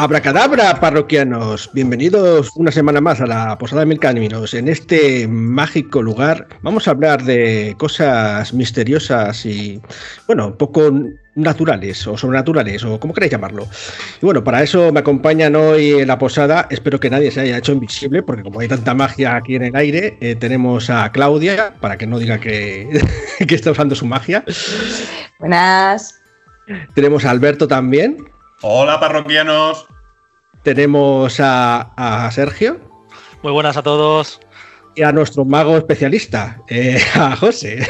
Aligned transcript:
Abracadabra, 0.00 0.78
parroquianos. 0.78 1.70
Bienvenidos 1.72 2.52
una 2.54 2.70
semana 2.70 3.00
más 3.00 3.20
a 3.20 3.26
la 3.26 3.58
Posada 3.58 3.80
de 3.80 3.86
Mil 3.86 3.98
Caminos. 3.98 4.54
En 4.54 4.68
este 4.68 5.26
mágico 5.26 6.00
lugar 6.02 6.46
vamos 6.62 6.86
a 6.86 6.92
hablar 6.92 7.24
de 7.24 7.74
cosas 7.78 8.54
misteriosas 8.54 9.44
y, 9.44 9.82
bueno, 10.28 10.56
poco 10.56 10.92
naturales 11.34 12.06
o 12.06 12.16
sobrenaturales 12.16 12.84
o 12.84 13.00
como 13.00 13.12
queréis 13.12 13.32
llamarlo. 13.32 13.66
Y 14.22 14.24
bueno, 14.24 14.44
para 14.44 14.62
eso 14.62 14.92
me 14.92 15.00
acompañan 15.00 15.56
hoy 15.56 15.94
en 15.94 16.06
la 16.06 16.16
posada. 16.16 16.68
Espero 16.70 17.00
que 17.00 17.10
nadie 17.10 17.32
se 17.32 17.40
haya 17.40 17.58
hecho 17.58 17.72
invisible 17.72 18.22
porque 18.22 18.44
como 18.44 18.60
hay 18.60 18.68
tanta 18.68 18.94
magia 18.94 19.34
aquí 19.34 19.56
en 19.56 19.64
el 19.64 19.74
aire, 19.74 20.16
eh, 20.20 20.36
tenemos 20.36 20.90
a 20.90 21.10
Claudia 21.10 21.74
para 21.80 21.98
que 21.98 22.06
no 22.06 22.20
diga 22.20 22.38
que, 22.38 23.00
que 23.48 23.54
está 23.56 23.72
usando 23.72 23.96
su 23.96 24.06
magia. 24.06 24.44
Buenas. 25.40 26.20
Tenemos 26.94 27.24
a 27.24 27.30
Alberto 27.30 27.66
también. 27.66 28.28
Hola 28.60 28.98
parroquianos. 28.98 29.86
Tenemos 30.64 31.38
a, 31.38 31.92
a 31.96 32.30
Sergio. 32.32 32.80
Muy 33.42 33.52
buenas 33.52 33.76
a 33.76 33.82
todos. 33.84 34.40
Y 34.96 35.02
a 35.02 35.12
nuestro 35.12 35.44
mago 35.44 35.76
especialista, 35.76 36.60
eh, 36.68 37.00
a 37.14 37.36
José. 37.36 37.86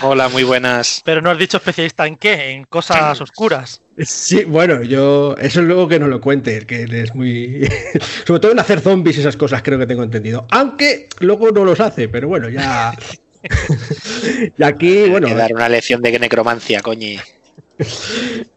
Hola, 0.00 0.30
muy 0.30 0.44
buenas. 0.44 1.02
Pero 1.04 1.20
no 1.20 1.30
has 1.30 1.36
dicho 1.36 1.58
especialista 1.58 2.06
en 2.06 2.16
qué, 2.16 2.52
en 2.52 2.64
cosas 2.64 3.20
oscuras. 3.20 3.82
Sí, 3.98 4.44
bueno, 4.44 4.82
yo. 4.82 5.36
Eso 5.38 5.60
es 5.60 5.66
luego 5.66 5.86
que 5.88 5.98
no 5.98 6.08
lo 6.08 6.22
cuente, 6.22 6.66
que 6.66 6.84
es 6.84 7.14
muy. 7.14 7.68
Sobre 8.26 8.40
todo 8.40 8.52
en 8.52 8.60
hacer 8.60 8.80
zombies, 8.80 9.18
esas 9.18 9.36
cosas, 9.36 9.62
creo 9.62 9.78
que 9.78 9.86
tengo 9.86 10.02
entendido. 10.02 10.46
Aunque 10.52 11.08
luego 11.20 11.50
no 11.50 11.66
los 11.66 11.80
hace, 11.80 12.08
pero 12.08 12.28
bueno, 12.28 12.48
ya. 12.48 12.94
y 14.56 14.62
aquí, 14.62 15.10
bueno. 15.10 15.26
Hay 15.26 15.34
que 15.34 15.38
dar 15.38 15.54
una 15.54 15.68
lección 15.68 16.00
de 16.00 16.18
necromancia, 16.18 16.80
coñi. 16.80 17.18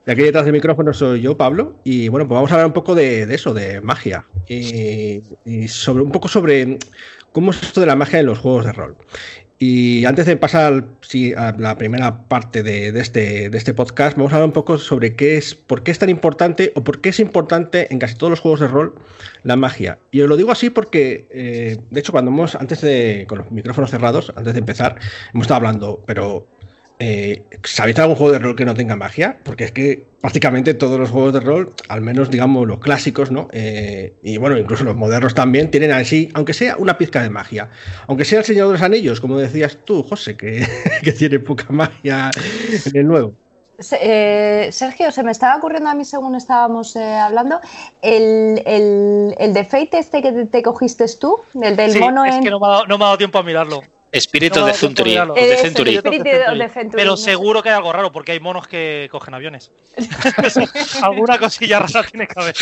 Y 0.07 0.11
aquí 0.11 0.21
detrás 0.21 0.45
del 0.45 0.53
micrófono 0.53 0.93
soy 0.93 1.21
yo, 1.21 1.37
Pablo, 1.37 1.79
y 1.83 2.09
bueno, 2.09 2.27
pues 2.27 2.35
vamos 2.35 2.51
a 2.51 2.55
hablar 2.55 2.67
un 2.67 2.73
poco 2.73 2.93
de, 2.93 3.25
de 3.25 3.35
eso, 3.35 3.53
de 3.53 3.81
magia. 3.81 4.25
Y, 4.47 5.21
sobre 5.67 6.03
un 6.03 6.11
poco 6.11 6.27
sobre 6.27 6.77
cómo 7.31 7.51
es 7.51 7.63
esto 7.63 7.81
de 7.81 7.87
la 7.87 7.95
magia 7.95 8.19
en 8.19 8.27
los 8.27 8.39
juegos 8.39 8.65
de 8.65 8.73
rol. 8.73 8.97
Y 9.57 10.03
antes 10.03 10.25
de 10.25 10.35
pasar 10.35 10.89
sí, 10.99 11.33
a 11.33 11.55
la 11.57 11.77
primera 11.77 12.27
parte 12.27 12.61
de, 12.61 12.91
de, 12.91 12.99
este, 12.99 13.49
de 13.49 13.57
este 13.57 13.73
podcast, 13.73 14.17
vamos 14.17 14.33
a 14.33 14.35
hablar 14.35 14.49
un 14.49 14.53
poco 14.53 14.77
sobre 14.77 15.15
qué 15.15 15.37
es, 15.37 15.55
por 15.55 15.81
qué 15.81 15.91
es 15.91 15.99
tan 15.99 16.09
importante 16.09 16.73
o 16.75 16.83
por 16.83 16.99
qué 16.99 17.09
es 17.09 17.21
importante 17.21 17.87
en 17.89 17.99
casi 17.99 18.15
todos 18.15 18.31
los 18.31 18.41
juegos 18.41 18.59
de 18.59 18.67
rol 18.67 18.95
la 19.43 19.55
magia. 19.55 19.99
Y 20.11 20.21
os 20.21 20.29
lo 20.29 20.35
digo 20.35 20.51
así 20.51 20.69
porque, 20.69 21.29
eh, 21.31 21.77
de 21.89 21.99
hecho, 21.99 22.11
cuando 22.11 22.31
hemos, 22.31 22.55
antes 22.55 22.81
de, 22.81 23.25
con 23.29 23.37
los 23.39 23.51
micrófonos 23.51 23.91
cerrados, 23.91 24.33
antes 24.35 24.53
de 24.53 24.59
empezar, 24.59 24.99
hemos 25.33 25.45
estado 25.45 25.57
hablando, 25.57 26.03
pero 26.05 26.47
eh, 26.99 27.45
¿Sabéis 27.63 27.99
algún 27.99 28.15
juego 28.15 28.33
de 28.33 28.39
rol 28.39 28.55
que 28.55 28.65
no 28.65 28.73
tenga 28.73 28.95
magia? 28.95 29.39
Porque 29.43 29.65
es 29.65 29.71
que 29.71 30.07
prácticamente 30.21 30.73
todos 30.73 30.97
los 30.97 31.09
juegos 31.09 31.33
de 31.33 31.41
rol, 31.41 31.73
al 31.89 32.01
menos 32.01 32.29
digamos 32.29 32.65
los 32.67 32.79
clásicos, 32.79 33.31
¿no? 33.31 33.47
Eh, 33.51 34.13
y 34.23 34.37
bueno, 34.37 34.57
incluso 34.57 34.85
los 34.85 34.95
modernos 34.95 35.35
también, 35.35 35.69
tienen 35.71 35.91
así, 35.91 36.29
aunque 36.33 36.53
sea 36.53 36.77
una 36.77 36.97
pizca 36.97 37.21
de 37.21 37.29
magia. 37.29 37.69
Aunque 38.07 38.23
sea 38.23 38.39
el 38.39 38.45
Señor 38.45 38.67
de 38.67 38.73
los 38.73 38.81
Anillos, 38.81 39.19
como 39.19 39.37
decías 39.37 39.79
tú, 39.83 40.03
José, 40.03 40.37
que, 40.37 40.65
que 41.03 41.11
tiene 41.11 41.39
poca 41.39 41.65
magia 41.69 42.31
en 42.85 42.97
el 42.97 43.07
nuevo. 43.07 43.33
Eh, 43.99 44.69
Sergio, 44.71 45.11
se 45.11 45.21
me 45.21 45.31
estaba 45.31 45.57
ocurriendo 45.57 45.89
a 45.89 45.95
mí 45.95 46.05
según 46.05 46.35
estábamos 46.35 46.95
eh, 46.95 47.15
hablando, 47.15 47.59
el, 48.01 48.61
el, 48.65 49.35
el 49.37 49.53
de 49.53 49.65
Fate 49.65 49.97
este 49.97 50.21
que 50.21 50.31
te, 50.31 50.45
te 50.45 50.63
cogiste 50.63 51.05
tú, 51.19 51.39
el 51.61 51.75
del 51.75 51.91
sí, 51.91 51.99
mono 51.99 52.23
es 52.23 52.35
en... 52.35 52.43
que 52.43 52.49
no 52.49 52.59
me, 52.59 52.67
ha 52.67 52.69
dado, 52.69 52.87
no 52.87 52.97
me 52.97 53.03
ha 53.03 53.07
dado 53.07 53.17
tiempo 53.17 53.37
a 53.37 53.43
mirarlo. 53.43 53.81
Espíritu 54.17 54.59
No, 54.59 54.65
de 54.67 54.73
Century. 54.73 55.15
no, 55.15 55.33
de 55.33 56.89
Pero 56.93 57.17
seguro 57.17 57.61
que 57.61 57.69
hay 57.69 57.75
algo 57.75 57.91
raro 57.91 58.11
porque 58.11 58.31
hay 58.31 58.39
monos 58.39 58.67
que 58.67 59.07
cogen 59.11 59.33
aviones. 59.33 59.71
Alguna 61.01 61.37
cosilla 61.37 61.79
rara 61.79 62.03
tiene 62.09 62.27
que 62.27 62.39
haber. 62.39 62.55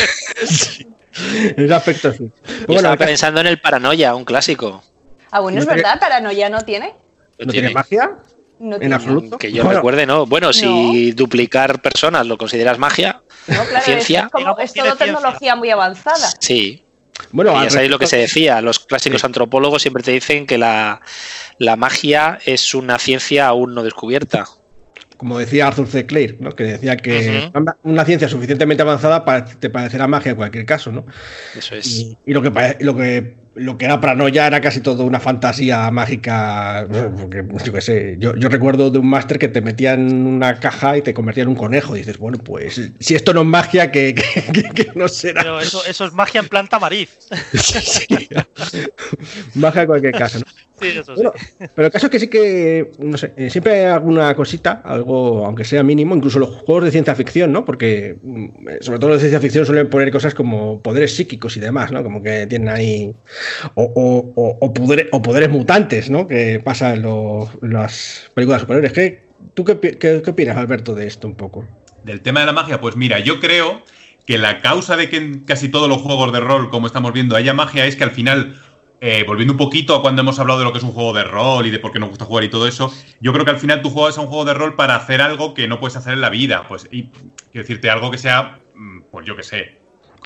En 1.56 1.63
ese 1.66 1.74
aspecto 1.74 2.12
sí. 2.12 2.31
Bueno, 2.66 2.75
estaba 2.75 2.94
acá- 2.96 3.06
pensando 3.06 3.42
en 3.42 3.47
el 3.47 3.59
Paranoia, 3.62 4.16
un 4.16 4.25
clásico. 4.25 4.84
Ah, 5.31 5.40
bueno, 5.40 5.59
es 5.59 5.66
verdad, 5.66 6.00
Paranoia 6.00 6.50
no 6.50 6.62
tiene. 6.62 6.94
¿No 7.40 7.52
tiene 7.52 7.69
magia? 7.72 8.12
No 8.59 8.75
En 8.75 8.81
tiene. 8.81 8.96
absoluto. 8.96 9.38
Que 9.38 9.52
yo 9.52 9.63
Bueno. 9.63 9.80
recuerde, 9.80 10.06
¿no? 10.06 10.25
Bueno, 10.25 10.53
si 10.53 11.12
duplicar 11.12 11.81
personas 11.81 12.25
lo 12.28 12.38
consideras 12.38 12.78
magia, 12.78 13.22
No, 13.47 13.63
claro, 13.66 13.84
Ciencia. 13.86 14.22
Es, 14.25 14.31
como, 14.31 14.58
es 14.59 14.74
todo 14.74 14.86
ciencia. 14.86 15.06
tecnología 15.06 15.56
muy 15.56 15.69
avanzada. 15.69 16.30
sí. 16.40 16.82
Bueno, 17.31 17.59
Y 17.59 17.63
ya 17.66 17.69
sabéis 17.69 17.91
lo 17.91 18.00
que 18.00 18.07
se 18.07 18.17
decía. 18.17 18.61
Los 18.61 18.79
clásicos 18.79 19.23
antropólogos 19.23 19.81
siempre 19.81 20.03
te 20.03 20.11
dicen 20.11 20.45
que 20.45 20.57
la, 20.57 21.01
la 21.57 21.75
magia 21.75 22.39
es 22.45 22.73
una 22.75 23.00
ciencia 23.00 23.47
aún 23.47 23.73
no 23.75 23.84
descubierta. 23.84 24.45
como 25.17 25.39
decía 25.39 25.67
Arthur 25.67 25.88
C. 25.88 26.06
Clarke, 26.06 26.38
¿no? 26.41 26.51
que 26.51 26.63
decía 26.63 26.97
que 26.97 27.47
Ujú. 27.47 27.57
una- 27.59 27.78
una 27.83 28.06
ciencia 28.06 28.28
suficientemente 28.28 28.81
avanzada 28.83 29.23
para 29.23 29.45
te 29.45 29.69
parecerá 29.69 30.07
magia 30.07 30.31
en 30.31 30.35
cualquier 30.38 30.66
caso, 30.66 30.91
¿no? 30.91 31.06
Eso 31.57 31.75
es. 31.75 31.85
Y, 31.88 32.17
y 32.25 32.33
lo 32.33 32.41
que 32.41 32.75
lo 32.81 32.95
que 32.95 33.38
lo 33.56 33.78
que 33.78 33.86
era 33.86 34.02
paranoia 34.02 34.47
era 34.47 34.59
casi 34.62 34.80
todo 34.81 35.03
una 35.06 35.19
fantasía 35.19 35.90
mágica, 35.91 36.88
porque 37.19 37.46
yo 37.64 37.72
qué 37.74 37.81
sé, 37.81 38.16
yo, 38.18 38.36
yo 38.36 38.50
recuerdo 38.50 38.90
de 38.90 38.97
un 39.00 39.08
máster 39.08 39.38
que 39.38 39.47
te 39.47 39.62
metía 39.62 39.94
en 39.94 40.25
una 40.25 40.59
caja 40.59 40.97
y 40.97 41.02
te 41.03 41.14
convertía 41.14 41.44
en 41.44 41.50
un 41.50 41.56
conejo 41.56 41.96
y 41.96 42.00
dices, 42.00 42.18
bueno, 42.18 42.40
pues 42.40 42.81
si 43.00 43.16
esto 43.16 43.34
no 43.34 43.42
es 43.42 43.47
magia, 43.47 43.92
¿qué, 43.92 44.16
qué- 44.16 44.44
qué- 44.53 44.69
qué 44.74 44.92
no 44.96 45.08
será? 45.08 45.42
Pero 45.44 45.59
eso, 45.59 45.86
eso 45.86 46.06
es 46.06 46.13
magia 46.13 46.42
en 46.42 46.47
planta 46.50 46.80
mariz. 46.80 47.09
Sí. 47.53 48.08
magia 49.56 49.81
en 49.81 49.88
cualquier 49.88 50.13
caso, 50.13 50.40
¿no? 50.40 50.46
Sí, 50.91 50.97
eso 50.97 51.16
sí. 51.16 51.21
Bueno, 51.21 51.33
pero 51.75 51.85
el 51.88 51.91
caso 51.91 52.05
es 52.07 52.11
que 52.11 52.19
sí 52.19 52.27
que, 52.27 52.91
no 52.99 53.17
sé, 53.17 53.33
eh, 53.38 53.49
siempre 53.49 53.73
hay 53.79 53.85
alguna 53.94 54.33
cosita, 54.35 54.81
algo, 54.85 55.45
aunque 55.45 55.63
sea 55.66 55.83
mínimo, 55.83 56.16
incluso 56.16 56.39
los 56.39 56.49
juegos 56.49 56.85
de 56.85 56.91
ciencia 56.91 57.16
ficción, 57.16 57.51
¿no? 57.51 57.66
Porque, 57.66 58.17
mm, 58.21 58.45
eh, 58.69 58.77
sobre 58.81 58.99
todo 58.99 59.09
los 59.11 59.17
de 59.17 59.29
ciencia 59.29 59.39
ficción 59.39 59.66
suelen 59.66 59.89
poner 59.89 60.11
cosas 60.11 60.33
como 60.33 60.81
poderes 60.81 61.16
psíquicos 61.16 61.57
y 61.57 61.59
demás, 61.59 61.91
¿no? 61.91 62.03
Como 62.03 62.21
que 62.21 62.47
tienen 62.47 62.69
ahí. 62.69 63.13
O, 63.75 63.83
o- 63.83 64.33
o- 64.35 64.57
o 64.61 64.73
poderes, 64.73 65.07
o 65.11 65.21
poderes 65.21 65.49
mutantes, 65.49 66.09
¿no? 66.09 66.27
Que 66.27 66.59
pasa 66.63 66.94
en, 66.94 67.01
los- 67.03 67.50
en 67.61 67.73
las 67.73 68.29
películas 68.33 68.61
superiores. 68.61 68.91
¿Qué, 68.94 69.23
¿Tú 69.53 69.63
qué, 69.63 69.79
qué- 69.79 70.21
qué 70.23 70.29
opinas, 70.29 70.57
Alberto, 70.57 70.95
de 70.95 71.07
esto 71.07 71.27
un 71.27 71.35
poco? 71.35 71.67
Del 72.03 72.21
tema 72.21 72.41
de 72.41 72.45
la 72.45 72.53
magia, 72.53 72.79
pues 72.81 72.95
mira, 72.95 73.19
yo 73.19 73.39
creo 73.39 73.83
que 74.25 74.38
la 74.38 74.61
causa 74.61 74.95
de 74.95 75.09
que 75.09 75.17
en 75.17 75.41
casi 75.41 75.69
todos 75.69 75.89
los 75.89 76.01
juegos 76.01 76.31
de 76.31 76.39
rol, 76.39 76.69
como 76.69 76.88
estamos 76.88 77.11
viendo, 77.13 77.35
haya 77.35 77.53
magia 77.53 77.85
es 77.85 77.95
que 77.97 78.03
al 78.05 78.11
final, 78.11 78.55
eh, 79.06 79.25
volviendo 79.28 79.52
un 79.52 79.58
poquito 79.58 79.97
a 79.97 80.02
cuando 80.02 80.22
hemos 80.22 80.40
hablado 80.40 80.59
de 80.59 80.64
lo 80.64 80.72
que 80.72 80.78
es 80.78 80.84
un 80.86 80.94
juego 80.94 81.12
de 81.12 81.25
rol 81.25 81.68
y 81.68 81.72
de 81.72 81.78
por 81.78 81.91
qué 81.91 82.00
nos 82.00 82.08
gusta 82.08 82.24
jugar 82.24 82.46
y 82.46 82.50
todo 82.50 82.69
eso, 82.69 82.90
yo 83.19 83.34
creo 83.34 83.44
que 83.44 83.52
al 83.52 83.59
final 83.59 83.81
tú 83.81 83.90
juegas 83.90 84.18
a 84.18 84.22
un 84.22 84.28
juego 84.28 84.46
de 84.46 84.53
rol 84.53 84.78
para 84.78 84.96
hacer 84.96 85.22
algo 85.22 85.53
que 85.53 85.68
no 85.68 85.81
puedes 85.81 85.97
hacer 85.97 86.14
en 86.14 86.22
la 86.22 86.30
vida. 86.30 86.66
Pues, 86.69 86.88
y 86.90 87.08
quiero 87.52 87.68
decirte, 87.68 87.90
algo 87.90 88.12
que 88.12 88.18
sea, 88.18 88.62
mm, 88.74 89.02
pues 89.12 89.28
yo 89.28 89.36
qué 89.36 89.44
sé, 89.44 89.81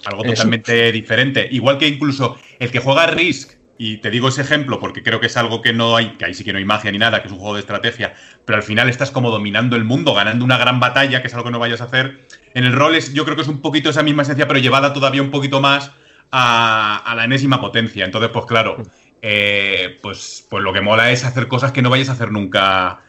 algo 0.06 0.24
Eso. 0.24 0.36
totalmente 0.36 0.92
diferente. 0.92 1.48
Igual 1.50 1.80
que 1.80 1.88
incluso 1.88 2.38
el 2.60 2.70
que 2.70 2.80
juega 2.80 3.06
a 3.06 3.08
Risk, 3.08 3.54
y 3.80 3.98
te 3.98 4.12
digo 4.12 4.28
ese 4.28 4.42
ejemplo 4.42 4.80
porque 4.80 5.02
creo 5.02 5.20
que 5.20 5.26
es 5.26 5.38
algo 5.38 5.64
que 5.64 5.74
no 5.74 5.96
hay, 5.96 6.10
que 6.10 6.26
ahí 6.26 6.36
sí 6.36 6.44
que 6.44 6.54
no 6.54 6.60
hay 6.60 6.66
magia 6.66 6.92
ni 6.92 7.00
nada, 7.00 7.22
que 7.22 7.30
es 7.30 7.34
un 7.34 7.40
juego 7.40 7.56
de 7.56 7.62
estrategia, 7.62 8.14
pero 8.46 8.58
al 8.58 8.64
final 8.64 8.90
estás 8.90 9.10
como 9.10 9.32
dominando 9.32 9.76
el 9.76 9.86
mundo, 9.86 10.14
ganando 10.14 10.46
una 10.46 10.60
gran 10.60 10.80
batalla, 10.80 11.22
que 11.22 11.30
es 11.30 11.34
algo 11.34 11.46
que 11.46 11.52
no 11.52 11.58
vayas 11.58 11.82
a 11.82 11.86
hacer. 11.86 12.28
En 12.54 12.64
el 12.64 12.74
rol 12.74 12.94
es, 12.94 13.12
yo 13.16 13.26
creo 13.26 13.36
que 13.36 13.42
es 13.42 13.48
un 13.48 13.60
poquito 13.60 13.90
esa 13.90 14.04
misma 14.04 14.22
esencia, 14.22 14.48
pero 14.48 14.60
llevada 14.60 14.94
todavía 14.94 15.24
un 15.24 15.32
poquito 15.32 15.62
más 15.62 15.94
a, 16.32 16.98
a 17.06 17.16
la 17.16 17.26
enésima 17.26 17.60
potencia. 17.62 18.06
Entonces, 18.06 18.32
pues 18.32 18.46
claro, 18.46 18.84
eh, 19.22 19.98
pues, 20.02 20.46
pues 20.50 20.64
lo 20.64 20.74
que 20.74 20.82
mola 20.82 21.12
es 21.12 21.24
hacer 21.26 21.48
cosas 21.48 21.72
que 21.72 21.82
no 21.82 21.90
vayas 21.90 22.10
a 22.10 22.14
hacer 22.14 22.32
nunca 22.32 23.02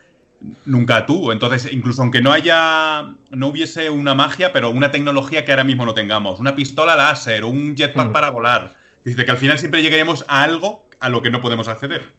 nunca 0.66 1.04
tú. 1.04 1.32
Entonces, 1.32 1.72
incluso 1.72 2.02
aunque 2.02 2.20
no 2.20 2.32
haya, 2.32 3.14
no 3.30 3.48
hubiese 3.48 3.90
una 3.90 4.14
magia, 4.14 4.52
pero 4.52 4.70
una 4.70 4.90
tecnología 4.90 5.44
que 5.44 5.50
ahora 5.52 5.64
mismo 5.64 5.84
no 5.84 5.94
tengamos, 5.94 6.38
una 6.38 6.54
pistola 6.54 6.94
láser, 6.94 7.44
un 7.44 7.76
jetpack 7.76 8.08
Mm. 8.10 8.12
para 8.12 8.30
volar, 8.30 8.76
dice 9.04 9.24
que 9.24 9.30
al 9.32 9.36
final 9.38 9.58
siempre 9.58 9.82
llegaremos 9.82 10.24
a 10.28 10.44
algo 10.44 10.88
a 11.00 11.08
lo 11.08 11.22
que 11.22 11.30
no 11.30 11.40
podemos 11.40 11.66
acceder. 11.68 12.14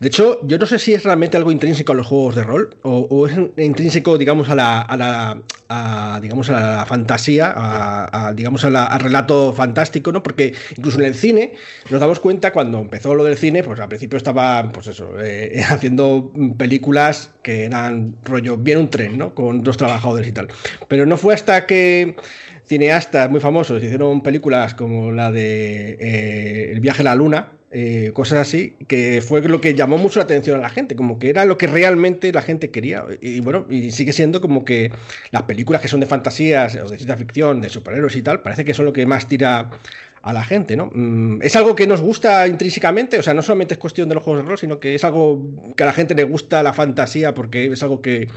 De 0.00 0.08
hecho, 0.08 0.46
yo 0.46 0.58
no 0.58 0.66
sé 0.66 0.78
si 0.78 0.92
es 0.94 1.02
realmente 1.04 1.36
algo 1.36 1.50
intrínseco 1.50 1.92
a 1.92 1.94
los 1.94 2.06
juegos 2.06 2.34
de 2.34 2.42
rol 2.42 2.76
o, 2.82 3.26
es 3.26 3.34
intrínseco, 3.56 4.18
digamos, 4.18 4.48
a 4.50 4.54
la, 4.54 4.80
a 4.82 4.96
la 4.96 5.42
a, 5.68 6.20
digamos, 6.22 6.48
a 6.50 6.60
la 6.78 6.86
fantasía, 6.86 7.52
a, 7.56 8.28
a, 8.28 8.32
digamos, 8.34 8.64
a 8.64 8.70
la- 8.70 8.86
al 8.86 9.00
relato 9.00 9.52
fantástico, 9.52 10.12
¿no? 10.12 10.22
Porque 10.22 10.54
incluso 10.76 11.00
en 11.00 11.06
el 11.06 11.14
cine 11.14 11.54
nos 11.90 12.00
damos 12.00 12.20
cuenta 12.20 12.52
cuando 12.52 12.78
empezó 12.80 13.14
lo 13.14 13.24
del 13.24 13.36
cine, 13.36 13.64
pues 13.64 13.80
al 13.80 13.88
principio 13.88 14.16
estaba, 14.16 14.70
pues 14.72 14.86
eso, 14.88 15.10
eh, 15.20 15.62
haciendo 15.68 16.32
películas 16.56 17.32
que 17.42 17.64
eran 17.64 18.16
rollo 18.22 18.56
bien 18.56 18.78
un 18.78 18.90
tren, 18.90 19.18
¿no? 19.18 19.34
Con 19.34 19.62
dos 19.62 19.76
trabajadores 19.76 20.28
y 20.28 20.32
tal. 20.32 20.48
Pero 20.88 21.04
no 21.06 21.16
fue 21.16 21.34
hasta 21.34 21.66
que 21.66 22.16
cineastas 22.64 23.30
muy 23.30 23.40
famosos 23.40 23.82
hicieron 23.82 24.22
películas 24.22 24.74
como 24.74 25.12
la 25.12 25.30
de 25.32 25.96
eh, 26.00 26.72
El 26.72 26.80
viaje 26.80 27.02
a 27.02 27.04
la 27.04 27.14
luna, 27.14 27.55
eh, 27.70 28.12
cosas 28.14 28.38
así, 28.38 28.76
que 28.86 29.20
fue 29.20 29.42
lo 29.42 29.60
que 29.60 29.74
llamó 29.74 29.98
mucho 29.98 30.20
la 30.20 30.24
atención 30.24 30.58
a 30.58 30.62
la 30.62 30.70
gente, 30.70 30.94
como 30.94 31.18
que 31.18 31.30
era 31.30 31.44
lo 31.44 31.58
que 31.58 31.66
realmente 31.66 32.32
la 32.32 32.42
gente 32.42 32.70
quería. 32.70 33.04
Y, 33.20 33.40
bueno, 33.40 33.66
y 33.68 33.90
sigue 33.90 34.12
siendo 34.12 34.40
como 34.40 34.64
que 34.64 34.92
las 35.32 35.42
películas 35.42 35.82
que 35.82 35.88
son 35.88 36.00
de 36.00 36.06
fantasías 36.06 36.76
o 36.76 36.88
de 36.88 36.96
ciencia 36.96 37.16
ficción, 37.16 37.60
de 37.60 37.68
superhéroes 37.68 38.14
y 38.16 38.22
tal, 38.22 38.42
parece 38.42 38.64
que 38.64 38.72
son 38.72 38.84
lo 38.84 38.92
que 38.92 39.04
más 39.04 39.26
tira 39.26 39.70
a 40.22 40.32
la 40.32 40.44
gente, 40.44 40.76
¿no? 40.76 40.90
Mm, 40.92 41.42
Es 41.42 41.56
algo 41.56 41.74
que 41.74 41.86
nos 41.86 42.00
gusta 42.00 42.46
intrínsecamente, 42.48 43.18
o 43.18 43.22
sea, 43.22 43.34
no 43.34 43.42
solamente 43.42 43.74
es 43.74 43.78
cuestión 43.78 44.08
de 44.08 44.14
los 44.16 44.24
juegos 44.24 44.42
de 44.42 44.48
rol, 44.48 44.58
sino 44.58 44.80
que 44.80 44.94
es 44.94 45.04
algo 45.04 45.48
que 45.76 45.82
a 45.82 45.86
la 45.86 45.92
gente 45.92 46.14
le 46.14 46.24
gusta 46.24 46.62
la 46.62 46.72
fantasía 46.72 47.34
porque 47.34 47.66
es 47.66 47.82
algo 47.82 48.00
que 48.00 48.28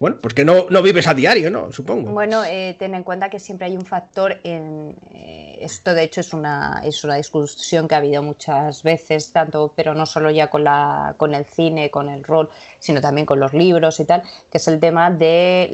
bueno, 0.00 0.18
pues 0.20 0.34
que 0.34 0.44
no, 0.44 0.66
no 0.70 0.80
vives 0.82 1.06
a 1.08 1.14
diario, 1.14 1.50
¿no? 1.50 1.72
Supongo. 1.72 2.12
Bueno, 2.12 2.44
eh, 2.44 2.76
ten 2.78 2.94
en 2.94 3.02
cuenta 3.02 3.28
que 3.30 3.38
siempre 3.38 3.66
hay 3.66 3.76
un 3.76 3.84
factor 3.84 4.40
en 4.44 4.94
eh, 5.12 5.58
esto 5.60 5.94
de 5.94 6.04
hecho 6.04 6.20
es 6.20 6.32
una, 6.32 6.82
es 6.84 7.02
una 7.02 7.16
discusión 7.16 7.88
que 7.88 7.94
ha 7.94 7.98
habido 7.98 8.22
muchas 8.22 8.82
veces, 8.82 9.32
tanto, 9.32 9.72
pero 9.74 9.94
no 9.94 10.06
solo 10.06 10.30
ya 10.30 10.48
con 10.48 10.64
la, 10.64 11.14
con 11.16 11.34
el 11.34 11.44
cine, 11.44 11.90
con 11.90 12.08
el 12.08 12.22
rol, 12.22 12.48
sino 12.78 13.00
también 13.00 13.26
con 13.26 13.40
los 13.40 13.52
libros 13.52 13.98
y 14.00 14.04
tal, 14.04 14.22
que 14.50 14.58
es 14.58 14.68
el 14.68 14.78
tema 14.78 15.10
de 15.10 15.68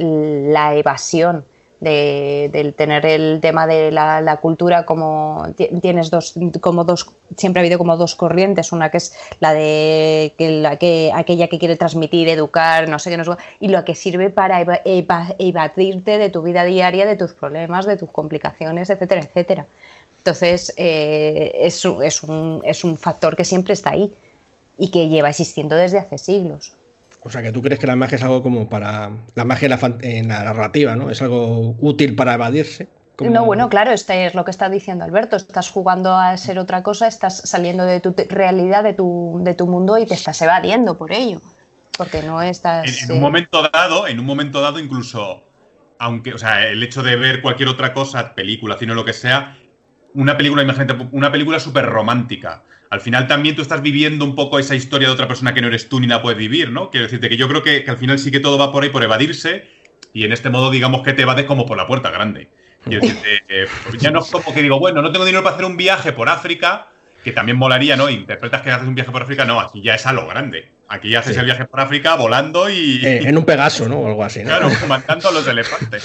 la 0.49 0.75
evasión 0.75 1.45
de, 1.85 2.49
del 2.51 2.73
tener 2.73 3.05
el 3.05 3.39
tema 3.39 3.67
de 3.67 3.91
la, 3.91 4.39
cultura 4.41 4.85
como 4.85 5.47
tienes 5.81 6.09
dos 6.09 6.33
como 6.59 6.83
dos 6.83 7.11
siempre 7.37 7.61
ha 7.61 7.63
habido 7.63 7.77
como 7.77 7.95
dos 7.95 8.15
corrientes 8.15 8.73
una 8.73 8.89
que 8.89 8.97
es 8.97 9.13
la 9.39 9.53
de 9.53 10.33
que 10.37 10.49
la 10.49 10.77
que 10.77 11.11
aquella 11.13 11.47
que 11.47 11.59
quiere 11.59 11.77
transmitir 11.77 12.27
educar 12.27 12.89
no 12.89 12.99
sé 12.99 13.09
qué 13.09 13.17
no 13.17 13.37
y 13.59 13.69
lo 13.69 13.85
que 13.85 13.95
sirve 13.95 14.29
para 14.29 14.61
evadirte 15.39 16.17
de 16.17 16.29
tu 16.29 16.41
vida 16.41 16.63
diaria 16.65 17.05
de 17.05 17.15
tus 17.15 17.33
problemas 17.33 17.85
de 17.85 17.95
tus 17.95 18.09
complicaciones 18.09 18.89
etcétera 18.89 19.21
etcétera. 19.21 19.65
Entonces 20.17 20.73
eh, 20.75 21.51
es, 21.61 21.85
es, 21.85 22.23
un, 22.23 22.61
es 22.65 22.83
un 22.83 22.97
factor 22.97 23.35
que 23.35 23.45
siempre 23.45 23.73
está 23.73 23.91
ahí 23.91 24.13
y 24.77 24.89
que 24.89 25.07
lleva 25.07 25.29
existiendo 25.29 25.75
desde 25.75 25.99
hace 25.99 26.17
siglos 26.17 26.75
o 27.25 27.29
sea, 27.31 27.41
que 27.41 27.51
tú 27.51 27.61
crees 27.63 27.79
que 27.79 27.87
la 27.87 27.95
magia 27.95 28.17
es 28.17 28.23
algo 28.23 28.43
como 28.43 28.69
para. 28.69 29.11
La 29.33 29.45
magia 29.45 29.67
en 30.01 30.27
la, 30.27 30.43
narrativa, 30.43 30.95
¿no? 30.95 31.09
Es 31.09 31.23
algo 31.23 31.75
útil 31.79 32.15
para 32.15 32.35
evadirse. 32.35 32.87
No, 33.19 33.45
bueno, 33.45 33.67
claro, 33.67 33.91
este 33.91 34.27
es 34.27 34.35
lo 34.35 34.45
que 34.45 34.51
está 34.51 34.69
diciendo 34.69 35.05
Alberto. 35.05 35.35
Estás 35.35 35.71
jugando 35.71 36.15
a 36.15 36.37
ser 36.37 36.59
otra 36.59 36.83
cosa, 36.83 37.07
estás 37.07 37.37
saliendo 37.37 37.83
de 37.83 37.99
tu 37.99 38.13
realidad, 38.29 38.83
de 38.83 38.93
tu, 38.93 39.39
de 39.41 39.55
tu 39.55 39.65
mundo 39.65 39.97
y 39.97 40.05
te 40.05 40.13
estás 40.13 40.39
evadiendo 40.43 40.97
por 40.97 41.11
ello. 41.11 41.41
Porque 41.97 42.21
no 42.21 42.43
estás. 42.43 43.09
En, 43.09 43.13
un 43.13 43.21
momento 43.21 43.67
dado, 43.73 44.07
en 44.07 44.19
un 44.19 44.25
momento 44.25 44.61
dado, 44.61 44.79
incluso. 44.79 45.45
Aunque, 45.97 46.33
o 46.33 46.37
sea, 46.37 46.67
el 46.67 46.83
hecho 46.83 47.01
de 47.01 47.15
ver 47.15 47.41
cualquier 47.41 47.69
otra 47.69 47.91
cosa, 47.93 48.35
película, 48.35 48.77
cine 48.77 48.91
o 48.91 48.95
lo 48.95 49.05
que 49.05 49.13
sea, 49.13 49.57
una 50.13 50.37
película, 50.37 50.61
imagínate, 50.61 51.07
una 51.11 51.31
película 51.31 51.59
súper 51.59 51.85
romántica 51.85 52.65
al 52.95 53.01
final 53.01 53.27
también 53.27 53.57
tú 53.57 53.61
estás 53.61 53.81
viviendo 53.81 54.23
un 54.23 54.35
poco 54.35 54.57
esa 54.57 54.73
historia 54.73 55.09
de 55.09 55.13
otra 55.13 55.27
persona 55.27 55.53
que 55.53 55.61
no 55.61 55.67
eres 55.67 55.89
tú 55.89 55.99
ni 55.99 56.07
la 56.07 56.21
puedes 56.21 56.39
vivir, 56.39 56.71
¿no? 56.71 56.89
Quiero 56.89 57.07
decirte 57.07 57.27
que 57.27 57.35
yo 57.35 57.49
creo 57.49 57.61
que, 57.61 57.83
al 57.87 57.97
final 57.97 58.17
sí 58.19 58.31
que 58.31 58.39
todo 58.39 58.57
va 58.57 58.71
por 58.71 58.83
ahí, 58.83 58.89
por 58.89 59.03
evadirse, 59.03 59.69
y 60.13 60.23
en 60.23 60.31
este 60.31 60.49
modo 60.49 60.71
digamos 60.71 61.01
que 61.03 61.11
te 61.11 61.23
evades 61.23 61.45
como 61.45 61.65
por 61.65 61.75
la 61.75 61.85
puerta 61.85 62.09
grande. 62.09 62.51
Quiero 62.85 63.01
decirte, 63.01 63.43
eh, 63.49 63.67
ya 63.99 64.11
no 64.11 64.21
es 64.21 64.31
como 64.31 64.53
que 64.53 64.61
digo, 64.61 64.79
bueno, 64.79 65.01
no 65.01 65.11
tengo 65.11 65.25
dinero 65.25 65.43
para 65.43 65.55
hacer 65.55 65.65
un 65.65 65.75
viaje 65.75 66.13
por 66.13 66.29
África, 66.29 66.87
que 67.21 67.33
también 67.33 67.57
molaría, 67.57 67.97
¿no? 67.97 68.09
Interpretas 68.09 68.61
que 68.61 68.71
haces 68.71 68.87
un 68.87 68.95
viaje 68.95 69.11
por 69.11 69.23
África, 69.23 69.43
no, 69.43 69.59
aquí 69.59 69.81
ya 69.81 69.95
es 69.95 70.05
a 70.05 70.13
lo 70.13 70.25
grande. 70.25 70.71
Aquí 70.87 71.09
ya 71.09 71.19
haces 71.19 71.35
el 71.37 71.45
viaje 71.45 71.65
por 71.65 71.79
África 71.79 72.15
volando 72.15 72.69
y. 72.69 73.03
Eh, 73.03 73.27
en 73.27 73.37
un 73.37 73.45
Pegaso, 73.45 73.89
¿no? 73.89 74.01
O 74.01 74.07
algo 74.07 74.23
así, 74.23 74.39
¿no? 74.39 74.49
Claro, 74.49 74.69
matando 74.87 75.29
a 75.29 75.31
los 75.31 75.47
elefantes. 75.47 76.03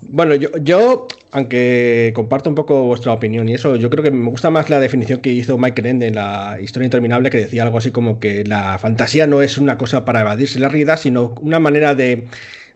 Bueno, 0.14 0.34
yo, 0.34 0.50
yo, 0.60 1.08
aunque 1.30 2.12
comparto 2.14 2.50
un 2.50 2.54
poco 2.54 2.84
vuestra 2.84 3.12
opinión 3.12 3.48
y 3.48 3.54
eso, 3.54 3.76
yo 3.76 3.88
creo 3.88 4.04
que 4.04 4.10
me 4.10 4.28
gusta 4.28 4.50
más 4.50 4.68
la 4.68 4.78
definición 4.78 5.20
que 5.20 5.30
hizo 5.30 5.56
Michael 5.56 5.86
Ende 5.86 6.06
en 6.08 6.16
la 6.16 6.58
historia 6.60 6.84
interminable, 6.84 7.30
que 7.30 7.38
decía 7.38 7.62
algo 7.62 7.78
así 7.78 7.92
como 7.92 8.20
que 8.20 8.44
la 8.44 8.78
fantasía 8.78 9.26
no 9.26 9.40
es 9.40 9.56
una 9.56 9.78
cosa 9.78 10.04
para 10.04 10.20
evadirse 10.20 10.60
la 10.60 10.68
realidad, 10.68 10.98
sino 10.98 11.34
una 11.40 11.58
manera 11.58 11.94
de 11.94 12.28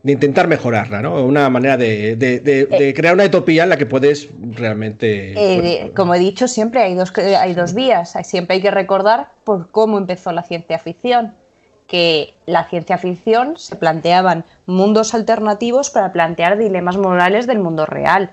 de 0.06 0.12
intentar 0.12 0.46
mejorarla, 0.46 1.02
¿no? 1.02 1.24
Una 1.24 1.50
manera 1.50 1.76
de, 1.76 2.16
eh. 2.20 2.94
crear 2.94 3.12
una 3.12 3.24
utopía 3.24 3.64
en 3.64 3.70
la 3.70 3.76
que 3.76 3.86
puedes 3.86 4.28
realmente. 4.52 5.32
Eh, 5.36 5.92
como 5.96 6.14
he 6.14 6.20
dicho, 6.20 6.46
siempre 6.46 6.80
hay 6.80 6.94
dos, 6.94 7.12
hay 7.18 7.54
dos 7.54 7.74
vías. 7.74 8.16
Siempre 8.22 8.54
hay 8.54 8.62
que 8.62 8.70
recordar 8.70 9.32
por 9.42 9.72
cómo 9.72 9.98
empezó 9.98 10.30
la 10.30 10.44
ciencia 10.44 10.78
ficción. 10.78 11.34
Que 11.86 12.34
la 12.46 12.64
ciencia 12.64 12.98
ficción 12.98 13.56
se 13.56 13.76
planteaban 13.76 14.44
mundos 14.66 15.14
alternativos 15.14 15.90
para 15.90 16.12
plantear 16.12 16.58
dilemas 16.58 16.96
morales 16.96 17.46
del 17.46 17.60
mundo 17.60 17.86
real. 17.86 18.32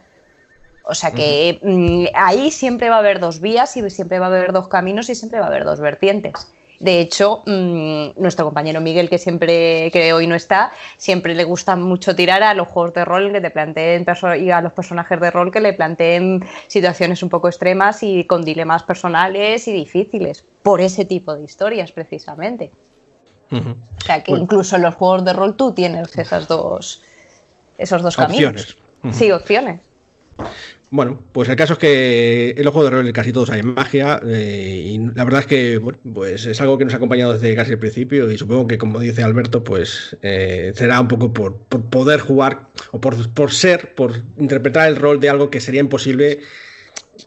O 0.86 0.96
sea 0.96 1.12
que 1.12 1.60
mm, 1.62 2.16
ahí 2.16 2.52
siempre 2.52 2.90
va 2.90 2.96
a 2.96 3.00
haber 3.00 3.20
dos 3.20 3.40
vías 3.40 3.78
y 3.78 3.90
siempre 3.90 4.20
va 4.20 4.26
a 4.26 4.30
haber 4.30 4.52
dos 4.52 4.68
caminos 4.68 5.10
y 5.10 5.16
siempre 5.16 5.40
va 5.40 5.46
a 5.46 5.50
haber 5.50 5.64
dos 5.64 5.80
vertientes. 5.80 6.52
De 6.80 7.00
hecho, 7.00 7.44
mm, 7.46 8.22
nuestro 8.22 8.44
compañero 8.44 8.82
Miguel, 8.82 9.10
que 9.10 9.18
siempre, 9.18 9.90
que 9.92 10.12
hoy 10.12 10.28
no 10.28 10.36
está, 10.36 10.72
siempre 10.98 11.36
le 11.36 11.46
gusta 11.46 11.78
mucho 11.78 12.14
tirar 12.14 12.44
a 12.44 12.54
los 12.54 12.68
juegos 12.68 12.94
de 12.94 13.06
rol 13.06 13.32
que 13.32 13.40
te 13.40 13.52
planteen 13.52 14.06
y 14.40 14.52
a 14.52 14.60
los 14.60 14.74
personajes 14.74 15.20
de 15.20 15.32
rol 15.32 15.52
que 15.52 15.62
le 15.62 15.72
planteen 15.72 16.44
situaciones 16.68 17.24
un 17.24 17.30
poco 17.30 17.48
extremas 17.48 18.04
y 18.04 18.26
con 18.26 18.44
dilemas 18.44 18.84
personales 18.84 19.66
y 19.70 19.72
difíciles, 19.72 20.46
por 20.62 20.82
ese 20.82 21.06
tipo 21.06 21.34
de 21.36 21.44
historias 21.44 21.94
precisamente. 21.94 22.72
O 23.54 24.02
sea 24.06 24.24
que 24.24 24.32
incluso 24.32 24.76
en 24.76 24.82
los 24.84 24.96
juegos 24.96 25.26
de 25.26 25.34
rol 25.34 25.56
tú 25.56 25.74
tienes 25.74 26.18
esas 26.18 26.48
dos, 26.48 27.02
esos 27.78 28.02
dos 28.02 28.16
caminos. 28.16 28.78
Sí, 29.12 29.32
opciones. 29.32 29.82
Bueno, 30.90 31.24
pues 31.32 31.50
el 31.50 31.56
caso 31.56 31.74
es 31.74 31.80
que 31.80 32.52
el 32.52 32.68
ojo 32.68 32.84
de 32.84 32.92
rol 32.92 33.12
casi 33.14 33.34
todos 33.34 33.50
hay 33.50 33.64
magia 33.64 34.22
eh, 34.28 34.92
y 34.94 35.00
la 35.00 35.24
verdad 35.24 35.40
es 35.40 35.48
que 35.48 35.82
pues 36.14 36.46
es 36.46 36.62
algo 36.62 36.78
que 36.78 36.86
nos 36.86 36.94
ha 36.94 36.98
acompañado 36.98 37.34
desde 37.34 37.56
casi 37.56 37.72
el 37.72 37.80
principio 37.80 38.30
y 38.30 38.38
supongo 38.38 38.68
que 38.68 38.78
como 38.78 39.00
dice 39.00 39.24
Alberto 39.24 39.64
pues 39.64 40.16
eh, 40.22 40.72
será 40.76 41.02
un 41.02 41.08
poco 41.08 41.34
por, 41.34 41.62
poder 41.64 42.20
jugar 42.20 42.68
o 42.92 43.02
por, 43.02 43.34
por 43.34 43.52
ser, 43.52 43.96
por 43.96 44.14
interpretar 44.38 44.88
el 44.88 44.96
rol 44.96 45.20
de 45.20 45.30
algo 45.30 45.50
que 45.50 45.62
sería 45.62 45.82
imposible 45.82 46.42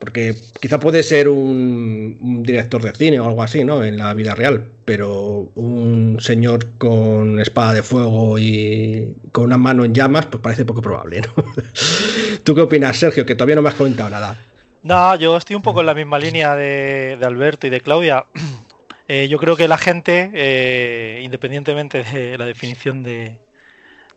porque 0.00 0.34
quizá 0.60 0.78
puede 0.78 1.02
ser 1.02 1.28
un, 1.28 2.42
director 2.42 2.82
de 2.82 2.92
cine 2.92 3.20
o 3.20 3.26
algo 3.26 3.42
así, 3.42 3.64
¿no? 3.64 3.84
En 3.84 3.96
la 3.96 4.12
vida 4.14 4.34
real, 4.34 4.72
pero 4.84 5.52
un 5.54 6.18
señor 6.20 6.76
con 6.78 7.40
espada 7.40 7.74
de 7.74 7.82
fuego 7.82 8.38
y 8.38 9.16
con 9.32 9.44
una 9.44 9.58
mano 9.58 9.84
en 9.84 9.94
llamas, 9.94 10.26
pues 10.26 10.42
parece 10.42 10.64
poco 10.64 10.82
probable, 10.82 11.22
¿no? 11.22 11.44
¿Tú 12.44 12.54
qué 12.54 12.60
opinas, 12.62 12.96
Sergio? 12.96 13.24
Que 13.24 13.34
todavía 13.34 13.56
no 13.56 13.62
me 13.62 13.68
has 13.68 13.74
comentado 13.74 14.10
nada. 14.10 14.38
No, 14.82 15.16
yo 15.16 15.36
estoy 15.36 15.56
un 15.56 15.62
poco 15.62 15.80
en 15.80 15.86
la 15.86 15.94
misma 15.94 16.18
línea 16.18 16.54
de, 16.54 17.18
Alberto 17.22 17.66
y 17.66 17.70
de 17.70 17.80
Claudia. 17.80 18.26
Eh, 19.08 19.28
yo 19.28 19.38
creo 19.38 19.56
que 19.56 19.68
la 19.68 19.78
gente, 19.78 20.32
eh, 20.34 21.20
independientemente 21.22 22.02
de 22.02 22.36
la 22.36 22.44
definición 22.44 23.04
de, 23.04 23.40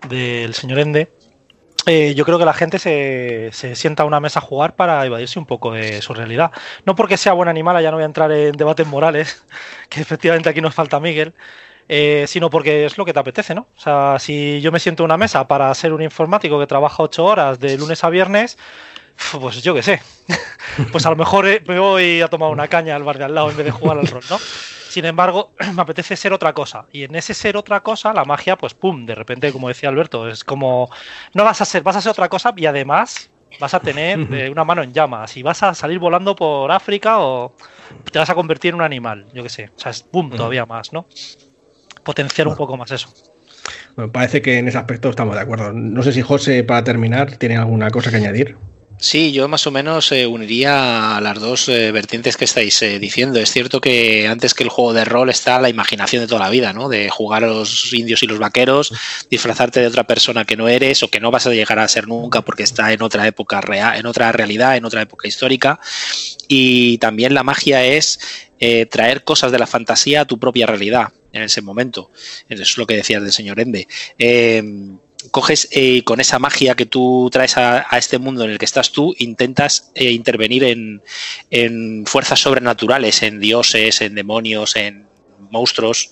del 0.10 0.56
señor 0.56 0.80
Ende, 0.80 1.12
eh, 1.92 2.14
yo 2.14 2.24
creo 2.24 2.38
que 2.38 2.46
la 2.46 2.54
gente 2.54 2.78
se, 2.78 3.50
sienta 3.76 4.04
a 4.04 4.06
una 4.06 4.20
mesa 4.20 4.38
a 4.38 4.44
jugar 4.44 4.76
para 4.76 5.04
evadirse 5.08 5.40
un 5.40 5.48
poco 5.48 5.72
de 5.72 6.04
su 6.04 6.14
realidad. 6.14 6.52
No 6.86 6.96
porque 6.96 7.18
sea 7.18 7.34
buen 7.34 7.50
animal, 7.50 7.82
ya 7.82 7.90
no 7.90 7.98
voy 7.98 8.04
a 8.04 8.06
entrar 8.06 8.32
en 8.32 8.52
debates 8.52 8.86
morales, 8.86 9.44
que 9.90 10.00
efectivamente 10.00 10.50
aquí 10.50 10.62
nos 10.62 10.76
falta 10.76 11.00
Miguel, 11.00 11.34
eh, 11.88 12.26
sino 12.28 12.52
porque 12.52 12.86
es 12.86 13.00
lo 13.00 13.06
que 13.06 13.14
te 13.14 13.20
apetece, 13.20 13.56
¿no? 13.56 13.70
O 13.76 13.80
sea, 13.80 14.18
si 14.20 14.62
yo 14.62 14.72
me 14.72 14.80
siento 14.80 15.02
a 15.02 15.06
una 15.06 15.18
mesa 15.18 15.48
para 15.48 15.74
ser 15.74 15.92
un 15.92 16.04
informático 16.04 16.60
que 16.60 16.68
trabaja 16.68 17.02
ocho 17.02 17.26
horas 17.26 17.60
de 17.60 17.76
lunes 17.76 18.04
a 18.04 18.12
viernes, 18.12 18.60
pues 19.42 19.64
yo 19.64 19.74
qué 19.74 19.82
sé. 19.82 20.02
pues 20.92 21.08
a 21.08 21.10
lo 21.10 21.16
mejor 21.16 21.48
eh, 21.48 21.64
me 21.66 21.80
voy 21.80 22.22
a 22.22 22.28
tomar 22.28 22.52
una 22.52 22.68
caña 22.68 22.96
al 22.96 23.04
bar 23.04 23.18
de 23.18 23.24
al 23.24 23.34
lado 23.34 23.50
en 23.50 23.58
vez 23.58 23.66
de 23.66 23.72
jugar 23.72 23.98
al 23.98 24.06
rol, 24.06 24.24
¿no? 24.30 24.38
Sin 24.90 25.06
embargo, 25.06 25.54
me 25.76 25.82
apetece 25.82 26.18
ser 26.18 26.34
otra 26.34 26.54
cosa. 26.54 26.88
Y 26.92 27.04
en 27.04 27.16
ese 27.16 27.34
ser 27.34 27.56
otra 27.56 27.82
cosa, 27.82 28.14
la 28.14 28.26
magia, 28.26 28.58
pues 28.58 28.74
pum, 28.74 29.06
de 29.06 29.16
repente, 29.16 29.54
como 29.54 29.68
decía 29.68 29.90
Alberto, 29.90 30.28
es 30.28 30.44
como. 30.44 30.90
No 31.34 31.44
vas 31.44 31.62
a 31.62 31.66
ser, 31.66 31.84
vas 31.84 31.96
a 31.96 32.02
ser 32.02 32.12
otra 32.12 32.28
cosa 32.28 32.54
y 32.58 32.66
además 32.66 33.30
vas 33.60 33.74
a 33.74 33.80
tener 33.80 34.20
eh, 34.34 34.50
una 34.50 34.64
mano 34.64 34.84
en 34.84 34.94
llamas 34.94 35.38
y 35.38 35.44
vas 35.44 35.64
a 35.64 35.74
salir 35.74 36.00
volando 36.00 36.36
por 36.36 36.72
África 36.72 37.20
o 37.20 37.56
te 38.12 38.20
vas 38.20 38.30
a 38.30 38.36
convertir 38.36 38.70
en 38.70 38.76
un 38.76 38.82
animal, 38.82 39.28
yo 39.34 39.44
qué 39.44 39.50
sé. 39.50 39.72
O 39.76 39.80
sea, 39.80 39.92
es 39.92 40.04
pum, 40.04 40.30
todavía 40.32 40.66
más, 40.66 40.92
¿no? 40.92 41.08
Potenciar 42.04 42.48
un 42.48 42.56
poco 42.56 42.76
más 42.76 42.92
eso. 42.92 43.10
Bueno, 43.96 44.12
parece 44.12 44.42
que 44.42 44.58
en 44.58 44.68
ese 44.68 44.78
aspecto 44.78 45.10
estamos 45.10 45.36
de 45.36 45.42
acuerdo. 45.42 45.72
No 45.74 46.02
sé 46.02 46.14
si 46.14 46.22
José, 46.22 46.64
para 46.64 46.84
terminar, 46.84 47.38
tiene 47.38 47.58
alguna 47.58 47.90
cosa 47.92 48.10
que 48.10 48.18
añadir. 48.18 48.58
Sí, 49.02 49.32
yo 49.32 49.48
más 49.48 49.66
o 49.66 49.72
menos 49.72 50.12
eh, 50.12 50.28
uniría 50.28 51.16
a 51.16 51.22
las 51.22 51.40
dos 51.40 51.70
eh, 51.70 51.90
vertientes 51.94 52.36
que 52.36 52.44
estáis 52.44 52.82
eh, 52.82 53.00
diciendo. 53.00 53.40
Es 53.40 53.50
cierto 53.50 53.80
que 53.80 54.28
antes 54.28 54.54
que 54.54 54.64
el 54.64 54.70
juego 54.70 54.92
de 54.92 55.06
rol 55.06 55.30
está 55.30 55.62
la 55.62 55.70
imaginación 55.70 56.22
de 56.22 56.28
toda 56.28 56.42
la 56.42 56.50
vida, 56.50 56.74
¿no? 56.74 56.90
De 56.90 57.10
jugar 57.10 57.46
a 57.46 57.48
los 57.48 57.94
indios 57.94 58.24
y 58.24 58.28
los 58.28 58.40
vaqueros, 58.40 58.92
disfrazarte 59.30 59.80
de 59.80 59.88
otra 59.88 60.04
persona 60.04 60.44
que 60.44 60.58
no 60.58 60.68
eres 60.68 61.02
o 61.02 61.08
que 61.08 61.22
no 61.22 61.32
vas 61.32 61.48
a 61.48 61.52
llegar 61.52 61.80
a 61.80 61.88
ser 61.88 62.10
nunca 62.10 62.42
porque 62.42 62.64
está 62.64 62.92
en 62.92 63.02
otra 63.02 63.26
época 63.26 63.62
real, 63.62 63.98
en 63.98 64.06
otra 64.06 64.34
realidad, 64.34 64.76
en 64.76 64.84
otra 64.84 65.02
época 65.02 65.30
histórica. 65.30 65.80
Y 66.50 66.98
también 66.98 67.34
la 67.34 67.44
magia 67.44 67.86
es 67.86 68.20
traer 68.90 69.24
cosas 69.24 69.54
de 69.54 69.60
la 69.60 69.68
fantasía 69.68 70.22
a 70.22 70.26
tu 70.26 70.38
propia 70.38 70.66
realidad 70.66 71.14
en 71.32 71.44
ese 71.44 71.62
momento. 71.62 72.12
Eso 72.50 72.64
es 72.64 72.78
lo 72.78 72.86
que 72.86 72.98
decías 72.98 73.24
del 73.24 73.32
señor 73.32 73.62
Ende 73.62 73.88
coges 75.32 75.68
eh, 75.72 76.04
con 76.04 76.20
esa 76.20 76.40
magia 76.40 76.76
que 76.76 76.86
tú 76.86 77.30
traes 77.32 77.58
a, 77.58 77.86
este 77.98 78.20
mundo 78.20 78.46
en 78.46 78.52
el 78.52 78.58
que 78.58 78.66
estás 78.66 78.92
tú, 78.92 79.14
intentas 79.18 79.92
eh, 79.96 80.12
intervenir 80.12 80.64
en, 80.64 82.06
fuerzas 82.06 82.40
sobrenaturales, 82.40 83.22
en 83.24 83.40
dioses, 83.40 84.02
en 84.02 84.16
demonios, 84.16 84.76
en 84.76 85.09
monstruos. 85.50 86.12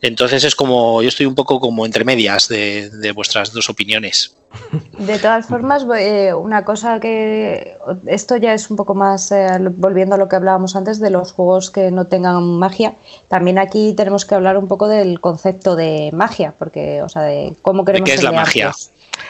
Entonces 0.00 0.44
es 0.44 0.54
como, 0.54 1.02
yo 1.02 1.08
estoy 1.08 1.26
un 1.26 1.34
poco 1.34 1.60
como 1.60 1.86
entre 1.86 2.04
medias 2.04 2.48
de, 2.48 2.90
de 2.90 3.12
vuestras 3.12 3.52
dos 3.52 3.68
opiniones. 3.68 4.36
De 4.98 5.18
todas 5.18 5.46
formas, 5.46 5.84
eh, 5.98 6.32
una 6.32 6.64
cosa 6.64 6.98
que 7.00 7.76
esto 8.06 8.36
ya 8.36 8.54
es 8.54 8.70
un 8.70 8.76
poco 8.76 8.94
más 8.94 9.30
eh, 9.30 9.58
volviendo 9.76 10.14
a 10.14 10.18
lo 10.18 10.28
que 10.28 10.36
hablábamos 10.36 10.76
antes 10.76 10.98
de 10.98 11.10
los 11.10 11.32
juegos 11.32 11.70
que 11.70 11.90
no 11.90 12.06
tengan 12.06 12.42
magia. 12.58 12.94
También 13.28 13.58
aquí 13.58 13.92
tenemos 13.94 14.24
que 14.24 14.34
hablar 14.34 14.56
un 14.56 14.68
poco 14.68 14.88
del 14.88 15.20
concepto 15.20 15.76
de 15.76 16.10
magia, 16.12 16.54
porque, 16.58 17.02
o 17.02 17.08
sea, 17.08 17.22
de 17.22 17.54
cómo 17.60 17.84
queremos 17.84 18.08
¿De 18.08 18.12
qué 18.12 18.18
es 18.18 18.24
la 18.24 18.32
magia? 18.32 18.72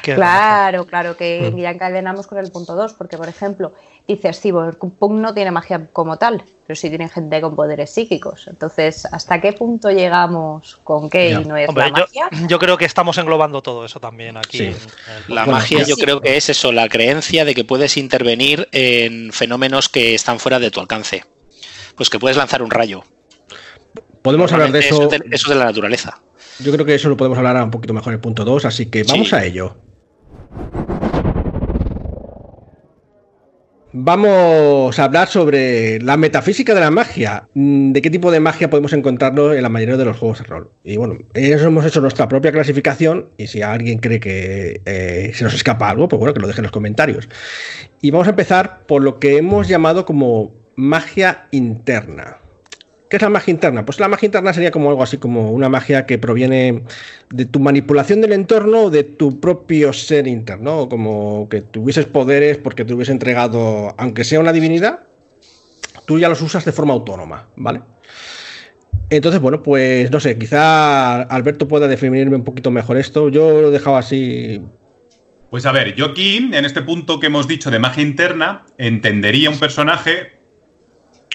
Claro, 0.02 0.86
claro, 0.86 1.16
que 1.16 1.52
ya 1.56 1.70
encadenamos 1.70 2.26
con 2.26 2.38
el 2.38 2.50
punto 2.50 2.74
2, 2.74 2.94
porque 2.94 3.16
por 3.16 3.28
ejemplo, 3.28 3.74
dices, 4.06 4.36
sí, 4.36 4.52
Punk 4.52 5.12
no 5.12 5.34
tiene 5.34 5.50
magia 5.50 5.88
como 5.92 6.16
tal, 6.16 6.44
pero 6.66 6.76
sí 6.76 6.88
tiene 6.88 7.08
gente 7.08 7.40
con 7.40 7.56
poderes 7.56 7.90
psíquicos. 7.90 8.46
Entonces, 8.46 9.06
¿hasta 9.06 9.40
qué 9.40 9.52
punto 9.52 9.90
llegamos 9.90 10.78
con 10.84 11.10
qué 11.10 11.30
y 11.30 11.44
no 11.44 11.56
es 11.56 11.72
la 11.74 11.90
magia? 11.90 12.28
Yo, 12.48 12.58
creo 12.58 12.76
que 12.76 12.84
estamos 12.84 13.18
englobando 13.18 13.62
todo 13.62 13.84
eso 13.84 14.00
también 14.00 14.36
aquí. 14.36 14.74
la 15.28 15.46
magia 15.46 15.82
yo 15.82 15.96
creo 15.96 16.20
que 16.20 16.36
es 16.36 16.48
eso, 16.48 16.72
la 16.72 16.88
creencia 16.88 17.44
de 17.44 17.54
que 17.54 17.64
puedes 17.64 17.96
intervenir 17.96 18.68
en 18.72 19.32
fenómenos 19.32 19.88
que 19.88 20.14
están 20.14 20.38
fuera 20.38 20.58
de 20.58 20.70
tu 20.70 20.80
alcance. 20.80 21.24
Pues 21.96 22.10
que 22.10 22.18
puedes 22.18 22.36
lanzar 22.36 22.62
un 22.62 22.70
rayo. 22.70 23.04
Podemos 24.22 24.52
hablar 24.52 24.72
de 24.72 24.80
eso. 24.80 25.08
Eso 25.08 25.24
es 25.30 25.48
de 25.48 25.54
la 25.54 25.64
naturaleza. 25.64 26.20
Yo 26.58 26.72
creo 26.72 26.86
que 26.86 26.94
eso 26.94 27.08
lo 27.08 27.16
podemos 27.16 27.38
hablar 27.38 27.62
un 27.62 27.70
poquito 27.70 27.92
mejor 27.92 28.12
en 28.12 28.14
el 28.14 28.20
punto 28.20 28.44
2, 28.44 28.64
así 28.64 28.86
que 28.86 29.04
vamos 29.04 29.32
a 29.32 29.44
ello. 29.44 29.76
Vamos 33.98 34.98
a 34.98 35.04
hablar 35.04 35.26
sobre 35.28 35.98
la 36.00 36.18
metafísica 36.18 36.74
de 36.74 36.80
la 36.80 36.90
magia, 36.90 37.48
mm, 37.54 37.92
de 37.92 38.02
qué 38.02 38.10
tipo 38.10 38.30
de 38.30 38.40
magia 38.40 38.68
podemos 38.68 38.92
encontrarlo 38.92 39.54
en 39.54 39.62
la 39.62 39.70
mayoría 39.70 39.96
de 39.96 40.04
los 40.04 40.18
juegos 40.18 40.40
de 40.40 40.44
rol. 40.44 40.70
Y 40.84 40.98
bueno, 40.98 41.16
eso 41.32 41.66
hemos 41.66 41.86
hecho 41.86 42.02
nuestra 42.02 42.28
propia 42.28 42.52
clasificación 42.52 43.30
y 43.38 43.46
si 43.46 43.62
alguien 43.62 43.98
cree 43.98 44.20
que 44.20 44.82
eh, 44.84 45.30
se 45.32 45.44
nos 45.44 45.54
escapa 45.54 45.88
algo, 45.88 46.08
pues 46.08 46.18
bueno, 46.18 46.34
que 46.34 46.40
lo 46.40 46.46
deje 46.46 46.60
en 46.60 46.64
los 46.64 46.72
comentarios. 46.72 47.26
Y 48.02 48.10
vamos 48.10 48.26
a 48.26 48.30
empezar 48.30 48.86
por 48.86 49.00
lo 49.02 49.18
que 49.18 49.38
hemos 49.38 49.66
llamado 49.66 50.04
como 50.04 50.52
magia 50.74 51.46
interna. 51.50 52.36
¿Qué 53.08 53.16
es 53.16 53.22
la 53.22 53.28
magia 53.28 53.52
interna? 53.52 53.84
Pues 53.84 54.00
la 54.00 54.08
magia 54.08 54.26
interna 54.26 54.52
sería 54.52 54.72
como 54.72 54.90
algo 54.90 55.02
así 55.02 55.16
como 55.16 55.52
una 55.52 55.68
magia 55.68 56.06
que 56.06 56.18
proviene 56.18 56.84
de 57.30 57.44
tu 57.44 57.60
manipulación 57.60 58.20
del 58.20 58.32
entorno 58.32 58.84
o 58.84 58.90
de 58.90 59.04
tu 59.04 59.40
propio 59.40 59.92
ser 59.92 60.26
interno, 60.26 60.88
como 60.88 61.48
que 61.48 61.62
tuvieses 61.62 62.06
poderes 62.06 62.58
porque 62.58 62.84
te 62.84 62.94
hubiese 62.94 63.12
entregado, 63.12 63.94
aunque 63.96 64.24
sea 64.24 64.40
una 64.40 64.52
divinidad, 64.52 65.04
tú 66.06 66.18
ya 66.18 66.28
los 66.28 66.42
usas 66.42 66.64
de 66.64 66.72
forma 66.72 66.94
autónoma, 66.94 67.48
¿vale? 67.54 67.82
Entonces, 69.08 69.40
bueno, 69.40 69.62
pues 69.62 70.10
no 70.10 70.18
sé, 70.18 70.36
quizá 70.36 71.22
Alberto 71.22 71.68
pueda 71.68 71.86
definirme 71.86 72.34
un 72.34 72.44
poquito 72.44 72.72
mejor 72.72 72.96
esto. 72.96 73.28
Yo 73.28 73.62
lo 73.62 73.68
he 73.68 73.70
dejado 73.70 73.96
así. 73.96 74.60
Pues 75.50 75.64
a 75.64 75.70
ver, 75.70 75.94
yo 75.94 76.06
aquí, 76.06 76.38
en 76.52 76.64
este 76.64 76.82
punto 76.82 77.20
que 77.20 77.28
hemos 77.28 77.46
dicho 77.46 77.70
de 77.70 77.78
magia 77.78 78.02
interna, 78.02 78.66
entendería 78.78 79.48
un 79.48 79.60
personaje 79.60 80.35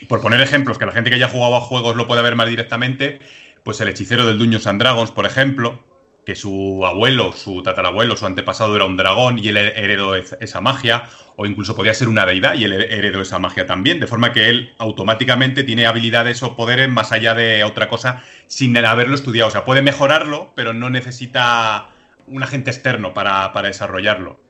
por 0.08 0.22
poner 0.22 0.42
ejemplos, 0.42 0.78
que 0.78 0.86
la 0.86 0.92
gente 0.92 1.10
que 1.10 1.16
haya 1.16 1.30
jugado 1.30 1.56
a 1.56 1.62
juegos 1.62 1.96
lo 1.96 2.08
puede 2.08 2.22
ver 2.22 2.36
más 2.36 2.48
directamente, 2.48 3.20
pues 3.64 3.80
el 3.82 3.90
hechicero 3.90 4.26
del 4.26 4.38
Dungeons 4.38 4.68
and 4.68 4.82
Dragons, 4.82 5.12
por 5.12 5.26
ejemplo, 5.26 5.84
que 6.26 6.36
su 6.36 6.86
abuelo, 6.86 7.34
su 7.34 7.64
tatarabuelo, 7.64 8.16
su 8.16 8.26
antepasado 8.26 8.76
era 8.76 8.86
un 8.86 8.96
dragón 8.96 9.40
y 9.40 9.48
él 9.48 9.58
heredó 9.58 10.16
esa 10.16 10.62
magia, 10.62 11.04
o 11.36 11.46
incluso 11.46 11.76
podía 11.76 11.94
ser 11.94 12.08
una 12.08 12.26
deidad 12.26 12.54
y 12.54 12.66
él 12.66 12.74
heredó 12.74 13.22
esa 13.22 13.40
magia 13.40 13.66
también, 13.66 14.00
de 14.00 14.08
forma 14.08 14.32
que 14.32 14.50
él 14.50 14.74
automáticamente 14.78 15.64
tiene 15.64 15.88
habilidades 15.88 16.44
o 16.44 16.56
poderes 16.56 16.90
más 16.90 17.12
allá 17.12 17.34
de 17.34 17.64
otra 17.64 17.88
cosa 17.88 18.24
sin 18.48 18.78
haberlo 18.78 19.16
estudiado. 19.16 19.48
O 19.48 19.52
sea, 19.52 19.66
puede 19.66 19.82
mejorarlo, 19.82 20.54
pero 20.56 20.74
no 20.74 20.90
necesita 20.90 21.90
un 22.28 22.44
agente 22.44 22.70
externo 22.70 23.14
para, 23.14 23.52
desarrollarlo. 23.64 24.44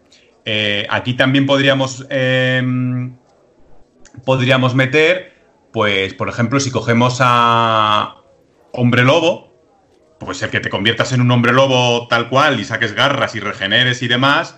Eh, 0.43 0.88
aquí 0.89 1.13
también 1.13 1.46
podríamos, 1.46 2.05
em, 2.10 3.15
podríamos 4.25 4.75
meter 4.75 5.40
pues, 5.72 6.13
por 6.13 6.30
ejemplo, 6.30 6.60
si 6.60 6.72
cogemos 6.72 7.18
a 7.20 8.18
hombre 8.74 9.04
lobo, 9.04 9.51
pues 10.20 10.42
el 10.44 10.50
que 10.50 10.60
te 10.60 10.70
conviertas 10.70 11.13
en 11.13 11.22
un 11.22 11.32
hombre 11.32 11.54
lobo 11.54 12.08
tal 12.08 12.30
cual 12.30 12.60
y 12.60 12.66
saques 12.66 12.94
garras 12.94 13.36
y 13.36 13.40
regeneres 13.40 14.01
y 14.04 14.08
demás. 14.08 14.58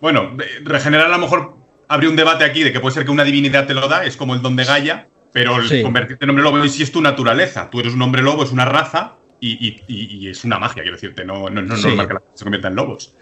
Bueno, 0.00 0.36
regenerar 0.62 1.06
a 1.06 1.10
lo 1.10 1.18
mejor 1.18 1.56
habría 1.88 2.10
un 2.10 2.16
debate 2.16 2.44
aquí 2.44 2.62
de 2.62 2.72
que 2.72 2.80
puede 2.80 2.94
ser 2.94 3.04
que 3.04 3.10
una 3.10 3.24
divinidad 3.24 3.66
te 3.66 3.74
lo 3.74 3.88
da, 3.88 4.04
es 4.04 4.16
como 4.16 4.34
el 4.34 4.42
don 4.42 4.56
de 4.56 4.64
Gaia, 4.64 5.08
pero 5.32 5.56
convertirte 5.82 6.24
en 6.24 6.30
hombre 6.30 6.44
lobo 6.44 6.66
si 6.68 6.82
es 6.82 6.92
tu 6.92 7.00
naturaleza. 7.00 7.68
Tú 7.70 7.80
eres 7.80 7.94
un 7.94 8.02
hombre 8.02 8.22
lobo, 8.22 8.44
es 8.44 8.52
una 8.52 8.64
raza 8.64 9.16
y, 9.40 10.28
es 10.28 10.44
una 10.44 10.58
magia, 10.58 10.82
quiero 10.82 10.96
decirte, 10.96 11.24
no, 11.24 11.48
no, 11.50 11.60
es 11.60 11.84
normal 11.84 12.08
que 12.08 12.14
la 12.14 12.20
gente 12.20 12.32
se 12.34 12.44
convierta 12.44 12.68
en 12.68 12.74
lobos. 12.74 13.16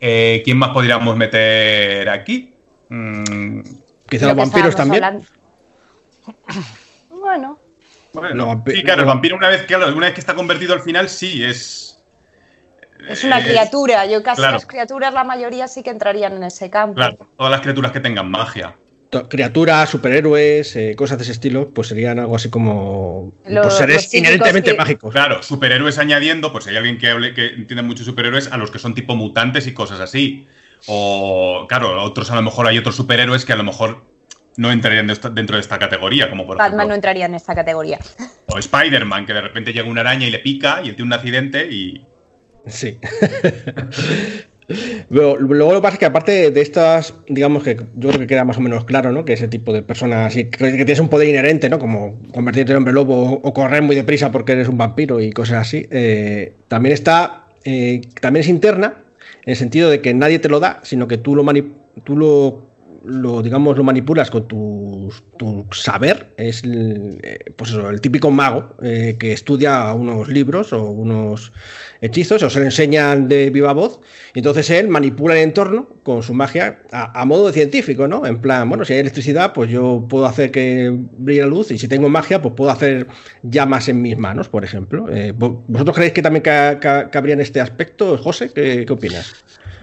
Eh, 0.00 0.42
¿Quién 0.44 0.58
más 0.58 0.70
podríamos 0.70 1.16
meter 1.16 2.08
aquí? 2.08 2.54
Mm, 2.88 3.62
Quizá 4.08 4.26
los 4.26 4.36
vampiros 4.36 4.76
también. 4.76 5.04
Bueno. 7.10 7.58
sí, 8.66 8.82
claro, 8.82 9.02
el 9.02 9.06
vampiro 9.06 9.36
una 9.36 9.48
vez, 9.48 9.66
que, 9.66 9.76
una 9.76 10.06
vez 10.06 10.14
que 10.14 10.20
está 10.20 10.34
convertido 10.34 10.74
al 10.74 10.80
final, 10.80 11.08
sí, 11.08 11.44
es. 11.44 12.02
Es 13.08 13.22
una 13.22 13.42
criatura. 13.42 14.06
Yo 14.06 14.22
casi 14.22 14.42
las 14.42 14.66
criaturas, 14.66 15.14
la 15.14 15.24
mayoría 15.24 15.68
sí 15.68 15.82
que 15.82 15.90
entrarían 15.90 16.34
en 16.34 16.44
ese 16.44 16.68
campo. 16.68 16.96
Claro, 16.96 17.16
todas 17.36 17.50
las 17.50 17.60
criaturas 17.60 17.92
que 17.92 18.00
tengan 18.00 18.30
magia. 18.30 18.76
Criaturas, 19.28 19.88
superhéroes, 19.88 20.76
eh, 20.76 20.94
cosas 20.94 21.16
de 21.16 21.22
ese 21.22 21.32
estilo, 21.32 21.72
pues 21.72 21.88
serían 21.88 22.18
algo 22.18 22.36
así 22.36 22.50
como 22.50 23.32
pues 23.42 23.74
seres 23.74 24.12
inherentemente 24.12 24.74
mágicos. 24.74 25.12
Claro, 25.12 25.42
superhéroes 25.42 25.98
añadiendo, 25.98 26.52
pues 26.52 26.66
hay 26.66 26.76
alguien 26.76 26.98
que 26.98 27.08
hable 27.08 27.32
que 27.32 27.46
entiende 27.46 27.82
mucho 27.82 28.04
superhéroes, 28.04 28.52
a 28.52 28.58
los 28.58 28.70
que 28.70 28.78
son 28.78 28.94
tipo 28.94 29.14
mutantes 29.14 29.66
y 29.66 29.72
cosas 29.72 30.00
así. 30.00 30.46
O, 30.86 31.66
claro, 31.68 32.02
otros 32.02 32.30
a 32.30 32.36
lo 32.36 32.42
mejor 32.42 32.66
hay 32.66 32.76
otros 32.76 32.96
superhéroes 32.96 33.46
que 33.46 33.52
a 33.54 33.56
lo 33.56 33.64
mejor 33.64 34.04
no 34.58 34.72
entrarían 34.72 35.06
dentro 35.06 35.56
de 35.56 35.60
esta 35.60 35.78
categoría, 35.78 36.28
como 36.28 36.44
por 36.44 36.58
Batman 36.58 36.88
no 36.88 36.94
entraría 36.94 37.26
en 37.26 37.36
esta 37.36 37.54
categoría. 37.54 38.00
O 38.46 38.58
Spider-Man, 38.58 39.24
que 39.24 39.32
de 39.32 39.40
repente 39.40 39.72
llega 39.72 39.88
una 39.88 40.00
araña 40.00 40.26
y 40.26 40.32
le 40.32 40.40
pica 40.40 40.80
y 40.82 40.88
él 40.88 40.96
tiene 40.96 41.06
un 41.06 41.12
accidente 41.12 41.70
y. 41.70 42.04
Sí. 42.66 42.98
Luego, 45.10 45.36
lo 45.38 45.76
que 45.76 45.80
pasa 45.80 45.94
es 45.94 45.98
que 46.00 46.06
aparte 46.06 46.50
de 46.50 46.60
estas, 46.60 47.14
digamos 47.28 47.62
que 47.62 47.76
yo 47.94 48.08
creo 48.08 48.18
que 48.18 48.26
queda 48.26 48.44
más 48.44 48.58
o 48.58 48.60
menos 48.60 48.84
claro, 48.84 49.12
¿no? 49.12 49.24
Que 49.24 49.34
ese 49.34 49.46
tipo 49.46 49.72
de 49.72 49.82
personas 49.82 50.34
que, 50.34 50.44
tienes 50.44 50.98
un 50.98 51.08
poder 51.08 51.28
inherente, 51.28 51.70
¿no? 51.70 51.78
Como 51.78 52.20
convertirte 52.34 52.72
en 52.72 52.78
hombre 52.78 52.92
lobo 52.92 53.34
o 53.34 53.54
correr 53.54 53.82
muy 53.82 53.94
deprisa 53.94 54.32
porque 54.32 54.52
eres 54.52 54.68
un 54.68 54.76
vampiro 54.76 55.20
y 55.20 55.30
cosas 55.30 55.58
así. 55.58 55.86
Eh, 55.92 56.54
también 56.66 56.94
está, 56.94 57.46
eh, 57.64 58.00
también 58.20 58.42
es 58.42 58.48
interna, 58.48 59.04
en 59.44 59.52
el 59.52 59.56
sentido 59.56 59.88
de 59.88 60.00
que 60.00 60.12
nadie 60.14 60.40
te 60.40 60.48
lo 60.48 60.58
da, 60.58 60.80
sino 60.82 61.06
que 61.06 61.16
tú 61.16 61.36
lo, 61.36 61.44
tú 62.04 62.16
lo 62.16 62.67
lo 63.04 63.42
digamos 63.42 63.76
lo 63.76 63.84
manipulas 63.84 64.30
con 64.30 64.48
tu, 64.48 65.12
saber 65.72 66.34
es 66.36 66.64
el, 66.64 67.20
eh, 67.22 67.38
pues 67.56 67.72
el 67.72 68.00
típico 68.00 68.30
mago 68.30 68.76
eh, 68.82 69.16
que 69.18 69.32
estudia 69.32 69.92
unos 69.94 70.28
libros 70.28 70.72
o 70.72 70.82
unos 70.82 71.52
hechizos 72.00 72.42
o 72.42 72.50
se 72.50 72.60
le 72.60 72.66
enseñan 72.66 73.28
de 73.28 73.50
viva 73.50 73.72
voz 73.72 74.00
y 74.34 74.40
entonces 74.40 74.70
él 74.70 74.88
manipula 74.88 75.34
el 75.34 75.40
entorno 75.40 75.88
con 76.02 76.22
su 76.22 76.34
magia 76.34 76.82
a, 76.92 77.24
modo 77.24 77.46
de 77.46 77.52
científico 77.52 78.08
no 78.08 78.26
en 78.26 78.40
plan 78.40 78.68
bueno 78.68 78.84
si 78.84 78.94
hay 78.94 79.00
electricidad 79.00 79.52
pues 79.52 79.70
yo 79.70 80.06
puedo 80.08 80.26
hacer 80.26 80.50
que 80.50 80.90
brille 80.92 81.42
la 81.42 81.46
luz 81.46 81.70
y 81.70 81.78
si 81.78 81.88
tengo 81.88 82.08
magia 82.08 82.42
pues 82.42 82.54
puedo 82.54 82.70
hacer 82.70 83.06
llamas 83.42 83.88
en 83.88 84.02
mis 84.02 84.18
manos 84.18 84.48
por 84.48 84.64
ejemplo. 84.64 85.06
Eh, 85.10 85.32
vosotros 85.36 85.96
creéis 85.96 86.14
que 86.14 86.22
también 86.22 86.42
cabría 86.42 87.34
en 87.34 87.40
este 87.40 87.60
aspecto 87.60 88.16
José 88.18 88.50
qué, 88.54 88.84
qué 88.86 88.92
opinas 88.92 89.34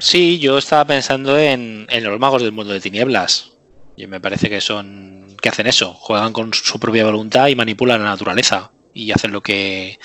Sí, 0.06 0.38
yo 0.38 0.60
estaba 0.60 0.86
pensando 0.86 1.36
en, 1.40 1.88
los 2.04 2.20
magos 2.20 2.44
del 2.44 2.52
mundo 2.52 2.72
de 2.72 2.80
tinieblas. 2.80 3.54
Y 3.98 4.06
me 4.06 4.22
parece 4.22 4.52
que 4.52 4.62
son. 4.62 5.36
que 5.42 5.50
hacen 5.50 5.66
eso. 5.66 5.96
Juegan 5.96 6.32
con 6.32 6.54
su 6.54 6.80
propia 6.80 7.06
voluntad 7.06 7.48
y 7.48 7.56
manipulan 7.56 8.04
la 8.04 8.10
naturaleza. 8.10 8.72
Y 8.94 9.12
hacen 9.12 9.32
lo 9.32 9.42
que, 9.42 9.98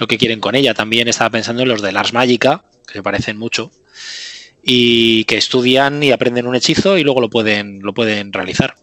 lo 0.00 0.08
que 0.08 0.18
quieren 0.18 0.40
con 0.40 0.56
ella. 0.56 0.74
También 0.74 1.06
estaba 1.06 1.30
pensando 1.30 1.62
en 1.62 1.68
los 1.68 1.80
de 1.80 1.92
Lars 1.92 2.12
Magica, 2.12 2.64
que 2.88 2.94
se 2.94 3.04
parecen 3.04 3.38
mucho. 3.38 3.70
Y 4.64 5.22
que 5.26 5.36
estudian 5.36 6.02
y 6.02 6.10
aprenden 6.10 6.48
un 6.48 6.56
hechizo 6.56 6.98
y 6.98 7.04
luego 7.04 7.20
lo 7.20 7.30
pueden, 7.30 7.78
lo 7.82 7.94
pueden 7.94 8.32
realizar. 8.32 8.74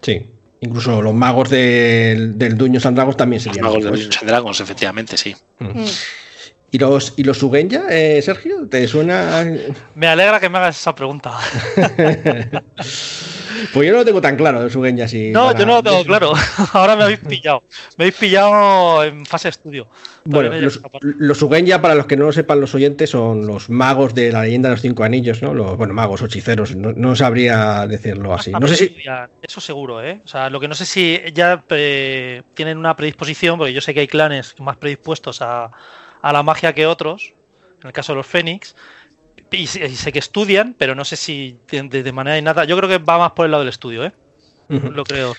Sí. 0.00 0.28
Incluso 0.60 1.02
los 1.02 1.12
magos 1.12 1.50
del, 1.50 2.38
del 2.38 2.56
Dungeons 2.56 2.86
and 2.86 3.16
también 3.16 3.42
serían. 3.42 3.64
Los 3.64 3.72
magos 3.72 3.82
del 3.82 3.92
Dungeons 3.94 4.18
and 4.18 4.30
Dragons, 4.30 4.60
efectivamente, 4.60 5.16
sí. 5.16 5.34
Mm. 5.58 5.82
¿Y 6.74 6.78
los, 6.78 7.12
y 7.18 7.22
los 7.22 7.36
Sugenya, 7.38 7.84
eh, 7.90 8.22
Sergio? 8.22 8.66
¿Te 8.66 8.88
suena? 8.88 9.44
Me 9.94 10.08
alegra 10.08 10.40
que 10.40 10.48
me 10.48 10.56
hagas 10.56 10.80
esa 10.80 10.94
pregunta. 10.94 11.38
Pues 13.72 13.86
yo 13.86 13.92
no 13.92 13.98
lo 13.98 14.04
tengo 14.04 14.20
tan 14.20 14.34
claro, 14.36 14.68
Sugenya, 14.70 15.06
si. 15.06 15.30
No, 15.30 15.48
para- 15.48 15.58
yo 15.58 15.66
no 15.66 15.74
lo 15.76 15.82
tengo 15.82 16.04
claro. 16.04 16.32
Ahora 16.72 16.96
me 16.96 17.04
habéis 17.04 17.20
pillado. 17.20 17.64
Me 17.96 18.04
habéis 18.04 18.16
pillado 18.16 19.04
en 19.04 19.24
fase 19.26 19.48
de 19.48 19.50
estudio. 19.50 19.88
Bueno, 20.24 20.48
Todavía 20.48 20.64
los, 20.64 20.80
los 21.18 21.38
Sugenya, 21.38 21.80
para 21.80 21.94
los 21.94 22.06
que 22.06 22.16
no 22.16 22.24
lo 22.24 22.32
sepan 22.32 22.60
los 22.60 22.74
oyentes, 22.74 23.10
son 23.10 23.46
los 23.46 23.68
magos 23.68 24.14
de 24.14 24.32
la 24.32 24.42
leyenda 24.42 24.68
de 24.68 24.74
los 24.74 24.80
cinco 24.82 25.04
anillos, 25.04 25.42
¿no? 25.42 25.54
Los, 25.54 25.76
bueno, 25.76 25.94
magos 25.94 26.22
hechiceros, 26.22 26.74
no, 26.74 26.92
no 26.92 27.14
sabría 27.14 27.86
decirlo 27.86 28.34
así. 28.34 28.50
No 28.52 28.66
sé 28.66 28.76
si. 28.76 28.96
Eso 29.42 29.60
seguro, 29.60 30.02
¿eh? 30.02 30.22
O 30.24 30.28
sea, 30.28 30.50
lo 30.50 30.58
que 30.58 30.66
no 30.66 30.74
sé 30.74 30.86
si 30.86 31.20
ya 31.34 31.62
eh, 31.70 32.42
tienen 32.54 32.78
una 32.78 32.96
predisposición, 32.96 33.58
porque 33.58 33.72
yo 33.74 33.80
sé 33.80 33.94
que 33.94 34.00
hay 34.00 34.08
clanes 34.08 34.54
más 34.58 34.76
predispuestos 34.78 35.40
a, 35.42 35.70
a 36.22 36.32
la 36.32 36.42
magia 36.42 36.72
que 36.72 36.86
otros, 36.86 37.34
en 37.82 37.88
el 37.88 37.92
caso 37.92 38.12
de 38.12 38.16
los 38.16 38.26
Fénix, 38.26 38.74
y, 39.50 39.66
sé- 39.66 39.86
y 39.86 39.94
sé 39.96 40.12
que 40.12 40.18
estudian, 40.20 40.74
pero 40.78 40.94
no 40.94 41.04
sé 41.04 41.16
si 41.16 41.58
de, 41.70 41.82
de- 41.82 42.02
de 42.02 42.12
manera 42.12 42.38
innata. 42.38 42.64
Yo 42.64 42.76
creo 42.76 42.88
que 42.88 42.98
va 42.98 43.18
más 43.18 43.32
por 43.32 43.44
el 43.44 43.50
lado 43.50 43.62
del 43.62 43.68
estudio, 43.68 44.04
¿eh? 44.04 44.12
Lo 44.68 45.04
creo. 45.04 45.34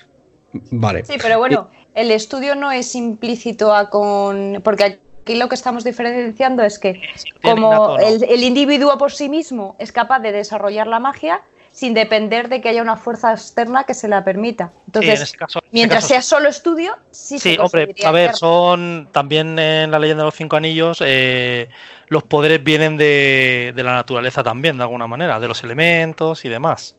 Vale. 0.53 1.03
Sí, 1.05 1.15
pero 1.19 1.39
bueno, 1.39 1.71
el 1.95 2.11
estudio 2.11 2.53
no 2.55 2.71
es 2.71 2.93
implícito 2.93 3.73
a 3.73 3.89
con. 3.89 4.61
Porque 4.63 4.83
aquí 5.23 5.35
lo 5.35 5.49
que 5.49 5.55
estamos 5.55 5.83
diferenciando 5.83 6.61
es 6.63 6.77
que, 6.77 7.01
como 7.41 7.67
innato 7.69 7.93
o 7.93 7.97
no. 7.97 8.05
el, 8.07 8.23
el 8.23 8.43
individuo 8.43 8.95
por 8.99 9.11
sí 9.11 9.29
mismo 9.29 9.75
es 9.79 9.91
capaz 9.91 10.19
de 10.19 10.31
desarrollar 10.31 10.85
la 10.85 10.99
magia 10.99 11.41
sin 11.73 11.93
depender 11.93 12.49
de 12.49 12.61
que 12.61 12.69
haya 12.69 12.81
una 12.81 12.95
fuerza 12.97 13.31
externa 13.33 13.83
que 13.83 13.93
se 13.95 14.07
la 14.07 14.23
permita. 14.23 14.69
Sí, 14.73 14.79
Entonces, 14.87 15.15
en 15.19 15.23
ese 15.23 15.37
caso- 15.37 15.59
en 15.59 15.65
ese 15.65 15.73
mientras 15.73 16.03
caso 16.03 16.07
sea 16.13 16.21
solo 16.21 16.47
estudio, 16.49 16.95
sí, 17.11 17.39
Sí, 17.39 17.55
se 17.55 17.59
hombre, 17.59 17.93
a 18.05 18.11
ver, 18.11 18.35
son 18.35 19.09
también 19.11 19.57
en 19.57 19.89
la 19.91 19.97
leyenda 19.99 20.23
de 20.23 20.27
los 20.27 20.35
cinco 20.35 20.55
anillos, 20.55 20.99
eh, 21.03 21.69
los 22.07 22.23
poderes 22.23 22.63
vienen 22.63 22.95
de, 22.95 23.73
de 23.75 23.83
la 23.83 23.93
naturaleza 23.93 24.43
también, 24.43 24.77
de 24.77 24.83
alguna 24.83 25.07
manera, 25.07 25.39
de 25.39 25.47
los 25.47 25.63
elementos 25.63 26.45
y 26.45 26.49
demás. 26.49 26.95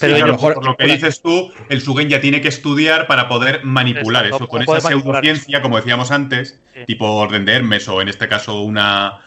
Pero 0.00 0.14
Sí, 0.14 0.20
claro, 0.22 0.32
ellos- 0.32 0.42
mejor- 0.42 0.54
por 0.54 0.64
lo 0.66 0.76
que 0.76 0.86
dices 0.86 1.22
tú, 1.22 1.52
el 1.68 1.80
Sugen 1.82 2.08
ya 2.08 2.20
tiene 2.20 2.40
que 2.40 2.48
estudiar 2.48 3.06
para 3.06 3.28
poder 3.28 3.62
manipular 3.64 4.24
Exacto, 4.24 4.44
eso, 4.44 4.48
con 4.50 4.62
esa 4.62 4.80
pseudociencia, 4.88 5.60
como 5.62 5.76
decíamos 5.76 6.10
antes, 6.10 6.60
Sí. 6.72 6.80
tipo 6.86 7.06
orden 7.12 7.44
de 7.44 7.52
Hermes 7.52 7.86
o 7.88 8.00
en 8.02 8.08
este 8.08 8.26
caso 8.26 8.62
una 8.62 9.20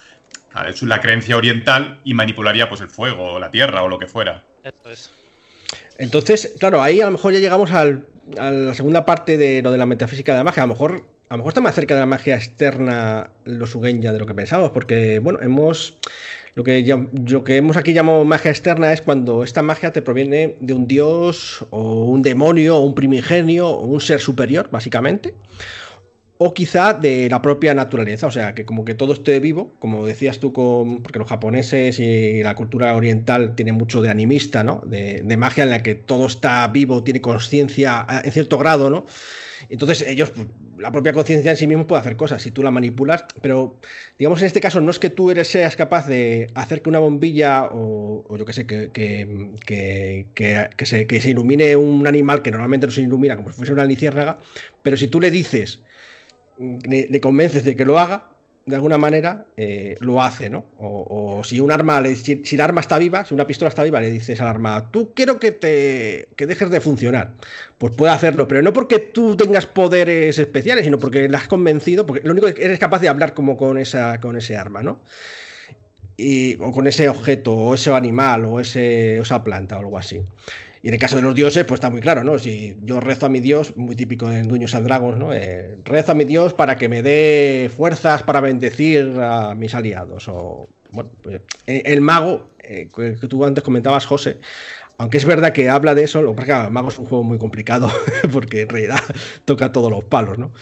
a 0.53 0.65
la 0.81 1.01
creencia 1.01 1.37
oriental 1.37 2.01
y 2.03 2.15
manipularía 2.15 2.67
pues 2.67 2.81
el 2.81 2.87
fuego 2.89 3.33
o 3.33 3.39
la 3.39 3.51
tierra 3.51 3.83
o 3.83 3.87
lo 3.87 3.99
que 3.99 4.07
fuera. 4.07 4.43
Entonces, 5.97 6.55
claro, 6.59 6.81
ahí 6.81 7.01
a 7.01 7.05
lo 7.05 7.11
mejor 7.11 7.33
ya 7.33 7.39
llegamos 7.39 7.71
al- 7.71 8.07
a 8.37 8.51
la 8.51 8.73
segunda 8.73 9.05
parte 9.05 9.37
de 9.37 9.61
lo 9.61 9.71
de 9.71 9.77
la 9.77 9.85
metafísica 9.85 10.31
de 10.33 10.37
la 10.39 10.43
magia. 10.43 10.63
A 10.63 10.65
lo 10.67 10.73
mejor, 10.73 11.09
a 11.29 11.33
lo 11.33 11.37
mejor 11.39 11.49
está 11.51 11.61
más 11.61 11.75
cerca 11.75 11.93
de 11.93 11.99
la 12.01 12.05
magia 12.05 12.35
externa 12.35 13.31
los 13.45 13.73
Ugenya 13.75 14.13
de 14.13 14.19
lo 14.19 14.25
que 14.25 14.33
pensamos, 14.33 14.71
porque, 14.71 15.19
bueno, 15.19 15.39
hemos. 15.41 15.97
Lo 16.55 16.63
que, 16.63 16.83
llam- 16.83 17.09
lo 17.29 17.43
que 17.43 17.57
hemos 17.57 17.77
aquí 17.77 17.93
llamado 17.93 18.25
magia 18.25 18.49
externa 18.49 18.91
es 18.91 19.01
cuando 19.01 19.43
esta 19.43 19.61
magia 19.61 19.91
te 19.91 20.01
proviene 20.01 20.57
de 20.59 20.73
un 20.73 20.87
dios 20.87 21.63
o 21.69 22.05
un 22.05 22.23
demonio 22.23 22.77
o 22.77 22.81
un 22.81 22.95
primigenio 22.95 23.67
o 23.69 23.85
un 23.85 24.01
ser 24.01 24.19
superior, 24.19 24.69
básicamente. 24.71 25.35
O 26.39 26.53
quizá 26.53 26.93
de 26.93 27.29
la 27.31 27.41
propia 27.41 27.73
naturaleza, 27.73 28.27
o 28.27 28.31
sea, 28.31 28.53
que 28.53 28.63
como 28.63 28.85
que 28.85 28.93
todo 28.93 29.13
esté 29.13 29.39
vivo, 29.39 29.73
como 29.79 30.05
decías 30.05 30.37
tú, 30.39 30.53
porque 30.53 31.17
los 31.17 31.27
japoneses 31.27 31.99
y 31.99 32.43
la 32.43 32.53
cultura 32.53 32.95
oriental 32.95 33.55
tiene 33.55 33.71
mucho 33.71 34.03
de 34.03 34.11
animista, 34.11 34.63
¿no? 34.63 34.81
De, 34.85 35.23
magia 35.35 35.63
en 35.63 35.71
la 35.71 35.81
que 35.81 35.95
todo 35.95 36.27
está 36.27 36.67
vivo, 36.67 37.03
tiene 37.03 37.21
conciencia 37.21 38.05
a- 38.07 38.21
en 38.23 38.31
cierto 38.31 38.59
grado, 38.59 38.91
¿no? 38.91 39.05
Entonces 39.69 40.03
ellos, 40.07 40.29
pues, 40.29 40.47
la 40.77 40.91
propia 40.91 41.11
conciencia 41.11 41.49
en 41.51 41.57
sí 41.57 41.65
mismo 41.65 41.87
puede 41.87 42.01
hacer 42.01 42.15
cosas 42.15 42.41
si 42.41 42.51
tú 42.51 42.61
la 42.61 42.69
manipulas, 42.69 43.25
pero 43.41 43.79
digamos 44.19 44.39
en 44.41 44.47
este 44.47 44.61
caso 44.61 44.79
no 44.79 44.91
es 44.91 44.99
que 44.99 45.09
tú 45.09 45.31
eres, 45.31 45.47
seas 45.47 45.75
capaz 45.75 46.07
de 46.07 46.47
hacer 46.53 46.83
que 46.83 46.89
una 46.89 46.99
bombilla 46.99 47.65
o, 47.65 48.25
o 48.29 48.37
yo 48.37 48.45
qué 48.45 48.53
sé, 48.53 48.67
que, 48.67 48.91
se, 50.85 51.29
ilumine 51.29 51.75
un 51.75 52.05
animal 52.05 52.41
que 52.43 52.51
normalmente 52.51 52.85
no 52.85 52.91
se 52.93 53.01
ilumina 53.01 53.35
como 53.35 53.49
si 53.49 53.57
fuese 53.57 53.73
una 53.73 53.85
luciérnaga, 53.85 54.37
pero 54.83 54.97
si 54.97 55.07
tú 55.07 55.19
le 55.19 55.31
dices 55.31 55.81
le, 56.59 57.21
convences 57.21 57.63
de 57.63 57.75
que 57.75 57.85
lo 57.85 57.99
haga, 57.99 58.31
de 58.65 58.75
alguna 58.75 58.97
manera 58.97 59.47
eh, 59.55 59.95
lo 60.01 60.21
hace, 60.21 60.49
¿no? 60.49 60.65
O, 60.77 61.41
si 61.43 61.61
un 61.61 61.71
arma, 61.71 62.03
si, 62.15 62.41
el 62.51 62.61
arma 62.61 62.81
está 62.81 62.97
viva, 62.97 63.23
si 63.23 63.33
una 63.33 63.47
pistola 63.47 63.69
está 63.69 63.83
viva, 63.83 64.01
le 64.01 64.11
dices 64.11 64.41
al 64.41 64.47
arma, 64.47 64.91
tú 64.91 65.13
quiero 65.13 65.39
que 65.39 65.53
te 65.53 66.29
que 66.35 66.45
dejes 66.45 66.69
de 66.69 66.81
funcionar. 66.81 67.35
Pues 67.77 67.95
puede 67.95 68.11
hacerlo, 68.11 68.47
pero 68.47 68.61
no 68.61 68.73
porque 68.73 68.99
tú 68.99 69.37
tengas 69.37 69.65
poderes 69.65 70.37
especiales, 70.37 70.83
sino 70.83 70.97
porque 70.97 71.29
la 71.29 71.37
has 71.37 71.47
convencido, 71.47 72.05
porque 72.05 72.27
lo 72.27 72.33
único 72.33 72.53
que 72.53 72.63
eres 72.63 72.77
capaz 72.77 72.99
de 72.99 73.07
hablar 73.07 73.33
como 73.33 73.55
con 73.55 73.77
esa 73.77 74.19
con 74.19 74.35
ese 74.35 74.57
arma, 74.57 74.83
¿no? 74.83 75.03
Y, 76.17 76.55
o 76.59 76.71
con 76.71 76.87
ese 76.87 77.07
objeto, 77.07 77.53
o 77.53 77.75
ese 77.75 77.93
animal, 77.93 78.43
o 78.45 78.59
esa 78.59 79.43
planta, 79.43 79.77
o 79.77 79.79
algo 79.79 79.97
así. 79.97 80.23
Y 80.87 80.89
en 80.89 80.93
el 80.93 81.01
caso 81.01 81.17
de 81.17 81.21
los 81.21 81.35
dioses, 81.35 81.65
pues 81.65 81.79
está 81.79 81.89
muy 81.89 81.99
claro, 81.99 82.23
¿no? 82.23 82.39
Si 82.39 82.77
yo 82.81 83.01
rezo 83.01 83.25
a 83.25 83.29
mi 83.29 83.41
dios, 83.41 83.75
muy 83.75 83.93
típico 83.93 84.31
en 84.31 84.47
Dueños 84.47 84.73
and 84.73 84.87
Dragons, 84.87 85.17
¿no? 85.17 85.33
Eh, 85.33 85.75
rezo 85.83 86.13
a 86.13 86.15
mi 86.15 86.23
dios 86.23 86.53
para 86.53 86.77
que 86.77 86.87
me 86.87 87.03
dé 87.03 87.69
fuerzas 87.75 88.23
para 88.23 88.39
bendecir 88.39 89.19
a 89.19 89.53
mis 89.53 89.75
aliados. 89.75 90.29
O, 90.29 90.65
bueno, 90.93 91.11
pues, 91.21 91.41
eh, 91.65 91.81
el 91.83 91.99
mago, 91.99 92.51
eh, 92.59 92.87
que 92.95 93.27
tú 93.27 93.43
antes 93.43 93.65
comentabas, 93.65 94.05
José, 94.05 94.39
aunque 94.97 95.17
es 95.17 95.25
verdad 95.25 95.51
que 95.51 95.69
habla 95.69 95.93
de 95.93 96.05
eso, 96.05 96.21
lo 96.21 96.31
que 96.31 96.35
pasa 96.37 96.53
es 96.53 96.59
que 96.61 96.65
el 96.67 96.71
mago 96.71 96.87
es 96.87 96.99
un 96.99 97.05
juego 97.05 97.25
muy 97.25 97.37
complicado, 97.37 97.91
porque 98.31 98.61
en 98.61 98.69
realidad 98.69 99.01
toca 99.43 99.73
todos 99.73 99.91
los 99.91 100.05
palos, 100.05 100.37
¿no? 100.37 100.53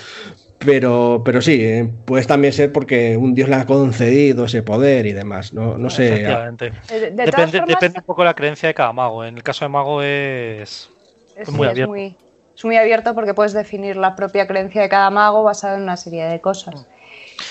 Pero, 0.60 1.22
pero 1.24 1.42
sí, 1.42 1.64
eh, 1.64 1.92
puede 2.06 2.26
también 2.26 2.54
ser 2.54 2.72
porque 2.72 3.18
un 3.18 3.36
dios 3.36 3.50
le 3.50 3.56
ha 3.56 3.66
concedido 3.66 4.46
ese 4.46 4.64
poder 4.64 5.06
y 5.06 5.14
demás. 5.14 5.54
No, 5.54 5.78
no 5.78 5.90
sé. 5.90 6.08
Efectivamente. 6.14 6.72
De, 6.90 7.12
de 7.12 7.28
todas 7.32 7.52
Depende, 7.52 7.58
formas, 7.60 7.68
depende 7.68 8.00
un 8.00 8.06
poco 8.06 8.22
de 8.22 8.26
la 8.26 8.34
creencia 8.34 8.68
de 8.68 8.74
cada 8.74 8.94
mago. 8.94 9.26
En 9.26 9.36
el 9.38 9.44
caso 9.44 9.66
de 9.66 9.70
mago 9.70 10.02
es. 10.02 10.90
es, 11.36 11.52
muy 11.52 11.68
es 11.68 11.72
abierto. 11.72 11.92
muy, 11.92 12.18
es 12.56 12.66
muy 12.66 12.78
abierto 12.78 13.14
porque 13.14 13.34
puedes 13.34 13.54
definir 13.54 13.98
la 13.98 14.16
propia 14.16 14.48
creencia 14.48 14.82
de 14.82 14.90
cada 14.90 15.10
mago 15.10 15.44
basada 15.44 15.76
en 15.76 15.84
una 15.84 15.98
serie 15.98 16.26
de 16.26 16.40
cosas. 16.42 16.88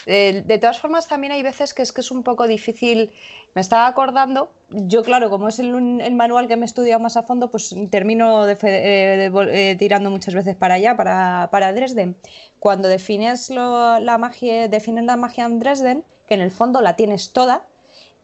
Eh, 0.06 0.42
de 0.44 0.58
todas 0.58 0.80
formas, 0.80 1.08
también 1.08 1.32
hay 1.32 1.42
veces 1.42 1.74
que 1.74 1.82
es 1.82 1.92
que 1.92 2.00
es 2.00 2.10
un 2.10 2.22
poco 2.22 2.46
difícil. 2.46 3.12
Me 3.54 3.60
estaba 3.60 3.86
acordando, 3.86 4.52
yo, 4.68 5.02
claro, 5.02 5.30
como 5.30 5.48
es 5.48 5.58
el, 5.58 5.70
manual 6.14 6.48
que 6.48 6.56
me 6.56 6.62
he 6.62 6.66
estudiado 6.66 7.00
más 7.00 7.16
a 7.16 7.22
fondo, 7.22 7.50
pues 7.50 7.74
termino 7.90 8.48
eh, 8.48 8.56
eh, 8.62 9.76
tirando 9.78 10.10
muchas 10.10 10.34
veces 10.34 10.56
para 10.56 10.74
allá, 10.74 10.96
para, 10.96 11.48
para 11.50 11.72
Dresden. 11.72 12.16
Cuando 12.58 12.88
defines 12.88 13.50
la 13.50 14.16
magia, 14.18 14.68
defines 14.68 15.04
la 15.04 15.16
magia 15.16 15.44
en 15.44 15.58
Dresden, 15.58 16.04
que 16.26 16.34
en 16.34 16.40
el 16.40 16.50
fondo 16.50 16.80
la 16.80 16.96
tienes 16.96 17.32
toda, 17.32 17.66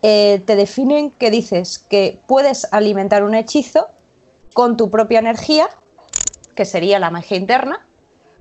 te 0.00 0.40
definen 0.46 1.10
que 1.10 1.30
dices 1.30 1.78
que 1.78 2.18
puedes 2.26 2.66
alimentar 2.72 3.22
un 3.22 3.34
hechizo 3.34 3.88
con 4.54 4.78
tu 4.78 4.90
propia 4.90 5.18
energía, 5.18 5.68
que 6.54 6.64
sería 6.64 6.98
la 6.98 7.10
magia 7.10 7.36
interna, 7.36 7.86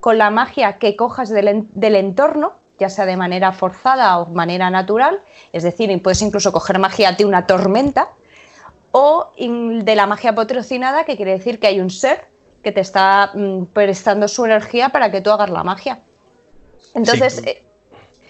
con 0.00 0.16
la 0.16 0.30
magia 0.30 0.78
que 0.78 0.96
cojas 0.96 1.28
del 1.28 1.94
entorno, 1.94 2.59
ya 2.80 2.88
sea 2.88 3.06
de 3.06 3.16
manera 3.16 3.52
forzada 3.52 4.18
o 4.18 4.26
manera 4.26 4.70
natural, 4.70 5.22
es 5.52 5.62
decir, 5.62 5.90
puedes 6.02 6.22
incluso 6.22 6.50
coger 6.50 6.78
magia 6.78 7.12
de 7.12 7.24
una 7.24 7.46
tormenta, 7.46 8.08
o 8.92 9.30
de 9.38 9.94
la 9.94 10.06
magia 10.06 10.34
patrocinada, 10.34 11.04
que 11.04 11.14
quiere 11.16 11.32
decir 11.32 11.60
que 11.60 11.68
hay 11.68 11.78
un 11.78 11.90
ser 11.90 12.26
que 12.64 12.72
te 12.72 12.80
está 12.80 13.30
mm, 13.34 13.66
prestando 13.66 14.26
su 14.26 14.44
energía 14.44 14.88
para 14.88 15.12
que 15.12 15.20
tú 15.20 15.30
hagas 15.30 15.48
la 15.50 15.62
magia. 15.62 16.00
Entonces, 16.94 17.34
Sí. 17.36 17.48
eh, 17.48 17.64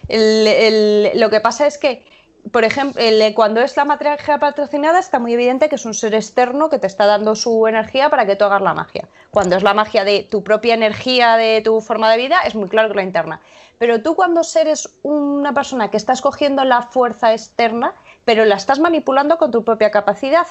el- 0.07 0.47
el- 0.47 1.19
lo 1.19 1.29
que 1.31 1.39
pasa 1.39 1.65
es 1.65 1.77
que, 1.79 2.05
por 2.51 2.63
ejemplo, 2.63 3.01
el- 3.01 3.33
cuando 3.33 3.61
es 3.61 3.77
la 3.77 3.85
magia 3.85 4.39
patrocinada 4.39 4.99
está 4.99 5.19
muy 5.19 5.33
evidente 5.33 5.69
que 5.69 5.75
es 5.75 5.85
un 5.85 5.93
ser 5.93 6.13
externo 6.15 6.69
que 6.69 6.79
te 6.79 6.87
está 6.87 7.05
dando 7.05 7.35
su 7.35 7.67
energía 7.67 8.09
para 8.09 8.25
que 8.25 8.35
tú 8.35 8.45
hagas 8.45 8.61
la 8.61 8.73
magia. 8.73 9.07
Cuando 9.31 9.55
es 9.55 9.63
la 9.63 9.73
magia 9.73 10.03
de 10.03 10.23
tu 10.23 10.43
propia 10.43 10.73
energía, 10.73 11.37
de 11.37 11.61
tu 11.61 11.81
forma 11.81 12.09
de 12.11 12.17
vida, 12.17 12.39
es 12.45 12.55
muy 12.55 12.67
claro 12.69 12.89
que 12.89 12.95
la 12.95 13.03
interna. 13.03 13.41
Pero 13.77 14.01
tú 14.01 14.15
cuando 14.15 14.41
eres 14.59 14.89
una 15.03 15.53
persona 15.53 15.89
que 15.91 15.97
estás 15.97 16.21
cogiendo 16.21 16.65
la 16.65 16.81
fuerza 16.81 17.33
externa, 17.33 17.95
pero 18.25 18.45
la 18.45 18.55
estás 18.55 18.79
manipulando 18.79 19.37
con 19.37 19.51
tu 19.51 19.63
propia 19.63 19.91
capacidad, 19.91 20.47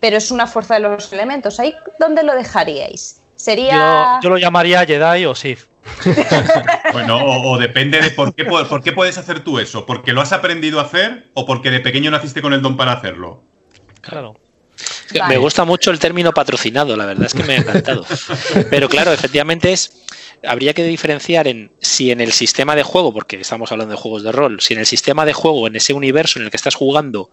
pero 0.00 0.16
es 0.16 0.30
una 0.30 0.46
fuerza 0.46 0.74
de 0.74 0.80
los 0.80 1.12
elementos, 1.12 1.60
¿ahí 1.60 1.74
dónde 1.98 2.22
lo 2.22 2.34
dejaríais? 2.34 3.20
Sería... 3.36 4.18
Yo, 4.20 4.28
yo 4.28 4.30
lo 4.30 4.38
llamaría 4.38 4.84
Jedi 4.84 5.26
o 5.26 5.34
Sith. 5.34 5.71
Bueno, 6.92 7.16
o, 7.16 7.52
o 7.52 7.58
depende 7.58 8.00
de 8.00 8.10
por 8.10 8.34
qué, 8.34 8.46
pu- 8.46 8.66
por 8.68 8.82
qué 8.82 8.92
puedes 8.92 9.18
hacer 9.18 9.40
tú 9.44 9.58
eso. 9.58 9.86
¿Porque 9.86 10.12
lo 10.12 10.20
has 10.20 10.32
aprendido 10.32 10.78
a 10.80 10.84
hacer 10.84 11.30
o 11.34 11.46
porque 11.46 11.70
de 11.70 11.80
pequeño 11.80 12.10
naciste 12.10 12.42
con 12.42 12.52
el 12.52 12.62
don 12.62 12.76
para 12.76 12.92
hacerlo? 12.92 13.42
Claro. 14.00 14.38
Vale. 15.18 15.34
Me 15.34 15.38
gusta 15.38 15.64
mucho 15.64 15.90
el 15.90 15.98
término 15.98 16.32
patrocinado, 16.32 16.96
la 16.96 17.06
verdad 17.06 17.26
es 17.26 17.34
que 17.34 17.44
me 17.44 17.54
ha 17.54 17.56
encantado. 17.58 18.04
Pero 18.70 18.88
claro, 18.88 19.12
efectivamente 19.12 19.72
es. 19.72 19.92
Habría 20.44 20.74
que 20.74 20.82
diferenciar 20.82 21.46
en 21.46 21.70
si 21.80 22.10
en 22.10 22.20
el 22.20 22.32
sistema 22.32 22.74
de 22.74 22.82
juego, 22.82 23.12
porque 23.12 23.40
estamos 23.40 23.70
hablando 23.70 23.94
de 23.94 24.00
juegos 24.00 24.24
de 24.24 24.32
rol, 24.32 24.60
si 24.60 24.74
en 24.74 24.80
el 24.80 24.86
sistema 24.86 25.24
de 25.24 25.32
juego, 25.34 25.68
en 25.68 25.76
ese 25.76 25.92
universo 25.92 26.38
en 26.40 26.46
el 26.46 26.50
que 26.50 26.56
estás 26.56 26.74
jugando, 26.74 27.30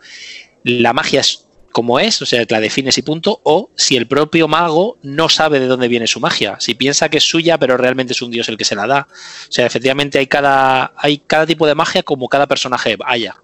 la 0.64 0.94
magia 0.94 1.22
es 1.22 1.48
como 1.72 2.00
es, 2.00 2.22
o 2.22 2.26
sea, 2.26 2.44
la 2.50 2.60
defines 2.60 2.98
y 2.98 3.02
punto, 3.02 3.42
o 3.44 3.72
si 3.76 3.96
el 3.98 4.08
propio 4.08 4.48
mago 4.48 4.98
no 5.04 5.30
sabe 5.30 5.60
de 5.60 5.68
dónde 5.68 5.88
viene 5.88 6.08
su 6.08 6.20
magia, 6.20 6.58
si 6.60 6.76
piensa 6.76 7.10
que 7.10 7.18
es 7.18 7.24
suya, 7.24 7.58
pero 7.58 7.78
realmente 7.78 8.14
es 8.14 8.22
un 8.22 8.32
dios 8.32 8.50
el 8.50 8.58
que 8.58 8.66
se 8.66 8.76
la 8.76 8.88
da. 8.88 9.08
O 9.12 9.52
sea, 9.52 9.66
efectivamente 9.66 10.20
hay 10.20 10.28
cada, 10.28 10.94
hay 10.98 11.20
cada 11.20 11.46
tipo 11.46 11.68
de 11.68 11.76
magia 11.76 12.04
como 12.04 12.28
cada 12.28 12.48
personaje 12.48 12.98
haya. 13.06 13.36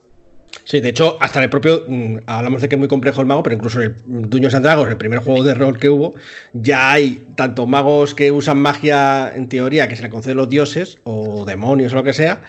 Sí, 0.64 0.80
de 0.80 0.90
hecho, 0.90 1.18
hasta 1.20 1.44
el 1.44 1.50
propio, 1.50 1.84
mm, 1.88 2.18
hablamos 2.26 2.62
de 2.62 2.70
que 2.70 2.76
es 2.76 2.80
muy 2.80 2.88
complejo 2.88 3.22
el 3.22 3.28
mago, 3.28 3.44
pero 3.44 3.56
incluso 3.56 3.82
en 3.82 3.96
el 4.08 4.30
Dungeons 4.30 4.56
and 4.56 4.66
Dragons, 4.66 4.90
el 4.90 4.98
primer 4.98 5.20
juego 5.20 5.44
de 5.44 5.54
rol 5.54 5.78
que 5.78 5.90
hubo, 5.90 6.16
ya 6.54 6.94
hay 6.94 7.28
tanto 7.36 7.68
magos 7.68 8.16
que 8.16 8.32
usan 8.32 8.60
magia 8.60 9.32
en 9.36 9.50
teoría 9.50 9.88
que 9.88 9.96
se 9.96 10.04
le 10.04 10.10
conceden 10.10 10.38
los 10.38 10.50
dioses 10.50 11.00
o 11.04 11.46
demonios 11.46 11.94
o 11.94 11.98
lo 11.98 12.04
que 12.04 12.14
sea, 12.14 12.42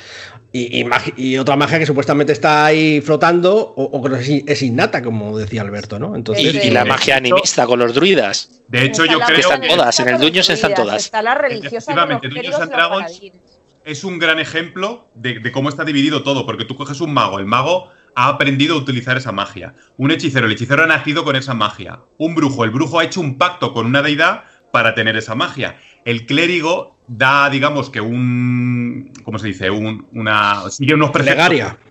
y, 0.52 0.80
y 0.80 0.84
magi- 0.84 1.12
y 1.16 1.36
otra 1.38 1.56
magia 1.56 1.78
que 1.78 1.86
supuestamente 1.86 2.32
está 2.32 2.64
ahí 2.66 3.00
flotando 3.00 3.54
o, 3.56 3.84
o 3.84 4.02
que 4.02 4.16
es, 4.20 4.42
es 4.46 4.62
innata, 4.62 5.02
como 5.02 5.36
decía 5.38 5.62
Alberto, 5.62 5.98
¿no? 5.98 6.14
Entonces, 6.16 6.54
Y, 6.54 6.68
y 6.68 6.70
la 6.70 6.84
magia 6.84 7.16
animista 7.16 7.66
con 7.66 7.78
los 7.78 7.94
druidas. 7.94 8.62
De 8.68 8.84
hecho, 8.84 9.02
Está 9.04 9.12
yo 9.14 9.18
creo 9.20 9.28
magia 9.28 9.40
están 9.40 9.60
que 9.60 9.68
todas, 9.68 10.00
en 10.00 10.08
el 10.08 10.18
Dungeons 10.18 10.50
están 10.50 10.74
todas. 10.74 11.04
Está 11.04 11.22
la 11.22 11.34
religiosa 11.34 11.94
de 11.94 11.96
los 11.96 12.10
Efectivamente, 12.22 12.62
and 12.62 12.70
Dragons 12.72 13.02
paladines. 13.12 13.42
es 13.84 14.04
un 14.04 14.18
gran 14.18 14.38
ejemplo 14.38 15.10
de, 15.14 15.40
de 15.40 15.52
cómo 15.52 15.68
está 15.68 15.84
dividido 15.84 16.22
todo, 16.22 16.46
porque 16.46 16.64
tú 16.64 16.76
coges 16.76 17.00
un 17.00 17.12
mago, 17.12 17.38
el 17.38 17.46
mago 17.46 17.90
ha 18.14 18.28
aprendido 18.28 18.76
a 18.76 18.78
utilizar 18.78 19.18
esa 19.18 19.30
magia. 19.32 19.74
Un 19.98 20.10
hechicero, 20.10 20.46
el 20.46 20.52
hechicero 20.52 20.82
ha 20.84 20.86
nacido 20.86 21.22
con 21.22 21.36
esa 21.36 21.52
magia. 21.52 22.00
Un 22.16 22.34
brujo, 22.34 22.64
el 22.64 22.70
brujo 22.70 22.98
ha 22.98 23.04
hecho 23.04 23.20
un 23.20 23.36
pacto 23.36 23.74
con 23.74 23.84
una 23.84 24.00
deidad 24.00 24.44
para 24.72 24.94
tener 24.94 25.16
esa 25.16 25.34
magia. 25.34 25.76
El 26.06 26.24
clérigo 26.24 26.95
da, 27.08 27.48
digamos 27.50 27.90
que 27.90 28.00
un. 28.00 29.12
¿Cómo 29.24 29.38
se 29.38 29.48
dice? 29.48 29.70
Un, 29.70 30.06
una. 30.12 30.68
Sigue 30.70 30.94
unos 30.94 31.10
preceptos. 31.10 31.44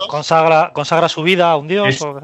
Consagra, 0.08 0.72
consagra 0.74 1.10
su 1.10 1.24
vida 1.24 1.52
a 1.52 1.56
un 1.58 1.68
dios. 1.68 1.88
Es- 1.88 2.02
o 2.02 2.20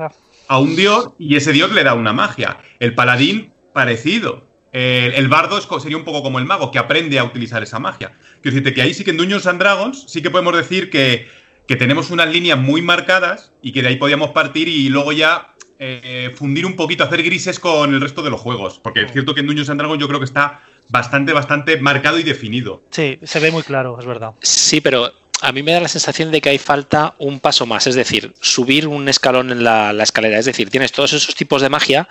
a 0.48 0.60
un 0.60 0.76
dios 0.76 1.14
y 1.18 1.38
ese 1.38 1.54
dios 1.54 1.72
le 1.72 1.84
da 1.84 1.94
una 1.94 2.12
magia. 2.12 2.58
El 2.80 2.94
paladín, 2.94 3.54
parecido. 3.74 4.50
El, 4.74 5.14
el 5.14 5.28
bardo 5.28 5.58
es 5.58 5.68
sería 5.82 5.98
un 5.98 6.04
poco 6.04 6.24
como 6.24 6.40
el 6.40 6.46
mago, 6.46 6.72
que 6.72 6.80
aprende 6.80 7.20
a 7.20 7.24
utilizar 7.24 7.64
esa 7.64 7.80
magia. 7.80 8.12
Quiero 8.42 8.56
decirte 8.56 8.74
que 8.74 8.82
ahí 8.82 8.94
sí 8.94 9.04
que 9.04 9.12
en 9.12 9.18
Dungeons 9.18 9.48
and 9.48 9.60
Dragons 9.60 10.06
sí 10.10 10.22
que 10.22 10.30
podemos 10.30 10.56
decir 10.56 10.90
que, 10.90 11.28
que 11.68 11.76
tenemos 11.78 12.10
unas 12.12 12.28
líneas 12.30 12.58
muy 12.58 12.82
marcadas 12.82 13.54
y 13.62 13.72
que 13.72 13.82
de 13.82 13.90
ahí 13.90 13.96
podíamos 13.98 14.32
partir 14.32 14.68
y 14.68 14.90
luego 14.90 15.12
ya 15.14 15.56
eh, 15.80 16.34
fundir 16.36 16.66
un 16.66 16.76
poquito, 16.76 17.04
hacer 17.04 17.24
grises 17.24 17.60
con 17.60 17.94
el 17.94 18.02
resto 18.02 18.22
de 18.22 18.30
los 18.30 18.40
juegos. 18.42 18.80
Porque 18.84 19.04
es 19.04 19.12
cierto 19.14 19.34
que 19.34 19.40
en 19.42 19.48
Dungeons 19.48 19.70
and 19.70 19.80
Dragons 19.80 20.00
yo 20.02 20.08
creo 20.08 20.20
que 20.20 20.26
está 20.26 20.62
bastante, 20.92 21.34
bastante 21.34 21.78
marcado 21.78 22.20
y 22.20 22.24
definido. 22.24 22.84
Sí, 22.92 23.20
se 23.24 23.40
ve 23.40 23.52
muy 23.52 23.64
claro, 23.64 23.98
es 24.00 24.06
verdad. 24.06 24.34
Sí, 24.42 24.82
pero 24.82 25.12
a 25.42 25.52
mí 25.52 25.64
me 25.64 25.72
da 25.72 25.80
la 25.80 25.88
sensación 25.88 26.32
de 26.32 26.42
que 26.42 26.50
hay 26.50 26.58
falta 26.58 27.16
un 27.18 27.40
paso 27.40 27.66
más, 27.66 27.88
es 27.88 27.96
decir, 27.96 28.34
subir 28.42 28.88
un 28.88 29.08
escalón 29.10 29.50
en 29.52 29.64
la, 29.64 29.94
la 29.94 30.04
escalera. 30.04 30.38
Es 30.38 30.46
decir, 30.46 30.70
tienes 30.70 30.92
todos 30.92 31.14
esos 31.14 31.34
tipos 31.36 31.62
de 31.62 31.70
magia, 31.70 32.08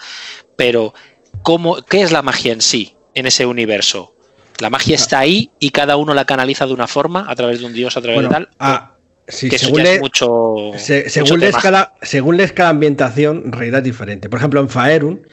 pero 0.56 0.94
¿cómo, 1.42 1.82
¿qué 1.82 2.02
es 2.02 2.10
la 2.12 2.22
magia 2.22 2.52
en 2.52 2.60
sí, 2.60 2.96
en 3.14 3.26
ese 3.26 3.46
universo? 3.46 4.14
La 4.58 4.68
magia 4.70 4.94
está 4.96 5.20
ahí 5.20 5.50
y 5.58 5.70
cada 5.70 5.96
uno 5.96 6.12
la 6.12 6.24
canaliza 6.24 6.66
de 6.66 6.72
una 6.74 6.86
forma, 6.86 7.24
a 7.28 7.34
través 7.34 7.60
de 7.60 7.66
un 7.66 7.72
dios, 7.72 7.96
a 7.96 8.00
través 8.02 8.16
bueno, 8.16 8.28
de 8.28 8.34
tal. 8.34 8.48
ah, 8.58 8.96
sí, 9.26 9.48
que 9.48 9.58
según, 9.58 9.78
ya 9.78 9.84
le- 9.84 9.94
es 9.94 10.00
mucho. 10.00 10.72
se- 10.76 10.98
mucho 11.04 11.10
según, 11.10 11.40
les 11.40 11.50
tema. 11.50 11.62
cada, 11.62 11.94
según 12.02 12.36
les 12.36 12.52
cada 12.52 12.68
ambientación, 12.70 13.42
en 13.46 13.52
realidad 13.52 13.78
es 13.78 13.84
diferente. 13.84 14.28
Por 14.28 14.38
ejemplo, 14.38 14.60
en 14.60 14.68
Faerun, 14.68 15.26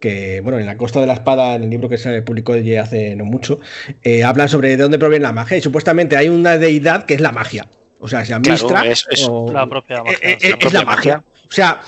que 0.00 0.40
bueno, 0.42 0.58
en 0.58 0.66
la 0.66 0.76
Costa 0.76 1.00
de 1.00 1.06
la 1.06 1.14
Espada, 1.14 1.54
en 1.54 1.64
el 1.64 1.70
libro 1.70 1.88
que 1.88 1.96
se 1.98 2.22
publicó 2.22 2.56
ya 2.56 2.82
hace 2.82 3.16
no 3.16 3.24
mucho, 3.24 3.60
eh, 4.02 4.22
hablan 4.24 4.48
sobre 4.48 4.68
de 4.70 4.76
dónde 4.76 4.98
proviene 4.98 5.22
la 5.24 5.32
magia 5.32 5.56
y 5.56 5.62
supuestamente 5.62 6.16
hay 6.16 6.28
una 6.28 6.58
deidad 6.58 7.04
que 7.06 7.14
es 7.14 7.20
la 7.20 7.32
magia. 7.32 7.68
O 8.00 8.08
sea, 8.08 8.20
se 8.24 8.38
Claro, 8.40 8.50
Mistra 8.50 8.86
es- 8.86 9.06
es 9.10 9.26
o- 9.30 9.50
la 9.52 9.66
propia 9.66 10.02
magia, 10.02 10.18
eh, 10.20 10.32
eh, 10.32 10.36
es 10.40 10.42
la 10.42 10.48
es 10.50 10.56
propia 10.56 10.78
la 10.80 10.84
magia. 10.84 11.24
O 11.48 11.52
sea, 11.52 11.80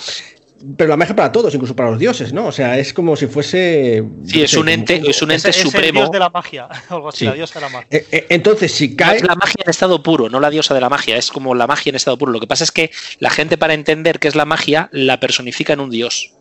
pero 0.79 0.88
la 0.88 0.97
magia 0.97 1.14
para 1.14 1.31
todos, 1.31 1.53
incluso 1.55 1.77
para 1.77 1.90
los 1.90 1.99
dioses, 1.99 2.33
¿no? 2.33 2.47
O 2.47 2.53
sea, 2.53 2.79
es 2.79 2.95
como 2.95 3.14
si 3.16 3.27
fuese. 3.27 4.03
Sí, 4.25 4.42
es 4.42 4.51
sé, 4.53 4.57
un 4.59 4.62
como- 4.64 4.75
ente, 4.75 4.95
es 5.07 5.21
un 5.21 5.31
ente 5.31 5.51
Es, 5.51 5.57
es 5.59 5.64
el 5.66 5.71
supremo. 5.71 6.01
dios 6.01 6.11
de 6.11 6.19
la 6.19 6.31
magia, 6.31 6.69
algo 6.88 7.11
así, 7.11 7.19
Sí. 7.19 7.25
la 7.27 7.35
diosa 7.35 7.59
de 7.61 7.66
la 7.66 7.69
magia. 7.69 7.88
Eh, 7.90 8.07
eh, 8.11 8.27
entonces, 8.31 8.73
si 8.73 8.88
No 8.88 8.97
cae. 8.97 9.16
es 9.19 9.23
la 9.25 9.35
magia 9.35 9.62
en 9.62 9.69
estado 9.71 10.03
puro, 10.03 10.31
no 10.31 10.40
la 10.40 10.49
diosa 10.49 10.73
de 10.73 10.81
la 10.81 10.88
magia, 10.88 11.19
es 11.19 11.31
como 11.31 11.55
la 11.55 11.66
magia 11.66 11.90
en 11.90 11.97
estado 11.97 12.16
puro. 12.16 12.33
Lo 12.33 12.40
que 12.40 12.47
pasa 12.47 12.64
es 12.64 12.73
que 12.73 12.90
la 13.19 13.29
gente 13.29 13.59
para 13.59 13.75
entender 13.75 14.19
qué 14.19 14.29
es 14.29 14.35
la 14.35 14.47
magia 14.47 14.88
la 14.92 15.21
personifica 15.21 15.75
en 15.75 15.81
un 15.81 15.90
dios. 15.90 16.33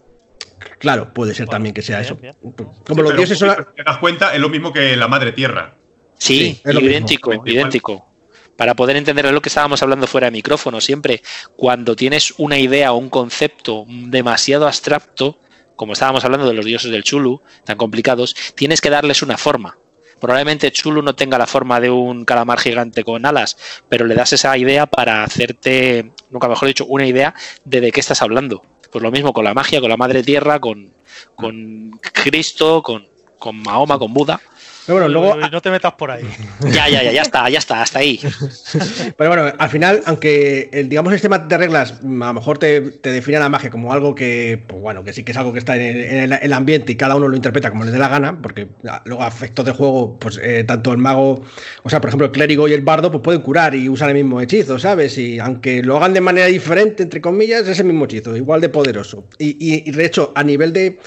Claro, 0.80 1.14
puede 1.14 1.34
ser 1.34 1.46
Bueno, 1.46 1.56
también 1.56 1.74
que 1.76 1.82
sea 1.82 2.00
bien, 2.00 2.06
eso. 2.06 2.16
bien. 2.16 2.34
Como 2.42 2.74
Sí, 2.74 2.84
los 2.88 2.96
pero 2.96 3.12
dioses 3.18 3.38
son. 3.40 3.50
si 3.50 3.64
te 3.76 3.84
das 3.84 3.98
cuenta, 3.98 4.34
es 4.34 4.40
lo 4.40 4.50
mismo 4.50 4.72
que 4.74 4.96
la 4.96 5.08
madre 5.08 5.32
tierra. 5.32 5.76
Sí, 6.18 6.38
Sí, 6.40 6.62
es 6.64 6.74
lo 6.74 6.80
mismo. 6.82 6.92
idéntico, 6.92 7.32
idéntico. 7.46 8.12
Para 8.56 8.74
poder 8.74 8.96
entender 8.96 9.30
lo 9.34 9.42
que 9.42 9.50
estábamos 9.50 9.82
hablando 9.84 10.08
fuera 10.08 10.28
de 10.28 10.32
micrófono, 10.32 10.80
siempre 10.80 11.22
cuando 11.58 11.96
tienes 11.96 12.34
una 12.38 12.58
idea 12.58 12.94
o 12.94 12.98
un 12.98 13.10
concepto 13.10 13.86
demasiado 13.88 14.66
abstracto, 14.66 15.40
como 15.76 15.92
estábamos 15.94 16.24
hablando 16.24 16.48
de 16.48 16.54
los 16.54 16.64
dioses 16.64 16.90
del 16.90 17.04
Chulu, 17.04 17.42
tan 17.66 17.76
complicados, 17.78 18.34
tienes 18.56 18.80
que 18.80 18.90
darles 18.90 19.22
una 19.22 19.38
forma. 19.38 19.78
Probablemente 20.22 20.72
Chulu 20.72 21.02
no 21.02 21.14
tenga 21.16 21.38
la 21.38 21.46
forma 21.48 21.82
de 21.82 21.90
un 21.90 22.24
calamar 22.24 22.58
gigante 22.60 23.04
con 23.04 23.26
alas, 23.26 23.58
pero 23.90 24.06
le 24.06 24.16
das 24.16 24.32
esa 24.32 24.58
idea 24.58 24.86
para 24.86 25.26
hacerte, 25.26 26.14
nunca 26.30 26.48
mejor 26.48 26.70
dicho, 26.70 26.86
una 26.86 27.06
idea 27.06 27.36
de 27.66 27.82
de 27.82 27.92
qué 27.92 28.00
estás 28.00 28.22
hablando. 28.22 28.62
Pues 28.96 29.04
lo 29.04 29.12
mismo 29.12 29.34
con 29.34 29.44
la 29.44 29.54
magia, 29.54 29.82
con 29.82 29.90
la 29.90 29.98
madre 29.98 30.24
tierra, 30.24 30.62
con, 30.62 30.90
con 31.36 32.00
Cristo, 32.00 32.82
con, 32.82 33.06
con 33.38 33.62
Mahoma, 33.62 34.00
con 34.00 34.14
Buda. 34.14 34.40
Pero 34.86 35.00
bueno, 35.00 35.08
luego, 35.08 35.36
Uy, 35.36 35.44
uy, 35.44 35.50
no 35.52 35.62
te 35.62 35.72
metas 35.72 35.94
por 35.94 36.12
ahí. 36.12 36.24
Ya, 36.72 36.88
ya, 36.90 37.04
ya, 37.04 37.12
ya 37.12 37.22
está, 37.22 37.50
ya 37.50 37.60
está, 37.60 37.82
hasta 37.82 38.00
ahí. 38.00 38.20
Pero 39.18 39.30
bueno, 39.30 39.54
al 39.58 39.70
final, 39.70 40.02
aunque 40.06 40.70
el, 40.74 40.90
digamos, 40.90 41.12
el 41.14 41.20
sistema 41.20 41.40
de 41.40 41.58
reglas 41.58 41.96
mm, 42.04 42.22
a 42.24 42.28
lo 42.28 42.34
mejor 42.36 42.58
te, 42.58 42.82
te 42.82 43.12
define 43.12 43.40
la 43.40 43.50
magia 43.50 43.70
como 43.70 43.94
algo 43.94 44.14
que, 44.16 44.62
pues 44.68 44.82
bueno, 44.82 45.04
que 45.04 45.14
sí 45.14 45.24
que 45.24 45.32
es 45.32 45.38
algo 45.38 45.54
que 45.54 45.60
está 45.60 45.76
en 45.76 45.82
el, 45.82 45.98
en 46.04 46.18
el- 46.34 46.40
el 46.42 46.54
ambiente 46.54 46.92
y 46.92 46.96
cada 46.96 47.16
uno 47.16 47.28
lo 47.28 47.36
interpreta 47.36 47.70
como 47.72 47.84
le 47.86 47.92
dé 47.92 47.98
la 48.00 48.08
gana, 48.10 48.42
porque 48.42 48.68
luego 49.06 49.24
a 49.24 49.28
efectos 49.28 49.66
de 49.66 49.72
juego, 49.72 50.20
pues 50.20 50.40
eh, 50.42 50.64
tanto 50.64 50.92
el 50.92 50.98
mago, 50.98 51.44
o 51.84 51.90
sea, 51.90 52.00
por 52.02 52.10
ejemplo, 52.10 52.26
el 52.28 52.32
clérigo 52.32 52.68
y 52.68 52.74
el 52.74 52.82
bardo, 52.82 53.12
pues 53.12 53.22
pueden 53.24 53.42
curar 53.42 53.76
y 53.76 53.90
usar 53.90 54.10
el 54.10 54.16
mismo 54.16 54.40
hechizo, 54.42 54.78
¿sabes? 54.80 55.18
Y 55.18 55.40
aunque 55.40 55.82
lo 55.84 55.98
hagan 55.98 56.14
de 56.14 56.22
manera 56.22 56.48
diferente, 56.48 57.04
entre 57.04 57.22
comillas, 57.22 57.68
es 57.68 57.80
el 57.80 57.86
mismo 57.86 58.06
hechizo, 58.06 58.36
igual 58.36 58.62
de 58.62 58.70
poderoso. 58.70 59.28
Y, 59.40 59.50
y- 59.60 59.84
y 59.88 59.92
de 59.92 60.06
hecho, 60.06 60.32
a 60.36 60.44
nivel 60.44 60.74
de 60.74 61.00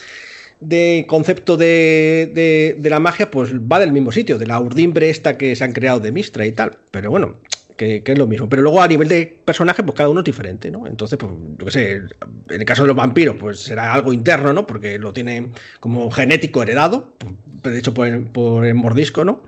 de 0.60 1.04
concepto 1.08 1.56
de, 1.56 2.30
de- 2.34 2.76
de 2.78 2.90
la 2.90 3.00
magia, 3.00 3.30
pues 3.30 3.54
va 3.54 3.78
del 3.78 3.92
mismo 3.92 4.12
sitio, 4.12 4.38
de 4.38 4.46
la 4.46 4.60
urdimbre 4.60 5.10
esta 5.10 5.36
que 5.38 5.54
se 5.56 5.64
han 5.64 5.72
creado 5.72 6.00
de 6.00 6.12
Mistra 6.12 6.46
y 6.46 6.52
tal. 6.52 6.78
Pero 6.90 7.10
bueno, 7.10 7.36
que, 7.76 8.02
es 8.04 8.18
lo 8.18 8.26
mismo. 8.26 8.48
Pero 8.48 8.62
luego 8.62 8.82
a 8.82 8.88
nivel 8.88 9.08
de 9.08 9.40
personaje, 9.44 9.82
pues 9.82 9.94
cada 9.96 10.08
uno 10.08 10.20
es 10.20 10.24
diferente, 10.24 10.70
¿no? 10.70 10.86
Entonces, 10.86 11.16
pues, 11.18 11.32
yo 11.58 11.64
qué 11.66 11.70
sé, 11.70 11.92
en 11.92 12.60
el 12.60 12.64
caso 12.64 12.82
de 12.82 12.88
los 12.88 12.96
vampiros, 12.96 13.36
pues 13.38 13.60
será 13.60 13.94
algo 13.94 14.12
interno, 14.12 14.52
¿no? 14.52 14.66
Porque 14.66 14.98
lo 14.98 15.12
tiene 15.12 15.52
como 15.80 16.10
genético 16.10 16.62
heredado, 16.62 17.16
de 17.62 17.78
hecho 17.78 17.94
por 17.94 18.64
el 18.66 18.74
mordisco, 18.74 19.24
¿no? 19.24 19.44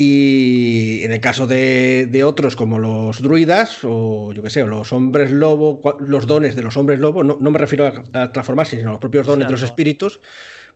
Y 0.00 1.02
en 1.02 1.10
el 1.10 1.20
caso 1.20 1.48
de, 1.48 2.06
de 2.08 2.22
otros 2.22 2.54
como 2.54 2.78
los 2.78 3.20
druidas 3.20 3.80
o 3.82 4.32
yo 4.32 4.44
qué 4.44 4.50
sé, 4.50 4.64
los 4.64 4.92
hombres 4.92 5.32
lobo, 5.32 5.80
los 5.98 6.26
dones 6.28 6.54
de 6.54 6.62
los 6.62 6.76
hombres 6.76 7.00
lobo, 7.00 7.24
no, 7.24 7.36
no 7.40 7.50
me 7.50 7.58
refiero 7.58 7.86
a, 7.86 8.22
a 8.22 8.32
transformarse, 8.32 8.76
sino 8.76 8.90
a 8.90 8.92
los 8.92 9.00
propios 9.00 9.26
dones 9.26 9.48
de 9.48 9.52
los 9.52 9.62
espíritus, 9.62 10.20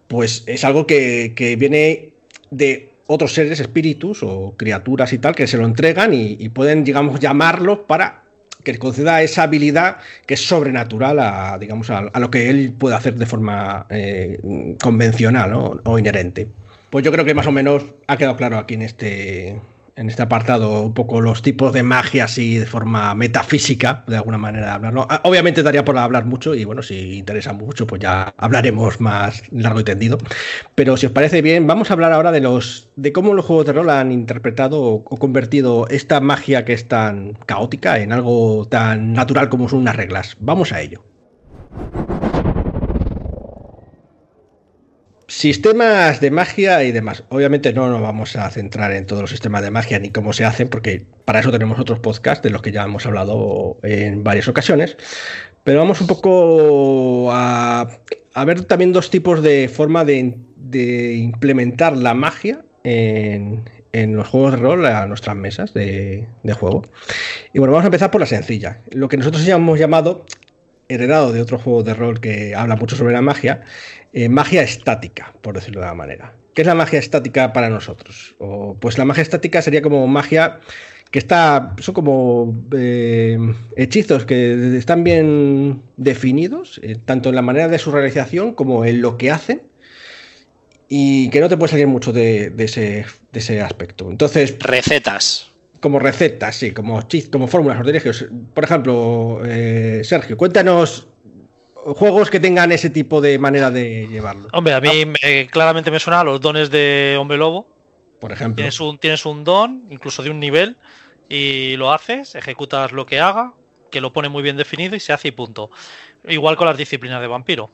pues 0.09 0.43
es 0.47 0.65
algo 0.65 0.89
que, 0.89 1.35
que 1.37 1.55
viene 1.55 2.15
de 2.51 2.91
otros 3.07 3.33
seres, 3.33 3.61
espíritus 3.61 4.25
o 4.25 4.55
criaturas 4.57 5.13
y 5.13 5.19
tal, 5.19 5.37
que 5.37 5.47
se 5.47 5.57
lo 5.57 5.67
entregan 5.67 6.13
y, 6.15 6.37
y 6.41 6.49
pueden, 6.49 6.83
digamos, 6.83 7.21
llamarlo 7.21 7.87
para 7.87 8.23
que 8.65 8.79
conceda 8.79 9.23
esa 9.23 9.45
habilidad 9.45 9.99
que 10.27 10.35
es 10.35 10.47
sobrenatural 10.47 11.19
a, 11.19 11.59
digamos, 11.59 11.91
a, 11.91 11.99
a 11.99 12.21
lo 12.21 12.31
que 12.31 12.49
él 12.51 12.75
puede 12.79 12.97
hacer 12.97 13.15
de 13.15 13.27
forma 13.27 13.87
eh, 13.91 14.41
convencional 14.83 15.51
¿no? 15.51 15.81
o 15.85 15.99
inherente. 15.99 16.49
Pues 16.93 17.07
yo 17.07 17.11
creo 17.11 17.25
que 17.25 17.33
más 17.33 17.47
o 17.47 17.53
menos 17.53 17.95
ha 18.07 18.19
quedado 18.19 18.37
claro 18.37 18.59
aquí 18.59 18.75
en 18.75 18.83
este, 18.83 19.59
en 19.97 20.11
este 20.11 20.21
apartado 20.21 20.83
un 20.83 20.93
poco 20.93 21.23
los 21.23 21.41
tipos 21.41 21.73
de 21.73 21.83
magia 21.83 22.25
así 22.25 22.59
de 22.59 22.67
forma 22.67 23.15
metafísica, 23.15 24.05
de 24.07 24.19
alguna 24.19 24.37
manera 24.37 24.67
de 24.67 24.73
hablarlo. 24.73 25.07
Ah, 25.09 25.23
Obviamente 25.25 25.63
daría 25.63 25.87
por 25.87 25.97
hablar 25.97 26.27
mucho 26.27 26.55
y 26.55 26.67
bueno, 26.67 26.83
si 26.83 27.17
interesa 27.17 27.55
mucho, 27.55 27.87
pues 27.87 28.03
ya 28.03 28.35
hablaremos 28.37 29.01
más 29.01 29.43
largo 29.53 29.81
y 29.81 29.85
tendido. 29.85 30.19
Pero 30.75 30.99
si 30.99 31.07
os 31.07 31.13
parece 31.13 31.41
bien, 31.41 31.67
vamos 31.67 31.89
a 31.89 31.95
hablar 31.95 32.13
ahora 32.13 32.31
de 32.31 32.43
los 32.43 32.93
de 32.97 33.11
cómo 33.11 33.33
los 33.33 33.47
juegos 33.47 33.65
de 33.65 33.73
rol 33.73 33.89
han 33.89 34.13
interpretado 34.13 34.83
o, 34.83 34.95
o 34.97 35.17
convertido 35.17 35.89
esta 35.89 36.21
magia 36.21 36.67
que 36.67 36.75
es 36.75 36.89
tan 36.89 37.39
caótica 37.47 38.01
en 38.01 38.13
algo 38.13 38.69
tan 38.69 39.15
natural 39.15 39.49
como 39.49 39.67
son 39.67 39.79
unas 39.79 39.97
reglas. 39.97 40.37
Vamos 40.41 40.73
a 40.73 40.83
ello. 40.83 41.03
Sistemas 45.35 46.21
de 46.21 46.31
magia 46.31 46.85
y 46.85 46.93
demás. 46.93 47.25
Obviamente 47.31 47.73
no 47.73 47.89
nos 47.89 48.03
vamos 48.03 48.37
a 48.37 48.51
centrar 48.51 48.93
en 48.93 49.07
todos 49.07 49.23
los 49.23 49.31
sistemas 49.31 49.63
de 49.63 49.71
magia 49.71 49.99
ni 49.99 50.11
cómo 50.11 50.35
se 50.35 50.45
hacen, 50.45 50.69
porque 50.69 51.07
para 51.25 51.41
eso 51.41 51.51
tenemos 51.51 51.81
otros 51.81 52.01
podcasts 52.01 52.43
de 52.43 52.51
los 52.51 52.61
que 52.61 52.71
ya 52.71 52.85
hemos 52.85 53.07
hablado 53.07 53.79
en 53.83 54.23
varias 54.23 54.47
ocasiones. 54.49 54.99
Pero 55.65 55.79
vamos 55.79 56.03
un 56.03 56.07
poco 56.07 57.31
a, 57.33 57.89
ver 58.45 58.65
también 58.67 58.93
dos 58.93 59.09
tipos 59.09 59.43
de 59.43 59.71
forma 59.71 60.05
de, 60.05 60.37
implementar 61.17 61.97
la 61.97 62.13
magia 62.13 62.63
en, 62.85 63.71
en 63.93 64.15
los 64.15 64.29
juegos 64.29 64.53
de 64.53 64.59
rol 64.59 64.85
a 64.85 65.07
nuestras 65.07 65.35
mesas 65.35 65.73
de 65.73 66.27
juego. 66.61 66.83
Y 67.55 67.59
bueno, 67.59 67.73
vamos 67.73 67.85
a 67.85 67.89
empezar 67.89 68.11
por 68.11 68.21
la 68.21 68.27
sencilla. 68.27 68.83
Lo 68.91 69.09
que 69.09 69.17
nosotros 69.17 69.47
ya 69.47 69.55
hemos 69.55 69.79
llamado 69.79 70.27
heredado 70.93 71.33
de 71.33 71.41
otro 71.41 71.59
juego 71.59 71.83
de 71.83 71.95
rol 71.95 72.21
que 72.21 72.55
habla 72.55 72.77
mucho 72.77 72.97
sobre 72.97 73.13
la 73.13 73.23
magia, 73.23 73.65
eh, 74.13 74.29
magia 74.29 74.63
estática, 74.63 75.35
por 75.41 75.55
decirlo 75.55 75.81
de 75.81 75.87
alguna 75.87 76.05
manera. 76.05 76.37
¿Qué 76.55 76.63
es 76.63 76.67
la 76.67 76.75
magia 76.75 76.99
estática 76.99 77.53
para 77.53 77.69
nosotros? 77.71 78.37
Pues 78.81 78.99
la 78.99 79.05
magia 79.05 79.23
estática 79.23 79.63
sería 79.63 79.81
como 79.81 80.07
magia 80.07 80.61
que 81.11 81.19
está, 81.19 81.75
son 81.79 81.95
como 81.95 82.67
eh, 82.75 83.39
hechizos 83.77 84.25
que 84.25 84.77
están 84.79 85.05
bien 85.05 85.83
definidos, 85.97 86.81
eh, 86.83 86.97
tanto 87.05 87.29
en 87.29 87.35
la 87.35 87.43
manera 87.43 87.69
de 87.69 87.79
su 87.79 87.93
realización 87.93 88.55
como 88.55 88.85
en 88.85 89.03
lo 89.03 89.19
que 89.19 89.31
hacen, 89.31 89.63
y 90.89 91.31
que 91.31 91.41
no 91.41 91.49
te 91.49 91.57
puede 91.57 91.71
salir 91.71 91.87
mucho 91.87 92.13
de 92.13 92.53
ese 92.59 93.61
aspecto. 93.63 94.11
Entonces. 94.11 94.57
Recetas. 94.59 95.52
Como 95.83 95.99
recetas, 95.99 96.57
sí, 96.57 96.73
como, 96.73 97.01
como 97.31 97.49
fórmulas 97.49 97.79
Por 98.55 98.65
ejemplo, 98.65 99.43
eh, 99.45 100.01
Sergio, 100.05 100.37
cuéntanos 100.39 101.09
juegos 101.75 102.31
que 102.31 102.41
tengan 102.41 102.71
ese 102.73 102.91
tipo 102.91 103.21
de 103.21 103.39
manera 103.39 103.71
de 103.71 104.07
llevarlo. 104.09 104.49
Hombre, 104.53 104.75
a 104.75 104.81
mí 104.81 104.91
claramente 105.51 105.91
me 105.91 105.99
suena 105.99 106.21
a 106.21 106.25
los 106.25 106.41
dones 106.41 106.71
de 106.71 107.17
Hombre 107.19 107.37
Lobo. 107.37 107.77
Por 108.21 108.31
ejemplo. 108.31 108.57
Tienes 108.57 108.79
un, 108.81 108.99
tienes 108.99 109.27
un 109.27 109.43
don, 109.43 109.87
incluso 109.91 110.23
de 110.23 110.31
un 110.31 110.39
nivel, 110.39 110.79
y 111.29 111.77
lo 111.77 111.93
haces, 111.93 112.37
ejecutas 112.37 112.93
lo 112.93 113.05
que 113.05 113.19
haga, 113.19 113.55
que 113.91 114.01
lo 114.01 114.13
pone 114.13 114.29
muy 114.29 114.43
bien 114.43 114.57
definido 114.57 114.95
y 114.95 115.01
se 115.01 115.13
hace 115.13 115.29
y 115.29 115.33
punto. 115.33 115.71
Igual 116.29 116.57
con 116.57 116.69
las 116.69 116.77
disciplinas 116.77 117.21
de 117.21 117.27
vampiro. 117.27 117.71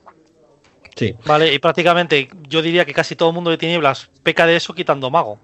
Sí. 0.97 1.15
Vale, 1.27 1.53
y 1.53 1.59
prácticamente 1.59 2.29
yo 2.49 2.63
diría 2.63 2.85
que 2.85 2.95
casi 2.95 3.15
todo 3.15 3.29
el 3.29 3.35
mundo 3.35 3.51
de 3.51 3.59
tinieblas 3.59 4.11
peca 4.23 4.47
de 4.47 4.57
eso 4.57 4.75
quitando 4.75 5.11
mago. 5.11 5.39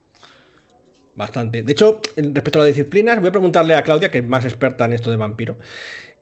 Bastante. 1.17 1.63
De 1.63 1.73
hecho, 1.73 2.01
respecto 2.17 2.61
a 2.61 2.65
las 2.65 2.75
disciplinas, 2.75 3.21
voy 3.21 3.29
a 3.29 3.33
preguntarle 3.33 3.75
a 3.75 3.83
Claudia, 3.83 4.11
que 4.11 4.19
es 4.19 4.27
más 4.27 4.45
experta 4.45 4.85
en 4.85 4.95
esto 4.95 5.11
de 5.11 5.17
vampiro, 5.17 5.59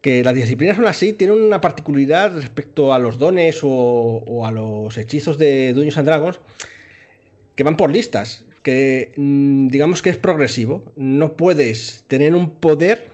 que 0.02 0.22
las 0.22 0.34
disciplinas 0.34 0.76
son 0.76 0.86
así, 0.86 1.14
tienen 1.14 1.40
una 1.40 1.60
particularidad 1.62 2.34
respecto 2.34 2.92
a 2.92 2.98
los 2.98 3.18
dones 3.18 3.60
o, 3.62 4.44
a 4.44 4.50
los 4.50 4.98
hechizos 4.98 5.38
de 5.38 5.72
Dueños 5.72 5.96
and 5.96 6.06
Dragons, 6.06 6.40
que 7.54 7.64
van 7.64 7.76
por 7.76 7.90
listas, 7.90 8.44
que 8.62 9.14
mm, 9.16 9.68
digamos 9.68 10.02
que 10.02 10.10
es 10.10 10.18
progresivo. 10.18 10.92
No 10.96 11.36
puedes 11.36 12.04
tener 12.06 12.34
un 12.34 12.58
poder 12.60 13.10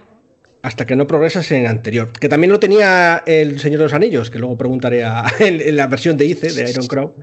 hasta 0.62 0.86
que 0.86 0.96
no 0.96 1.06
progresas 1.06 1.50
en 1.52 1.62
el 1.62 1.66
anterior. 1.66 2.10
Que 2.12 2.28
también 2.28 2.52
lo 2.52 2.58
tenía 2.58 3.22
el 3.26 3.58
Señor 3.58 3.78
de 3.78 3.84
los 3.84 3.94
Anillos, 3.94 4.30
que 4.30 4.38
luego 4.38 4.56
preguntaré 4.56 5.04
en, 5.40 5.76
la 5.76 5.86
versión 5.86 6.16
de 6.16 6.26
ICE, 6.26 6.52
de 6.52 6.70
Iron 6.70 6.86
Crow, 6.86 7.14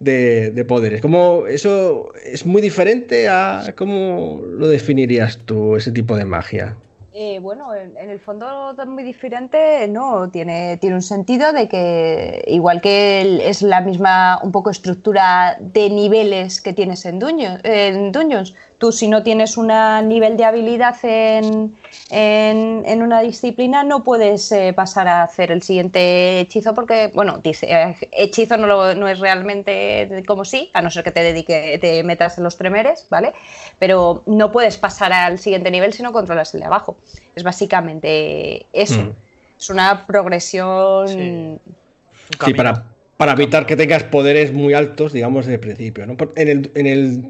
de, 0.00 0.50
de, 0.50 0.64
poderes. 0.64 1.00
¿Cómo 1.00 1.46
eso 1.46 2.12
es 2.24 2.44
muy 2.46 2.62
diferente 2.62 3.28
a 3.28 3.74
cómo 3.76 4.42
lo 4.42 4.68
definirías 4.68 5.38
tú, 5.38 5.76
ese 5.76 5.92
tipo 5.92 6.16
de 6.16 6.24
magia? 6.24 6.76
Eh, 7.16 7.38
bueno, 7.38 7.72
en, 7.76 7.96
el 7.96 8.18
fondo 8.18 8.74
es 8.76 8.86
muy 8.88 9.04
diferente, 9.04 9.86
no, 9.86 10.28
tiene, 10.32 10.78
tiene 10.78 10.96
un 10.96 11.02
sentido 11.02 11.52
de 11.52 11.68
que 11.68 12.42
igual 12.48 12.80
que 12.80 13.48
es 13.48 13.62
la 13.62 13.80
misma 13.82 14.40
un 14.42 14.50
poco 14.50 14.70
estructura 14.70 15.56
de 15.60 15.90
niveles 15.90 16.60
que 16.60 16.72
tienes 16.72 17.06
en 17.06 17.20
Dungeons, 17.20 17.60
en 17.62 18.10
Dungeons 18.10 18.56
tú 18.78 18.92
si 18.92 19.08
no 19.08 19.22
tienes 19.22 19.56
un 19.56 19.68
nivel 20.08 20.36
de 20.36 20.44
habilidad 20.44 20.96
en, 21.02 21.76
en, 22.10 23.02
una 23.02 23.20
disciplina 23.20 23.82
no 23.82 24.02
puedes 24.04 24.50
eh, 24.52 24.72
pasar 24.74 25.08
a 25.08 25.22
hacer 25.22 25.50
el 25.50 25.62
siguiente 25.62 26.40
hechizo 26.40 26.74
porque, 26.74 27.10
bueno, 27.14 27.38
dice, 27.38 27.66
eh, 27.70 27.96
hechizo 28.12 28.56
no, 28.56 28.94
no 28.94 29.08
es 29.08 29.20
realmente 29.20 30.22
como 30.26 30.44
sí, 30.44 30.70
a 30.74 30.82
no 30.82 30.90
ser 30.90 31.04
que 31.04 31.12
te 31.12 31.22
dedique, 31.22 31.78
te 31.80 32.02
metas 32.04 32.38
en 32.38 32.44
los 32.44 32.56
tremeres, 32.56 33.06
¿vale? 33.10 33.32
Pero 33.78 34.22
no 34.26 34.50
puedes 34.52 34.76
pasar 34.76 35.12
al 35.12 35.38
siguiente 35.38 35.70
nivel 35.70 35.92
si 35.92 36.02
no 36.02 36.12
controlas 36.12 36.54
el 36.54 36.60
de 36.60 36.66
abajo. 36.66 36.96
Es 37.34 37.42
básicamente 37.42 38.66
eso. 38.72 39.00
Mm. 39.00 39.12
Es 39.58 39.70
una 39.70 40.06
progresión... 40.06 41.60
Sí. 42.44 42.54
para, 42.54 42.94
para 43.16 43.32
evitar 43.32 43.66
que 43.66 43.76
tengas 43.76 44.02
poderes 44.04 44.52
muy 44.52 44.74
altos, 44.74 45.12
digamos, 45.12 45.46
desde 45.46 45.54
el 45.54 45.60
principio. 45.60 46.06
¿no? 46.06 46.16
En 46.36 46.48
el, 46.48 46.72
en 46.74 46.86
el 46.86 47.28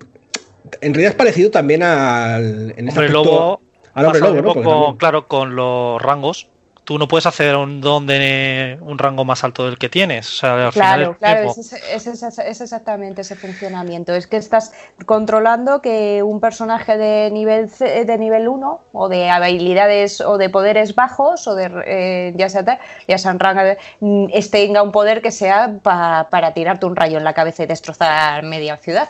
en 0.81 0.95
realidad 0.95 1.13
es 1.13 1.17
parecido 1.17 1.51
también 1.51 1.83
al. 1.83 2.75
En 2.77 2.89
este 2.89 3.09
lobo, 3.09 3.61
al 3.93 4.07
hombre 4.07 4.21
lobo, 4.21 4.97
claro, 4.97 5.27
con 5.27 5.57
los 5.57 6.01
rangos. 6.01 6.51
Tú 6.85 6.99
no 6.99 7.09
puedes 7.09 7.25
hacer 7.25 7.57
un 7.57 7.81
don 7.81 8.07
de 8.07 8.77
un 8.83 8.99
rango 8.99 9.25
más 9.25 9.43
alto 9.43 9.65
del 9.65 9.79
que 9.79 9.89
tienes. 9.89 10.41
claro, 10.41 11.17
claro, 11.17 11.51
es, 11.51 11.73
es, 11.73 12.61
exactamente 12.61 13.23
ese 13.23 13.37
funcionamiento. 13.37 14.13
Es 14.13 14.27
que 14.27 14.37
estás 14.37 14.71
controlando 15.07 15.81
que 15.81 16.23
un 16.23 16.41
personaje 16.41 16.99
de 16.99 17.31
nivel 17.31 17.71
de 17.79 18.19
nivel 18.19 18.49
1 18.49 18.85
o 18.93 19.09
de 19.09 19.31
habilidades 19.31 20.21
o 20.21 20.37
de 20.37 20.51
poderes 20.51 20.95
bajos 20.95 21.49
o 21.49 21.55
de 21.55 21.71
eh, 21.87 22.35
ya 22.37 22.51
sea 22.51 22.79
ya 23.09 23.17
sean 23.17 23.39
rangos 23.39 23.79
mm, 24.01 24.27
tenga 24.51 24.83
un 24.83 24.93
poder 24.93 25.23
que 25.23 25.31
sea 25.31 25.81
para 25.83 26.53
tirarte 26.53 26.85
un 26.85 26.97
rayo 26.97 27.17
en 27.17 27.25
la 27.25 27.33
cabeza 27.33 27.63
y 27.63 27.67
destrozar 27.67 28.43
media 28.43 28.77
ciudad. 28.77 29.09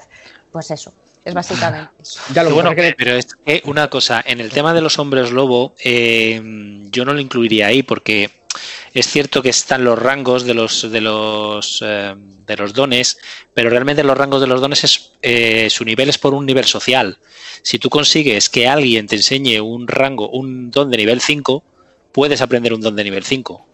Pues 0.53 0.71
eso. 0.71 0.95
Es 1.25 1.35
básicamente 1.35 1.91
eso. 2.03 2.21
bueno, 2.51 2.73
pero 2.75 3.17
es 3.17 3.27
que 3.45 3.63
una 3.65 3.89
cosa, 3.89 4.23
en 4.25 4.41
el 4.41 4.51
tema 4.51 4.75
de 4.75 4.81
los 4.81 4.99
hombres 4.99 5.31
lobo, 5.31 5.75
eh, 5.83 6.41
yo 6.91 7.05
no 7.05 7.15
lo 7.15 7.21
incluiría 7.21 7.69
ahí 7.69 7.83
porque 7.83 8.31
es 8.93 9.07
cierto 9.09 9.43
que 9.43 9.49
están 9.49 9.85
los 9.85 9.99
rangos 9.99 10.45
de 10.45 10.55
los 10.55 10.91
de 10.91 11.01
los 11.01 11.83
eh, 11.85 12.15
de 12.17 12.57
los 12.57 12.75
dones, 12.75 13.19
pero 13.53 13.71
realmente 13.71 14.05
los 14.05 14.17
rangos 14.17 14.41
de 14.41 14.47
los 14.47 14.61
dones 14.61 14.85
es 14.85 15.13
eh, 15.23 15.69
su 15.71 15.85
nivel 15.85 16.09
es 16.09 16.19
por 16.19 16.35
un 16.35 16.47
nivel 16.47 16.65
social. 16.65 17.19
Si 17.63 17.79
tú 17.79 17.91
consigues 17.91 18.49
que 18.49 18.69
alguien 18.69 19.07
te 19.07 19.17
enseñe 19.17 19.61
un 19.61 19.89
rango, 19.89 20.29
un 20.29 20.71
don 20.71 20.91
de 20.91 20.99
nivel 20.99 21.21
5, 21.21 21.65
puedes 22.13 22.41
aprender 22.41 22.73
un 22.75 22.81
don 22.81 22.95
de 22.95 23.05
nivel 23.05 23.25
5. 23.25 23.67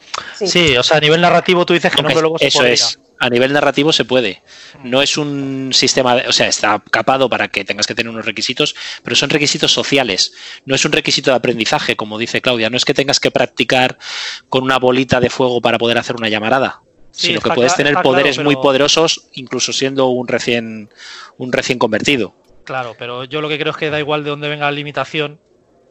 Sí. 0.45 0.77
o 0.77 0.83
sea, 0.83 0.97
a 0.97 1.01
nivel 1.01 1.21
narrativo 1.21 1.67
tú 1.67 1.75
dices 1.75 1.93
que 1.93 2.03
no 2.03 2.09
lobo 2.09 2.39
se 2.39 2.47
Eso 2.47 2.65
es 2.65 2.99
a 3.21 3.29
nivel 3.29 3.53
narrativo 3.53 3.93
se 3.93 4.07
puede. 4.07 4.43
No 4.83 5.03
es 5.03 5.19
un 5.19 5.71
sistema, 5.73 6.17
o 6.27 6.33
sea, 6.33 6.49
está 6.49 6.83
capado 6.91 7.29
para 7.29 7.49
que 7.49 7.65
tengas 7.67 7.87
que 7.87 7.95
tener 7.95 8.11
unos 8.11 8.25
requisitos, 8.25 8.75
pero 9.05 9.15
son 9.15 9.29
requisitos 9.29 9.73
sociales. 9.73 10.33
No 10.65 10.75
es 10.75 10.85
un 10.87 10.93
requisito 10.93 11.31
de 11.31 11.37
aprendizaje, 11.37 11.97
como 11.97 12.19
dice 12.19 12.41
Claudia. 12.41 12.71
No 12.71 12.79
es 12.79 12.87
que 12.87 12.95
tengas 12.95 13.21
que 13.21 13.31
practicar 13.31 13.99
con 14.49 14.65
una 14.65 14.79
bolita 14.79 15.21
de 15.21 15.29
fuego 15.29 15.61
para 15.61 15.77
poder 15.77 15.99
hacer 15.99 16.17
una 16.17 16.31
llamarada, 16.31 16.81
sino 17.11 17.41
que 17.43 17.51
puedes 17.51 17.77
tener 17.77 17.95
poderes 18.03 18.39
muy 18.39 18.57
poderosos, 18.57 19.27
incluso 19.35 19.75
siendo 19.75 20.07
un 20.07 20.27
recién, 20.27 20.89
un 21.37 21.53
recién 21.53 21.79
convertido. 21.79 22.35
Claro, 22.65 22.97
pero 22.99 23.25
yo 23.25 23.43
lo 23.43 23.51
que 23.51 23.59
creo 23.59 23.73
es 23.73 23.77
que 23.77 23.91
da 23.91 23.99
igual 23.99 24.25
de 24.25 24.31
dónde 24.31 24.49
venga 24.49 24.65
la 24.65 24.73
limitación, 24.73 25.41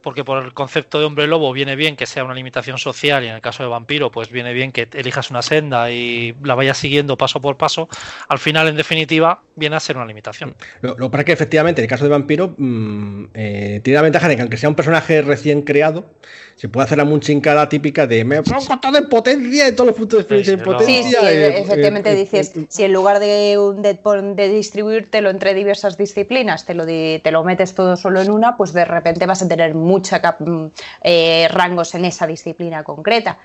porque 0.02 0.24
por 0.24 0.44
el 0.44 0.54
concepto 0.54 0.98
de 0.98 1.04
hombre 1.04 1.26
lobo 1.26 1.52
viene 1.52 1.76
bien 1.76 1.96
que 1.96 2.06
sea 2.06 2.24
una 2.24 2.34
limitación 2.34 2.78
social 2.78 3.24
y 3.24 3.28
en 3.28 3.34
el 3.34 3.40
caso 3.40 3.62
de 3.62 3.68
vampiro 3.68 4.10
pues 4.10 4.30
viene 4.30 4.52
bien 4.52 4.72
que 4.72 4.88
elijas 4.92 5.30
una 5.30 5.42
senda 5.42 5.90
y 5.90 6.34
la 6.42 6.54
vayas 6.54 6.78
siguiendo 6.78 7.16
paso 7.16 7.40
por 7.40 7.56
paso, 7.56 7.88
al 8.28 8.38
final 8.38 8.68
en 8.68 8.76
definitiva 8.76 9.42
viene 9.56 9.76
a 9.76 9.80
ser 9.80 9.96
una 9.96 10.06
limitación. 10.06 10.56
Lo, 10.80 10.96
que 10.96 11.08
pasa 11.10 11.20
es 11.20 11.24
que 11.24 11.32
efectivamente 11.32 11.80
en 11.80 11.84
el 11.84 11.90
caso 11.90 12.04
de 12.04 12.10
vampiro 12.10 12.54
mm, 12.56 13.24
eh, 13.34 13.80
tiene 13.82 13.96
la 13.96 14.02
ventaja 14.02 14.28
de 14.28 14.36
que 14.36 14.42
aunque 14.42 14.56
sea 14.56 14.68
un 14.68 14.74
personaje 14.74 15.22
recién 15.22 15.62
creado, 15.62 16.12
se 16.56 16.68
puede 16.68 16.84
hacer 16.84 16.98
la 16.98 17.04
munchincada 17.04 17.68
típica 17.68 18.06
de 18.06 18.24
me 18.24 18.42
pongo 18.42 18.78
todo 18.80 18.98
en 18.98 19.08
potencia 19.08 19.68
y 19.68 19.72
todos 19.72 19.88
los 19.88 19.96
puntos 19.96 20.18
de 20.18 20.20
experiencia 20.22 20.54
en 20.54 20.60
potencia. 20.60 21.20
Sí, 21.20 21.26
eh, 21.26 21.58
efectivamente 21.60 22.12
eh, 22.12 22.16
dices, 22.16 22.52
si 22.68 22.84
en 22.84 22.92
lugar 22.92 23.18
de, 23.18 23.56
de, 23.76 24.34
de, 24.34 24.48
distribuírtelo 24.48 25.30
entre 25.30 25.54
diversas 25.54 25.96
disciplinas 25.96 26.66
te 26.66 26.74
lo, 26.74 26.84
te 26.84 27.30
lo 27.30 27.44
metes 27.44 27.74
todo 27.74 27.96
solo 27.96 28.20
en 28.20 28.30
una, 28.30 28.56
pues 28.56 28.72
de 28.72 28.84
repente 28.84 29.26
vas 29.26 29.42
a 29.42 29.48
tener 29.48 29.74
muchos 29.90 30.20
mm, 30.38 30.66
eh, 31.02 31.48
rangos 31.50 31.94
en 31.94 32.04
esa 32.04 32.26
disciplina 32.26 32.84
concreta. 32.84 33.38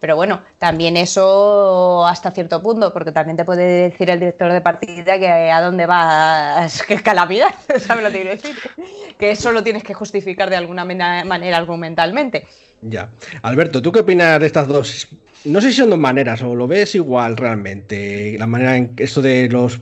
Pero 0.00 0.14
bueno, 0.14 0.44
también 0.58 0.96
eso 0.96 2.06
hasta 2.06 2.30
cierto 2.30 2.62
punto, 2.62 2.92
porque 2.92 3.10
también 3.10 3.36
te 3.36 3.44
puede 3.44 3.90
decir 3.90 4.08
el 4.10 4.20
director 4.20 4.52
de 4.52 4.60
partida 4.60 5.18
que 5.18 5.28
a 5.28 5.60
dónde 5.60 5.86
va, 5.86 6.68
que 6.86 6.94
es 6.94 7.02
calamidad, 7.02 7.48
¿sabes 7.80 8.04
lo 8.04 8.10
que 8.10 8.20
quiero 8.20 8.30
decir? 8.30 8.56
Que 9.18 9.32
eso 9.32 9.50
lo 9.50 9.62
tienes 9.64 9.82
que 9.82 9.94
justificar 9.94 10.50
de 10.50 10.56
alguna 10.56 10.84
manera 10.84 11.56
argumentalmente. 11.56 12.46
Ya. 12.80 13.10
Alberto, 13.42 13.82
¿tú 13.82 13.90
qué 13.90 14.00
opinas 14.00 14.38
de 14.38 14.46
estas 14.46 14.68
dos? 14.68 15.08
No 15.44 15.60
sé 15.60 15.72
si 15.72 15.78
son 15.78 15.90
dos 15.90 15.98
maneras 15.98 16.42
o 16.42 16.54
lo 16.54 16.68
ves 16.68 16.94
igual 16.94 17.36
realmente, 17.36 18.36
la 18.38 18.46
manera 18.46 18.76
en 18.76 18.94
eso 18.98 19.20
de 19.20 19.48
los 19.48 19.80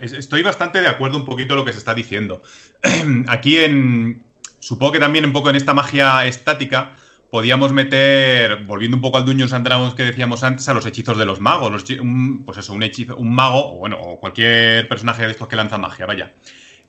Estoy 0.00 0.42
bastante 0.42 0.80
de 0.80 0.86
acuerdo 0.86 1.18
un 1.18 1.24
poquito 1.24 1.56
lo 1.56 1.64
que 1.64 1.72
se 1.72 1.78
está 1.78 1.94
diciendo. 1.94 2.42
Aquí 3.26 3.58
en, 3.58 4.22
Supongo 4.60 4.92
que 4.92 4.98
también 5.00 5.24
un 5.24 5.32
poco 5.32 5.50
en 5.50 5.56
esta 5.56 5.74
magia 5.74 6.26
estática 6.26 6.94
podíamos 7.30 7.72
meter, 7.72 8.64
volviendo 8.64 8.96
un 8.96 9.02
poco 9.02 9.18
al 9.18 9.24
Dungeons 9.24 9.52
and 9.52 9.94
que 9.94 10.04
decíamos 10.04 10.42
antes, 10.42 10.68
a 10.68 10.74
los 10.74 10.86
hechizos 10.86 11.18
de 11.18 11.26
los 11.26 11.40
magos. 11.40 11.84
pues 12.44 12.58
eso, 12.58 12.72
un 12.72 12.82
hechizo, 12.82 13.16
un 13.16 13.34
mago, 13.34 13.74
o 13.74 13.78
bueno, 13.78 13.98
o 14.00 14.20
cualquier 14.20 14.88
personaje 14.88 15.24
de 15.24 15.32
estos 15.32 15.48
que 15.48 15.56
lanza 15.56 15.78
magia, 15.78 16.06
vaya. 16.06 16.34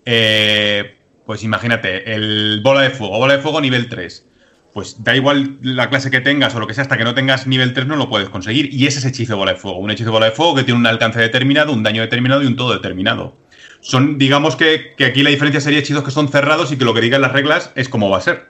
Eh, 0.05 0.97
pues 1.25 1.43
imagínate, 1.43 2.13
el 2.13 2.61
bola 2.63 2.81
de 2.81 2.89
fuego, 2.89 3.17
bola 3.17 3.35
de 3.35 3.41
fuego 3.41 3.61
nivel 3.61 3.89
3. 3.89 4.25
Pues 4.73 5.03
da 5.03 5.15
igual 5.15 5.57
la 5.61 5.89
clase 5.89 6.11
que 6.11 6.21
tengas 6.21 6.53
o 6.55 6.59
lo 6.59 6.67
que 6.67 6.73
sea, 6.73 6.83
hasta 6.83 6.97
que 6.97 7.03
no 7.03 7.15
tengas 7.15 7.47
nivel 7.47 7.73
3 7.73 7.87
no 7.87 7.95
lo 7.95 8.07
puedes 8.07 8.29
conseguir. 8.29 8.73
Y 8.73 8.87
ese 8.87 8.99
es 8.99 9.05
hechizo 9.05 9.33
de 9.33 9.39
bola 9.39 9.53
de 9.53 9.59
fuego. 9.59 9.79
Un 9.79 9.91
hechizo 9.91 10.09
de 10.09 10.13
bola 10.13 10.25
de 10.27 10.31
fuego 10.31 10.55
que 10.55 10.63
tiene 10.63 10.79
un 10.79 10.85
alcance 10.85 11.19
determinado, 11.19 11.73
un 11.73 11.83
daño 11.83 12.01
determinado 12.01 12.43
y 12.43 12.45
un 12.45 12.55
todo 12.55 12.73
determinado 12.73 13.35
son, 13.81 14.17
digamos 14.17 14.55
que, 14.55 14.95
aquí 15.05 15.23
la 15.23 15.29
diferencia 15.29 15.61
sería 15.61 15.79
hechizos 15.79 16.03
que 16.03 16.11
son 16.11 16.29
cerrados 16.29 16.71
y 16.71 16.77
que 16.77 16.85
lo 16.85 16.93
que 16.93 17.01
digan 17.01 17.21
las 17.21 17.31
reglas 17.31 17.71
es 17.75 17.89
como 17.89 18.09
va 18.09 18.17
a 18.17 18.21
ser. 18.21 18.49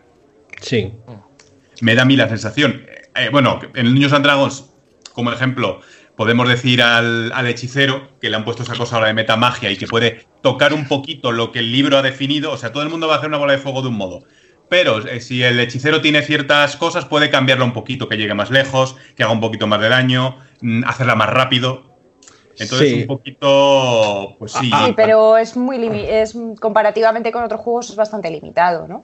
Sí. 0.62 0.94
Me 1.82 1.96
da 1.96 2.02
a 2.02 2.06
mí 2.06 2.16
la 2.16 2.28
sensación. 2.28 2.86
Eh, 3.16 3.30
bueno, 3.32 3.60
en 3.76 3.88
el 3.88 3.94
Niños 3.94 4.14
and 4.14 4.26
Dragons, 4.26 4.70
como 5.14 5.32
ejemplo, 5.32 5.82
podemos 6.16 6.50
decir 6.50 6.82
al, 6.82 7.32
hechicero 7.48 8.10
que 8.20 8.30
le 8.30 8.36
han 8.36 8.44
puesto 8.44 8.64
esa 8.64 8.76
cosa 8.76 8.96
ahora 8.96 9.08
de 9.08 9.14
metamagia 9.14 9.72
y 9.72 9.78
que 9.78 9.88
puede 9.88 10.26
tocar 10.42 10.74
un 10.74 10.88
poquito 10.88 11.32
lo 11.32 11.52
que 11.52 11.60
el 11.60 11.72
libro 11.72 11.98
ha 11.98 12.02
definido. 12.02 12.52
O 12.52 12.58
sea, 12.58 12.74
todo 12.74 12.84
el 12.84 12.90
mundo 12.90 13.08
va 13.08 13.16
a 13.16 13.18
hacer 13.20 13.30
una 13.30 13.38
bola 13.38 13.54
de 13.54 13.60
fuego 13.60 13.82
de 13.82 13.88
un 13.88 13.96
modo. 13.96 14.24
Pero 14.70 15.06
eh, 15.08 15.22
si 15.22 15.42
el 15.44 15.60
hechicero 15.60 16.02
tiene 16.02 16.22
ciertas 16.22 16.76
cosas, 16.76 17.06
puede 17.06 17.30
cambiarla 17.30 17.66
un 17.66 17.74
poquito, 17.74 18.08
que 18.08 18.18
llegue 18.18 18.34
más 18.34 18.52
lejos, 18.52 18.96
que 19.16 19.24
haga 19.24 19.32
un 19.32 19.40
poquito 19.40 19.66
más 19.66 19.82
de 19.82 19.90
daño, 19.90 20.38
mm, 20.62 20.84
hacerla 20.86 21.16
más 21.16 21.30
rápido. 21.30 21.89
Entonces, 22.60 22.90
Sí. 22.90 23.02
un 23.02 23.08
poquito. 23.08 24.36
Pues 24.40 24.52
sí. 24.54 24.70
Sí, 24.86 24.94
pero 24.96 25.38
es 25.38 25.56
muy 25.58 25.78
es 26.08 26.36
comparativamente 26.60 27.32
con 27.32 27.44
otros 27.44 27.62
juegos 27.62 27.90
es 27.90 27.96
bastante 27.96 28.30
limitado, 28.30 28.88
¿no? 28.88 29.04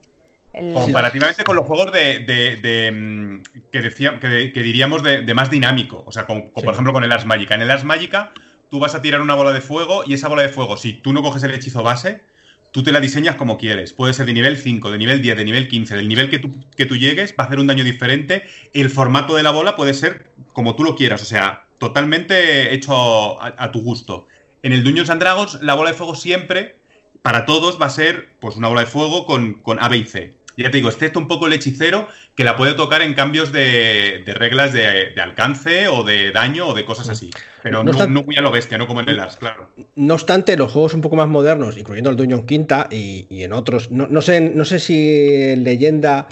El- 0.52 0.72
Comparativamente 0.72 1.44
con 1.44 1.56
los 1.56 1.66
juegos 1.66 1.92
de, 1.92 2.20
de- 2.20 2.56
de, 2.56 2.90
mm, 2.92 3.42
que, 3.70 3.82
decía, 3.82 4.18
que, 4.18 4.52
que 4.52 4.62
diríamos 4.62 5.02
de, 5.02 5.22
de 5.22 5.34
más 5.34 5.50
dinámico, 5.50 6.02
o 6.06 6.12
sea, 6.12 6.26
con- 6.26 6.50
con, 6.50 6.62
Sí. 6.62 6.64
por 6.64 6.72
ejemplo 6.72 6.92
con 6.92 7.04
el 7.04 7.12
Ars 7.12 7.26
Magica. 7.26 7.54
En 7.54 7.62
el 7.62 7.70
Ars 7.70 7.84
Magica 7.84 8.32
tú 8.70 8.78
vas 8.80 8.94
a 8.94 9.02
tirar 9.02 9.20
una 9.20 9.34
bola 9.34 9.52
de 9.52 9.60
fuego 9.60 10.02
y 10.06 10.14
esa 10.14 10.28
bola 10.28 10.42
de 10.42 10.48
fuego, 10.48 10.76
si 10.76 10.94
tú 10.94 11.12
no 11.12 11.22
coges 11.22 11.42
el 11.42 11.52
hechizo 11.52 11.82
base, 11.82 12.24
tú 12.72 12.82
te 12.82 12.90
la 12.92 13.00
diseñas 13.00 13.36
como 13.36 13.58
quieres. 13.58 13.92
Puede 13.92 14.12
ser 14.14 14.26
de 14.26 14.32
nivel 14.32 14.56
5, 14.56 14.90
de 14.90 14.98
nivel 14.98 15.20
10, 15.22 15.36
de 15.36 15.44
nivel 15.44 15.68
15, 15.68 15.94
del 15.94 16.08
nivel 16.08 16.30
que 16.30 16.38
tú, 16.38 16.54
que 16.76 16.86
tú 16.86 16.96
llegues, 16.96 17.32
va 17.38 17.44
a 17.44 17.46
hacer 17.48 17.58
un 17.58 17.66
daño 17.66 17.84
diferente. 17.84 18.44
El 18.72 18.88
formato 18.90 19.34
de 19.36 19.42
la 19.42 19.50
bola 19.50 19.76
puede 19.76 19.92
ser 19.94 20.30
como 20.52 20.74
tú 20.74 20.84
lo 20.84 20.96
quieras, 20.96 21.20
o 21.22 21.26
sea, 21.26 21.65
totalmente 21.78 22.74
hecho 22.74 23.40
a, 23.40 23.54
a 23.56 23.72
tu 23.72 23.80
gusto. 23.82 24.26
En 24.62 24.72
el 24.72 24.82
Dungeons 24.82 25.10
and 25.10 25.20
Dragons, 25.20 25.62
la 25.62 25.74
bola 25.74 25.90
de 25.90 25.96
fuego 25.96 26.14
siempre, 26.14 26.76
para 27.22 27.44
todos, 27.44 27.80
va 27.80 27.86
a 27.86 27.90
ser 27.90 28.36
pues 28.40 28.56
una 28.56 28.68
bola 28.68 28.82
de 28.82 28.86
fuego 28.86 29.26
con, 29.26 29.62
con 29.62 29.78
A, 29.80 29.88
B 29.88 29.98
y 29.98 30.04
C. 30.04 30.36
Ya 30.58 30.70
te 30.70 30.78
digo, 30.78 30.88
excepto 30.88 31.18
un 31.18 31.28
poco 31.28 31.46
el 31.46 31.52
hechicero, 31.52 32.08
que 32.34 32.42
la 32.42 32.56
puede 32.56 32.72
tocar 32.72 33.02
en 33.02 33.12
cambios 33.12 33.52
de, 33.52 34.22
de 34.24 34.32
reglas 34.32 34.72
de, 34.72 35.10
de 35.14 35.20
alcance 35.20 35.86
o 35.88 36.02
de 36.02 36.32
daño 36.32 36.68
o 36.68 36.74
de 36.74 36.86
cosas 36.86 37.10
así. 37.10 37.30
Pero 37.62 37.84
No 37.84 37.92
no, 38.06 38.22
muy 38.22 38.36
a 38.36 38.40
lo 38.40 38.50
bestia, 38.50 38.78
no 38.78 38.86
como 38.86 39.00
en 39.00 39.08
el 39.10 39.20
Ars, 39.20 39.36
claro. 39.36 39.74
No 39.96 40.14
obstante, 40.14 40.56
los 40.56 40.72
juegos 40.72 40.94
un 40.94 41.02
poco 41.02 41.14
más 41.14 41.28
modernos, 41.28 41.76
incluyendo 41.76 42.08
el 42.08 42.16
Dungeon 42.16 42.46
Quinta 42.46 42.88
y, 42.90 43.26
y 43.28 43.42
en 43.42 43.52
otros, 43.52 43.90
no, 43.90 44.06
no 44.06 44.22
sé, 44.22 44.40
no 44.40 44.64
sé 44.64 44.78
si 44.80 45.26
en 45.30 45.62
Leyenda 45.62 46.26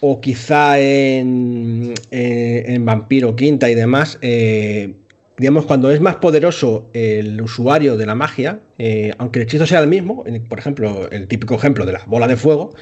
o 0.00 0.20
quizá 0.20 0.78
en, 0.80 1.94
en- 2.10 2.84
Vampiro 2.84 3.34
Quinta 3.34 3.68
y 3.70 3.74
demás, 3.74 4.18
eh, 4.22 4.94
digamos, 5.36 5.66
cuando 5.66 5.90
es 5.90 6.00
más 6.00 6.16
poderoso 6.16 6.90
el 6.92 7.40
usuario 7.40 7.96
de 7.96 8.06
la 8.06 8.14
magia, 8.14 8.60
eh, 8.78 9.12
aunque 9.18 9.40
el 9.40 9.44
hechizo 9.44 9.66
sea 9.66 9.80
el 9.80 9.88
mismo, 9.88 10.24
por 10.48 10.58
ejemplo, 10.58 11.08
el 11.10 11.26
típico 11.28 11.54
ejemplo 11.54 11.84
de 11.86 11.92
la 11.92 12.02
bola 12.06 12.26
de 12.28 12.36
fuego, 12.36 12.74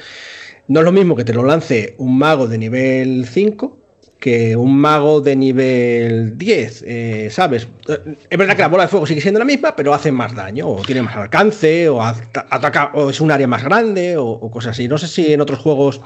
no 0.67 0.79
es 0.81 0.85
lo 0.85 0.91
mismo 0.91 1.15
que 1.15 1.23
te 1.23 1.33
lo 1.33 1.43
lance 1.43 1.95
un 1.97 2.17
mago 2.17 2.47
de 2.47 2.57
nivel 2.57 3.25
5 3.25 3.79
que 4.19 4.55
un 4.55 4.75
mago 4.77 5.21
de 5.21 5.35
nivel 5.35 6.37
10, 6.39 6.83
eh, 6.87 7.29
¿sabes? 7.31 7.67
Eh, 7.87 8.15
Es 8.29 8.37
verdad 8.37 8.55
que 8.55 8.63
la 8.63 8.67
bola 8.67 8.83
de 8.83 8.89
fuego 8.89 9.05
sigue 9.05 9.21
siendo 9.21 9.37
la 9.39 9.45
misma, 9.45 9.75
pero 9.75 9.93
hace 9.93 10.11
más 10.11 10.33
daño, 10.35 10.67
o 10.67 10.81
tiene 10.81 11.03
más 11.03 11.15
alcance, 11.15 11.87
o 11.87 12.01
ata- 12.01 12.47
ataca, 12.49 12.91
o 12.95 13.11
es 13.11 13.21
un 13.21 13.29
área 13.31 13.47
más 13.47 13.63
grande, 13.63 14.17
o 14.17 14.49
cosas 14.49 14.71
así. 14.71 14.87
No 14.87 14.97
sé 14.97 15.07
si 15.07 15.31
en 15.33 15.39
otros 15.41 15.59
juegos. 15.59 16.01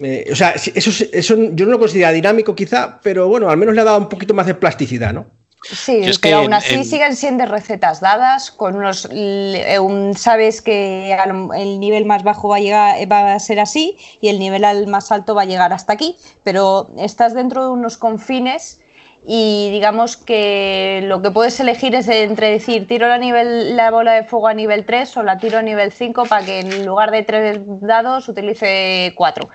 Eh, 0.00 0.28
o 0.32 0.36
sea, 0.36 0.50
eso, 0.52 0.90
es- 0.90 1.08
eso 1.12 1.36
yo 1.52 1.66
no 1.66 1.72
lo 1.72 1.78
considero 1.78 2.12
dinámico, 2.12 2.54
quizá, 2.54 3.00
pero 3.02 3.28
bueno, 3.28 3.48
al 3.50 3.56
menos 3.56 3.74
le 3.74 3.80
ha 3.80 3.84
dado 3.84 3.98
un 3.98 4.08
poquito 4.08 4.34
más 4.34 4.46
de 4.46 4.54
plasticidad, 4.54 5.12
¿no? 5.12 5.26
Sí, 5.66 6.00
es 6.02 6.18
que 6.18 6.28
pero 6.28 6.42
aún 6.42 6.52
así 6.52 6.74
en- 6.74 6.84
siguen 6.84 7.16
siendo 7.16 7.46
recetas 7.46 8.00
dadas, 8.00 8.50
con 8.50 8.76
unos 8.76 9.08
eh, 9.10 9.78
un- 9.78 10.14
sabes 10.14 10.60
que 10.60 11.16
el 11.56 11.80
nivel 11.80 12.04
más 12.04 12.22
bajo 12.22 12.48
va 12.50 12.56
a 12.56 12.60
llegar 12.60 13.10
va 13.10 13.32
a 13.32 13.38
ser 13.38 13.60
así 13.60 13.96
y 14.20 14.28
el 14.28 14.38
nivel 14.38 14.64
al 14.64 14.86
más 14.88 15.10
alto 15.10 15.34
va 15.34 15.42
a 15.42 15.46
llegar 15.46 15.72
hasta 15.72 15.94
aquí, 15.94 16.16
pero 16.42 16.90
estás 16.98 17.32
dentro 17.32 17.62
de 17.64 17.70
unos 17.70 17.96
confines 17.96 18.82
y 19.26 19.70
digamos 19.70 20.18
que 20.18 21.00
lo 21.04 21.22
que 21.22 21.30
puedes 21.30 21.58
elegir 21.58 21.94
es 21.94 22.08
entre 22.08 22.50
decir 22.50 22.86
tiro 22.86 23.08
la 23.08 23.16
nivel 23.16 23.74
la 23.74 23.90
bola 23.90 24.12
de 24.12 24.24
fuego 24.24 24.48
a 24.48 24.52
nivel 24.54 24.84
3 24.84 25.16
o 25.16 25.22
la 25.22 25.38
tiro 25.38 25.56
a 25.56 25.62
nivel 25.62 25.92
5 25.92 26.26
para 26.26 26.44
que 26.44 26.60
en 26.60 26.84
lugar 26.84 27.10
de 27.10 27.22
tres 27.22 27.60
dados 27.80 28.28
utilice 28.28 29.14
4 29.16 29.48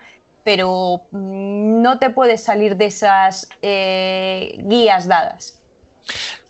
pero 0.44 1.08
mm, 1.12 1.82
no 1.82 2.00
te 2.00 2.10
puedes 2.10 2.44
salir 2.44 2.76
de 2.76 2.86
esas 2.88 3.48
eh, 3.62 4.56
guías 4.60 5.08
dadas. 5.08 5.56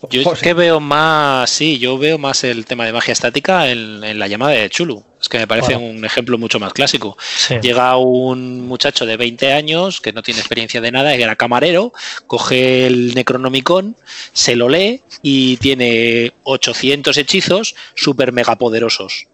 Yo 0.10 0.22
es 0.22 0.28
José. 0.28 0.42
que 0.46 0.54
veo 0.54 0.80
más, 0.80 1.50
sí, 1.50 1.80
yo 1.80 1.98
veo 1.98 2.18
más 2.18 2.46
el 2.46 2.66
tema 2.66 2.86
de 2.86 2.94
magia 2.94 3.12
estática 3.12 3.70
en, 3.70 4.02
en 4.06 4.18
la 4.18 4.28
llamada 4.30 4.54
de 4.54 4.70
Chulu. 4.70 5.04
Es 5.20 5.28
que 5.28 5.38
me 5.38 5.48
parece 5.48 5.76
Bueno. 5.76 5.90
un 5.98 6.06
ejemplo 6.06 6.38
mucho 6.38 6.62
más 6.62 6.72
clásico. 6.72 7.18
Sí. 7.20 7.56
Llega 7.62 7.98
un 7.98 8.66
muchacho 8.70 9.06
de 9.06 9.18
20 9.18 9.52
años 9.52 10.00
que 10.00 10.14
no 10.14 10.24
tiene 10.24 10.40
experiencia 10.40 10.80
de 10.80 10.94
nada, 10.94 11.14
que 11.18 11.24
era 11.24 11.36
camarero, 11.36 11.92
coge 12.26 12.88
el 12.88 13.14
Necronomicon, 13.16 13.98
se 14.32 14.56
lo 14.56 14.70
lee 14.70 15.04
y 15.22 15.58
tiene 15.58 16.32
800 16.44 17.18
hechizos 17.18 17.76
súper 17.96 18.32
mega 18.32 18.58
poderosos. 18.58 19.26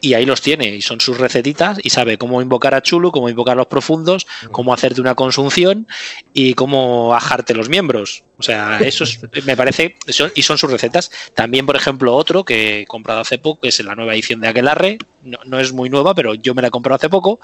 Y 0.00 0.14
ahí 0.14 0.24
los 0.24 0.40
tiene, 0.40 0.74
y 0.74 0.82
son 0.82 1.00
sus 1.00 1.18
recetitas, 1.18 1.78
y 1.82 1.90
sabe 1.90 2.16
cómo 2.16 2.40
invocar 2.40 2.74
a 2.74 2.82
Chulu, 2.82 3.12
cómo 3.12 3.28
invocar 3.28 3.56
los 3.56 3.66
profundos, 3.66 4.26
cómo 4.50 4.72
hacerte 4.72 5.00
una 5.00 5.14
consunción 5.14 5.86
y 6.32 6.54
cómo 6.54 7.14
ajarte 7.14 7.54
los 7.54 7.68
miembros. 7.68 8.24
O 8.40 8.42
sea, 8.42 8.78
eso 8.84 9.04
es- 9.04 9.20
me 9.44 9.54
parece, 9.54 9.94
son- 10.08 10.32
y 10.34 10.42
son 10.42 10.56
sus 10.56 10.70
recetas. 10.70 11.10
También, 11.34 11.66
por 11.66 11.76
ejemplo, 11.76 12.14
otro 12.16 12.42
que 12.42 12.80
he 12.80 12.86
comprado 12.86 13.20
hace 13.20 13.38
poco, 13.38 13.60
que 13.60 13.68
es 13.68 13.78
la 13.84 13.94
nueva 13.94 14.14
edición 14.14 14.40
de 14.40 14.48
Aquelarre, 14.48 14.96
no, 15.22 15.38
no 15.44 15.60
es 15.60 15.72
muy 15.74 15.90
nueva, 15.90 16.14
pero 16.14 16.34
yo 16.34 16.54
me 16.54 16.62
la 16.62 16.68
he 16.68 16.70
comprado 16.70 16.96
hace 16.96 17.10
poco. 17.10 17.38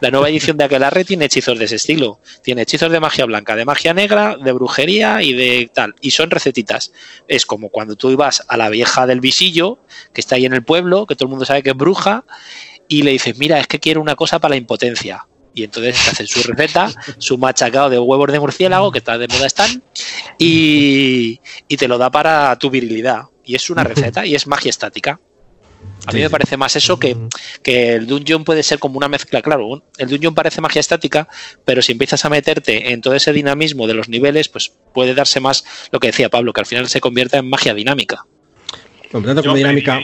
La 0.00 0.10
nueva 0.10 0.30
edición 0.30 0.56
de 0.56 0.64
Aquelarre 0.64 1.04
tiene 1.04 1.26
hechizos 1.26 1.58
de 1.58 1.66
ese 1.66 1.76
estilo. 1.76 2.18
Tiene 2.42 2.62
hechizos 2.62 2.90
de 2.90 2.98
magia 2.98 3.26
blanca, 3.26 3.54
de 3.56 3.66
magia 3.66 3.92
negra, 3.92 4.36
de 4.42 4.52
brujería 4.52 5.22
y 5.22 5.34
de 5.34 5.70
tal. 5.72 5.94
Y 6.00 6.12
son 6.12 6.30
recetitas. 6.30 6.92
Es 7.28 7.44
como 7.44 7.68
cuando 7.68 7.94
tú 7.96 8.10
ibas 8.10 8.42
a 8.48 8.56
la 8.56 8.70
vieja 8.70 9.06
del 9.06 9.20
visillo, 9.20 9.80
que 10.14 10.22
está 10.22 10.36
ahí 10.36 10.46
en 10.46 10.54
el 10.54 10.64
pueblo, 10.64 11.04
que 11.06 11.14
todo 11.14 11.26
el 11.26 11.30
mundo 11.30 11.44
sabe 11.44 11.62
que 11.62 11.70
es 11.70 11.76
bruja, 11.76 12.24
y 12.88 13.02
le 13.02 13.10
dices, 13.10 13.36
mira, 13.36 13.60
es 13.60 13.66
que 13.66 13.78
quiero 13.80 14.00
una 14.00 14.16
cosa 14.16 14.38
para 14.38 14.50
la 14.52 14.56
impotencia. 14.56 15.26
Y 15.58 15.64
entonces 15.64 15.96
te 16.02 16.10
hacen 16.10 16.26
su 16.26 16.42
receta, 16.42 16.90
su 17.18 17.36
machacado 17.38 17.90
de 17.90 17.98
huevos 17.98 18.30
de 18.30 18.38
murciélago, 18.40 18.92
que 18.92 18.98
está 18.98 19.18
de 19.18 19.26
moda 19.28 19.46
están, 19.46 19.82
y, 20.38 21.40
y 21.68 21.76
te 21.76 21.88
lo 21.88 21.98
da 21.98 22.10
para 22.10 22.56
tu 22.58 22.70
virilidad. 22.70 23.22
Y 23.44 23.54
es 23.54 23.70
una 23.70 23.82
receta 23.84 24.24
y 24.26 24.34
es 24.34 24.46
magia 24.46 24.70
estática. 24.70 25.20
A 26.06 26.12
mí 26.12 26.20
me 26.20 26.30
parece 26.30 26.56
más 26.56 26.74
eso 26.76 26.98
que, 26.98 27.16
que 27.62 27.94
el 27.94 28.06
dungeon 28.06 28.44
puede 28.44 28.62
ser 28.62 28.78
como 28.78 28.98
una 28.98 29.08
mezcla. 29.08 29.42
Claro, 29.42 29.82
el 29.96 30.08
dungeon 30.08 30.34
parece 30.34 30.60
magia 30.60 30.80
estática, 30.80 31.28
pero 31.64 31.82
si 31.82 31.92
empiezas 31.92 32.24
a 32.24 32.28
meterte 32.30 32.92
en 32.92 33.00
todo 33.00 33.14
ese 33.14 33.32
dinamismo 33.32 33.86
de 33.86 33.94
los 33.94 34.08
niveles, 34.08 34.48
pues 34.48 34.72
puede 34.94 35.14
darse 35.14 35.40
más 35.40 35.64
lo 35.90 36.00
que 36.00 36.08
decía 36.08 36.28
Pablo, 36.28 36.52
que 36.52 36.60
al 36.60 36.66
final 36.66 36.88
se 36.88 37.00
convierta 37.00 37.38
en 37.38 37.48
magia 37.48 37.74
dinámica. 37.74 38.24
Yo 39.12 39.42
como 39.42 39.56
dinámica. 39.56 40.00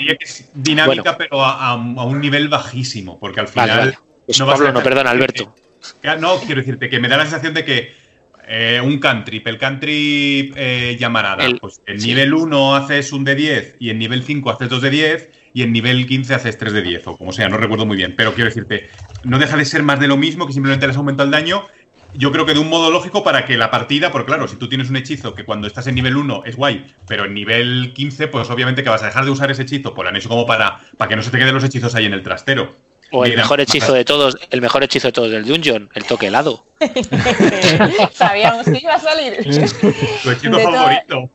Bueno. 0.86 1.02
pero 1.18 1.44
a, 1.44 1.70
a- 1.70 1.74
un 1.76 2.20
nivel 2.20 2.48
bajísimo, 2.48 3.18
porque 3.18 3.40
al 3.40 3.46
Vale, 3.46 3.72
final. 3.72 3.78
vale. 3.78 3.98
Pues 4.26 4.38
no 4.38 4.46
Pablo, 4.46 4.72
no, 4.72 4.82
perdona, 4.82 5.10
Alberto. 5.10 5.54
Que- 6.00 6.16
No, 6.16 6.38
quiero 6.40 6.60
decirte 6.60 6.88
que 6.88 6.98
me 6.98 7.08
da 7.08 7.16
la 7.16 7.24
sensación 7.24 7.54
de 7.54 7.64
que 7.64 7.92
eh, 8.46 8.80
un 8.82 8.98
cantrip, 8.98 9.46
el 9.46 9.56
cantrip 9.58 10.54
eh, 10.56 10.96
llamarada, 10.98 11.44
El- 11.46 11.58
pues 11.60 11.80
en 11.87 12.00
sí. 12.00 12.08
nivel 12.08 12.34
1 12.34 12.76
haces 12.76 13.12
un 13.12 13.24
de 13.24 13.34
10 13.34 13.76
y 13.80 13.90
en 13.90 13.98
nivel 13.98 14.22
5 14.22 14.50
haces 14.50 14.68
2 14.68 14.82
de 14.82 14.90
10 14.90 15.30
y 15.54 15.62
en 15.62 15.72
nivel 15.72 16.06
15 16.06 16.34
haces 16.34 16.58
3 16.58 16.72
de 16.74 16.82
10 16.82 17.06
o 17.06 17.16
como 17.16 17.32
sea, 17.32 17.48
no 17.48 17.56
recuerdo 17.56 17.87
muy 17.87 17.96
bien, 17.96 18.14
pero 18.16 18.34
quiero 18.34 18.48
decirte, 18.50 18.88
no 19.24 19.38
deja 19.38 19.56
de 19.56 19.64
ser 19.64 19.82
más 19.82 19.98
de 20.00 20.08
lo 20.08 20.16
mismo 20.16 20.46
que 20.46 20.52
simplemente 20.52 20.87
les 20.87 20.96
aumenta 20.96 21.22
el 21.22 21.30
daño. 21.30 21.64
Yo 22.16 22.30
creo 22.32 22.46
que 22.46 22.54
de 22.54 22.60
un 22.60 22.68
modo 22.68 22.90
lógico 22.92 23.24
para 23.24 23.44
que 23.44 23.56
la 23.56 23.70
partida, 23.70 24.12
porque 24.12 24.26
claro, 24.26 24.46
si 24.46 24.56
tú 24.56 24.68
tienes 24.68 24.88
un 24.88 24.96
hechizo 24.96 25.34
que 25.34 25.44
cuando 25.44 25.66
estás 25.66 25.87
en 25.88 25.94
nivel 25.96 26.16
1 26.16 26.42
es 26.44 26.54
guay, 26.56 26.84
pero 27.08 27.24
en 27.24 27.34
nivel 27.34 27.92
15, 27.94 28.28
pues 28.28 28.48
obviamente 28.50 28.82
que 28.84 28.88
vas 28.90 29.02
a 29.02 29.06
dejar 29.06 29.24
de 29.24 29.30
usar 29.32 29.50
ese 29.50 29.62
hechizo, 29.62 29.94
lo 29.96 30.08
han 30.08 30.14
hecho 30.16 30.28
como 30.28 30.46
para, 30.46 30.80
para 30.96 31.08
que 31.08 31.16
no 31.16 31.22
se 31.22 31.30
te 31.30 31.38
queden 31.38 31.54
los 31.54 31.64
hechizos 31.64 31.94
ahí 31.94 32.04
en 32.04 32.12
el 32.14 32.22
trastero. 32.22 32.74
O 33.16 33.24
el 33.24 33.31
Mira, 33.31 33.42
mejor 33.42 33.61
hechizo 33.61 33.92
de 33.92 34.05
todos, 34.05 34.37
el 34.50 34.61
mejor 34.61 34.83
hechizo 34.83 35.09
de 35.09 35.12
todos 35.12 35.31
del 35.31 35.44
dungeon, 35.46 35.88
el 35.94 36.05
toque 36.05 36.27
helado. 36.27 36.66
Sabíamos 38.12 38.64
que 38.66 38.79
iba 38.83 38.94
a 38.94 38.98
salir. 38.98 39.37
Tu 39.42 40.31
hechizo 40.31 40.57
De 40.57 40.62
todas- 40.64 40.74
favorito. 40.74 41.31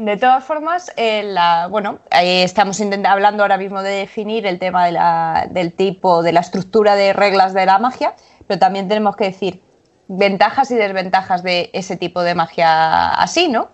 De 0.00 0.16
todas 0.16 0.44
formas, 0.44 0.92
eh, 0.96 1.22
la, 1.24 1.66
bueno, 1.68 2.00
ahí 2.10 2.42
estamos 2.42 2.80
intenta- 2.80 3.12
hablando 3.12 3.42
ahora 3.42 3.56
mismo 3.58 3.82
de 3.82 3.90
definir 3.90 4.46
el 4.46 4.58
tema 4.58 4.84
de 4.86 4.92
la- 4.92 5.46
del 5.50 5.72
tipo, 5.72 6.22
de 6.22 6.32
la 6.32 6.40
estructura 6.40 6.94
de 6.96 7.12
reglas 7.12 7.54
de 7.54 7.66
la 7.66 7.78
magia, 7.78 8.14
pero 8.46 8.58
también 8.58 8.88
tenemos 8.88 9.16
que 9.16 9.24
decir 9.24 9.62
ventajas 10.08 10.70
y 10.70 10.74
desventajas 10.74 11.42
de 11.42 11.70
ese 11.72 11.96
tipo 11.96 12.22
de 12.22 12.34
magia 12.34 13.10
así, 13.14 13.48
¿no? 13.48 13.68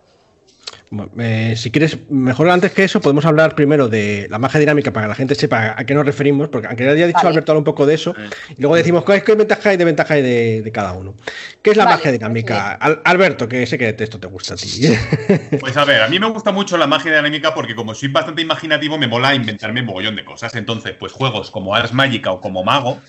Eh, 1.18 1.54
si 1.56 1.70
quieres, 1.70 1.98
mejor 2.08 2.48
antes 2.48 2.72
que 2.72 2.84
eso, 2.84 3.00
podemos 3.00 3.26
hablar 3.26 3.54
primero 3.54 3.88
de 3.88 4.26
la 4.30 4.38
magia 4.38 4.58
dinámica 4.58 4.90
para 4.92 5.04
que 5.04 5.08
la 5.08 5.14
gente 5.14 5.34
sepa 5.34 5.74
a 5.76 5.84
qué 5.84 5.92
nos 5.94 6.06
referimos, 6.06 6.48
porque 6.48 6.66
aunque 6.66 6.84
ya 6.84 6.92
haya 6.92 7.06
dicho 7.06 7.18
Vale. 7.18 7.28
Alberto 7.30 7.58
un 7.58 7.64
poco 7.64 7.84
de 7.84 7.94
eso, 7.94 8.14
y 8.56 8.60
luego 8.62 8.74
decimos 8.74 9.04
qué, 9.04 9.22
qué 9.22 9.34
ventaja 9.34 9.68
hay 9.70 9.76
de 9.76 9.84
ventaja 9.84 10.14
hay 10.14 10.22
de, 10.22 10.62
de 10.62 10.72
cada 10.72 10.92
uno. 10.92 11.14
¿Qué 11.60 11.70
es 11.70 11.76
la 11.76 11.84
Vale, 11.84 11.96
magia 11.96 12.12
dinámica? 12.12 12.72
Al- 12.72 13.02
Alberto, 13.04 13.46
que 13.48 13.66
sé 13.66 13.76
que 13.76 13.94
esto 13.98 14.18
te 14.18 14.26
gusta 14.28 14.54
a 14.54 14.56
ti. 14.56 14.66
Pues 15.60 15.76
a 15.76 15.84
ver, 15.84 16.02
a 16.02 16.08
mí 16.08 16.18
me 16.18 16.26
gusta 16.30 16.52
mucho 16.52 16.78
la 16.78 16.86
magia 16.86 17.14
dinámica 17.14 17.54
porque 17.54 17.74
como 17.74 17.94
soy 17.94 18.08
bastante 18.08 18.40
imaginativo 18.42 18.96
me 18.98 19.08
mola 19.08 19.34
inventarme 19.34 19.80
un 19.80 19.86
mogollón 19.86 20.16
de 20.16 20.24
cosas. 20.24 20.54
Entonces, 20.54 20.94
pues 20.98 21.12
juegos 21.12 21.50
como 21.50 21.74
Ars 21.74 21.92
Magica 21.92 22.32
o 22.32 22.40
como 22.40 22.64
Mago, 22.64 23.00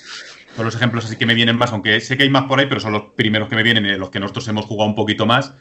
son 0.56 0.66
los 0.66 0.76
ejemplos 0.76 1.06
así 1.06 1.16
que 1.16 1.26
me 1.26 1.34
vienen 1.34 1.56
más, 1.58 1.72
aunque 1.72 2.02
sé 2.02 2.18
que 2.18 2.24
hay 2.24 2.30
más 2.30 2.44
por 2.44 2.60
ahí, 2.60 2.66
pero 2.68 2.82
son 2.82 2.92
los 2.92 3.04
primeros 3.16 3.48
que 3.48 3.56
me 3.56 3.64
vienen 3.64 3.86
y 3.86 3.96
los 3.98 4.10
que 4.10 4.20
nosotros 4.20 4.48
hemos 4.50 4.66
jugado 4.66 4.90
un 4.90 4.96
poquito 4.96 5.26
más. 5.26 5.54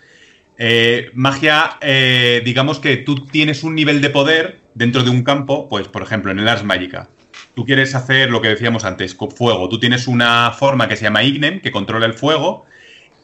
Eh, 0.59 1.11
magia, 1.15 1.79
eh, 1.81 2.43
digamos 2.45 2.81
que 2.81 2.97
tú 2.97 3.15
tienes 3.27 3.63
un 3.63 3.77
nivel 3.77 4.01
de 4.01 4.11
poder 4.11 4.61
dentro 4.75 5.05
de 5.05 5.11
un 5.11 5.23
campo, 5.23 5.69
pues 5.69 5.87
por 5.87 6.03
ejemplo 6.03 6.33
en 6.33 6.41
el 6.41 6.49
Ars 6.49 6.65
Magica, 6.65 7.09
tú 7.55 7.65
quieres 7.65 7.95
hacer 7.95 8.31
lo 8.31 8.43
que 8.43 8.49
decíamos 8.49 8.85
antes, 8.85 9.17
fuego. 9.37 9.69
Tú 9.69 9.79
tienes 9.79 10.09
una 10.09 10.51
forma 10.53 10.89
que 10.89 10.97
se 10.97 11.05
llama 11.05 11.23
Ignem, 11.23 11.61
que 11.61 11.71
controla 11.71 12.07
el 12.07 12.15
fuego, 12.15 12.67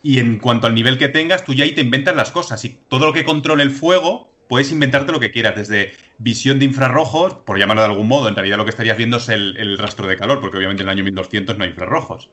y 0.02 0.18
en 0.18 0.38
cuanto 0.38 0.66
al 0.66 0.74
nivel 0.74 0.98
que 0.98 1.08
tengas, 1.08 1.44
tú 1.44 1.54
ya 1.54 1.64
ahí 1.64 1.72
te 1.72 1.80
inventas 1.80 2.14
las 2.14 2.30
cosas. 2.30 2.64
Y 2.64 2.78
todo 2.88 3.06
lo 3.06 3.12
que 3.12 3.24
controle 3.24 3.62
el 3.62 3.70
fuego, 3.70 4.34
puedes 4.48 4.70
inventarte 4.70 5.12
lo 5.12 5.20
que 5.20 5.30
quieras, 5.30 5.56
desde 5.56 5.92
visión 6.18 6.58
de 6.58 6.66
infrarrojos, 6.66 7.34
por 7.34 7.58
llamarlo 7.58 7.82
de 7.82 7.88
algún 7.88 8.06
modo, 8.06 8.28
en 8.28 8.34
realidad 8.34 8.58
lo 8.58 8.64
que 8.64 8.70
estarías 8.70 8.96
viendo 8.96 9.16
es 9.16 9.28
el, 9.28 9.78
rastro 9.78 10.06
de 10.06 10.16
calor, 10.16 10.40
porque 10.40 10.58
obviamente 10.58 10.82
en 10.82 10.88
el 10.88 10.92
año 10.92 11.04
1200 11.04 11.56
no 11.56 11.64
hay 11.64 11.70
infrarrojos. 11.70 12.30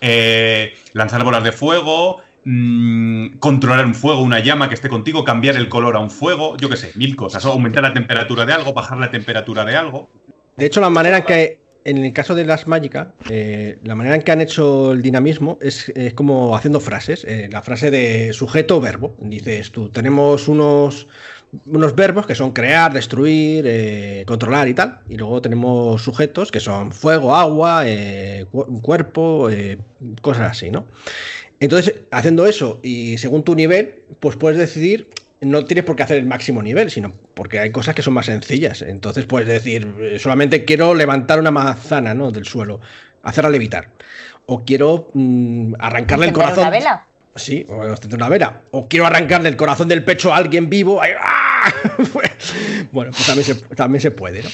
Eh, 0.00 0.74
lanzar 0.94 1.22
bolas 1.22 1.44
de 1.44 1.52
fuego, 1.52 2.22
mm, 2.44 3.38
controlar 3.38 3.84
un 3.86 3.94
fuego, 3.94 4.22
una 4.22 4.40
llama 4.40 4.68
que 4.68 4.74
esté 4.74 4.88
contigo, 4.88 5.24
cambiar 5.24 5.56
el 5.56 5.68
color 5.68 5.96
a 5.96 6.00
un 6.00 6.10
fuego, 6.10 6.56
yo 6.56 6.68
qué 6.68 6.76
sé, 6.76 6.92
mil 6.94 7.16
cosas, 7.16 7.44
aumentar 7.44 7.82
la 7.82 7.92
temperatura 7.92 8.46
de 8.46 8.52
algo, 8.52 8.72
bajar 8.72 8.98
la 8.98 9.10
temperatura 9.10 9.64
de 9.64 9.76
algo. 9.76 10.10
De 10.56 10.66
hecho, 10.66 10.80
la 10.80 10.90
manera 10.90 11.18
en 11.18 11.24
que, 11.24 11.60
en 11.84 12.04
el 12.04 12.12
caso 12.12 12.34
de 12.34 12.44
las 12.44 12.66
mágicas, 12.66 13.08
eh, 13.30 13.78
la 13.82 13.94
manera 13.94 14.16
en 14.16 14.22
que 14.22 14.32
han 14.32 14.40
hecho 14.40 14.92
el 14.92 15.02
dinamismo 15.02 15.58
es, 15.62 15.92
como 16.14 16.54
haciendo 16.54 16.80
frases. 16.80 17.24
Eh, 17.24 17.48
la 17.50 17.62
frase 17.62 17.90
de 17.90 18.32
sujeto-verbo. 18.32 19.16
Dices 19.20 19.72
tú, 19.72 19.88
tenemos 19.88 20.48
unos, 20.48 21.08
unos 21.64 21.94
verbos 21.94 22.26
que 22.26 22.34
son 22.34 22.52
crear, 22.52 22.92
destruir, 22.92 23.64
eh, 23.66 24.24
controlar 24.26 24.68
y 24.68 24.74
tal. 24.74 25.00
Y 25.08 25.16
luego 25.16 25.40
tenemos 25.40 26.02
sujetos 26.02 26.50
que 26.52 26.60
son 26.60 26.92
fuego, 26.92 27.34
agua, 27.34 27.84
cuerpo, 28.82 29.48
cosas 30.20 30.50
así, 30.50 30.70
¿no? 30.70 30.88
Entonces, 31.60 31.94
haciendo 32.10 32.46
eso 32.46 32.80
y 32.82 33.18
según 33.18 33.44
tu 33.44 33.54
nivel, 33.54 34.06
pues 34.18 34.36
puedes 34.36 34.58
decidir 34.58 35.10
no 35.40 35.64
tienes 35.64 35.84
por 35.84 35.96
qué 35.96 36.02
hacer 36.02 36.18
el 36.18 36.26
máximo 36.26 36.62
nivel, 36.62 36.90
sino 36.90 37.12
porque 37.34 37.58
hay 37.58 37.70
cosas 37.70 37.94
que 37.94 38.02
son 38.02 38.14
más 38.14 38.26
sencillas. 38.26 38.82
Entonces 38.82 39.24
puedes 39.24 39.48
decir, 39.48 39.94
eh, 40.00 40.18
solamente 40.18 40.64
quiero 40.64 40.94
levantar 40.94 41.38
una 41.38 41.50
manzana 41.50 42.14
¿no? 42.14 42.30
del 42.30 42.44
suelo, 42.44 42.80
hacerla 43.22 43.50
levitar. 43.50 43.92
O 44.46 44.64
quiero 44.64 45.10
mm, 45.14 45.74
arrancarle 45.78 46.26
el 46.26 46.32
corazón. 46.32 46.60
Una 46.60 46.70
vela? 46.70 47.06
Sí, 47.36 47.64
o 47.68 47.94
una 48.12 48.28
vela. 48.28 48.62
O 48.72 48.88
quiero 48.88 49.06
arrancarle 49.06 49.48
el 49.48 49.56
corazón 49.56 49.88
del 49.88 50.04
pecho 50.04 50.32
a 50.32 50.36
alguien 50.36 50.68
vivo. 50.68 51.00
¡ah! 51.00 51.72
bueno, 52.92 53.12
pues 53.12 53.26
también 53.26 53.44
se, 53.44 53.54
también 53.76 54.00
se 54.00 54.10
puede, 54.10 54.42
¿no? 54.42 54.48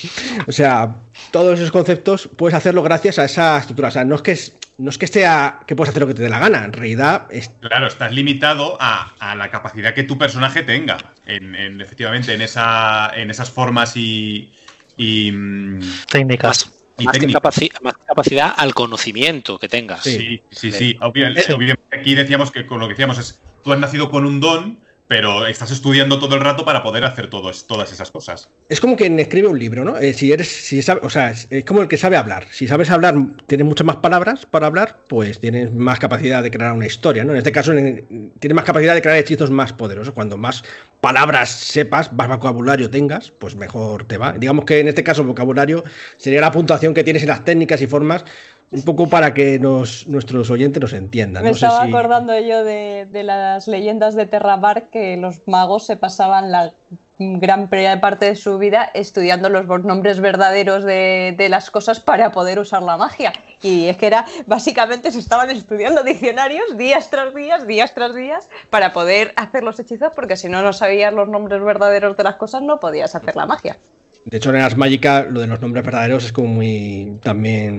O 0.47 0.53
sea, 0.53 0.97
todos 1.31 1.59
esos 1.59 1.71
conceptos 1.71 2.29
puedes 2.37 2.55
hacerlo 2.55 2.83
gracias 2.83 3.19
a 3.19 3.25
esa 3.25 3.59
estructura. 3.59 3.89
O 3.89 3.91
sea, 3.91 4.05
no 4.05 4.17
es 4.17 4.23
que 4.23 4.39
no 4.79 4.91
es 4.91 4.99
que 4.99 5.07
sea 5.07 5.61
que 5.67 5.75
puedes 5.75 5.91
hacer 5.91 6.03
lo 6.03 6.09
que 6.09 6.15
te 6.15 6.23
dé 6.23 6.29
la 6.29 6.39
gana, 6.39 6.65
en 6.65 6.73
realidad. 6.73 7.29
Es... 7.31 7.51
Claro, 7.61 7.87
estás 7.87 8.13
limitado 8.13 8.77
a, 8.79 9.35
la 9.37 9.51
capacidad 9.51 9.95
que 9.95 10.03
tu 10.03 10.19
personaje 10.19 10.63
tenga, 10.63 10.99
en, 11.27 11.81
efectivamente, 11.81 12.35
en, 12.35 12.43
esa, 12.43 13.11
en 13.15 13.31
esas 13.31 13.51
formas 13.51 13.97
y. 13.97 14.53
Mm, 14.99 15.81
técnicas. 16.11 16.76
Más, 17.05 17.97
capacidad 18.07 18.55
al 18.57 18.75
conocimiento 18.75 19.59
que 19.59 19.69
tengas. 19.69 20.03
Sí, 20.03 20.43
sí, 20.51 20.73
sí. 20.73 20.97
Obviamente, 21.01 21.55
aquí 21.93 22.15
decíamos 22.15 22.51
que 22.51 22.67
con 22.67 22.81
lo 22.81 22.87
que 22.87 22.95
decíamos 22.95 23.19
es, 23.19 23.43
tú 23.63 23.73
has 23.73 23.79
nacido 23.79 24.11
con 24.11 24.25
un 24.25 24.41
don, 24.41 24.81
pero 25.09 25.47
estás 25.47 25.71
estudiando 25.71 26.19
todo 26.19 26.35
el 26.35 26.41
rato 26.41 26.65
para 26.65 26.83
poder 26.83 27.05
hacer 27.05 27.29
todas 27.29 27.93
esas 27.93 28.11
cosas. 28.11 28.51
Es 28.69 28.81
como 28.81 28.97
quien 28.97 29.19
escribe 29.21 29.49
un 29.49 29.59
libro, 29.59 29.85
¿no? 29.85 29.97
Eh, 29.99 30.13
si 30.13 30.33
eres, 30.33 30.49
si 30.49 30.81
o 30.81 31.11
sea, 31.11 31.31
es 31.31 31.65
como 31.65 31.83
el 31.83 31.89
que 31.89 31.97
sabe 31.97 32.17
hablar. 32.17 32.47
Si 32.51 32.67
sabes 32.67 32.91
hablar, 32.91 33.15
tienes 33.47 33.67
muchas 33.67 33.87
más 33.87 33.97
palabras 33.97 34.47
para 34.47 34.67
hablar, 34.67 35.01
pues 35.09 35.41
tienes 35.41 35.73
más 35.73 35.99
capacidad 35.99 36.43
de 36.43 36.51
crear 36.51 36.73
una 36.73 36.87
historia, 36.87 37.25
¿no? 37.25 37.33
En 37.33 37.39
este 37.39 37.53
caso, 37.53 37.73
tienes 37.73 38.55
más 38.55 38.65
capacidad 38.65 38.95
de 38.95 39.03
crear 39.03 39.19
hechizos 39.19 39.51
más 39.51 39.73
poderosos. 39.73 40.13
Cuando 40.13 40.37
más 40.37 40.65
palabras 41.01 41.51
sepas, 41.51 42.13
más 42.13 42.29
vocabulario 42.29 42.91
tengas, 42.91 43.31
pues 43.31 43.55
mejor 43.55 44.05
te 44.05 44.19
va. 44.19 44.33
Digamos 44.33 44.65
que 44.65 44.81
en 44.81 44.89
este 44.89 45.05
caso, 45.05 45.23
vocabulario 45.23 45.85
sería 46.17 46.41
la 46.41 46.51
puntuación 46.51 46.95
que 46.95 47.05
tienes 47.05 47.23
en 47.23 47.29
las 47.29 47.45
técnicas 47.45 47.81
y 47.81 47.87
formas 47.87 48.25
un 48.71 48.83
poco 48.83 49.09
para 49.09 49.33
que 49.33 49.59
nos, 49.59 50.07
nuestros 50.09 50.51
oyentes 50.51 50.81
nos 50.81 50.93
entiendan. 50.93 51.45
Me 51.45 51.51
estaba 51.51 51.83
acordando 51.83 52.39
yo 52.39 52.65
de, 52.65 53.09
las 53.23 53.69
leyendas 53.69 54.15
de 54.15 54.27
Terrabar 54.27 54.91
que 54.91 55.17
los 55.17 55.43
magos 55.47 55.87
se 55.87 55.97
pasaban 55.97 56.51
la 56.51 56.75
gran 57.19 57.71
parte 57.71 58.27
de 58.27 58.37
su 58.37 58.59
vida 58.59 58.91
estudiando 58.93 59.49
los 59.49 59.67
nombres 59.85 60.21
verdaderos 60.21 60.85
de, 60.85 61.35
de, 61.37 61.49
las 61.49 61.71
cosas 61.71 62.01
para 62.01 62.31
poder 62.31 62.59
usar 62.59 62.83
la 62.83 62.97
magia. 62.97 63.33
Y 63.63 63.87
es 63.87 63.97
que 63.97 64.07
era, 64.07 64.27
básicamente 64.47 65.11
se 65.11 65.21
estaban 65.21 65.49
estudiando 65.51 66.03
diccionarios 66.03 66.77
días 66.77 67.09
tras 67.09 67.35
días, 67.35 67.67
días 67.67 67.95
tras 67.95 68.15
días, 68.15 68.51
para 68.69 68.93
poder 68.93 69.33
hacer 69.37 69.63
los 69.63 69.79
hechizos, 69.81 70.13
porque 70.15 70.37
si 70.37 70.49
no, 70.49 70.63
no 70.63 70.73
sabías 70.73 71.15
los 71.15 71.29
nombres 71.29 71.63
verdaderos 71.63 72.17
de 72.17 72.25
las 72.25 72.37
cosas, 72.37 72.63
no 72.63 72.81
podías 72.81 73.15
hacer 73.15 73.35
la 73.35 73.47
magia. 73.47 73.79
De 74.27 74.39
hecho, 74.39 74.51
en 74.51 74.57
Ars 74.57 74.77
Magica 74.77 75.25
lo 75.31 75.41
de 75.41 75.47
los 75.47 75.61
nombres 75.61 75.85
verdaderos 75.85 76.25
es 76.25 76.33
como 76.33 76.49
muy 76.49 77.13
también. 77.23 77.79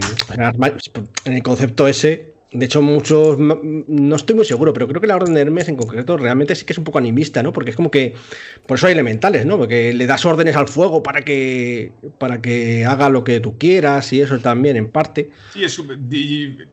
En, 1.25 1.33
el 1.33 1.43
concepto 1.43 1.89
ese, 1.89 2.35
de 2.53 2.65
hecho, 2.65 2.81
muchos. 2.81 3.37
No 3.37 4.15
estoy 4.15 4.33
muy 4.33 4.45
seguro, 4.45 4.71
pero 4.71 4.87
creo 4.87 5.01
que 5.01 5.07
la 5.07 5.17
Orden 5.17 5.33
de 5.33 5.41
Hermes 5.41 5.67
en 5.67 5.75
concreto 5.75 6.15
realmente 6.15 6.55
sí 6.55 6.65
que 6.65 6.71
es 6.71 6.77
un 6.77 6.85
poco 6.85 6.99
animista, 6.99 7.43
¿no? 7.43 7.51
Porque 7.51 7.71
es 7.71 7.75
como 7.75 7.91
que. 7.91 8.13
Por 8.65 8.77
eso 8.77 8.87
hay 8.87 8.93
elementales, 8.93 9.45
¿no? 9.45 9.57
Porque 9.57 9.93
le 9.93 10.07
das 10.07 10.23
órdenes 10.25 10.55
al 10.55 10.69
fuego 10.69 11.03
para 11.03 11.23
que. 11.23 11.91
para 12.17 12.41
que 12.41 12.85
haga 12.85 13.09
lo 13.09 13.25
que 13.25 13.41
tú 13.41 13.57
quieras 13.57 14.13
y 14.13 14.21
eso 14.21 14.39
también, 14.39 14.77
en 14.77 14.89
parte. 14.89 15.31
Sí, 15.51 15.65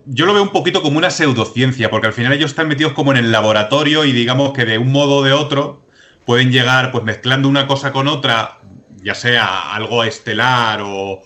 yo 0.06 0.26
lo 0.26 0.34
veo 0.34 0.42
un 0.44 0.52
poquito 0.52 0.82
como 0.82 0.98
una 0.98 1.10
pseudociencia, 1.10 1.90
porque 1.90 2.06
al 2.06 2.12
final 2.12 2.32
ellos 2.32 2.52
están 2.52 2.68
metidos 2.68 2.92
como 2.92 3.10
en 3.10 3.18
el 3.18 3.32
laboratorio 3.32 4.04
y 4.04 4.12
digamos 4.12 4.52
que 4.52 4.66
de 4.66 4.78
un 4.78 4.92
modo 4.92 5.16
o 5.16 5.24
de 5.24 5.32
otro 5.32 5.84
pueden 6.24 6.50
llegar, 6.52 6.90
pues 6.92 7.04
mezclando 7.04 7.48
una 7.48 7.66
cosa 7.66 7.92
con 7.92 8.08
otra, 8.08 8.60
ya 9.04 9.14
sea 9.14 9.74
algo 9.74 10.02
estelar 10.02 10.80
o, 10.82 11.22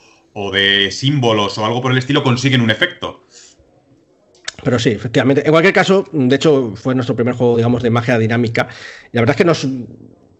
de 0.52 0.90
símbolos 0.90 1.58
o 1.58 1.64
algo 1.64 1.80
por 1.80 1.92
el 1.92 1.98
estilo, 1.98 2.22
consiguen 2.22 2.60
un 2.60 2.70
efecto. 2.70 3.24
Pero 4.62 4.78
sí, 4.78 4.90
efectivamente. 4.90 5.42
En 5.44 5.50
cualquier 5.50 5.74
caso, 5.74 6.04
de 6.12 6.36
hecho, 6.36 6.74
fue 6.76 6.94
nuestro 6.94 7.16
primer 7.16 7.34
juego, 7.34 7.56
digamos, 7.56 7.82
de 7.82 7.90
magia 7.90 8.18
dinámica. 8.18 8.68
Y 9.12 9.16
la 9.16 9.22
verdad 9.22 9.34
es 9.34 9.36
que 9.36 9.44
nos 9.44 9.66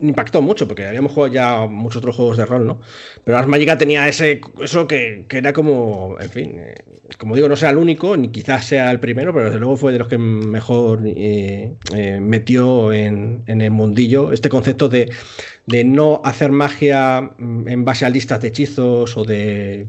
impactó 0.01 0.43
mucho, 0.43 0.68
porque 0.68 0.86
habíamos 0.86 1.12
jugado 1.12 1.32
ya 1.32 1.66
muchos 1.66 1.99
otros 1.99 2.16
juegos 2.16 2.36
de 2.36 2.47
rol, 2.47 2.66
¿no? 2.66 2.80
Pero 3.24 3.39
Ars 3.39 3.49
Magica 3.49 3.76
tenía 3.76 4.09
ese, 4.09 4.41
eso 4.62 4.86
que, 4.86 5.26
era 5.30 5.53
como, 5.53 6.16
en 6.20 6.30
fin, 6.30 6.59
eh, 6.59 6.74
como 7.18 7.34
digo, 7.34 7.49
no 7.49 7.57
sea 7.57 7.70
el 7.70 7.78
único, 7.78 8.16
ni 8.16 8.28
quizás 8.28 8.64
sea 8.64 8.91
el 8.91 9.01
primero, 9.01 9.32
pero 9.32 9.47
desde 9.47 9.59
luego 9.59 9.76
fue 9.76 9.93
de 9.93 9.99
los 9.99 10.09
que 10.09 10.18
mejor 10.18 11.03
eh, 11.07 11.72
eh, 11.95 12.20
metió 12.20 12.93
en, 12.93 13.43
en, 13.47 13.61
el 13.61 13.70
mundillo 13.70 14.32
este 14.32 14.49
concepto 14.49 14.89
de 14.89 15.11
de 15.69 15.85
no 15.85 16.23
hacer 16.25 16.51
magia 16.51 17.21
mm, 17.21 17.69
en 17.69 17.85
base 17.85 18.07
a 18.07 18.11
listas 18.11 18.41
de 18.41 18.49
hechizos 18.49 19.16
o 19.16 19.25
de 19.25 19.87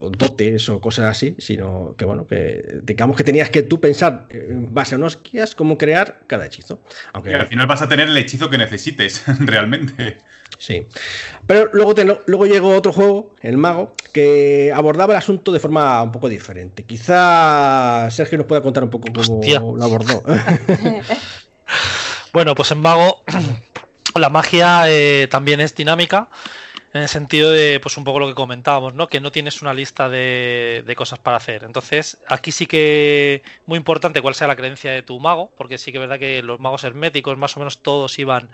dotes 0.00 0.68
o 0.68 0.80
cosas 0.80 1.06
así, 1.06 1.36
sino 1.38 1.94
que 1.96 2.04
bueno, 2.04 2.26
que 2.26 2.80
digamos 2.82 3.16
que 3.16 3.22
tenías 3.22 3.48
que 3.48 3.62
tú 3.62 3.80
pensar 3.80 4.26
en 4.30 4.74
base 4.74 4.96
a 4.96 4.98
unos 4.98 5.22
guías 5.22 5.54
cómo 5.54 5.78
crear 5.78 6.22
cada 6.26 6.46
hechizo. 6.46 6.80
Aunque 7.12 7.32
al 7.32 7.46
final 7.46 7.68
vas 7.68 7.80
a 7.80 7.88
tener 7.88 8.08
el 8.08 8.16
hechizo 8.16 8.50
que 8.50 8.58
necesites, 8.58 9.22
realmente. 9.38 10.18
Sí. 10.58 10.84
Pero 11.46 11.70
luego, 11.72 11.94
luego 12.26 12.46
llegó 12.46 12.76
otro 12.76 12.92
juego, 12.92 13.36
El 13.40 13.56
Mago, 13.56 13.94
que 14.12 14.72
abordaba 14.74 15.14
el 15.14 15.18
asunto 15.18 15.52
de 15.52 15.60
forma 15.60 16.02
un 16.02 16.10
poco 16.10 16.28
diferente. 16.28 16.84
Quizá 16.84 18.10
Sergio 18.10 18.38
nos 18.38 18.48
pueda 18.48 18.62
contar 18.62 18.82
un 18.82 18.90
poco 18.90 19.08
cómo 19.12 19.76
lo 19.76 19.84
abordó. 19.84 20.24
bueno, 22.32 22.56
pues 22.56 22.72
en 22.72 22.78
Mago 22.78 23.22
la 24.20 24.28
magia 24.28 24.84
eh, 24.88 25.28
también 25.30 25.60
es 25.60 25.74
dinámica 25.74 26.28
en 26.94 27.02
el 27.02 27.08
sentido 27.08 27.50
de, 27.50 27.80
pues 27.80 27.96
un 27.96 28.04
poco 28.04 28.20
lo 28.20 28.28
que 28.28 28.34
comentábamos, 28.34 28.94
¿no? 28.94 29.08
Que 29.08 29.20
no 29.20 29.32
tienes 29.32 29.62
una 29.62 29.74
lista 29.74 30.08
de, 30.08 30.94
cosas 30.96 31.18
para 31.18 31.36
hacer. 31.36 31.64
Entonces, 31.64 32.20
aquí 32.28 32.52
sí 32.52 32.66
que 32.66 33.42
muy 33.66 33.76
importante 33.76 34.22
cuál 34.22 34.36
sea 34.36 34.46
la 34.46 34.54
creencia 34.54 34.92
de 34.92 35.02
tu 35.02 35.18
mago, 35.18 35.52
porque 35.56 35.76
sí 35.76 35.90
que 35.90 35.98
es 35.98 36.02
verdad 36.02 36.20
que 36.20 36.40
los 36.42 36.60
magos 36.60 36.84
herméticos 36.84 37.36
más 37.36 37.56
o 37.56 37.60
menos 37.60 37.82
todos 37.82 38.16
iban 38.20 38.52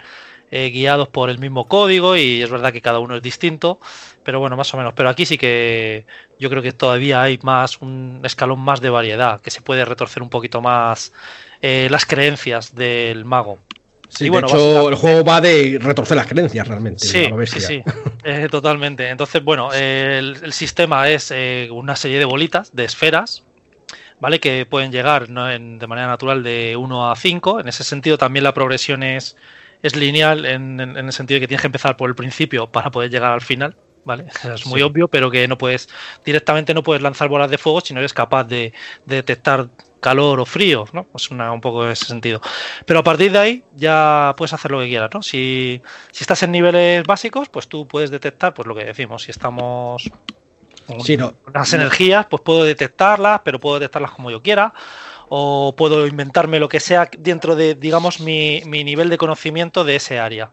eh, 0.51 0.71
guiados 0.71 1.09
por 1.09 1.29
el 1.29 1.39
mismo 1.39 1.69
código 1.69 2.17
y 2.17 2.41
es 2.41 2.51
verdad 2.51 2.73
que 2.73 2.81
cada 2.81 2.99
uno 2.99 3.15
es 3.15 3.23
distinto, 3.23 3.79
pero 4.25 4.41
bueno, 4.41 4.57
más 4.57 4.73
o 4.73 4.79
menos. 4.79 4.95
Pero 4.95 5.11
aquí 5.11 5.27
sí 5.27 5.37
que 5.37 6.07
yo 6.39 6.49
creo 6.49 6.63
que 6.63 6.73
todavía 6.73 7.21
hay 7.21 7.39
más, 7.43 7.83
un 7.83 8.23
escalón 8.25 8.61
más 8.61 8.81
de 8.81 8.89
variedad, 8.89 9.43
que 9.43 9.51
se 9.51 9.61
puede 9.61 9.85
retorcer 9.85 10.23
un 10.23 10.31
poquito 10.31 10.63
más 10.63 11.13
eh, 11.61 11.89
las 11.91 12.07
creencias 12.07 12.75
del 12.75 13.27
mago. 13.27 13.59
Sí, 14.11 14.29
de 14.29 14.39
hecho, 14.39 14.89
el 14.89 14.97
juego 14.97 15.25
va 15.25 15.41
de 15.41 15.79
retorcer 15.81 16.17
las 16.17 16.27
creencias 16.27 16.67
realmente. 16.67 17.07
Sí, 17.07 17.27
sí, 17.47 17.61
sí 17.61 17.83
eh, 18.25 18.49
totalmente. 18.51 19.09
Entonces, 19.09 19.43
bueno, 19.43 19.73
el, 19.73 20.53
sistema 20.53 21.09
es 21.09 21.31
eh, 21.31 21.69
una 21.71 21.97
serie 21.97 22.19
de 22.19 22.25
bolitas, 22.25 22.75
de 22.75 22.85
esferas, 22.85 23.45
¿vale? 24.21 24.41
Que 24.41 24.67
pueden 24.67 24.93
llegar 24.93 25.29
de 25.29 25.87
manera 25.87 26.09
natural 26.09 26.43
de 26.43 26.77
1 26.77 27.11
a 27.11 27.17
5. 27.17 27.61
En 27.61 27.69
ese 27.69 27.85
sentido, 27.85 28.19
también 28.19 28.45
la 28.45 28.53
progresión 28.53 29.03
es, 29.03 29.37
es 29.83 29.97
lineal, 29.97 30.45
en, 30.45 30.81
el 30.81 31.13
sentido 31.13 31.37
de 31.37 31.41
que 31.43 31.49
tienes 31.49 31.63
que 31.63 31.69
empezar 31.69 31.97
por 31.97 32.11
el 32.11 32.17
principio 32.17 32.71
para 32.71 32.91
poder 32.91 33.11
llegar 33.11 33.33
al 33.33 33.41
final. 33.41 33.77
¿Vale? 34.05 34.27
Es 34.55 34.67
muy 34.67 34.83
obvio, 34.83 35.09
pero 35.09 35.31
que 35.31 35.47
no 35.49 35.59
puedes, 35.59 35.89
directamente 36.25 36.75
no 36.75 36.83
puedes 36.83 37.03
lanzar 37.03 37.29
bolas 37.29 37.51
de 37.51 37.59
fuego 37.59 37.81
si 37.81 37.95
no 37.95 38.01
eres 38.01 38.13
capaz 38.15 38.45
de, 38.45 38.73
de 39.07 39.17
detectar 39.17 39.69
calor 40.01 40.41
o 40.41 40.47
frío, 40.47 40.87
¿no? 40.93 41.07
Es 41.15 41.31
una, 41.31 41.53
un 41.53 41.61
poco 41.61 41.85
en 41.85 41.91
ese 41.91 42.07
sentido. 42.07 42.41
Pero 42.87 43.01
a 43.01 43.05
partir 43.05 43.33
de 43.33 43.39
ahí 43.39 43.65
ya 43.75 44.35
puedes 44.37 44.53
hacer 44.53 44.71
lo 44.71 44.81
que 44.81 44.89
quieras, 44.89 45.11
¿no? 45.13 45.23
Si, 45.23 45.83
si 46.11 46.25
estás 46.25 46.43
en 46.43 46.53
niveles 46.53 47.05
básicos, 47.05 47.49
pues 47.49 47.69
tú 47.69 47.87
puedes 47.87 48.11
detectar, 48.11 48.55
pues 48.55 48.67
lo 48.67 48.75
que 48.75 48.85
decimos, 48.85 49.25
si 49.25 49.31
estamos 49.31 50.11
con 50.87 51.01
Sí, 51.05 51.17
no. 51.17 51.35
las 51.53 51.73
energías, 51.73 52.27
pues 52.27 52.43
puedo 52.43 52.65
detectarlas, 52.65 53.43
pero 53.45 53.59
puedo 53.61 53.79
detectarlas 53.79 54.13
como 54.13 54.31
yo 54.31 54.43
quiera. 54.43 54.73
O 55.29 55.77
puedo 55.77 56.07
inventarme 56.09 56.59
lo 56.59 56.69
que 56.69 56.81
sea 56.81 57.09
dentro 57.17 57.55
de, 57.55 57.77
digamos, 57.77 58.19
mi, 58.19 58.63
mi 58.67 58.83
nivel 58.83 59.09
de 59.11 59.19
conocimiento 59.19 59.85
de 59.85 59.97
ese 59.97 60.19
área. 60.19 60.51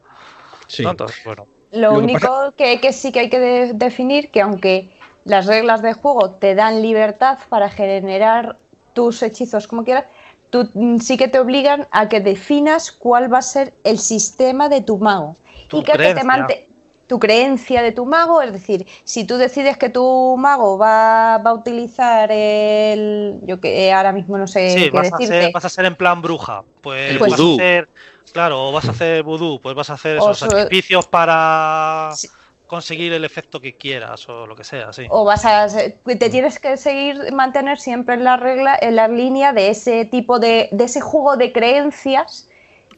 Sí. 0.67 0.83
¿no? 0.83 0.91
Entonces, 0.91 1.23
bueno. 1.25 1.47
Lo, 1.71 1.79
Lo 1.79 1.97
que 1.99 2.03
único 2.05 2.19
pasa- 2.19 2.53
que, 2.57 2.79
que 2.79 2.93
sí 2.93 3.11
que 3.11 3.19
hay 3.21 3.29
que 3.29 3.39
de- 3.39 3.73
definir 3.73 4.29
que 4.31 4.41
aunque 4.41 4.89
las 5.25 5.45
reglas 5.45 5.81
de 5.81 5.93
juego 5.93 6.31
te 6.31 6.55
dan 6.55 6.81
libertad 6.81 7.39
para 7.49 7.69
generar 7.69 8.57
tus 8.93 9.21
hechizos 9.21 9.67
como 9.67 9.83
quieras, 9.83 10.05
tú 10.49 10.69
sí 11.01 11.17
que 11.17 11.27
te 11.27 11.39
obligan 11.39 11.87
a 11.91 12.07
que 12.07 12.19
definas 12.21 12.91
cuál 12.91 13.31
va 13.31 13.39
a 13.39 13.41
ser 13.41 13.73
el 13.83 13.99
sistema 13.99 14.69
de 14.69 14.81
tu 14.81 14.97
mago. 14.97 15.35
Tu 15.67 15.79
y 15.79 15.83
que, 15.83 15.91
que 15.91 15.97
te 15.97 16.03
creencia. 16.03 16.23
mante- 16.23 16.67
tu 17.07 17.19
creencia 17.19 17.81
de 17.81 17.93
tu 17.93 18.05
mago, 18.05 18.41
es 18.41 18.51
decir, 18.51 18.85
si 19.05 19.23
tú 19.25 19.37
decides 19.37 19.77
que 19.77 19.87
tu 19.89 20.35
mago 20.37 20.77
va, 20.77 21.37
va 21.37 21.51
a 21.51 21.53
utilizar 21.53 22.29
el... 22.31 23.39
Yo 23.43 23.61
que 23.61 23.93
ahora 23.93 24.11
mismo 24.11 24.37
no 24.37 24.45
sé 24.45 24.75
Sí, 24.75 24.83
qué 24.85 24.89
vas 24.91 25.13
a, 25.13 25.17
ser, 25.19 25.51
vas 25.53 25.65
a 25.65 25.69
ser 25.69 25.85
en 25.85 25.95
plan 25.95 26.21
bruja. 26.21 26.63
Pues, 26.81 27.11
El 27.11 27.19
vas 27.19 27.31
a 27.31 27.35
hacer, 27.53 27.89
claro, 28.31 28.69
o 28.69 28.71
vas 28.71 28.87
a 28.87 28.91
hacer 28.91 29.23
vudú, 29.23 29.59
pues 29.59 29.75
vas 29.75 29.89
a 29.89 29.93
hacer 29.93 30.17
esos 30.17 30.37
sacrificios 30.39 31.07
para 31.07 32.11
Sí. 32.15 32.27
conseguir 32.67 33.13
el 33.13 33.23
efecto 33.23 33.61
que 33.61 33.77
quieras 33.77 34.27
o 34.29 34.45
lo 34.45 34.55
que 34.55 34.63
sea, 34.63 34.91
sí. 34.93 35.07
O 35.09 35.23
vas 35.23 35.45
a 35.45 35.67
te 35.67 36.29
tienes 36.29 36.59
que 36.59 36.75
seguir 36.77 37.31
mantener 37.33 37.79
siempre 37.79 38.15
en 38.15 38.23
la 38.23 38.37
regla, 38.37 38.77
en 38.79 38.95
la 38.95 39.07
línea 39.07 39.53
de 39.53 39.69
ese 39.69 40.05
tipo 40.05 40.39
de, 40.39 40.67
de 40.71 40.83
ese 40.83 40.99
juego 41.01 41.37
de 41.37 41.53
creencias, 41.53 42.49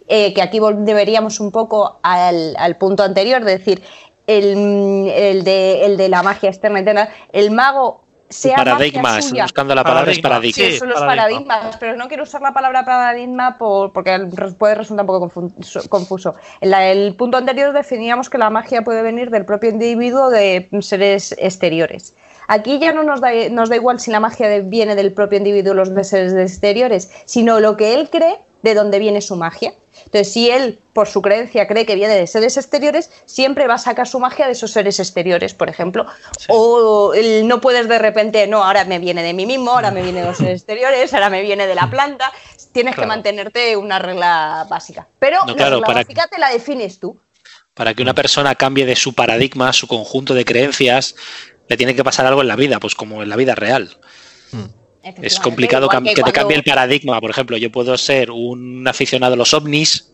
eh, 0.07 0.33
que 0.33 0.41
aquí 0.41 0.59
vol- 0.59 0.83
deberíamos 0.85 1.39
un 1.39 1.51
poco 1.51 1.99
al, 2.01 2.55
al 2.57 2.77
punto 2.77 3.03
anterior, 3.03 3.43
de 3.43 3.57
decir, 3.59 3.83
el, 4.25 5.07
el 5.13 5.43
de, 5.43 5.85
el 5.85 5.97
de 5.97 6.09
la 6.09 6.23
magia 6.23 6.49
externa 6.49 6.79
interna, 6.79 7.09
el 7.31 7.51
mago 7.51 8.03
sea 8.29 8.55
paradigmas, 8.57 9.25
suya. 9.25 9.43
buscando 9.43 9.73
la 9.75 9.83
palabra 9.83 10.11
es 10.11 10.19
Paradigma, 10.19 10.51
Sí, 10.53 10.61
paradigma. 10.61 10.71
Sí, 10.73 10.77
son 10.79 10.89
los 10.89 10.99
paradigma. 10.99 11.45
paradigmas, 11.47 11.77
pero 11.77 11.95
no 11.97 12.07
quiero 12.07 12.23
usar 12.23 12.41
la 12.41 12.53
palabra 12.53 12.85
paradigma 12.85 13.57
por- 13.57 13.91
porque 13.91 14.17
puede 14.57 14.75
resultar 14.75 15.03
un 15.03 15.07
poco 15.07 15.29
confu- 15.29 15.87
confuso. 15.89 16.35
En 16.61 16.69
la- 16.71 16.87
el 16.87 17.15
punto 17.15 17.37
anterior 17.37 17.73
definíamos 17.73 18.29
que 18.29 18.37
la 18.37 18.49
magia 18.49 18.83
puede 18.83 19.01
venir 19.01 19.29
del 19.31 19.45
propio 19.45 19.69
individuo 19.71 20.25
o 20.25 20.29
de 20.29 20.69
seres 20.81 21.33
exteriores. 21.39 22.13
Aquí 22.47 22.79
ya 22.79 22.93
no 22.93 23.03
nos 23.03 23.21
da, 23.21 23.29
nos 23.51 23.69
da 23.69 23.75
igual 23.75 23.99
si 23.99 24.09
la 24.11 24.19
magia 24.19 24.47
de- 24.47 24.61
viene 24.61 24.95
del 24.95 25.11
propio 25.13 25.37
individuo 25.37 25.71
o 25.73 25.75
los 25.75 25.93
de 25.93 26.03
seres 26.03 26.33
exteriores, 26.33 27.11
sino 27.25 27.59
lo 27.59 27.77
que 27.77 27.93
él 27.93 28.09
cree 28.09 28.37
de 28.61 28.73
dónde 28.73 28.99
viene 28.99 29.21
su 29.21 29.35
magia. 29.35 29.73
Entonces, 30.05 30.31
si 30.31 30.49
él, 30.49 30.79
por 30.93 31.07
su 31.07 31.21
creencia, 31.21 31.67
cree 31.67 31.85
que 31.85 31.95
viene 31.95 32.15
de 32.15 32.25
seres 32.27 32.57
exteriores, 32.57 33.11
siempre 33.25 33.67
va 33.67 33.75
a 33.75 33.77
sacar 33.77 34.07
su 34.07 34.19
magia 34.19 34.45
de 34.47 34.53
esos 34.53 34.71
seres 34.71 34.99
exteriores, 34.99 35.53
por 35.53 35.69
ejemplo. 35.69 36.05
O 36.47 37.13
el- 37.13 37.47
no 37.47 37.59
puedes 37.61 37.87
de 37.89 37.99
repente, 37.99 38.47
no, 38.47 38.63
ahora 38.63 38.85
me 38.85 38.99
viene 38.99 39.23
de 39.23 39.33
mí 39.33 39.45
mismo, 39.45 39.71
ahora 39.71 39.91
me 39.91 40.01
viene 40.01 40.21
de 40.21 40.27
los 40.27 40.37
seres 40.37 40.61
exteriores, 40.61 41.13
ahora 41.13 41.29
me 41.29 41.41
viene 41.41 41.67
de 41.67 41.75
la 41.75 41.89
planta. 41.89 42.31
Tienes 42.71 42.95
que 42.95 43.05
mantenerte 43.05 43.75
una 43.77 43.99
regla 43.99 44.65
básica. 44.69 45.07
Pero 45.19 45.39
No, 45.41 45.47
la 45.47 45.53
claro, 45.55 45.71
regla 45.77 45.87
para- 45.87 45.99
básica 46.01 46.27
te 46.27 46.39
la 46.39 46.49
defines 46.49 46.99
tú. 46.99 47.19
Para 47.73 47.93
que 47.93 48.01
una 48.01 48.13
persona 48.13 48.55
cambie 48.55 48.85
de 48.85 48.95
su 48.95 49.13
paradigma, 49.13 49.71
su 49.73 49.87
conjunto 49.87 50.33
de 50.33 50.43
creencias, 50.45 51.15
le 51.67 51.77
tiene 51.77 51.95
que 51.95 52.03
pasar 52.03 52.25
algo 52.25 52.41
en 52.41 52.47
la 52.47 52.55
vida, 52.55 52.79
pues 52.79 52.93
como 52.95 53.23
en 53.23 53.29
la 53.29 53.35
vida 53.35 53.55
real. 53.55 53.97
Es 55.21 55.39
complicado 55.39 55.89
que, 55.89 56.13
te 56.13 56.31
cambie 56.31 56.57
el 56.57 56.63
paradigma. 56.63 57.19
Por 57.19 57.31
ejemplo, 57.31 57.57
yo 57.57 57.71
puedo 57.71 57.97
ser 57.97 58.31
un 58.31 58.87
aficionado 58.87 59.33
a 59.33 59.37
los 59.37 59.53
ovnis 59.53 60.13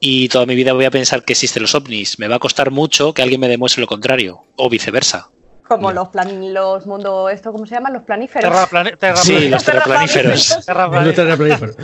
y 0.00 0.28
toda 0.28 0.46
mi 0.46 0.54
vida 0.54 0.72
voy 0.72 0.84
a 0.84 0.90
pensar 0.90 1.24
que 1.24 1.32
existen 1.32 1.62
los 1.62 1.74
ovnis. 1.74 2.18
Me 2.18 2.28
va 2.28 2.36
a 2.36 2.38
costar 2.38 2.70
mucho 2.70 3.12
que 3.12 3.22
alguien 3.22 3.40
me 3.40 3.48
demuestre 3.48 3.80
lo 3.80 3.86
contrario, 3.86 4.42
o 4.56 4.68
viceversa. 4.68 5.30
Como 5.68 5.92
los, 5.92 6.08
plan, 6.08 6.54
los 6.54 6.86
mundos, 6.86 7.30
¿esto 7.32 7.52
cómo 7.52 7.66
se 7.66 7.74
llaman? 7.74 7.92
Los 7.92 8.02
planíferos. 8.02 8.50
Terraplane- 8.52 8.92
Sí, 9.16 9.32
terraplane- 9.32 9.48
los 9.50 9.64
terraplaníferos. 9.64 10.66
terraplane- 10.66 11.04
No 11.04 11.12
te 11.12 11.24
reproduces. 11.24 11.76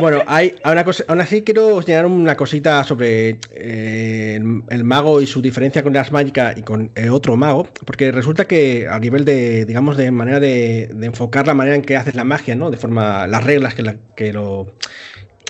bueno, 0.00 0.22
hay, 0.26 0.54
hay 0.62 0.72
una 0.72 0.84
cosa, 0.84 1.04
aún 1.08 1.20
así 1.20 1.42
quiero 1.42 1.80
señalar 1.82 2.06
una 2.06 2.36
cosita 2.36 2.84
sobre 2.84 3.38
eh, 3.52 4.34
el, 4.36 4.62
el 4.68 4.84
mago 4.84 5.20
y 5.20 5.26
su 5.26 5.40
diferencia 5.40 5.82
con 5.82 5.92
las 5.94 6.12
mágicas 6.12 6.56
y 6.56 6.62
con 6.62 6.90
eh, 6.94 7.08
otro 7.10 7.36
mago, 7.36 7.66
porque 7.86 8.12
resulta 8.12 8.44
que 8.46 8.86
a 8.88 8.98
nivel 8.98 9.24
de, 9.24 9.64
digamos, 9.64 9.96
de 9.96 10.10
manera 10.10 10.38
de, 10.40 10.90
de 10.92 11.06
enfocar 11.06 11.46
la 11.46 11.54
manera 11.54 11.76
en 11.76 11.82
que 11.82 11.96
haces 11.96 12.14
la 12.14 12.24
magia, 12.24 12.54
¿no? 12.54 12.70
De 12.70 12.76
forma, 12.76 13.26
las 13.26 13.42
reglas 13.44 13.74
que, 13.74 13.82
la- 13.82 13.96
que 14.14 14.32
lo 14.32 14.74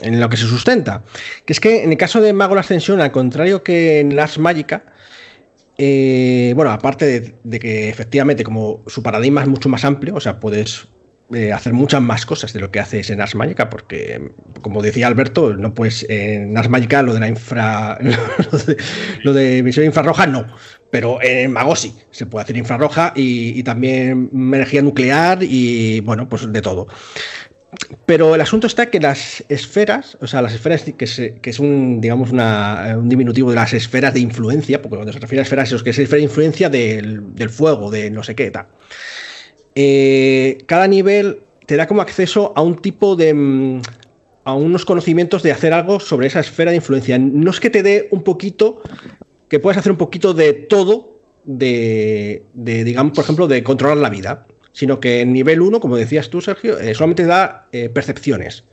en 0.02 0.20
lo 0.20 0.28
que 0.28 0.36
se 0.36 0.46
sustenta. 0.46 1.02
Que 1.46 1.52
es 1.52 1.60
que 1.60 1.84
en 1.84 1.90
el 1.92 1.96
caso 1.96 2.20
de 2.20 2.32
Mago 2.32 2.54
la 2.56 2.62
Ascensión, 2.62 3.00
al 3.00 3.12
contrario 3.12 3.62
que 3.62 4.00
en 4.00 4.18
Ars 4.18 4.38
Mágica, 4.38 4.82
eh, 5.76 6.52
bueno, 6.54 6.70
aparte 6.70 7.36
de, 7.42 7.58
que 7.58 7.88
efectivamente 7.88 8.44
como 8.44 8.82
su 8.86 9.02
paradigma 9.02 9.42
es 9.42 9.48
mucho 9.48 9.68
más 9.68 9.84
amplio, 9.84 10.14
o 10.14 10.20
sea, 10.20 10.38
puedes 10.38 10.88
eh, 11.32 11.52
hacer 11.52 11.72
muchas 11.72 12.00
más 12.00 12.26
cosas 12.26 12.52
de 12.52 12.60
lo 12.60 12.70
que 12.70 12.80
haces 12.80 13.10
en 13.10 13.20
Ars 13.20 13.34
Magica, 13.34 13.70
porque 13.70 14.30
como 14.62 14.82
decía 14.82 15.06
Alberto, 15.06 15.54
no 15.54 15.74
puedes 15.74 16.06
en 16.08 16.56
Ars 16.56 16.68
Magica 16.68 17.02
lo 17.02 17.14
de 17.14 17.20
la 17.20 17.28
infra, 17.28 17.98
lo 18.52 18.58
de, 18.58 18.76
lo 19.22 19.32
de 19.32 19.62
misión 19.62 19.86
infrarroja 19.86 20.26
no, 20.26 20.46
pero 20.90 21.20
en 21.20 21.52
Mago 21.52 21.74
sí, 21.74 21.96
se 22.10 22.26
puede 22.26 22.44
hacer 22.44 22.56
infrarroja 22.56 23.12
y 23.16 23.62
también 23.64 24.30
energía 24.32 24.82
nuclear 24.82 25.38
y 25.42 26.00
bueno, 26.00 26.28
pues 26.28 26.52
de 26.52 26.62
todo. 26.62 26.86
Pero 28.06 28.34
el 28.34 28.40
asunto 28.40 28.66
está 28.66 28.90
que 28.90 29.00
las 29.00 29.44
esferas, 29.48 30.16
o 30.20 30.26
sea, 30.26 30.42
las 30.42 30.54
esferas 30.54 30.82
que, 30.84 31.38
es 31.42 31.58
un, 31.58 32.00
digamos, 32.00 32.30
una- 32.32 32.96
un 32.98 33.08
diminutivo 33.08 33.50
de 33.50 33.56
las 33.56 33.72
esferas 33.72 34.14
de 34.14 34.20
influencia, 34.20 34.80
porque 34.82 34.96
cuando 34.96 35.12
se 35.12 35.18
refiere 35.18 35.40
a 35.40 35.42
esferas, 35.44 35.72
es 35.72 35.82
que 35.82 35.90
es 35.90 35.98
esfera 35.98 36.18
de 36.18 36.24
influencia 36.24 36.68
del, 36.70 37.34
del 37.34 37.50
fuego, 37.50 37.90
de 37.90 38.10
no 38.10 38.22
sé 38.22 38.34
qué, 38.34 38.50
tal. 38.50 38.66
Eh, 39.74 40.58
cada 40.66 40.86
nivel 40.86 41.40
te 41.66 41.76
da 41.76 41.86
como 41.86 42.02
acceso 42.02 42.52
a 42.56 42.62
un 42.62 42.76
tipo 42.76 43.16
de. 43.16 43.34
mm, 43.34 43.80
a 44.46 44.52
unos 44.54 44.84
conocimientos 44.84 45.42
de 45.42 45.52
hacer 45.52 45.72
algo 45.72 45.98
sobre 46.00 46.26
esa 46.26 46.40
esfera 46.40 46.70
de 46.70 46.76
influencia. 46.76 47.18
No 47.18 47.50
es 47.50 47.60
que 47.60 47.70
te 47.70 47.82
dé 47.82 48.08
un 48.10 48.22
poquito, 48.22 48.82
que 49.48 49.58
puedes 49.58 49.78
hacer 49.78 49.90
un 49.90 49.96
poquito 49.96 50.34
de 50.34 50.52
todo, 50.52 51.18
de, 51.44 52.44
de, 52.52 52.84
digamos, 52.84 53.14
por 53.14 53.24
ejemplo, 53.24 53.48
de 53.48 53.62
controlar 53.62 53.96
la 53.96 54.10
vida, 54.10 54.46
sino 54.74 55.00
que 55.00 55.22
en 55.22 55.32
nivel 55.32 55.62
1, 55.62 55.80
como 55.80 55.96
decías 55.96 56.28
tú, 56.28 56.42
Sergio, 56.42 56.78
eh, 56.78 56.94
solamente 56.94 57.22
te 57.22 57.28
da 57.28 57.68
eh, 57.72 57.88
percepciones. 57.88 58.64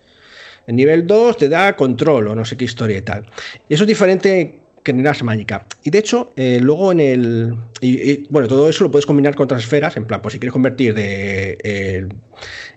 En 0.68 0.76
nivel 0.76 1.08
2 1.08 1.38
te 1.38 1.48
da 1.48 1.76
control 1.76 2.28
o 2.28 2.36
no 2.36 2.44
sé 2.44 2.58
qué 2.58 2.66
historia 2.66 2.98
y 2.98 3.02
tal. 3.02 3.28
Y 3.70 3.76
eso 3.76 3.84
es 3.84 3.88
diferente 3.88 4.62
que 4.84 4.92
en 4.92 5.08
Ars 5.08 5.24
Magica. 5.24 5.66
Y 5.84 5.92
de 5.92 6.00
hecho, 6.00 6.34
eh, 6.36 6.60
luego 6.62 6.92
en 6.92 7.00
el. 7.00 7.56
Y, 7.82 8.28
bueno, 8.30 8.48
todo 8.48 8.68
eso 8.68 8.84
lo 8.84 8.92
puedes 8.92 9.06
combinar 9.06 9.36
con 9.36 9.46
otras 9.46 9.64
esferas. 9.64 9.96
En 9.96 10.06
plan, 10.06 10.22
pues 10.22 10.34
si 10.34 10.40
quieres 10.40 10.54
convertir 10.54 10.94
de. 10.96 11.58
eh, 11.64 12.08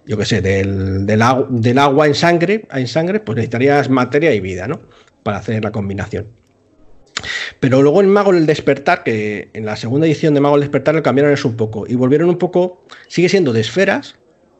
yo 0.04 0.18
qué 0.18 0.24
sé, 0.26 0.42
del, 0.42 1.06
del 1.06 1.78
agua 1.78 2.06
en 2.06 2.14
sangre, 2.14 2.66
en 2.70 2.86
sangre, 2.86 3.20
pues 3.20 3.36
necesitarías 3.36 3.88
materia 3.88 4.34
y 4.34 4.40
vida, 4.40 4.68
¿no? 4.68 4.82
Para 5.22 5.38
hacer 5.38 5.64
la 5.64 5.72
combinación. 5.72 6.43
Pero 7.60 7.82
luego 7.82 8.00
en 8.00 8.08
Mago 8.08 8.32
del 8.32 8.46
Despertar, 8.46 9.04
que 9.04 9.50
en 9.54 9.64
la 9.64 9.76
segunda 9.76 10.06
edición 10.06 10.34
de 10.34 10.40
Mago 10.40 10.56
del 10.56 10.62
Despertar 10.62 10.94
lo 10.94 11.02
cambiaron 11.02 11.32
eso 11.32 11.48
un 11.48 11.56
poco 11.56 11.86
y 11.86 11.94
volvieron 11.94 12.28
un 12.28 12.38
poco, 12.38 12.84
sigue 13.08 13.28
siendo 13.28 13.52
de 13.52 13.60
esferas, 13.60 14.18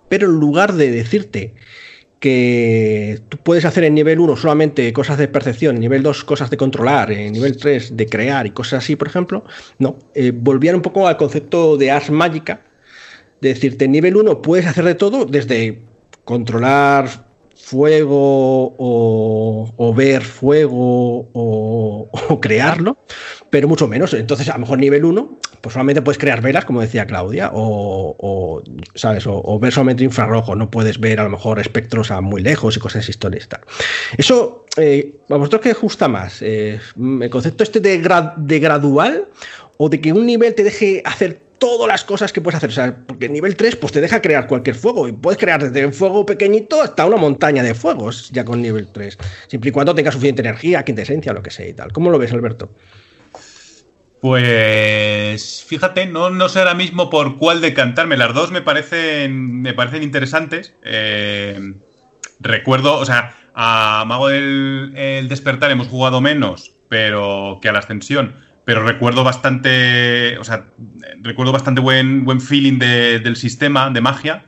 pero 0.08 0.26
en 0.28 0.36
lugar 0.36 0.74
de 0.74 0.90
decirte 0.90 1.54
que 2.20 3.20
tú 3.28 3.36
puedes 3.36 3.66
hacer 3.66 3.84
en 3.84 3.94
nivel 3.94 4.18
1 4.18 4.36
solamente 4.36 4.90
cosas 4.94 5.18
de 5.18 5.28
percepción, 5.28 5.76
en 5.76 5.82
nivel 5.82 6.02
2 6.02 6.24
cosas 6.24 6.48
de 6.48 6.56
controlar, 6.56 7.10
en 7.12 7.32
nivel 7.32 7.56
3 7.56 7.96
de 7.96 8.06
crear 8.06 8.46
y 8.46 8.50
cosas 8.50 8.82
así, 8.82 8.96
por 8.96 9.08
ejemplo, 9.08 9.44
no, 9.78 9.98
eh, 10.14 10.32
volvían 10.34 10.76
un 10.76 10.80
poco 10.80 11.06
al 11.06 11.18
concepto 11.18 11.76
de 11.76 11.90
Ars 11.90 12.10
Mágica, 12.10 12.62
de 13.42 13.50
decirte 13.50 13.84
en 13.84 13.92
nivel 13.92 14.16
1 14.16 14.40
puedes 14.40 14.64
hacer 14.64 14.84
de 14.84 14.94
todo, 14.94 15.26
desde 15.26 15.82
controlar 16.24 17.23
fuego 17.64 18.74
o, 18.78 19.94
ver 19.96 20.22
fuego 20.22 21.30
o, 21.32 22.08
o 22.12 22.40
crearlo, 22.40 22.98
pero 23.50 23.68
mucho 23.68 23.88
menos. 23.88 24.12
Entonces, 24.12 24.48
a 24.48 24.54
lo 24.54 24.60
mejor 24.60 24.78
nivel 24.78 25.04
1, 25.04 25.38
pues 25.62 25.72
solamente 25.72 26.02
puedes 26.02 26.18
crear 26.18 26.42
velas, 26.42 26.66
como 26.66 26.82
decía 26.82 27.06
Claudia, 27.06 27.50
o, 27.54 28.14
o, 28.18 28.62
¿sabes? 28.94 29.24
O, 29.26 29.58
ver 29.58 29.72
solamente 29.72 30.04
infrarrojo, 30.04 30.54
no 30.54 30.70
puedes 30.70 31.00
ver 31.00 31.20
a 31.20 31.24
lo 31.24 31.30
mejor 31.30 31.58
espectros 31.58 32.10
a 32.10 32.20
muy 32.20 32.42
lejos 32.42 32.76
y 32.76 32.80
cosas 32.80 33.08
historias 33.08 33.46
y 33.46 33.48
tal. 33.48 33.60
Eso, 34.18 34.66
eh, 34.76 35.16
¿a 35.30 35.36
vosotros 35.36 35.62
qué 35.62 35.72
gusta 35.72 36.06
más? 36.06 36.42
Eh, 36.42 36.78
¿El 37.20 37.30
concepto 37.30 37.62
este 37.62 37.80
de 37.80 38.58
gradual 38.58 39.28
o 39.78 39.88
de 39.88 40.00
que 40.02 40.12
un 40.12 40.26
nivel 40.26 40.54
te 40.54 40.64
deje 40.64 41.02
hacer 41.06 41.43
todas 41.64 41.88
las 41.88 42.04
cosas 42.04 42.30
que 42.30 42.42
puedes 42.42 42.58
hacer. 42.58 42.68
O 42.68 42.72
sea, 42.72 42.94
porque 43.06 43.26
nivel 43.26 43.56
3 43.56 43.76
pues 43.76 43.90
te 43.90 44.02
deja 44.02 44.20
crear 44.20 44.46
cualquier 44.46 44.76
fuego. 44.76 45.08
Y 45.08 45.12
puedes 45.12 45.38
crear 45.38 45.62
desde 45.62 45.86
un 45.86 45.94
fuego 45.94 46.26
pequeñito 46.26 46.82
hasta 46.82 47.06
una 47.06 47.16
montaña 47.16 47.62
de 47.62 47.74
fuegos 47.74 48.30
ya 48.32 48.44
con 48.44 48.60
nivel 48.60 48.92
3. 48.92 49.16
Siempre 49.46 49.70
y 49.70 49.72
cuando 49.72 49.94
tenga 49.94 50.12
suficiente 50.12 50.42
energía, 50.42 50.84
quintesencia, 50.84 51.32
lo 51.32 51.42
que 51.42 51.50
sea 51.50 51.66
y 51.66 51.72
tal. 51.72 51.90
¿Cómo 51.90 52.10
lo 52.10 52.18
ves, 52.18 52.34
Alberto? 52.34 52.74
Pues 54.20 55.64
fíjate, 55.66 56.04
no, 56.04 56.28
no 56.28 56.50
sé 56.50 56.58
ahora 56.58 56.74
mismo 56.74 57.08
por 57.08 57.38
cuál 57.38 57.62
decantarme. 57.62 58.18
Las 58.18 58.34
dos 58.34 58.50
me 58.50 58.60
parecen, 58.60 59.62
me 59.62 59.72
parecen 59.72 60.02
interesantes. 60.02 60.74
Eh, 60.84 61.76
recuerdo, 62.40 62.98
o 62.98 63.06
sea, 63.06 63.34
a 63.54 64.04
Mago 64.06 64.28
del 64.28 64.92
el 64.96 65.28
Despertar 65.30 65.70
hemos 65.70 65.88
jugado 65.88 66.20
menos, 66.20 66.74
pero 66.90 67.58
que 67.62 67.70
a 67.70 67.72
la 67.72 67.78
Ascensión. 67.78 68.36
Pero 68.64 68.82
recuerdo 68.82 69.24
bastante, 69.24 70.38
o 70.38 70.44
sea, 70.44 70.66
recuerdo 71.20 71.52
bastante 71.52 71.80
buen, 71.80 72.24
buen 72.24 72.40
feeling 72.40 72.78
de- 72.78 73.18
del 73.20 73.36
sistema 73.36 73.90
de 73.90 74.00
magia. 74.00 74.46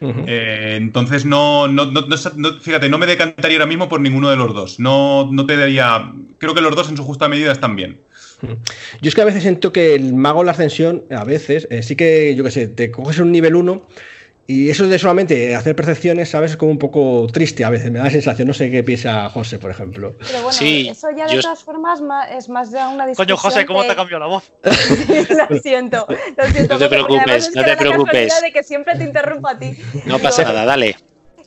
Eh, 0.00 0.74
entonces 0.76 1.24
no, 1.24 1.68
no, 1.68 1.86
no- 1.86 2.02
no- 2.02 2.52
fíjate, 2.60 2.88
no 2.90 2.98
me 2.98 3.06
decantaría 3.06 3.56
ahora 3.56 3.66
mismo 3.66 3.88
por 3.88 4.00
ninguno 4.00 4.28
de 4.30 4.36
los 4.36 4.54
dos. 4.54 4.78
No, 4.78 5.28
no 5.32 5.46
te 5.46 5.56
daría. 5.56 6.12
Creo 6.38 6.54
que 6.54 6.60
los 6.60 6.76
dos 6.76 6.90
en 6.90 6.96
su 6.98 7.02
justa 7.02 7.28
medida 7.28 7.50
están 7.50 7.76
bien. 7.76 8.02
Yo 9.00 9.08
es 9.08 9.14
que 9.14 9.22
a 9.22 9.24
veces 9.24 9.42
siento 9.42 9.72
que 9.72 9.94
el 9.94 10.12
mago 10.12 10.40
en 10.40 10.46
la 10.46 10.52
ascensión, 10.52 11.04
a 11.10 11.24
veces, 11.24 11.66
eh, 11.70 11.82
sí 11.82 11.96
que, 11.96 12.34
yo 12.36 12.44
qué 12.44 12.50
sé, 12.50 12.68
te 12.68 12.90
coges 12.90 13.18
un 13.18 13.32
nivel 13.32 13.54
1 13.54 13.88
y 14.48 14.70
eso 14.70 14.86
de 14.86 14.98
solamente 14.98 15.54
hacer 15.56 15.74
percepciones, 15.74 16.30
¿sabes? 16.30 16.52
Es 16.52 16.56
como 16.56 16.70
un 16.70 16.78
poco 16.78 17.26
triste 17.32 17.64
a 17.64 17.70
veces, 17.70 17.90
me 17.90 17.98
da 17.98 18.04
la 18.04 18.10
sensación, 18.10 18.46
no 18.46 18.54
sé 18.54 18.70
qué 18.70 18.84
piensa 18.84 19.28
José, 19.30 19.58
por 19.58 19.70
ejemplo. 19.70 20.14
Pero 20.18 20.34
bueno, 20.42 20.52
Sí, 20.52 20.88
eso 20.88 21.08
ya 21.16 21.26
de 21.26 21.34
yo- 21.36 21.40
todas 21.42 21.64
formas 21.64 22.00
ma- 22.00 22.28
es 22.30 22.48
más 22.48 22.70
ya 22.70 22.88
una 22.88 23.06
discusión. 23.06 23.26
Coño, 23.26 23.36
José, 23.36 23.66
¿cómo 23.66 23.80
que- 23.80 23.86
te 23.86 23.92
ha 23.92 23.96
cambiado 23.96 24.20
la 24.20 24.26
voz? 24.26 24.52
lo 25.50 25.58
siento, 25.60 26.06
lo 26.36 26.44
siento. 26.50 26.74
No 26.74 26.78
te 26.78 26.88
preocupes, 26.88 27.54
no 27.54 27.64
te 27.64 27.76
preocupes. 27.76 28.40
de 28.40 28.52
que 28.52 28.62
siempre 28.62 28.96
te 28.96 29.04
interrumpo 29.04 29.48
a 29.48 29.58
ti. 29.58 29.76
No 30.04 30.18
pasa 30.18 30.42
nada, 30.44 30.64
dale. 30.64 30.96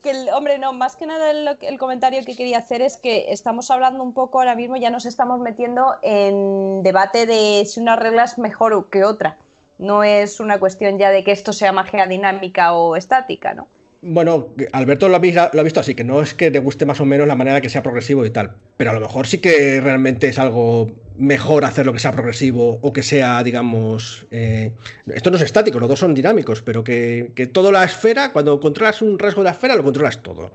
que 0.03 0.11
el, 0.11 0.29
hombre, 0.29 0.57
no, 0.59 0.71
más 0.71 0.95
que 0.95 1.05
nada 1.05 1.29
el, 1.29 1.57
el 1.61 1.77
comentario 1.77 2.23
que 2.25 2.33
quería 2.33 2.59
hacer 2.59 2.81
es 2.81 2.95
que 2.95 3.33
estamos 3.33 3.69
hablando 3.69 4.01
un 4.01 4.13
poco 4.13 4.39
ahora 4.39 4.55
mismo, 4.55 4.77
ya 4.77 4.89
nos 4.89 5.05
estamos 5.05 5.41
metiendo 5.41 5.95
en 6.03 6.83
debate 6.83 7.25
de 7.25 7.65
si 7.65 7.81
una 7.81 7.97
regla 7.97 8.23
es 8.23 8.37
mejor 8.37 8.89
que 8.89 9.03
otra. 9.03 9.39
No 9.79 10.03
es 10.03 10.39
una 10.39 10.59
cuestión 10.59 10.99
ya 10.99 11.09
de 11.09 11.23
que 11.23 11.31
esto 11.31 11.51
sea 11.51 11.71
magia 11.71 12.05
dinámica 12.05 12.73
o 12.73 12.95
estática, 12.95 13.53
¿no? 13.55 13.67
Bueno, 14.01 14.55
Alberto 14.71 15.09
lo 15.09 15.17
ha, 15.17 15.19
lo 15.19 15.59
ha 15.59 15.63
visto 15.63 15.81
así, 15.81 15.93
que 15.93 16.05
no 16.05 16.21
es 16.21 16.33
que 16.33 16.51
te 16.51 16.59
guste 16.59 16.85
más 16.85 17.01
o 17.01 17.05
menos 17.05 17.27
la 17.27 17.35
manera 17.35 17.59
que 17.59 17.69
sea 17.69 17.83
progresivo 17.83 18.25
y 18.25 18.29
tal, 18.29 18.57
pero 18.77 18.91
a 18.91 18.93
lo 18.93 19.01
mejor 19.01 19.27
sí 19.27 19.39
que 19.39 19.81
realmente 19.81 20.29
es 20.29 20.39
algo 20.39 21.01
mejor 21.17 21.65
hacerlo 21.65 21.91
que 21.91 21.99
sea 21.99 22.13
progresivo 22.13 22.79
o 22.81 22.93
que 22.93 23.03
sea, 23.03 23.43
digamos, 23.43 24.25
eh, 24.31 24.73
esto 25.07 25.31
no 25.31 25.35
es 25.35 25.43
estático, 25.43 25.81
los 25.81 25.89
dos 25.89 25.99
son 25.99 26.13
dinámicos, 26.13 26.61
pero 26.61 26.81
que, 26.81 27.33
que 27.35 27.47
toda 27.47 27.73
la 27.73 27.83
esfera, 27.83 28.31
cuando 28.31 28.61
controlas 28.61 29.01
un 29.01 29.19
rasgo 29.19 29.41
de 29.41 29.45
la 29.45 29.51
esfera, 29.51 29.75
lo 29.75 29.83
controlas 29.83 30.23
todo. 30.23 30.53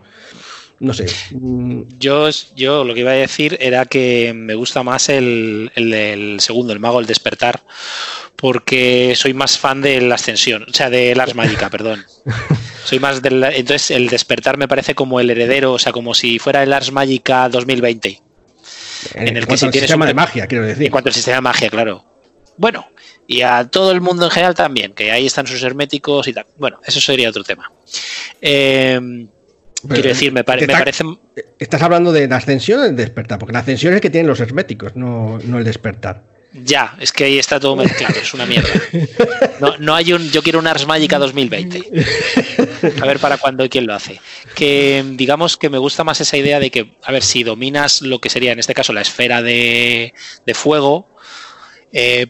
No 0.80 0.92
sé. 0.92 1.06
mm, 1.30 1.82
Yo, 1.98 2.28
yo 2.56 2.84
lo 2.84 2.94
que 2.94 3.00
iba 3.00 3.12
a 3.12 3.14
decir 3.14 3.56
era 3.60 3.84
que 3.86 4.32
me 4.34 4.54
gusta 4.54 4.82
más 4.82 5.08
el, 5.08 5.70
el 5.76 6.40
segundo, 6.40 6.72
el 6.72 6.80
mago, 6.80 7.00
el 7.00 7.06
despertar, 7.06 7.62
porque 8.36 9.14
soy 9.16 9.34
más 9.34 9.58
fan 9.58 9.80
de 9.80 10.00
la 10.00 10.16
ascensión, 10.16 10.64
o 10.68 10.72
sea, 10.72 10.90
de 10.90 11.14
Lars 11.14 11.34
Magica, 11.34 11.70
perdón. 11.70 12.04
Soy 12.84 12.98
más 12.98 13.22
del. 13.22 13.42
Entonces, 13.44 13.90
el 13.92 14.08
despertar 14.08 14.58
me 14.58 14.68
parece 14.68 14.94
como 14.94 15.18
el 15.18 15.30
heredero, 15.30 15.72
o 15.72 15.78
sea, 15.78 15.90
como 15.90 16.12
si 16.12 16.38
fuera 16.38 16.62
el 16.62 16.68
Lars 16.68 16.92
Magica 16.92 17.48
2020. 17.48 18.20
En, 19.14 19.28
En 19.28 19.36
el 19.38 19.46
que 19.46 19.56
si 19.56 19.70
tienes 19.70 19.88
sistema 19.88 20.04
de 20.04 20.12
magia, 20.12 20.46
quiero 20.46 20.66
decir. 20.66 20.84
En 20.84 20.90
cuanto 20.90 21.08
al 21.08 21.14
sistema 21.14 21.36
de 21.36 21.40
magia, 21.40 21.70
claro. 21.70 22.04
Bueno, 22.58 22.86
y 23.26 23.40
a 23.40 23.64
todo 23.64 23.90
el 23.90 24.02
mundo 24.02 24.26
en 24.26 24.30
general 24.30 24.54
también, 24.54 24.92
que 24.92 25.10
ahí 25.10 25.24
están 25.24 25.46
sus 25.46 25.62
herméticos 25.62 26.28
y 26.28 26.34
tal. 26.34 26.44
Bueno, 26.58 26.78
eso 26.84 27.00
sería 27.00 27.30
otro 27.30 27.42
tema. 27.42 27.72
Eh, 28.42 29.00
Pero, 29.88 29.94
quiero 29.94 30.08
decir, 30.08 30.32
me, 30.32 30.44
pare- 30.44 30.66
me 30.66 30.72
parece. 30.72 31.04
Estás 31.58 31.82
hablando 31.82 32.12
de 32.12 32.26
la 32.28 32.36
ascensión 32.36 32.80
o 32.80 32.82
del 32.82 32.96
despertar, 32.96 33.38
porque 33.38 33.52
la 33.52 33.60
ascensión 33.60 33.92
es 33.92 33.96
el 33.96 34.00
que 34.00 34.10
tienen 34.10 34.28
los 34.28 34.40
herméticos, 34.40 34.96
no, 34.96 35.38
no 35.44 35.58
el 35.58 35.64
despertar. 35.64 36.32
Ya, 36.56 36.96
es 37.00 37.10
que 37.12 37.24
ahí 37.24 37.38
está 37.38 37.58
todo 37.58 37.74
mezclado, 37.74 38.14
es 38.20 38.32
una 38.32 38.46
mierda. 38.46 38.68
No, 39.60 39.76
no 39.78 39.94
hay 39.96 40.12
un. 40.12 40.30
Yo 40.30 40.40
quiero 40.40 40.60
un 40.60 40.68
Ars 40.68 40.86
Magica 40.86 41.18
2020. 41.18 41.82
A 43.02 43.06
ver 43.06 43.18
para 43.18 43.38
cuándo 43.38 43.64
y 43.64 43.68
quién 43.68 43.86
lo 43.86 43.94
hace. 43.94 44.20
Que 44.54 45.04
digamos 45.14 45.56
que 45.56 45.68
me 45.68 45.78
gusta 45.78 46.04
más 46.04 46.20
esa 46.20 46.36
idea 46.36 46.60
de 46.60 46.70
que, 46.70 46.96
a 47.02 47.10
ver, 47.10 47.24
si 47.24 47.42
dominas 47.42 48.02
lo 48.02 48.20
que 48.20 48.30
sería 48.30 48.52
en 48.52 48.60
este 48.60 48.72
caso 48.72 48.92
la 48.92 49.00
esfera 49.00 49.42
de, 49.42 50.14
de 50.46 50.54
fuego, 50.54 51.08
eh, 51.92 52.28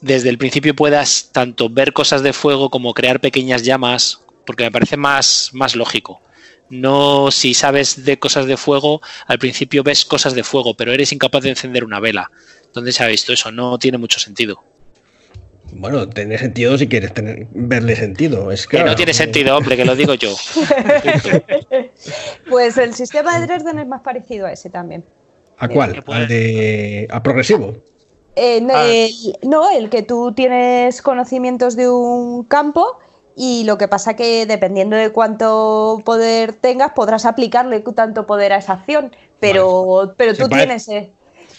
desde 0.00 0.30
el 0.30 0.38
principio 0.38 0.74
puedas 0.74 1.30
tanto 1.32 1.68
ver 1.68 1.92
cosas 1.92 2.22
de 2.22 2.32
fuego 2.32 2.70
como 2.70 2.94
crear 2.94 3.20
pequeñas 3.20 3.62
llamas, 3.62 4.20
porque 4.46 4.64
me 4.64 4.70
parece 4.70 4.96
más, 4.96 5.50
más 5.52 5.76
lógico. 5.76 6.22
No 6.70 7.30
si 7.30 7.54
sabes 7.54 8.04
de 8.04 8.18
cosas 8.18 8.46
de 8.46 8.56
fuego, 8.56 9.00
al 9.26 9.38
principio 9.38 9.82
ves 9.82 10.04
cosas 10.04 10.34
de 10.34 10.42
fuego, 10.42 10.74
pero 10.74 10.92
eres 10.92 11.12
incapaz 11.12 11.42
de 11.44 11.50
encender 11.50 11.84
una 11.84 12.00
vela. 12.00 12.30
¿Dónde 12.72 12.92
se 12.92 13.04
ha 13.04 13.06
visto 13.06 13.32
eso? 13.32 13.52
No 13.52 13.78
tiene 13.78 13.98
mucho 13.98 14.18
sentido. 14.18 14.62
Bueno, 15.72 16.08
tiene 16.08 16.38
sentido 16.38 16.78
si 16.78 16.86
quieres 16.88 17.12
tener, 17.12 17.48
verle 17.50 17.96
sentido. 17.96 18.50
Es 18.52 18.66
Que 18.66 18.76
claro, 18.76 18.90
no 18.90 18.96
tiene 18.96 19.12
sentido, 19.12 19.56
hombre, 19.56 19.76
que 19.76 19.84
lo 19.84 19.96
digo 19.96 20.14
yo. 20.14 20.34
Pues 22.48 22.78
el 22.78 22.94
sistema 22.94 23.38
de 23.38 23.46
Dresden 23.46 23.78
es 23.78 23.86
más 23.86 24.02
parecido 24.02 24.46
a 24.46 24.52
ese 24.52 24.70
también. 24.70 25.04
¿A 25.58 25.68
cuál? 25.68 26.02
Al 26.06 26.28
de. 26.28 27.06
a 27.10 27.22
progresivo. 27.22 27.82
Eh, 28.36 28.60
no, 28.60 28.74
Ah. 28.74 28.86
el, 28.86 29.10
no, 29.42 29.70
el 29.70 29.88
que 29.88 30.02
tú 30.02 30.32
tienes 30.34 31.00
conocimientos 31.00 31.74
de 31.74 31.88
un 31.88 32.44
campo 32.44 32.98
y 33.36 33.64
lo 33.64 33.76
que 33.78 33.86
pasa 33.86 34.16
que 34.16 34.46
dependiendo 34.46 34.96
de 34.96 35.12
cuánto 35.12 36.00
poder 36.04 36.54
tengas 36.54 36.92
podrás 36.92 37.26
aplicarle 37.26 37.80
tanto 37.80 38.26
poder 38.26 38.52
a 38.54 38.56
esa 38.56 38.72
acción, 38.72 39.14
pero, 39.38 40.14
pero 40.16 40.34
tú 40.34 40.48
tienes... 40.48 40.88
eh, 40.88 41.12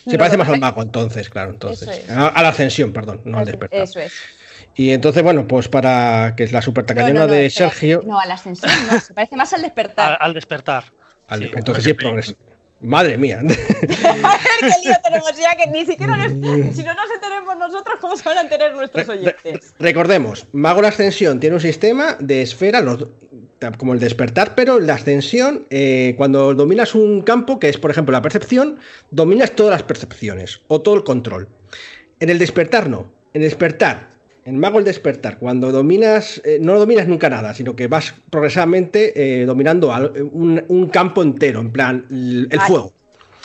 Se 0.09 0.17
parece 0.17 0.37
más 0.37 0.49
al 0.49 0.59
mago, 0.59 0.81
entonces, 0.81 1.29
claro, 1.29 1.51
entonces. 1.51 1.87
Es. 1.87 2.09
A, 2.09 2.27
a 2.29 2.41
la 2.43 2.49
ascensión, 2.49 2.91
perdón, 2.93 3.21
no 3.25 3.37
al 3.39 3.45
despertar. 3.45 3.79
Eso 3.81 3.99
es. 3.99 4.13
Y 4.75 4.91
entonces, 4.91 5.21
bueno, 5.23 5.47
pues 5.47 5.67
para 5.69 6.33
que 6.35 6.43
es 6.43 6.51
la 6.51 6.61
super 6.61 6.85
tacañona 6.85 7.21
no, 7.21 7.27
no, 7.27 7.33
de 7.33 7.45
espera. 7.47 7.69
Sergio. 7.69 8.01
No, 8.05 8.19
a 8.19 8.25
la 8.25 8.35
ascensión 8.35 8.71
no, 8.91 8.99
se 8.99 9.13
parece 9.13 9.35
más 9.35 9.51
al 9.53 9.61
despertar. 9.61 10.17
al 10.21 10.33
despertar. 10.33 10.83
al- 11.27 11.39
Sí. 11.43 11.51
entonces 11.55 11.83
sí 11.83 11.89
es 11.91 11.95
progresivo. 11.95 12.39
Madre 12.79 13.17
mía. 13.17 13.41
Qué 13.41 14.67
lío 14.83 14.93
tenemos 15.03 15.31
ya, 15.35 15.55
que 15.55 15.67
ni 15.71 15.85
siquiera 15.85 16.15
nos- 16.15 16.31
si 16.75 16.83
no 16.83 16.93
nos 16.93 17.11
enteremos 17.13 17.57
nosotros, 17.57 17.97
¿cómo 17.99 18.15
se 18.15 18.23
van 18.29 18.37
a 18.37 18.41
enterar 18.41 18.75
nuestros 18.75 19.07
Re- 19.07 19.13
oyentes? 19.13 19.73
Recordemos, 19.79 20.45
Mago 20.51 20.81
la 20.81 20.89
Ascensión 20.89 21.39
tiene 21.39 21.55
un 21.55 21.61
sistema 21.61 22.17
de 22.19 22.43
esfera, 22.43 22.81
los- 22.81 23.07
como 23.79 23.93
el 23.93 23.99
despertar, 23.99 24.53
pero 24.53 24.79
la 24.79 24.93
ascensión, 24.93 25.65
eh, 25.71 26.13
cuando 26.17 26.53
dominas 26.53 26.93
un 26.93 27.21
campo, 27.23 27.59
que 27.59 27.69
es 27.69 27.77
por 27.77 27.89
ejemplo 27.89 28.11
la 28.13 28.21
percepción, 28.21 28.79
dominas 29.09 29.51
todas 29.51 29.71
las 29.71 29.83
percepciones 29.83 30.61
o 30.67 30.81
todo 30.81 30.93
el 30.95 31.03
control. 31.03 31.49
En 32.19 32.29
el 32.29 32.37
despertar 32.37 32.89
no. 32.89 33.13
En 33.33 33.41
el 33.41 33.49
despertar, 33.49 34.09
en 34.47 34.57
Mago 34.59 34.79
el 34.79 34.85
despertar, 34.85 35.39
cuando 35.39 35.73
dominas, 35.73 36.41
eh, 36.45 36.57
no 36.61 36.79
dominas 36.79 37.05
nunca 37.05 37.29
nada, 37.29 37.53
sino 37.53 37.75
que 37.75 37.87
vas 37.87 38.13
progresivamente 38.29 39.41
eh, 39.41 39.45
dominando 39.45 39.93
al- 39.93 40.13
un, 40.31 40.63
un 40.69 40.87
campo 40.87 41.21
entero, 41.21 41.59
en 41.59 41.71
plan 41.73 42.05
el, 42.09 42.47
fuego. 42.65 42.93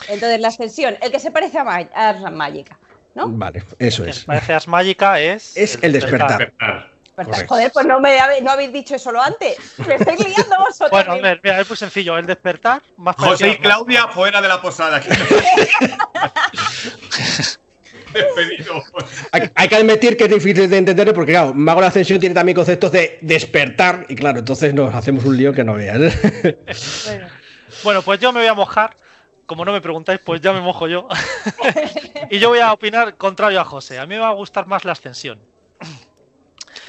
Entonces, 0.07 0.39
la 0.39 0.47
ascensión, 0.47 0.95
el 1.01 1.11
que 1.11 1.19
se 1.19 1.29
parece 1.31 1.57
a, 1.59 1.65
Ma- 1.65 1.89
a 1.93 2.31
Magica, 2.31 2.79
¿no? 3.15 3.27
Vale, 3.29 3.63
eso 3.79 4.03
El 4.03 4.09
es. 4.11 4.19
que 4.21 4.25
parece 4.27 4.53
As 4.53 4.67
Magica 4.69 5.19
es. 5.19 5.57
Es 5.57 5.77
el 5.81 5.91
despertar. 5.91 6.37
Despertar. 6.39 6.93
Despertar. 7.17 7.47
Joder, 7.47 7.71
pues 7.73 7.85
no, 7.85 7.99
me, 7.99 8.17
habe- 8.19 8.39
no 8.41 8.51
habéis 8.51 8.71
dicho 8.71 8.95
eso 8.95 9.11
lo 9.11 9.21
antes. 9.21 9.57
Me 9.85 9.95
estáis 9.95 10.19
liando 10.25 10.55
vosotros. 10.57 10.89
Bueno, 10.91 11.11
a 11.11 11.17
ver, 11.19 11.41
mira, 11.43 11.59
es 11.59 11.67
muy 11.69 11.77
sencillo. 11.77 12.17
El 12.17 12.25
despertar, 12.25 12.81
más 12.97 13.15
José 13.17 13.49
y 13.49 13.51
a- 13.51 13.59
Claudia 13.59 14.07
fuera 14.07 14.41
de 14.41 14.47
la 14.47 14.61
posada. 14.61 15.01
Despedido. 18.13 18.83
Hay, 19.31 19.49
hay 19.55 19.67
que 19.67 19.75
admitir 19.75 20.17
que 20.17 20.25
es 20.25 20.29
difícil 20.29 20.69
de 20.69 20.77
entender 20.77 21.13
porque, 21.13 21.31
claro, 21.31 21.53
Mago 21.53 21.79
de 21.79 21.83
la 21.83 21.87
Ascensión 21.87 22.19
tiene 22.19 22.35
también 22.35 22.55
conceptos 22.55 22.91
de 22.91 23.17
despertar 23.21 24.05
y, 24.09 24.15
claro, 24.15 24.39
entonces 24.39 24.73
nos 24.73 24.93
hacemos 24.93 25.25
un 25.25 25.37
lío 25.37 25.53
que 25.53 25.63
no 25.63 25.73
veas. 25.73 25.99
Bueno, 27.05 27.27
Bueno, 27.83 28.01
pues 28.01 28.19
yo 28.19 28.31
me 28.31 28.39
voy 28.39 28.47
a 28.47 28.53
mojar. 28.53 28.95
Como 29.45 29.65
no 29.65 29.73
me 29.73 29.81
preguntáis, 29.81 30.21
pues 30.23 30.39
ya 30.39 30.53
me 30.53 30.61
mojo 30.61 30.87
yo. 30.87 31.07
y 32.29 32.39
yo 32.39 32.49
voy 32.49 32.59
a 32.59 32.71
opinar 32.71 33.17
contrario 33.17 33.59
a 33.59 33.65
José. 33.65 33.99
A 33.99 34.05
mí 34.05 34.15
me 34.15 34.21
va 34.21 34.29
a 34.29 34.33
gustar 34.33 34.67
más 34.67 34.85
la 34.85 34.93
ascensión. 34.93 35.41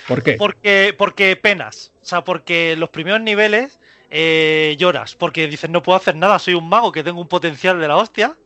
¿Por 0.06 0.22
qué? 0.22 0.34
Porque, 0.34 0.94
porque 0.96 1.34
penas. 1.36 1.92
O 2.00 2.04
sea, 2.04 2.22
porque 2.22 2.76
los 2.76 2.90
primeros 2.90 3.20
niveles 3.20 3.80
eh, 4.10 4.76
lloras. 4.78 5.16
Porque 5.16 5.48
dices, 5.48 5.68
no 5.68 5.82
puedo 5.82 5.96
hacer 5.96 6.14
nada, 6.14 6.38
soy 6.38 6.54
un 6.54 6.68
mago 6.68 6.92
que 6.92 7.02
tengo 7.02 7.20
un 7.20 7.28
potencial 7.28 7.80
de 7.80 7.88
la 7.88 7.96
hostia. 7.96 8.36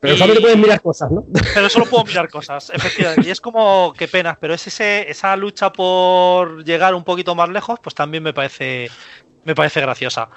Pero 0.00 0.14
y- 0.14 0.16
solamente 0.16 0.40
puedes 0.40 0.56
mirar 0.58 0.80
cosas, 0.80 1.10
¿no? 1.10 1.24
Pero 1.54 1.68
solo 1.68 1.84
puedo 1.86 2.04
mirar 2.04 2.28
cosas, 2.28 2.70
efectivamente. 2.70 3.28
Y 3.28 3.30
es 3.30 3.40
como 3.40 3.92
que 3.96 4.08
penas, 4.08 4.38
pero 4.40 4.54
es 4.54 4.66
ese, 4.66 5.10
esa 5.10 5.36
lucha 5.36 5.70
por 5.72 6.64
llegar 6.64 6.94
un 6.94 7.04
poquito 7.04 7.34
más 7.34 7.48
lejos, 7.50 7.78
pues 7.82 7.94
también 7.94 8.22
me 8.22 8.32
parece, 8.32 8.90
me 9.44 9.54
parece 9.54 9.80
graciosa. 9.80 10.30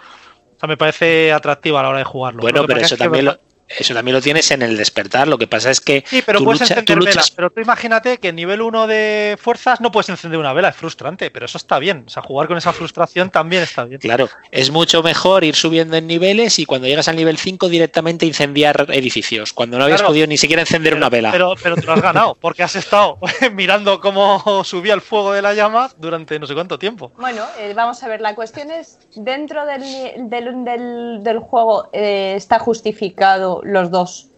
O 0.56 0.60
sea, 0.60 0.68
me 0.68 0.78
parece 0.78 1.32
atractiva 1.32 1.80
a 1.80 1.84
la 1.84 1.90
hora 1.90 1.98
de 2.00 2.04
jugarlo. 2.04 2.42
Bueno, 2.42 2.66
pero 2.68 2.82
eso 2.82 2.98
también 2.98 3.26
lo, 3.26 3.40
Eso 3.68 3.94
también 3.94 4.14
lo 4.16 4.22
tienes 4.22 4.52
en 4.52 4.62
el 4.62 4.78
despertar. 4.78 5.28
Lo 5.28 5.38
que 5.38 5.48
pasa 5.48 5.72
es 5.72 5.80
que. 5.82 6.04
Sí, 6.08 6.22
pero 6.26 6.40
tú 6.40 6.46
puedes 6.46 6.62
lucha- 6.62 6.74
encender 6.76 6.96
tú 6.96 7.00
luchas- 7.02 7.16
velas. 7.16 7.32
Pero 7.32 7.50
tú 7.50 7.62
imagínate 7.62 8.18
que 8.20 8.28
en 8.30 8.36
nivel 8.36 8.62
1 8.62 8.88
de 8.88 9.38
fuerzas 9.42 9.82
no 9.82 9.92
puedes 9.92 10.10
encender 10.10 10.40
una 10.40 10.54
vela, 10.54 10.70
es 10.70 10.76
frustrante, 10.76 11.32
pero 11.32 11.46
eso 11.46 11.58
está 11.58 11.80
bien. 11.80 12.04
O 12.06 12.10
sea, 12.10 12.22
jugar 12.22 12.48
con 12.48 12.58
esa 12.58 12.72
frustración 12.74 13.30
también 13.32 13.64
está 13.64 13.86
bien. 13.86 14.00
Claro, 14.00 14.30
es 14.52 14.70
mucho 14.70 15.02
mejor 15.02 15.44
ir 15.44 15.56
subiendo 15.56 15.98
en 15.98 16.06
niveles 16.08 16.60
y 16.60 16.66
cuando 16.66 16.88
llegas 16.88 17.08
al 17.08 17.16
nivel 17.16 17.38
5 17.38 17.68
directamente 17.70 18.26
incendiar 18.26 18.86
edificios, 18.90 19.54
cuando 19.54 19.78
no 19.78 19.86
habías 19.86 20.02
Claro. 20.02 20.10
podido 20.12 20.28
ni 20.28 20.38
siquiera 20.38 20.62
encender 20.62 20.94
una 20.94 21.10
vela. 21.10 21.32
Pero, 21.32 21.56
pero 21.62 21.76
te 21.76 21.84
lo 21.86 21.94
has 21.94 22.02
ganado, 22.02 22.36
porque 22.40 22.64
has 22.64 22.76
estado 22.76 23.18
mirando 23.54 24.00
cómo 24.02 24.64
subía 24.66 24.94
el 24.94 25.02
fuego 25.02 25.34
de 25.34 25.42
la 25.42 25.54
llama 25.54 25.90
durante 25.98 26.38
no 26.38 26.46
sé 26.48 26.54
cuánto 26.54 26.78
tiempo. 26.78 27.12
Bueno, 27.18 27.44
eh, 27.58 27.74
vamos 27.76 28.04
a 28.04 28.08
ver, 28.08 28.22
la 28.22 28.36
cuestión 28.36 28.70
es, 28.72 29.00
dentro 29.16 29.66
del, 29.66 29.82
ni- 29.82 30.12
del, 30.30 30.64
del- 30.64 31.24
del 31.24 31.40
juego 31.40 31.90
eh, 31.94 32.34
está 32.36 32.60
justificado 32.60 33.53
los 33.64 33.92
dos, 33.92 34.30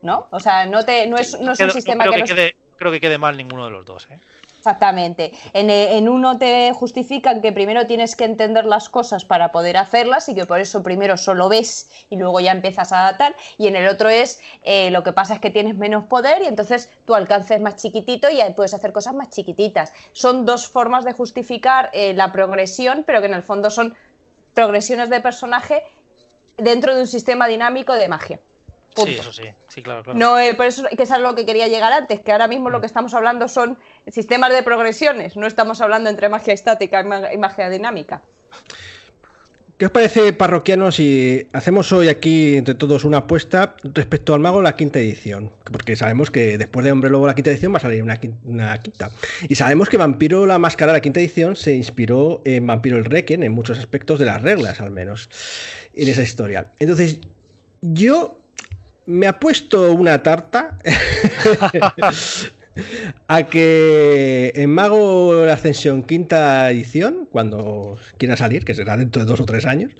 ¿no? 0.00 0.28
O 0.30 0.40
sea, 0.40 0.66
no, 0.66 0.84
te, 0.84 1.06
no 1.06 1.18
es, 1.18 1.38
no 1.40 1.52
es 1.52 1.60
un 1.60 1.66
Creo- 1.66 1.74
sistema 1.74 2.04
creo 2.04 2.12
que... 2.12 2.16
que, 2.16 2.20
los- 2.22 2.30
quede, 2.30 2.56
creo 2.76 2.92
que 2.92 3.00
quede 3.00 3.18
mal 3.18 3.36
ninguno 3.36 3.64
de 3.66 3.70
los 3.70 3.84
dos. 3.84 4.08
¿eh? 4.10 4.20
Exactamente. 4.58 5.32
En, 5.54 5.70
eh, 5.70 5.96
en 5.98 6.08
uno 6.08 6.38
te 6.38 6.72
justifican 6.72 7.42
que 7.42 7.50
primero 7.50 7.84
tienes 7.88 8.14
que 8.14 8.22
entender 8.24 8.64
las 8.64 8.88
cosas 8.88 9.24
para 9.24 9.50
poder 9.50 9.76
hacerlas 9.76 10.28
y 10.28 10.36
que 10.36 10.46
por 10.46 10.60
eso 10.60 10.84
primero 10.84 11.16
solo 11.16 11.48
ves 11.48 11.90
y 12.10 12.16
luego 12.16 12.38
ya 12.38 12.52
empiezas 12.52 12.92
a 12.92 13.16
tal. 13.16 13.34
Y 13.58 13.66
en 13.66 13.74
el 13.74 13.88
otro 13.88 14.08
es 14.08 14.40
eh, 14.62 14.92
lo 14.92 15.02
que 15.02 15.12
pasa 15.12 15.34
es 15.34 15.40
que 15.40 15.50
tienes 15.50 15.74
menos 15.76 16.04
poder 16.04 16.42
y 16.42 16.46
entonces 16.46 16.92
tu 17.04 17.16
alcance 17.16 17.56
es 17.56 17.60
más 17.60 17.74
chiquitito 17.74 18.28
y 18.30 18.38
puedes 18.54 18.72
hacer 18.72 18.92
cosas 18.92 19.14
más 19.16 19.30
chiquititas. 19.30 19.92
Son 20.12 20.46
dos 20.46 20.68
formas 20.68 21.04
de 21.04 21.12
justificar 21.12 21.90
eh, 21.92 22.14
la 22.14 22.30
progresión, 22.30 23.02
pero 23.04 23.20
que 23.20 23.26
en 23.26 23.34
el 23.34 23.42
fondo 23.42 23.68
son 23.68 23.96
progresiones 24.54 25.10
de 25.10 25.20
personaje 25.20 25.82
dentro 26.56 26.94
de 26.94 27.00
un 27.00 27.06
sistema 27.08 27.48
dinámico 27.48 27.94
de 27.94 28.06
magia. 28.06 28.40
Punto. 28.94 29.10
Sí, 29.10 29.18
eso 29.18 29.32
sí. 29.32 29.42
Sí, 29.68 29.82
claro, 29.82 30.02
claro. 30.02 30.18
No, 30.18 30.38
eh, 30.38 30.54
por 30.54 30.66
eso 30.66 30.84
que 30.96 31.02
es 31.02 31.10
a 31.10 31.18
lo 31.18 31.34
que 31.34 31.46
quería 31.46 31.68
llegar 31.68 31.92
antes, 31.92 32.20
que 32.20 32.32
ahora 32.32 32.46
mismo 32.48 32.70
lo 32.70 32.80
que 32.80 32.86
estamos 32.86 33.14
hablando 33.14 33.48
son 33.48 33.78
sistemas 34.08 34.52
de 34.52 34.62
progresiones, 34.62 35.36
no 35.36 35.46
estamos 35.46 35.80
hablando 35.80 36.10
entre 36.10 36.28
magia 36.28 36.52
estática 36.52 37.00
y 37.00 37.04
ma- 37.04 37.32
y 37.32 37.38
magia 37.38 37.70
dinámica. 37.70 38.22
¿Qué 39.78 39.86
os 39.86 39.90
parece, 39.92 40.32
parroquianos, 40.32 40.94
si 40.96 41.48
hacemos 41.52 41.90
hoy 41.92 42.06
aquí 42.08 42.56
entre 42.58 42.76
todos 42.76 43.02
una 43.04 43.16
apuesta 43.18 43.74
respecto 43.82 44.32
al 44.32 44.38
mago 44.40 44.62
la 44.62 44.76
quinta 44.76 45.00
edición? 45.00 45.54
Porque 45.64 45.96
sabemos 45.96 46.30
que 46.30 46.56
después 46.56 46.84
de 46.84 46.92
Hombre 46.92 47.10
Lobo 47.10 47.26
la 47.26 47.34
quinta 47.34 47.50
edición 47.50 47.72
va 47.72 47.78
a 47.78 47.80
salir 47.80 48.00
una 48.02 48.16
quinta. 48.18 49.10
Y 49.48 49.56
sabemos 49.56 49.88
que 49.88 49.96
Vampiro 49.96 50.46
la 50.46 50.58
Máscara 50.60 50.92
la 50.92 51.00
quinta 51.00 51.18
edición 51.18 51.56
se 51.56 51.74
inspiró 51.74 52.42
en 52.44 52.64
Vampiro 52.64 52.96
el 52.96 53.06
Requiem 53.06 53.42
en 53.42 53.52
muchos 53.52 53.78
aspectos 53.78 54.20
de 54.20 54.26
las 54.26 54.42
reglas, 54.42 54.80
al 54.80 54.92
menos, 54.92 55.28
en 55.94 56.06
esa 56.06 56.22
historia. 56.22 56.70
Entonces, 56.78 57.18
yo 57.80 58.41
me 59.06 59.26
ha 59.26 59.38
puesto 59.38 59.92
una 59.92 60.22
tarta 60.22 60.78
a 63.28 63.46
que 63.46 64.52
en 64.54 64.70
Mago 64.70 65.44
la 65.44 65.54
Ascensión 65.54 66.02
quinta 66.02 66.70
edición, 66.70 67.28
cuando 67.30 67.98
quiera 68.18 68.36
salir, 68.36 68.64
que 68.64 68.74
será 68.74 68.96
dentro 68.96 69.22
de 69.22 69.30
dos 69.30 69.40
o 69.40 69.44
tres 69.44 69.66
años, 69.66 69.92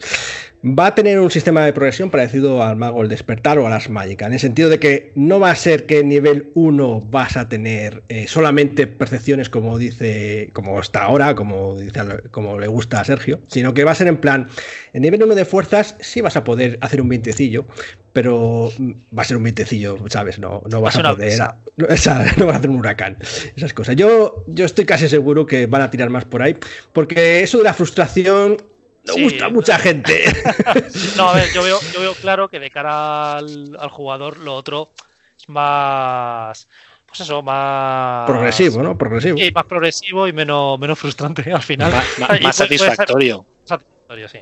va 0.65 0.87
a 0.87 0.95
tener 0.95 1.19
un 1.19 1.31
sistema 1.31 1.65
de 1.65 1.73
progresión 1.73 2.09
parecido 2.11 2.63
al 2.63 2.77
Mago 2.77 3.03
el 3.03 3.09
Despertar 3.09 3.59
o 3.59 3.67
a 3.67 3.71
las 3.71 3.91
Mágicas, 3.91 4.29
en 4.29 4.35
el 4.35 4.39
sentido 4.41 4.69
de 4.69 4.79
que 4.79 5.13
no 5.17 5.41
va 5.41 5.51
a 5.51 5.57
ser 5.57 5.87
que 5.87 5.99
en 6.01 6.09
nivel 6.09 6.53
1 6.55 7.01
vas 7.11 7.37
a 7.37 7.49
tener 7.49 8.05
eh, 8.09 8.27
solamente 8.29 8.87
percepciones 8.87 9.49
como 9.49 9.77
dice, 9.77 10.51
como 10.53 10.79
está 10.81 11.03
ahora, 11.03 11.35
como, 11.35 11.77
dice, 11.79 12.01
como 12.31 12.59
le 12.61 12.69
gusta 12.69 13.01
a 13.01 13.05
Sergio, 13.05 13.41
sino 13.49 13.75
que 13.75 13.83
va 13.85 13.91
a 13.91 13.97
ser 13.97 14.07
en 14.07 14.19
plan, 14.19 14.49
en 14.93 15.03
nivel 15.03 15.23
1 15.25 15.35
de 15.35 15.45
fuerzas 15.45 15.97
sí 16.01 16.21
vas 16.21 16.37
a 16.37 16.45
poder 16.45 16.79
hacer 16.81 17.01
un 17.01 17.09
vientecillo, 17.09 17.67
pero 18.13 18.71
va 19.17 19.23
a 19.23 19.25
ser 19.25 19.39
un 19.39 19.43
vientecillo, 19.43 19.97
¿sabes? 20.11 20.39
No, 20.39 20.63
no 20.71 20.81
vas 20.81 20.97
a 20.97 21.15
poder... 21.15 21.39
No, 21.77 21.87
esa- 21.89 22.25
no 22.37 22.47
vas 22.47 22.55
a 22.55 22.59
hacer 22.59 22.71
un 22.71 22.77
huracán, 22.77 23.17
esas 23.57 23.73
cosas. 23.75 23.97
Yo, 23.97 24.45
yo 24.47 24.65
estoy 24.65 24.85
casi 24.85 25.09
seguro 25.09 25.47
que 25.47 25.67
van 25.67 25.83
a 25.83 25.91
tirar 25.91 26.09
más 26.11 26.25
por 26.25 26.43
ahí, 26.43 26.57
porque 26.93 27.43
eso 27.43 27.59
de 27.59 27.65
la 27.65 27.75
frustración 27.75 28.59
no 29.05 29.15
Sí, 29.15 29.23
gusta 29.25 29.47
a 29.47 29.51
mucha 29.51 29.79
gente. 29.79 30.25
No, 31.17 31.31
a 31.31 31.35
ver, 31.35 31.53
yo 31.53 31.63
veo, 31.63 31.79
yo 31.93 32.01
veo 32.01 32.15
claro 32.15 32.49
que 32.49 32.59
de 32.61 32.71
cara 32.71 33.35
al, 33.39 33.77
al 33.79 33.89
jugador 33.91 34.39
lo 34.39 34.55
otro 34.55 34.93
es 35.37 35.49
más. 35.49 36.69
Pues 37.07 37.21
eso, 37.21 37.43
más. 37.43 38.27
Progresivo, 38.27 38.83
¿no? 38.83 38.97
Progresivo. 38.97 39.37
Sí, 39.37 39.51
más 39.53 39.65
progresivo 39.65 40.27
y 40.27 40.33
menos, 40.33 40.79
menos 40.79 40.99
frustrante 40.99 41.53
al 41.53 41.63
final. 41.63 41.93
Más 41.93 42.07
puede 42.29 42.43
ser 42.45 42.53
satisfactorio. 42.55 43.47
satisfactorio, 43.65 44.29
sí. 44.29 44.39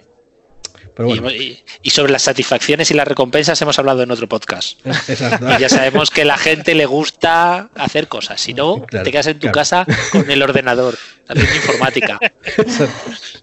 Pero 0.95 1.09
bueno, 1.09 1.31
Y, 1.31 1.91
sobre 1.91 2.13
las 2.13 2.23
satisfacciones 2.23 2.91
y 2.91 2.95
las 2.95 3.07
recompensas 3.07 3.61
hemos 3.63 3.79
hablado 3.79 4.03
en 4.03 4.11
otro 4.11 4.29
podcast. 4.29 4.81
Y 5.57 5.61
ya 5.61 5.69
sabemos 5.69 6.11
que 6.11 6.23
a 6.23 6.25
la 6.25 6.37
gente 6.37 6.75
le 6.75 6.87
gusta 6.87 7.71
hacer 7.75 8.09
cosas. 8.09 8.41
Si 8.41 8.55
no, 8.55 8.83
Claro, 8.83 9.05
te 9.05 9.11
quedas 9.13 9.27
en 9.29 9.39
tu 9.39 9.51
claro. 9.51 9.55
casa 9.55 9.87
con 10.13 10.31
el 10.31 10.43
ordenador, 10.43 10.97
haciendo 11.29 11.55
informática. 11.55 12.19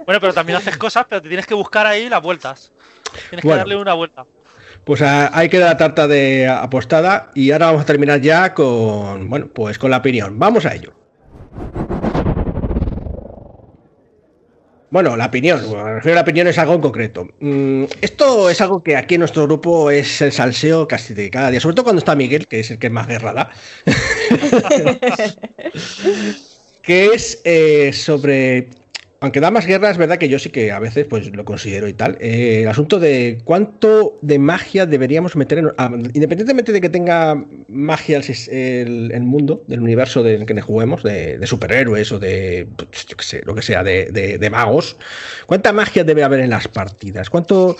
Bueno, 0.06 0.20
pero 0.22 0.34
también 0.34 0.58
haces 0.58 0.78
cosas, 0.78 1.06
pero 1.10 1.22
te 1.22 1.28
tienes 1.28 1.45
que 1.45 1.54
buscar 1.54 1.86
ahí 1.86 2.10
las 2.10 2.22
vueltas. 2.22 2.72
Tienes 3.30 3.43
que 3.43 3.50
darle 3.50 3.76
una 3.76 3.93
vuelta. 3.93 4.26
Pues 4.84 5.02
ah, 5.02 5.32
ahí 5.34 5.50
queda 5.50 5.66
la 5.66 5.78
tarta 5.78 6.08
de 6.08 6.48
apostada 6.48 7.32
y 7.36 7.52
ahora 7.52 7.68
vamos 7.68 7.82
a 7.82 7.86
terminar 7.86 8.22
ya 8.22 8.54
con, 8.54 9.30
bueno, 9.30 9.50
pues 9.54 9.78
con 9.78 9.91
la 9.91 9.98
opinión. 9.98 10.39
Vamos 10.39 10.66
a 10.66 10.74
ello. 10.74 10.93
Bueno, 14.90 15.18
la 15.18 15.26
opinión, 15.26 15.60
me 15.70 15.96
refiero 15.96 16.14
a 16.14 16.16
la 16.16 16.22
opinión 16.22 16.48
es 16.48 16.58
algo 16.58 16.74
en 16.74 16.82
concreto. 16.82 17.28
Mm, 17.42 17.84
esto 18.02 18.50
es 18.50 18.62
algo 18.62 18.82
que 18.82 18.96
aquí 18.96 19.16
en 19.16 19.20
nuestro 19.20 19.44
grupo 19.44 19.92
es 19.92 20.22
el 20.22 20.32
salseo 20.32 20.88
casi 20.88 21.14
de 21.14 21.30
cada 21.30 21.52
día, 21.52 21.60
sobre 21.60 21.76
todo 21.76 21.84
cuando 21.84 22.00
está 22.00 22.16
Miguel, 22.16 22.48
que 22.48 22.62
es 22.62 22.72
el 22.72 22.80
que 22.80 22.90
más 22.90 23.08
guerra 23.08 23.34
da. 23.34 23.50
que 26.82 27.06
es 27.08 27.42
eh, 27.44 27.92
sobre. 27.92 28.70
Aunque 29.20 29.39
da 29.39 29.49
más 29.49 29.65
guerra, 29.65 29.89
es 29.89 29.97
verdad 29.97 30.20
que 30.20 30.30
yo 30.30 30.38
sí 30.38 30.51
que 30.51 30.72
a 30.72 30.78
veces 30.78 31.07
pues 31.07 31.36
lo 31.36 31.43
considero 31.43 31.88
y 31.88 31.93
tal. 31.93 32.18
eh, 32.22 32.61
el 32.61 32.68
asunto 32.68 32.99
de 32.99 33.41
cuánto 33.43 34.18
de 34.22 34.38
magia 34.38 34.86
deberíamos 34.86 35.36
meter 35.36 35.57
en. 35.57 35.72
ah, 35.78 35.89
independientemente 36.13 36.72
de 36.72 36.82
que 36.82 36.89
tenga 36.89 37.43
magia 37.68 38.22
el, 38.51 39.24
mundo, 39.24 39.63
del 39.68 39.82
universo 39.82 40.22
del 40.22 40.45
que 40.45 40.61
juguemos, 40.61 41.01
de, 41.01 41.39
superhéroes 41.47 42.11
o 42.11 42.20
de. 42.20 42.68
pues, 42.78 43.07
yo 43.07 43.18
qué 43.18 43.24
sé, 43.24 43.41
lo 43.43 43.55
que 43.55 43.63
sea, 43.63 43.84
de, 43.84 44.05
de- 44.11 44.38
de 44.38 44.49
magos. 44.51 44.97
¿Cuánta 45.47 45.74
magia 45.74 46.03
debe 46.03 46.24
haber 46.24 46.41
en 46.41 46.51
las 46.51 46.68
partidas? 46.68 47.30
¿Cuánto. 47.30 47.76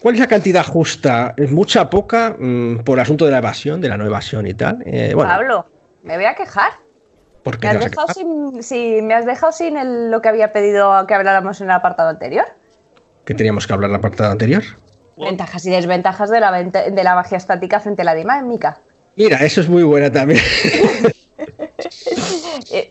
¿Cuál 0.00 0.16
es 0.16 0.20
la 0.20 0.26
cantidad 0.26 0.66
justa? 0.66 1.32
¿Es 1.36 1.52
mucha, 1.52 1.88
poca? 1.88 2.34
Mm, 2.36 2.78
por 2.78 2.98
el 2.98 3.02
asunto 3.02 3.24
de 3.24 3.30
la 3.30 3.38
evasión, 3.38 3.80
de 3.80 3.88
la 3.88 3.96
no 3.96 4.04
evasión 4.04 4.48
y 4.48 4.54
tal. 4.54 4.78
Eh, 4.84 5.14
Pablo, 5.16 5.64
me 6.02 6.16
voy 6.16 6.24
a 6.24 6.34
quejar. 6.34 6.72
¿Por 7.42 7.58
qué 7.58 7.68
Me 7.68 7.74
has, 7.74 7.84
dejado 7.90 8.08
sin, 8.14 8.62
sí, 8.62 9.00
me 9.02 9.14
has 9.14 9.26
dejado 9.26 9.52
sin 9.52 9.76
el- 9.76 10.10
lo 10.10 10.20
que 10.22 10.28
había 10.28 10.52
pedido 10.52 11.06
que 11.06 11.14
habláramos 11.14 11.60
en 11.60 11.66
el 11.68 11.72
apartado 11.72 12.08
anterior. 12.08 12.46
que 13.24 13.34
teníamos 13.34 13.66
que 13.66 13.72
hablar 13.72 13.88
en 13.88 13.92
la 13.92 14.00
parte 14.00 14.24
anterior. 14.24 14.62
Ventajas 15.16 15.64
y 15.66 15.70
desventajas 15.70 16.28
de 16.30 16.40
la, 16.40 16.50
venta- 16.50 16.90
de 16.90 17.04
la 17.04 17.14
magia 17.14 17.36
estática 17.38 17.78
frente 17.80 18.02
a 18.02 18.04
la 18.04 18.14
dinámica. 18.14 18.80
Mira, 19.14 19.36
eso 19.44 19.60
es 19.60 19.68
muy 19.68 19.82
buena 19.84 20.10
también. 20.10 20.40
Eh, 22.70 22.90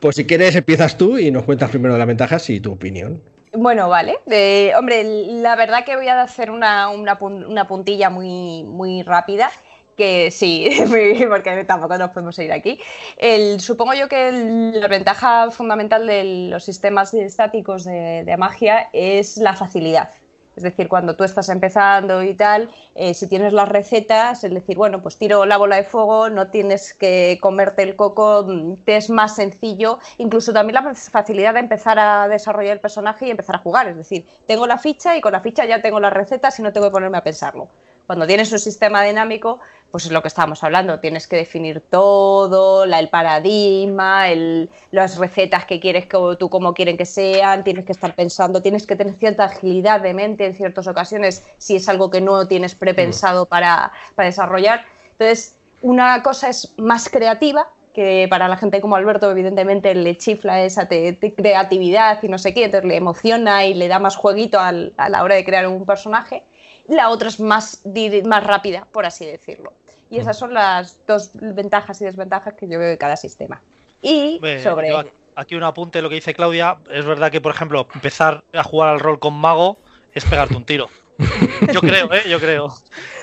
pues 0.00 0.16
si 0.16 0.24
quieres 0.26 0.54
empiezas 0.56 0.96
tú 0.96 1.18
y 1.18 1.30
nos 1.30 1.44
cuentas 1.44 1.70
primero 1.70 1.96
las 1.96 2.06
ventajas 2.06 2.48
y 2.50 2.60
tu 2.60 2.72
opinión. 2.72 3.22
Bueno, 3.52 3.88
vale. 3.88 4.18
Eh, 4.30 4.72
hombre, 4.78 5.02
la 5.04 5.56
verdad 5.56 5.84
que 5.84 5.96
voy 5.96 6.08
a 6.08 6.22
hacer 6.22 6.50
una, 6.50 6.88
una 6.88 7.18
pun- 7.18 7.46
una 7.46 7.66
puntilla 7.66 8.08
muy, 8.10 8.64
muy 8.64 9.02
rápida. 9.02 9.50
Que 9.96 10.30
sí, 10.30 10.70
porque 11.28 11.64
tampoco 11.64 11.98
nos 11.98 12.10
podemos 12.10 12.38
ir 12.38 12.52
aquí. 12.52 12.80
El- 13.18 13.60
supongo 13.60 13.92
yo 13.94 14.08
que 14.08 14.28
el- 14.28 14.80
la 14.80 14.88
ventaja 14.88 15.50
fundamental 15.50 16.06
de 16.06 16.24
los 16.50 16.64
sistemas 16.64 17.12
estáticos 17.12 17.84
de, 17.84 18.24
de 18.24 18.36
magia 18.36 18.88
es 18.92 19.36
la 19.36 19.54
facilidad. 19.54 20.10
Es 20.56 20.64
decir, 20.64 20.88
cuando 20.88 21.16
tú 21.16 21.24
estás 21.24 21.48
empezando 21.48 22.22
y 22.22 22.34
tal, 22.34 22.70
eh, 22.94 23.14
si 23.14 23.28
tienes 23.28 23.52
las 23.52 23.68
recetas, 23.68 24.42
es 24.44 24.52
decir, 24.52 24.76
bueno, 24.76 25.00
pues 25.00 25.16
tiro 25.16 25.46
la 25.46 25.56
bola 25.56 25.76
de 25.76 25.84
fuego, 25.84 26.28
no 26.28 26.50
tienes 26.50 26.92
que 26.92 27.38
comerte 27.40 27.82
el 27.82 27.94
coco, 27.96 28.44
mm, 28.46 28.76
te 28.84 28.96
es 28.96 29.10
más 29.10 29.36
sencillo. 29.36 30.00
Incluso 30.18 30.52
también 30.52 30.82
la 30.82 30.94
facilidad 30.94 31.54
de 31.54 31.60
empezar 31.60 31.98
a 31.98 32.26
desarrollar 32.28 32.72
el 32.74 32.80
personaje 32.80 33.26
y 33.26 33.30
empezar 33.30 33.56
a 33.56 33.58
jugar. 33.60 33.88
Es 33.88 33.96
decir, 33.96 34.26
tengo 34.46 34.66
la 34.66 34.76
ficha 34.78 35.16
y 35.16 35.20
con 35.20 35.32
la 35.32 35.40
ficha 35.40 35.64
ya 35.66 35.80
tengo 35.82 36.00
las 36.00 36.12
recetas 36.12 36.58
y 36.58 36.62
no 36.62 36.72
tengo 36.72 36.88
que 36.88 36.92
ponerme 36.92 37.18
a 37.18 37.24
pensarlo. 37.24 37.68
Cuando 38.06 38.26
tienes 38.26 38.50
un 38.50 38.58
sistema 38.58 39.04
dinámico, 39.04 39.60
pues 39.90 40.06
es 40.06 40.12
lo 40.12 40.22
que 40.22 40.28
estábamos 40.28 40.62
hablando, 40.62 41.00
tienes 41.00 41.26
que 41.26 41.36
definir 41.36 41.80
todo, 41.80 42.86
la- 42.86 43.00
el 43.00 43.08
paradigma, 43.08 44.28
el- 44.30 44.70
las 44.90 45.18
recetas 45.18 45.64
que 45.64 45.80
quieres 45.80 46.06
que 46.06 46.18
tú 46.38 46.48
como 46.48 46.74
quieren 46.74 46.96
que 46.96 47.06
sean, 47.06 47.64
tienes 47.64 47.84
que 47.84 47.92
estar 47.92 48.14
pensando, 48.14 48.62
tienes 48.62 48.86
que 48.86 48.96
tener 48.96 49.14
cierta 49.16 49.44
agilidad 49.44 50.00
de 50.00 50.14
mente 50.14 50.46
en 50.46 50.54
ciertas 50.54 50.86
ocasiones 50.86 51.44
si 51.58 51.76
es 51.76 51.88
algo 51.88 52.10
que 52.10 52.20
no 52.20 52.46
tienes 52.46 52.74
prepensado 52.74 53.46
para, 53.46 53.92
para 54.14 54.26
desarrollar. 54.26 54.84
Entonces, 55.12 55.58
una 55.82 56.22
cosa 56.22 56.48
es 56.48 56.74
más 56.78 57.08
creativa, 57.08 57.72
que 57.92 58.28
para 58.30 58.46
la 58.46 58.56
gente 58.56 58.80
como 58.80 58.94
Alberto 58.94 59.28
evidentemente 59.28 59.92
le 59.96 60.16
chifla 60.16 60.62
esa 60.62 60.86
te- 60.86 61.12
te- 61.14 61.34
creatividad 61.34 62.22
y 62.22 62.28
no 62.28 62.38
sé 62.38 62.54
qué, 62.54 62.66
entonces 62.66 62.88
le 62.88 62.94
emociona 62.94 63.64
y 63.66 63.74
le 63.74 63.88
da 63.88 63.98
más 63.98 64.14
jueguito 64.14 64.60
al- 64.60 64.94
a 64.96 65.08
la 65.08 65.24
hora 65.24 65.34
de 65.34 65.44
crear 65.44 65.66
un 65.66 65.84
personaje. 65.84 66.44
La 66.88 67.10
otra 67.10 67.28
es 67.28 67.40
más, 67.40 67.82
más 68.24 68.44
rápida, 68.44 68.86
por 68.92 69.06
así 69.06 69.26
decirlo. 69.26 69.74
Y 70.10 70.18
esas 70.18 70.38
son 70.38 70.54
las 70.54 71.00
dos 71.06 71.30
ventajas 71.34 72.00
y 72.00 72.04
desventajas 72.04 72.54
que 72.54 72.68
yo 72.68 72.78
veo 72.78 72.88
de 72.88 72.98
cada 72.98 73.16
sistema. 73.16 73.62
Y 74.02 74.40
sobre... 74.62 74.92
Aquí 75.36 75.54
un 75.54 75.62
apunte 75.62 75.98
de 75.98 76.02
lo 76.02 76.08
que 76.08 76.16
dice 76.16 76.34
Claudia. 76.34 76.80
Es 76.90 77.06
verdad 77.06 77.30
que, 77.30 77.40
por 77.40 77.54
ejemplo, 77.54 77.88
empezar 77.94 78.44
a 78.52 78.64
jugar 78.64 78.90
al 78.90 79.00
rol 79.00 79.18
con 79.20 79.34
mago 79.34 79.78
es 80.12 80.24
pegarte 80.24 80.56
un 80.56 80.64
tiro. 80.64 80.90
Yo 81.72 81.80
creo, 81.80 82.12
¿eh? 82.12 82.22
Yo 82.28 82.40
creo. 82.40 82.68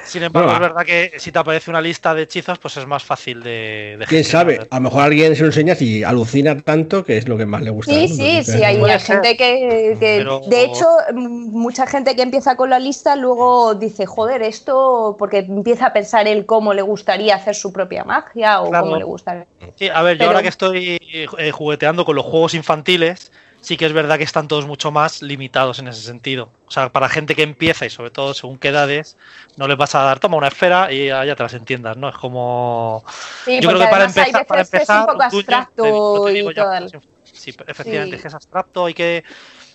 Sin 0.04 0.24
embargo, 0.24 0.54
es 0.54 0.60
verdad 0.60 0.86
que 0.86 1.14
si 1.18 1.32
te 1.32 1.40
aparece 1.40 1.70
una 1.70 1.82
lista 1.82 2.14
de 2.14 2.24
hechizos, 2.24 2.58
pues 2.60 2.78
es 2.78 2.86
más 2.86 3.04
fácil 3.04 3.44
de. 3.44 4.00
¿Quién 4.08 4.24
sabe? 4.24 4.60
A 4.70 4.76
lo 4.76 4.82
mejor 4.82 5.04
alguien 5.04 5.36
se 5.36 5.42
lo 5.42 5.48
enseña 5.48 5.76
y 5.80 6.04
alucina 6.04 6.58
tanto 6.60 7.04
que 7.04 7.18
es 7.18 7.28
lo 7.28 7.38
que 7.38 7.46
más 7.46 7.62
le 7.62 7.72
gusta. 7.72 7.92
Sí, 7.92 8.08
sí, 8.08 8.44
sí. 8.44 8.64
Hay, 8.64 8.80
gente 9.00 9.36
que. 9.36 9.98
De 10.48 10.64
hecho, 10.64 10.86
mucha 11.14 11.86
gente 11.88 12.16
que 12.16 12.22
empieza 12.22 12.56
con 12.56 12.70
la 12.70 12.80
lista 12.80 13.16
luego 13.16 13.76
dice, 13.76 14.06
joder, 14.06 14.42
esto. 14.44 15.16
Porque 15.20 15.40
empieza 15.40 15.88
a 15.88 15.94
pensar 15.94 16.28
él 16.28 16.46
cómo 16.46 16.74
le 16.74 16.82
gustaría 16.82 17.36
hacer 17.36 17.56
su 17.56 17.74
propia 17.74 18.04
magia 18.04 18.62
o 18.62 18.72
cómo 18.72 18.98
le 18.98 19.04
gustaría. 19.04 19.48
Sí, 19.76 19.90
a 19.90 20.02
ver, 20.02 20.18
yo 20.18 20.28
ahora 20.28 20.42
que 20.42 20.50
estoy 20.50 21.00
eh, 21.38 21.52
jugueteando 21.52 22.06
con 22.06 22.16
los 22.16 22.26
juegos 22.26 22.54
infantiles 22.54 23.32
sí 23.62 23.78
que 23.78 23.86
es 23.86 23.94
verdad 23.94 24.18
que 24.18 24.24
están 24.24 24.48
todos 24.48 24.66
mucho 24.66 24.92
más 24.92 25.22
limitados 25.22 25.80
en 25.80 25.88
ese 25.88 26.02
sentido. 26.02 26.52
O 26.68 26.72
sea, 26.72 26.92
para 26.92 27.10
gente 27.10 27.36
que 27.36 27.44
empieza 27.44 27.86
y 27.86 27.90
sobre 27.90 28.12
todo 28.12 28.34
según 28.34 28.58
qué 28.58 28.70
edades, 28.70 29.18
no 29.58 29.68
les 29.68 29.78
vas 29.78 29.96
a 29.96 30.04
dar, 30.04 30.20
toma 30.20 30.38
una 30.38 30.48
esfera 30.48 30.92
y 30.92 31.08
ya 31.08 31.36
te 31.36 31.44
las 31.44 31.54
entiendas, 31.54 31.98
¿no? 31.98 32.10
Es 32.10 32.16
como... 32.16 33.04
Sí, 33.46 33.60
Yo 33.60 33.70
creo 33.70 33.82
que 33.82 33.88
para 33.88 34.06
empezar, 34.06 34.46
para 34.46 34.62
empezar, 34.62 34.82
es 34.82 34.90
un 34.90 35.14
poco 35.14 35.24
abstracto 35.24 36.30
y 36.30 36.54
todo. 36.54 37.02
Sí, 37.24 37.56
efectivamente, 37.68 38.20
que 38.20 38.28
es 38.28 38.34
abstracto, 38.34 38.86
hay 38.86 38.94
que 38.94 39.24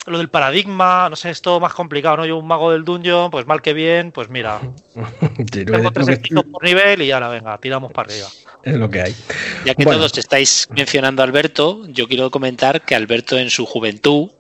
lo 0.07 0.19
del 0.19 0.29
paradigma, 0.29 1.09
no 1.09 1.17
sé, 1.17 1.31
es 1.31 1.43
todo 1.43 1.61
más 1.61 1.75
complicado, 1.75 2.19
¿no? 2.19 2.27
Yo 2.27 2.37
un 2.37 2.47
mago 2.47 2.73
del 2.73 2.85
dungeon, 2.85 3.31
pues 3.31 3.47
mal 3.47 3.63
que 3.63 3.73
bien, 3.73 4.13
pues 4.13 4.29
mira, 4.29 4.61
tengo 5.51 5.91
tres 5.93 6.21
por 6.51 6.65
nivel 6.65 7.03
y 7.03 7.11
ahora 7.13 7.29
venga, 7.29 7.59
tiramos 7.59 7.93
para 7.93 8.13
arriba. 8.13 8.29
Es 8.63 8.77
lo 8.77 8.89
que 8.89 9.03
hay. 9.03 9.15
Ya 9.65 9.75
que 9.75 9.85
todos 9.85 10.17
estáis 10.17 10.69
mencionando 10.71 11.23
a 11.23 11.25
Alberto, 11.25 11.85
yo 11.89 12.07
quiero 12.07 12.31
comentar 12.31 12.83
que 12.83 12.95
Alberto 12.95 13.37
en 13.37 13.51
su 13.51 13.67
juventud 13.67 14.31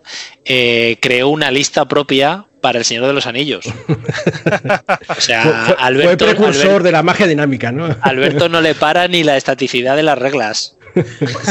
eh, 0.44 0.96
creó 1.00 1.28
una 1.28 1.50
lista 1.50 1.86
propia 1.86 2.46
para 2.60 2.78
el 2.78 2.84
Señor 2.84 3.06
de 3.06 3.12
los 3.12 3.26
Anillos. 3.26 3.66
o 5.08 5.20
sea, 5.20 5.74
Alberto, 5.78 6.24
fue 6.24 6.34
precursor 6.34 6.82
de 6.84 6.92
la 6.92 7.02
magia 7.02 7.26
dinámica, 7.26 7.72
¿no? 7.72 7.94
Alberto 8.00 8.48
no 8.48 8.60
le 8.60 8.74
para 8.74 9.08
ni 9.08 9.24
la 9.24 9.36
estaticidad 9.36 9.96
de 9.96 10.04
las 10.04 10.16
reglas. 10.16 10.76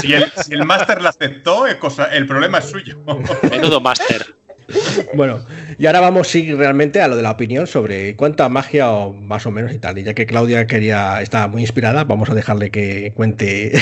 Si 0.01 0.13
el, 0.13 0.31
si 0.31 0.55
máster 0.57 1.01
la 1.01 1.09
aceptó, 1.09 1.65
el 1.67 2.25
problema 2.27 2.59
es 2.59 2.65
suyo. 2.65 2.99
Menudo 3.49 3.81
máster. 3.81 4.35
Bueno, 5.13 5.45
y 5.77 5.85
ahora 5.85 5.99
vamos 5.99 6.27
sí, 6.27 6.53
realmente 6.53 7.01
a 7.01 7.07
lo 7.07 7.15
de 7.15 7.23
la 7.23 7.31
opinión 7.31 7.67
sobre 7.67 8.15
cuánta 8.15 8.47
magia 8.49 8.91
o 8.91 9.13
más 9.13 9.45
o 9.45 9.51
menos 9.51 9.73
y 9.73 9.79
tal. 9.79 9.97
Y 9.97 10.03
ya 10.03 10.13
que 10.13 10.25
Claudia 10.25 10.67
quería, 10.67 11.21
estaba 11.21 11.47
muy 11.47 11.61
inspirada, 11.61 12.03
vamos 12.03 12.29
a 12.29 12.35
dejarle 12.35 12.71
que 12.71 13.13
cuente 13.15 13.73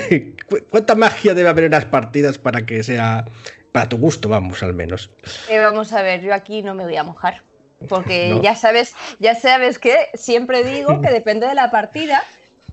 cuánta 0.70 0.94
magia 0.94 1.34
debe 1.34 1.48
haber 1.48 1.64
en 1.64 1.72
las 1.72 1.86
partidas 1.86 2.38
para 2.38 2.64
que 2.64 2.82
sea 2.82 3.24
para 3.72 3.88
tu 3.88 3.98
gusto, 3.98 4.28
vamos, 4.28 4.62
al 4.62 4.74
menos. 4.74 5.10
Eh, 5.50 5.58
vamos 5.58 5.92
a 5.92 6.02
ver, 6.02 6.22
yo 6.22 6.32
aquí 6.32 6.62
no 6.62 6.74
me 6.74 6.84
voy 6.84 6.96
a 6.96 7.04
mojar. 7.04 7.42
Porque 7.90 8.38
ya 8.42 8.56
sabes, 8.56 8.94
ya 9.18 9.34
sabes 9.34 9.78
que 9.78 10.08
siempre 10.14 10.64
digo 10.64 11.02
que 11.02 11.10
depende 11.10 11.46
de 11.46 11.54
la 11.54 11.70
partida 11.70 12.22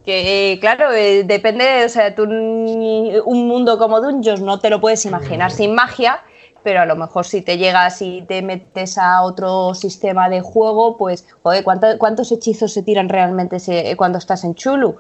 que 0.04 0.58
claro, 0.60 0.92
eh, 0.92 1.24
depende, 1.24 1.86
o 1.86 1.90
sea, 1.90 2.14
tú 2.14 2.24
un 2.24 3.48
mundo 3.48 3.78
como 3.78 4.02
Dungeons 4.02 4.42
no 4.42 4.60
te 4.60 4.70
lo 4.70 4.82
puedes 4.82 5.06
imaginar 5.06 5.52
sin 5.52 5.74
magia, 5.74 6.22
pero 6.64 6.82
a 6.82 6.86
lo 6.86 6.96
mejor 6.96 7.26
si 7.26 7.42
te 7.42 7.58
llegas 7.58 8.02
y 8.02 8.22
te 8.24 8.42
metes 8.42 8.98
a 8.98 9.22
otro 9.22 9.74
sistema 9.74 10.30
de 10.30 10.42
juego, 10.42 10.98
pues, 10.98 11.26
joder, 11.44 11.64
¿cuántos 11.64 12.32
hechizos 12.32 12.74
se 12.74 12.84
tiran 12.84 13.10
realmente 13.10 13.58
cuando 13.98 14.18
estás 14.18 14.44
en 14.44 14.56
Chulu? 14.56 14.98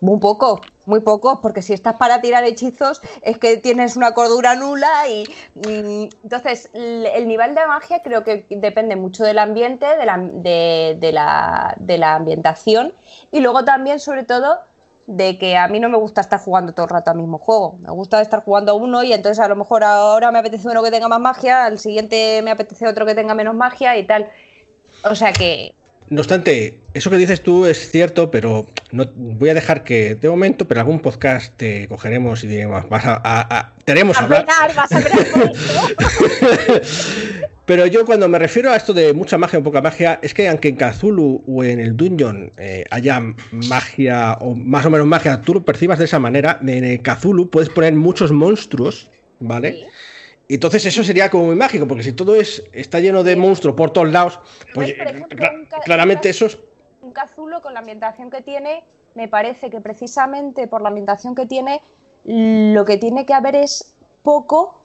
Muy 0.00 0.20
poco, 0.20 0.60
muy 0.84 1.00
poco, 1.00 1.40
porque 1.40 1.62
si 1.62 1.72
estás 1.72 1.96
para 1.96 2.20
tirar 2.20 2.44
hechizos 2.44 3.00
es 3.22 3.38
que 3.38 3.56
tienes 3.56 3.96
una 3.96 4.12
cordura 4.12 4.54
nula 4.54 5.08
y, 5.08 5.24
entonces 5.54 6.68
el, 6.74 7.26
nivel 7.26 7.54
de 7.54 7.66
magia 7.66 8.02
creo 8.02 8.22
que 8.22 8.46
depende 8.50 8.94
mucho 8.94 9.24
del 9.24 9.38
ambiente, 9.38 9.86
de 9.86 10.04
la, 10.04 10.18
de, 10.18 11.10
la, 11.12 11.74
de 11.78 11.98
la 11.98 12.14
ambientación 12.14 12.92
y 13.32 13.40
luego 13.40 13.64
también 13.64 13.98
sobre 13.98 14.24
todo 14.24 14.58
de 15.06 15.38
que 15.38 15.56
a 15.56 15.66
mí 15.68 15.80
no 15.80 15.88
me 15.88 15.96
gusta 15.96 16.20
estar 16.20 16.40
jugando 16.40 16.74
todo 16.74 16.84
el 16.84 16.90
rato 16.90 17.12
al 17.12 17.16
mismo 17.16 17.38
juego. 17.38 17.78
Me 17.80 17.90
gusta 17.92 18.20
estar 18.20 18.42
jugando 18.44 18.72
a 18.72 18.74
uno 18.74 19.02
y 19.02 19.12
entonces 19.12 19.38
a 19.38 19.48
lo 19.48 19.56
mejor 19.56 19.84
ahora 19.84 20.30
me 20.32 20.40
apetece 20.40 20.68
uno 20.68 20.82
que 20.82 20.90
tenga 20.90 21.08
más 21.08 21.20
magia, 21.20 21.64
al 21.64 21.78
siguiente 21.78 22.42
me 22.42 22.50
apetece 22.50 22.86
otro 22.86 23.06
que 23.06 23.14
tenga 23.14 23.34
menos 23.34 23.54
magia 23.54 23.96
y 23.96 24.06
tal. 24.06 24.30
O 25.08 25.14
sea 25.14 25.32
que 25.32 25.74
no 26.08 26.20
obstante, 26.20 26.82
eso 26.94 27.10
que 27.10 27.16
dices 27.16 27.42
tú 27.42 27.66
es 27.66 27.90
cierto, 27.90 28.30
pero 28.30 28.68
no 28.92 29.12
voy 29.14 29.50
a 29.50 29.54
dejar 29.54 29.82
que 29.82 30.14
de 30.14 30.28
momento, 30.28 30.68
pero 30.68 30.80
algún 30.80 31.00
podcast 31.00 31.56
te 31.56 31.88
cogeremos 31.88 32.44
y 32.44 32.46
diremos, 32.46 32.88
vas 32.88 33.04
a, 33.06 33.74
tenemos 33.84 34.16
hablar. 34.16 34.46
vas 34.46 34.92
a 34.92 35.00
pero 37.66 37.86
yo 37.86 38.06
cuando 38.06 38.28
me 38.28 38.38
refiero 38.38 38.70
a 38.70 38.76
esto 38.76 38.92
de 38.92 39.12
mucha 39.12 39.36
magia 39.36 39.58
o 39.58 39.62
poca 39.62 39.82
magia, 39.82 40.20
es 40.22 40.32
que 40.32 40.48
aunque 40.48 40.68
en 40.68 40.76
Cthulhu 40.76 41.42
o 41.46 41.64
en 41.64 41.80
el 41.80 41.96
Dungeon 41.96 42.52
eh, 42.56 42.84
haya 42.90 43.20
magia 43.50 44.34
o 44.40 44.54
más 44.54 44.86
o 44.86 44.90
menos 44.90 45.06
magia, 45.06 45.40
tú 45.40 45.54
lo 45.54 45.64
percibas 45.64 45.98
de 45.98 46.04
esa 46.04 46.20
manera, 46.20 46.60
en 46.62 46.84
el 46.84 47.02
Cthulhu 47.02 47.50
puedes 47.50 47.68
poner 47.68 47.94
muchos 47.94 48.30
monstruos, 48.30 49.10
¿vale? 49.40 49.88
Entonces 50.48 50.86
eso 50.86 51.02
sería 51.02 51.30
como 51.30 51.46
muy 51.46 51.56
mágico, 51.56 51.88
porque 51.88 52.04
si 52.04 52.12
todo 52.12 52.36
es 52.36 52.62
está 52.72 53.00
lleno 53.00 53.24
de 53.24 53.34
monstruos 53.36 53.74
por 53.76 53.90
todos 53.90 54.10
lados, 54.10 54.40
pues 54.74 54.94
claramente 55.84 56.28
eso 56.28 56.46
es... 56.46 56.58
Un 57.02 57.12
cazulo 57.12 57.62
con 57.62 57.74
la 57.74 57.80
ambientación 57.80 58.30
que 58.30 58.42
tiene, 58.42 58.84
me 59.14 59.28
parece 59.28 59.70
que 59.70 59.80
precisamente 59.80 60.68
por 60.68 60.82
la 60.82 60.88
ambientación 60.88 61.34
que 61.34 61.46
tiene, 61.46 61.82
lo 62.24 62.84
que 62.84 62.96
tiene 62.96 63.26
que 63.26 63.34
haber 63.34 63.56
es 63.56 63.96
poco 64.22 64.82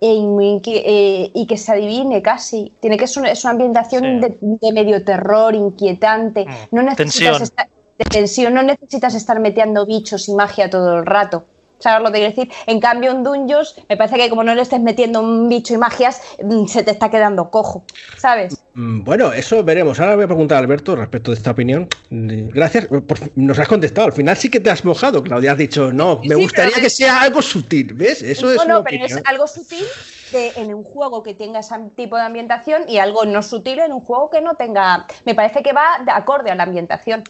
e 0.00 0.60
eh, 0.66 1.30
y 1.34 1.46
que 1.46 1.56
se 1.56 1.72
adivine 1.72 2.22
casi. 2.22 2.72
Tiene 2.80 2.96
que 2.96 3.06
ser 3.06 3.22
una, 3.22 3.32
es 3.32 3.44
una 3.44 3.50
ambientación 3.52 4.20
de, 4.20 4.72
medio 4.72 5.04
terror, 5.04 5.54
inquietante. 5.54 6.46
Mm. 6.46 6.52
No 6.70 6.82
necesitas 6.82 7.42
estar, 7.42 7.68
de 7.98 8.04
tensión, 8.06 8.54
no 8.54 8.62
necesitas 8.62 9.14
estar 9.14 9.38
metiendo 9.40 9.84
bichos 9.84 10.28
y 10.28 10.32
magia 10.32 10.70
todo 10.70 10.98
el 10.98 11.06
rato. 11.06 11.44
¿Sabes 11.80 12.02
lo 12.02 12.12
que 12.12 12.18
quiero 12.18 12.34
decir? 12.34 12.52
En 12.66 12.78
cambio, 12.78 13.10
en 13.10 13.24
Dungeons, 13.24 13.74
me 13.88 13.96
parece 13.96 14.16
que 14.16 14.30
como 14.30 14.44
no 14.44 14.54
le 14.54 14.62
estés 14.62 14.80
metiendo 14.80 15.20
un 15.20 15.48
bicho 15.48 15.74
y 15.74 15.78
magias, 15.78 16.20
mm, 16.42 16.66
se 16.66 16.82
te 16.82 16.92
está 16.92 17.10
quedando 17.10 17.50
cojo, 17.50 17.84
¿sabes? 18.16 18.62
Mm, 18.74 19.02
bueno, 19.02 19.32
eso 19.32 19.64
veremos. 19.64 19.98
Ahora 19.98 20.14
voy 20.14 20.24
a 20.24 20.28
preguntar 20.28 20.56
a 20.56 20.60
Alberto 20.60 20.94
respecto 20.94 21.30
de 21.30 21.38
esta 21.38 21.50
opinión. 21.50 21.88
Gracias, 22.10 22.86
nos 23.34 23.58
has 23.58 23.68
contestado. 23.68 24.06
Al 24.06 24.12
final 24.12 24.36
sí 24.36 24.50
que 24.50 24.60
te 24.60 24.70
has 24.70 24.84
mojado, 24.84 25.22
Claudia. 25.22 25.52
Has 25.52 25.58
dicho, 25.58 25.92
no, 25.92 26.20
me 26.24 26.34
gustaría 26.34 26.76
que... 26.76 26.90
sea 26.90 27.22
algo 27.22 27.42
sutil, 27.42 27.94
¿ves? 27.94 28.22
Eso 28.22 28.52
es. 28.52 28.64
No, 28.66 28.84
pero 28.84 29.04
es 29.04 29.18
algo 29.24 29.46
sutil 29.46 29.84
en 30.32 30.74
un 30.74 30.84
juego 30.84 31.22
que 31.22 31.34
tenga 31.34 31.60
ese 31.60 31.74
tipo 31.96 32.16
de 32.16 32.22
ambientación 32.22 32.88
y 32.88 32.98
algo 32.98 33.24
no 33.24 33.42
sutil 33.42 33.80
en 33.80 33.92
un 33.92 34.00
juego 34.00 34.30
que 34.30 34.40
no 34.40 34.54
tenga. 34.54 35.06
Me 35.24 35.34
parece 35.34 35.62
que 35.62 35.72
va 35.72 36.02
de 36.04 36.10
acorde 36.10 36.50
a 36.50 36.54
la 36.54 36.64
ambientación. 36.64 37.24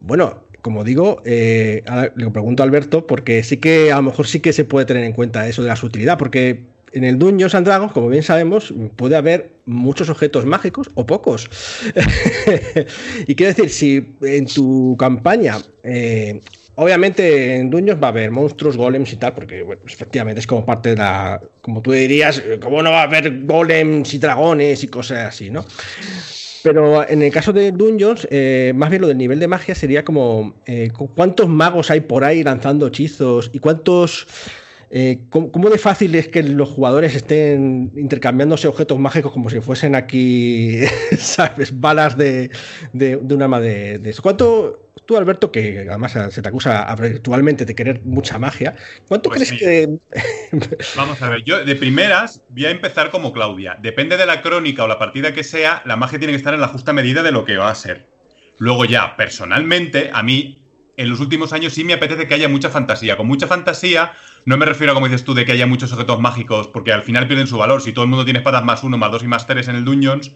Bueno, 0.00 0.44
como 0.64 0.82
digo, 0.82 1.20
eh, 1.26 1.82
le 2.16 2.30
pregunto 2.30 2.62
a 2.62 2.66
Alberto, 2.66 3.06
porque 3.06 3.42
sí 3.42 3.58
que 3.58 3.92
a 3.92 3.96
lo 3.96 4.04
mejor 4.04 4.26
sí 4.26 4.40
que 4.40 4.54
se 4.54 4.64
puede 4.64 4.86
tener 4.86 5.04
en 5.04 5.12
cuenta 5.12 5.46
eso 5.46 5.60
de 5.60 5.68
la 5.68 5.76
sutilidad, 5.76 6.16
porque 6.16 6.64
en 6.92 7.04
el 7.04 7.18
Dungeons 7.18 7.54
and 7.54 7.66
Dragons, 7.66 7.92
como 7.92 8.08
bien 8.08 8.22
sabemos, 8.22 8.72
puede 8.96 9.14
haber 9.14 9.58
muchos 9.66 10.08
objetos 10.08 10.46
mágicos 10.46 10.88
o 10.94 11.04
pocos. 11.04 11.50
y 13.26 13.34
quiero 13.34 13.52
decir, 13.52 13.68
si 13.68 14.16
en 14.22 14.46
tu 14.46 14.96
campaña, 14.98 15.58
eh, 15.82 16.40
obviamente 16.76 17.56
en 17.56 17.68
Dungeons 17.68 18.02
va 18.02 18.06
a 18.06 18.12
haber 18.12 18.30
monstruos, 18.30 18.78
golems 18.78 19.12
y 19.12 19.16
tal, 19.16 19.34
porque 19.34 19.66
pues 19.66 19.92
efectivamente 19.92 20.40
es 20.40 20.46
como 20.46 20.64
parte 20.64 20.90
de 20.90 20.96
la, 20.96 21.42
como 21.60 21.82
tú 21.82 21.92
dirías, 21.92 22.42
¿cómo 22.62 22.82
no 22.82 22.90
va 22.90 23.00
a 23.00 23.04
haber 23.04 23.44
golems 23.44 24.14
y 24.14 24.18
dragones 24.18 24.82
y 24.82 24.88
cosas 24.88 25.26
así, 25.26 25.50
no? 25.50 25.66
Pero 26.64 27.06
en 27.06 27.22
el 27.22 27.30
caso 27.30 27.52
de 27.52 27.72
Dungeons, 27.72 28.26
eh, 28.30 28.72
más 28.74 28.88
bien 28.88 29.02
lo 29.02 29.08
del 29.08 29.18
nivel 29.18 29.38
de 29.38 29.46
magia 29.46 29.74
sería 29.74 30.02
como 30.02 30.54
eh, 30.64 30.88
cuántos 31.14 31.46
magos 31.46 31.90
hay 31.90 32.00
por 32.00 32.24
ahí 32.24 32.42
lanzando 32.42 32.86
hechizos 32.86 33.50
y 33.52 33.58
cuántos... 33.58 34.26
Eh, 34.96 35.26
¿cómo, 35.28 35.70
de 35.70 35.78
fácil 35.78 36.14
es 36.14 36.28
que 36.28 36.40
los 36.44 36.68
jugadores 36.68 37.16
estén 37.16 37.90
intercambiándose 37.96 38.68
objetos 38.68 38.96
mágicos 38.96 39.32
como 39.32 39.50
si 39.50 39.60
fuesen 39.60 39.96
aquí, 39.96 40.82
¿sabes? 41.18 41.80
Balas 41.80 42.16
de, 42.16 42.52
de, 42.92 43.16
un 43.16 43.42
arma 43.42 43.58
de, 43.58 43.98
de 43.98 44.10
eso? 44.10 44.22
¿Cuánto, 44.22 44.92
tú, 45.04 45.16
Alberto, 45.16 45.50
que 45.50 45.84
además 45.88 46.16
se 46.30 46.40
te 46.40 46.48
acusa 46.48 46.82
actualmente 46.84 47.64
de 47.64 47.74
querer 47.74 48.02
mucha 48.04 48.38
magia, 48.38 48.76
¿cuánto 49.08 49.30
pues 49.30 49.48
crees 49.48 49.60
que.? 49.60 49.88
Vamos 50.96 51.20
a 51.20 51.28
ver, 51.28 51.42
yo 51.42 51.64
de 51.64 51.74
primeras 51.74 52.44
voy 52.50 52.66
a 52.66 52.70
empezar 52.70 53.10
como 53.10 53.32
Claudia. 53.32 53.76
Depende 53.82 54.16
de 54.16 54.26
la 54.26 54.42
crónica 54.42 54.84
o 54.84 54.86
la 54.86 55.00
partida 55.00 55.32
que 55.32 55.42
sea, 55.42 55.82
la 55.86 55.96
magia 55.96 56.20
tiene 56.20 56.34
que 56.34 56.38
estar 56.38 56.54
en 56.54 56.60
la 56.60 56.68
justa 56.68 56.92
medida 56.92 57.24
de 57.24 57.32
lo 57.32 57.44
que 57.44 57.56
va 57.56 57.68
a 57.68 57.74
ser. 57.74 58.06
Luego, 58.58 58.84
ya, 58.84 59.16
personalmente, 59.16 60.12
a 60.14 60.22
mí 60.22 60.63
en 60.96 61.10
los 61.10 61.20
últimos 61.20 61.52
años 61.52 61.72
sí 61.72 61.84
me 61.84 61.94
apetece 61.94 62.28
que 62.28 62.34
haya 62.34 62.48
mucha 62.48 62.70
fantasía. 62.70 63.16
Con 63.16 63.26
mucha 63.26 63.46
fantasía 63.46 64.12
no 64.46 64.56
me 64.56 64.66
refiero 64.66 64.92
a, 64.92 64.94
como 64.94 65.06
dices 65.06 65.24
tú, 65.24 65.34
de 65.34 65.44
que 65.44 65.52
haya 65.52 65.66
muchos 65.66 65.92
objetos 65.92 66.20
mágicos, 66.20 66.68
porque 66.68 66.92
al 66.92 67.02
final 67.02 67.26
pierden 67.26 67.46
su 67.46 67.58
valor. 67.58 67.82
Si 67.82 67.92
todo 67.92 68.04
el 68.04 68.10
mundo 68.10 68.24
tiene 68.24 68.40
espadas 68.40 68.64
más 68.64 68.84
uno, 68.84 68.98
más 68.98 69.10
dos 69.10 69.22
y 69.22 69.26
más 69.26 69.46
tres 69.46 69.68
en 69.68 69.76
el 69.76 69.84
Dungeons, 69.84 70.32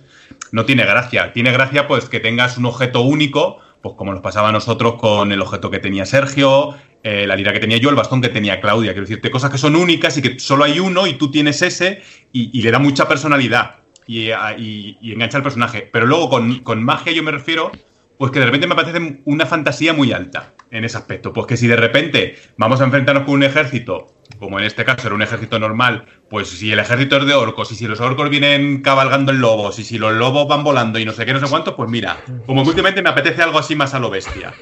no 0.53 0.65
tiene 0.65 0.85
gracia. 0.85 1.33
Tiene 1.33 1.53
gracia 1.53 1.87
pues 1.87 2.09
que 2.09 2.21
tengas 2.21 2.59
un 2.59 2.67
objeto 2.67 3.03
único, 3.03 3.59
pues 3.83 3.95
como 3.97 4.13
nos 4.13 4.23
pasaba 4.23 4.49
a 4.49 4.53
nosotros 4.53 4.95
con 4.95 5.31
el 5.33 5.41
objeto 5.41 5.71
que 5.71 5.79
tenía 5.79 6.07
Sergio, 6.07 6.75
eh, 7.03 7.27
la 7.27 7.37
lira 7.37 7.53
que 7.53 7.61
tenía 7.61 7.77
yo, 7.77 7.91
el 7.91 7.97
bastón 7.97 8.21
que 8.21 8.29
tenía 8.29 8.61
Claudia. 8.61 8.93
Quiero 8.93 9.07
decirte, 9.07 9.31
cosas 9.31 9.51
que 9.51 9.59
son 9.59 9.77
únicas 9.77 10.17
y 10.17 10.23
que 10.23 10.39
solo 10.41 10.65
hay 10.65 10.81
uno 10.81 11.07
y 11.07 11.15
tú 11.15 11.31
tienes 11.31 11.63
ese 11.63 12.03
y, 12.33 12.63
le 12.63 12.71
da 12.71 12.79
mucha 12.79 13.07
personalidad 13.07 13.77
y, 14.07 14.31
y, 14.31 15.13
engancha 15.13 15.37
al 15.37 15.43
personaje. 15.43 15.89
Pero 15.93 16.07
luego 16.07 16.31
con 16.31 16.83
magia 16.83 17.13
yo 17.13 17.23
me 17.23 17.31
refiero 17.31 17.71
pues 18.19 18.33
que 18.33 18.41
de 18.41 18.47
repente 18.47 18.67
me 18.67 18.75
parece 18.75 19.23
una 19.25 19.47
fantasía 19.47 19.93
muy 19.93 20.13
alta 20.13 20.55
en 20.71 20.85
ese 20.85 20.99
aspecto. 20.99 21.33
Pues 21.33 21.47
que 21.47 21.57
si 21.57 21.67
de 21.67 21.77
repente 21.77 22.37
vamos 22.57 22.81
a 22.81 22.85
enfrentarnos 22.85 23.25
con 23.25 23.35
un 23.35 23.45
ejército, 23.45 24.15
como 24.39 24.59
en 24.59 24.67
este 24.67 24.85
caso 24.85 25.07
era 25.07 25.15
un 25.15 25.23
ejército 25.23 25.59
normal, 25.59 26.05
pues 26.29 26.49
si 26.49 26.73
el 26.73 26.79
ejército 26.81 27.17
es 27.17 27.27
de 27.27 27.35
orcos 27.35 27.73
y 27.73 27.77
si 27.77 27.87
los 27.87 28.01
orcos 28.01 28.29
vienen 28.29 28.83
cabalgando 28.83 29.33
en 29.33 29.41
lobos 29.41 29.79
y 29.79 29.85
si 29.85 29.99
los 29.99 30.13
lobos 30.13 30.47
van 30.49 30.65
volando 30.65 30.99
y 30.99 31.05
no 31.05 31.13
sé 31.13 31.25
qué, 31.25 31.33
no 31.33 31.41
sé 31.41 31.47
cuánto, 31.49 31.77
pues 31.77 31.89
mira, 31.89 32.19
como 32.45 32.63
que 32.65 32.71
últimamente 32.71 33.03
me 33.03 33.09
apetece 33.09 33.43
algo 33.43 33.59
así 33.59 33.77
más 33.77 33.95
a 33.95 34.01
lo 34.01 34.11
bestia. 34.11 34.53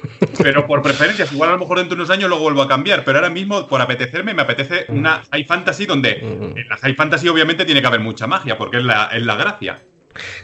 Pero 0.41 0.67
por 0.67 0.81
preferencias, 0.81 1.31
igual 1.33 1.49
a 1.49 1.53
lo 1.53 1.59
mejor 1.59 1.79
dentro 1.79 1.95
de 1.95 2.03
unos 2.03 2.11
años 2.11 2.29
lo 2.29 2.39
vuelvo 2.39 2.61
a 2.61 2.67
cambiar, 2.67 3.03
pero 3.03 3.17
ahora 3.17 3.31
mismo 3.31 3.67
por 3.67 3.81
apetecerme 3.81 4.33
me 4.33 4.43
apetece 4.43 4.85
una 4.89 5.23
high 5.31 5.45
fantasy 5.45 5.85
donde 5.85 6.19
en 6.19 6.69
la 6.69 6.77
high 6.77 6.95
fantasy 6.95 7.27
obviamente 7.27 7.65
tiene 7.65 7.81
que 7.81 7.87
haber 7.87 7.99
mucha 7.99 8.27
magia 8.27 8.57
porque 8.57 8.77
es 8.77 8.83
la, 8.83 9.07
es 9.07 9.25
la 9.25 9.35
gracia. 9.35 9.79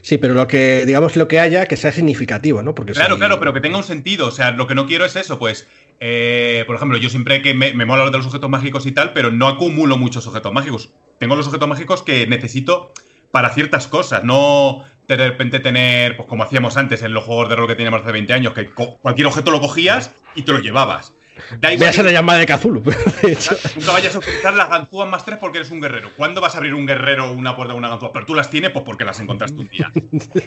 Sí, 0.01 0.17
pero 0.17 0.33
lo 0.33 0.47
que, 0.47 0.85
digamos, 0.85 1.15
lo 1.15 1.27
que 1.27 1.39
haya, 1.39 1.65
que 1.65 1.77
sea 1.77 1.91
significativo, 1.91 2.61
¿no? 2.61 2.75
Porque 2.75 2.93
claro, 2.93 3.17
claro, 3.17 3.39
pero 3.39 3.53
que 3.53 3.61
tenga 3.61 3.77
un 3.77 3.83
sentido. 3.83 4.27
O 4.27 4.31
sea, 4.31 4.51
lo 4.51 4.67
que 4.67 4.75
no 4.75 4.85
quiero 4.85 5.05
es 5.05 5.15
eso, 5.15 5.39
pues. 5.39 5.67
Eh, 5.99 6.63
por 6.67 6.75
ejemplo, 6.75 6.97
yo 6.97 7.09
siempre 7.09 7.41
que 7.41 7.53
me, 7.53 7.73
me 7.73 7.85
mola 7.85 8.05
lo 8.05 8.11
de 8.11 8.17
los 8.17 8.27
objetos 8.27 8.49
mágicos 8.49 8.85
y 8.85 8.91
tal, 8.91 9.13
pero 9.13 9.31
no 9.31 9.47
acumulo 9.47 9.97
muchos 9.97 10.27
objetos 10.27 10.51
mágicos. 10.53 10.93
Tengo 11.19 11.35
los 11.35 11.47
objetos 11.47 11.67
mágicos 11.67 12.03
que 12.03 12.27
necesito 12.27 12.93
para 13.31 13.49
ciertas 13.49 13.87
cosas, 13.87 14.23
no 14.23 14.85
de 15.07 15.15
repente 15.17 15.59
tener, 15.59 16.15
pues 16.15 16.27
como 16.27 16.43
hacíamos 16.43 16.77
antes 16.77 17.01
en 17.01 17.13
los 17.13 17.23
juegos 17.23 17.49
de 17.49 17.55
rol 17.55 17.67
que 17.67 17.75
teníamos 17.75 18.01
hace 18.01 18.11
20 18.11 18.31
años, 18.33 18.53
que 18.53 18.69
cualquier 18.69 19.27
objeto 19.27 19.51
lo 19.51 19.59
cogías 19.59 20.13
y 20.35 20.43
te 20.43 20.51
lo 20.51 20.59
llevabas. 20.59 21.13
Da 21.59 21.73
igual. 21.73 21.93
la 22.03 22.11
llamada 22.11 22.39
de 22.39 22.45
Cthulhu. 22.45 22.83
Nunca 22.83 23.91
vayas 23.91 24.15
a 24.15 24.19
utilizar 24.19 24.53
las 24.53 24.69
ganzúas 24.69 25.09
más 25.09 25.25
tres 25.25 25.37
porque 25.39 25.59
eres 25.59 25.71
un 25.71 25.81
guerrero. 25.81 26.11
¿Cuándo 26.15 26.41
vas 26.41 26.55
a 26.55 26.57
abrir 26.57 26.73
un 26.73 26.85
guerrero 26.85 27.31
una 27.31 27.55
puerta 27.55 27.73
de 27.73 27.79
una 27.79 27.89
ganzúa? 27.89 28.11
Pero 28.11 28.25
tú 28.25 28.35
las 28.35 28.49
tienes 28.49 28.71
pues 28.71 28.85
porque 28.85 29.05
las 29.05 29.19
encontraste 29.19 29.59
un 29.59 29.67
día. 29.67 29.91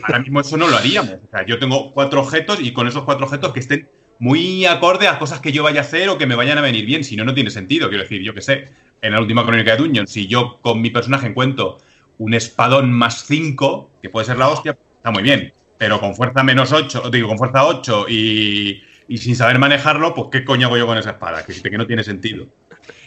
Ahora 0.03 0.19
mismo 0.19 0.39
eso 0.39 0.57
no 0.57 0.67
lo 0.67 0.77
haríamos. 0.77 1.15
O 1.27 1.29
sea, 1.31 1.45
yo 1.45 1.59
tengo 1.59 1.91
cuatro 1.91 2.21
objetos 2.21 2.59
y 2.61 2.73
con 2.73 2.87
esos 2.87 3.03
cuatro 3.03 3.25
objetos 3.25 3.53
que 3.53 3.59
estén 3.59 3.89
muy 4.19 4.65
acorde 4.65 5.07
a 5.07 5.19
cosas 5.19 5.39
que 5.39 5.51
yo 5.51 5.63
vaya 5.63 5.81
a 5.81 5.83
hacer 5.83 6.09
o 6.09 6.17
que 6.17 6.25
me 6.25 6.35
vayan 6.35 6.57
a 6.57 6.61
venir 6.61 6.85
bien. 6.85 7.03
Si 7.03 7.15
no, 7.15 7.25
no 7.25 7.33
tiene 7.33 7.49
sentido. 7.49 7.89
Quiero 7.89 8.03
decir, 8.03 8.21
yo 8.21 8.33
que 8.33 8.41
sé, 8.41 8.69
en 9.01 9.13
la 9.13 9.19
última 9.19 9.45
crónica 9.45 9.71
de 9.71 9.77
Dungeon, 9.77 10.07
si 10.07 10.27
yo 10.27 10.59
con 10.61 10.81
mi 10.81 10.89
personaje 10.89 11.27
encuentro 11.27 11.77
un 12.17 12.33
espadón 12.33 12.91
más 12.91 13.25
cinco, 13.25 13.91
que 14.01 14.09
puede 14.09 14.25
ser 14.25 14.37
la 14.37 14.49
hostia, 14.49 14.77
está 14.95 15.11
muy 15.11 15.23
bien. 15.23 15.53
Pero 15.77 15.99
con 15.99 16.15
fuerza 16.15 16.41
menos 16.43 16.71
ocho, 16.71 17.09
digo, 17.11 17.27
con 17.27 17.37
fuerza 17.37 17.65
ocho 17.65 18.07
y 18.09 18.81
y 19.07 19.17
sin 19.17 19.35
saber 19.35 19.59
manejarlo, 19.59 20.13
pues 20.13 20.27
¿qué 20.31 20.43
coño 20.43 20.67
hago 20.67 20.77
yo 20.77 20.87
con 20.87 20.97
esa 20.97 21.11
espada? 21.11 21.45
Que, 21.45 21.53
que 21.53 21.77
no 21.77 21.87
tiene 21.87 22.03
sentido. 22.03 22.47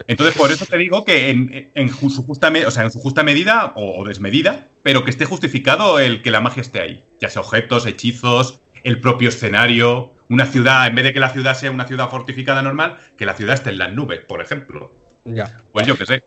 Entonces, 0.06 0.36
por 0.36 0.50
eso 0.50 0.66
te 0.66 0.76
digo 0.78 1.04
que 1.04 1.30
en, 1.30 1.88
su, 1.90 2.22
justa 2.22 2.52
o 2.66 2.70
sea, 2.70 2.84
en 2.84 2.90
su 2.90 3.00
justa 3.00 3.22
medida 3.22 3.72
o, 3.76 4.04
desmedida, 4.04 4.68
pero 4.82 5.04
que 5.04 5.10
esté 5.10 5.24
justificado 5.24 5.98
el 5.98 6.22
que 6.22 6.30
la 6.30 6.40
magia 6.40 6.62
esté 6.62 6.80
ahí. 6.80 7.04
Ya 7.20 7.28
sea 7.28 7.42
objetos, 7.42 7.86
hechizos, 7.86 8.60
el 8.82 9.00
propio 9.00 9.28
escenario, 9.28 10.14
una 10.28 10.46
ciudad, 10.46 10.86
en 10.86 10.94
vez 10.94 11.04
de 11.04 11.12
que 11.12 11.20
la 11.20 11.30
ciudad 11.30 11.54
sea 11.54 11.70
una 11.70 11.86
ciudad 11.86 12.08
fortificada 12.08 12.62
normal, 12.62 12.96
que 13.16 13.26
la 13.26 13.34
ciudad 13.34 13.54
esté 13.54 13.70
en 13.70 13.78
las 13.78 13.92
nubes, 13.92 14.20
por 14.20 14.40
ejemplo. 14.40 15.08
Ya. 15.24 15.58
Pues 15.72 15.86
yo 15.86 15.96
qué 15.96 16.06
sé. 16.06 16.24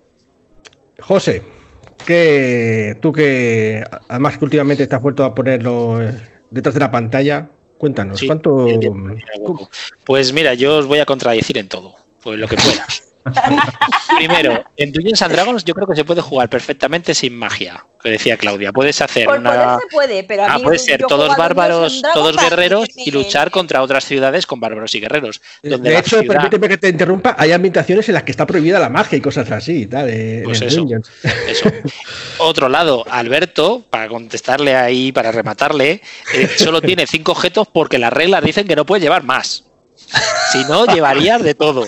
José, 1.00 1.44
que 2.06 2.98
tú 3.02 3.12
que 3.12 3.84
además 4.08 4.38
que 4.38 4.46
últimamente 4.46 4.88
te 4.88 4.96
has 4.96 5.02
vuelto 5.02 5.24
a 5.26 5.34
ponerlo 5.34 6.00
detrás 6.52 6.74
de 6.76 6.80
la 6.80 6.92
pantalla, 6.92 7.50
Cuéntanos, 7.84 8.24
¿cuánto...? 8.26 8.66
Pues 10.06 10.32
mira, 10.32 10.54
yo 10.54 10.78
os 10.78 10.86
voy 10.86 11.00
a 11.00 11.06
contradecir 11.06 11.58
en 11.58 11.68
todo, 11.68 11.96
pues 12.22 12.40
lo 12.40 12.48
que 12.48 12.56
pueda. 12.56 12.88
Primero, 14.18 14.64
en 14.76 14.92
Dungeons 14.92 15.22
and 15.22 15.34
Dragons 15.34 15.64
yo 15.64 15.74
creo 15.74 15.88
que 15.88 15.96
se 15.96 16.04
puede 16.04 16.22
jugar 16.22 16.50
perfectamente 16.50 17.14
sin 17.14 17.38
magia, 17.38 17.86
que 18.02 18.10
decía 18.10 18.38
Claudia. 18.38 18.72
Puedes 18.72 19.02
hacer 19.02 19.28
una. 19.28 19.80
Se 19.80 19.88
puede, 19.88 20.24
pero 20.24 20.44
ah, 20.48 20.60
puede 20.62 20.78
ser 20.78 21.04
todos 21.04 21.36
bárbaros, 21.38 22.02
todos 22.14 22.36
guerreros 22.38 22.90
y 22.96 23.12
luchar 23.12 23.52
contra 23.52 23.82
otras 23.82 24.04
ciudades 24.06 24.46
con 24.46 24.60
bárbaros 24.60 24.94
y 24.96 25.00
guerreros. 25.00 25.42
de 25.62 25.98
hecho, 25.98 26.22
permíteme 26.24 26.68
que 26.68 26.78
te 26.78 26.90
interrumpa, 26.90 27.36
hay 27.38 27.52
ambientaciones 27.52 28.08
en 28.10 28.16
las 28.16 28.24
que 28.24 28.32
está 28.32 28.46
prohibida 28.46 28.80
la 28.80 28.90
magia 28.90 29.18
y 29.18 29.22
cosas 29.22 29.50
así. 29.52 29.86
Tal, 29.86 30.10
eh, 30.10 30.42
pues 30.44 30.62
eso, 30.62 30.86
eso, 31.48 31.70
Otro 32.40 32.70
lado, 32.70 33.06
Alberto, 33.10 33.84
para 33.90 34.08
contestarle 34.08 34.76
ahí, 34.76 35.12
para 35.12 35.32
rematarle, 35.32 36.02
eh, 36.34 36.50
solo 36.58 36.82
tiene 36.82 37.08
cinco 37.08 37.32
objetos 37.32 37.68
porque 37.72 37.98
las 37.98 38.12
reglas 38.12 38.44
dicen 38.44 38.68
que 38.68 38.76
no 38.76 38.86
puede 38.86 39.02
llevar 39.02 39.24
más. 39.24 39.66
Si 40.52 40.64
no, 40.66 40.86
llevarías 40.86 41.42
de 41.42 41.56
todo. 41.56 41.86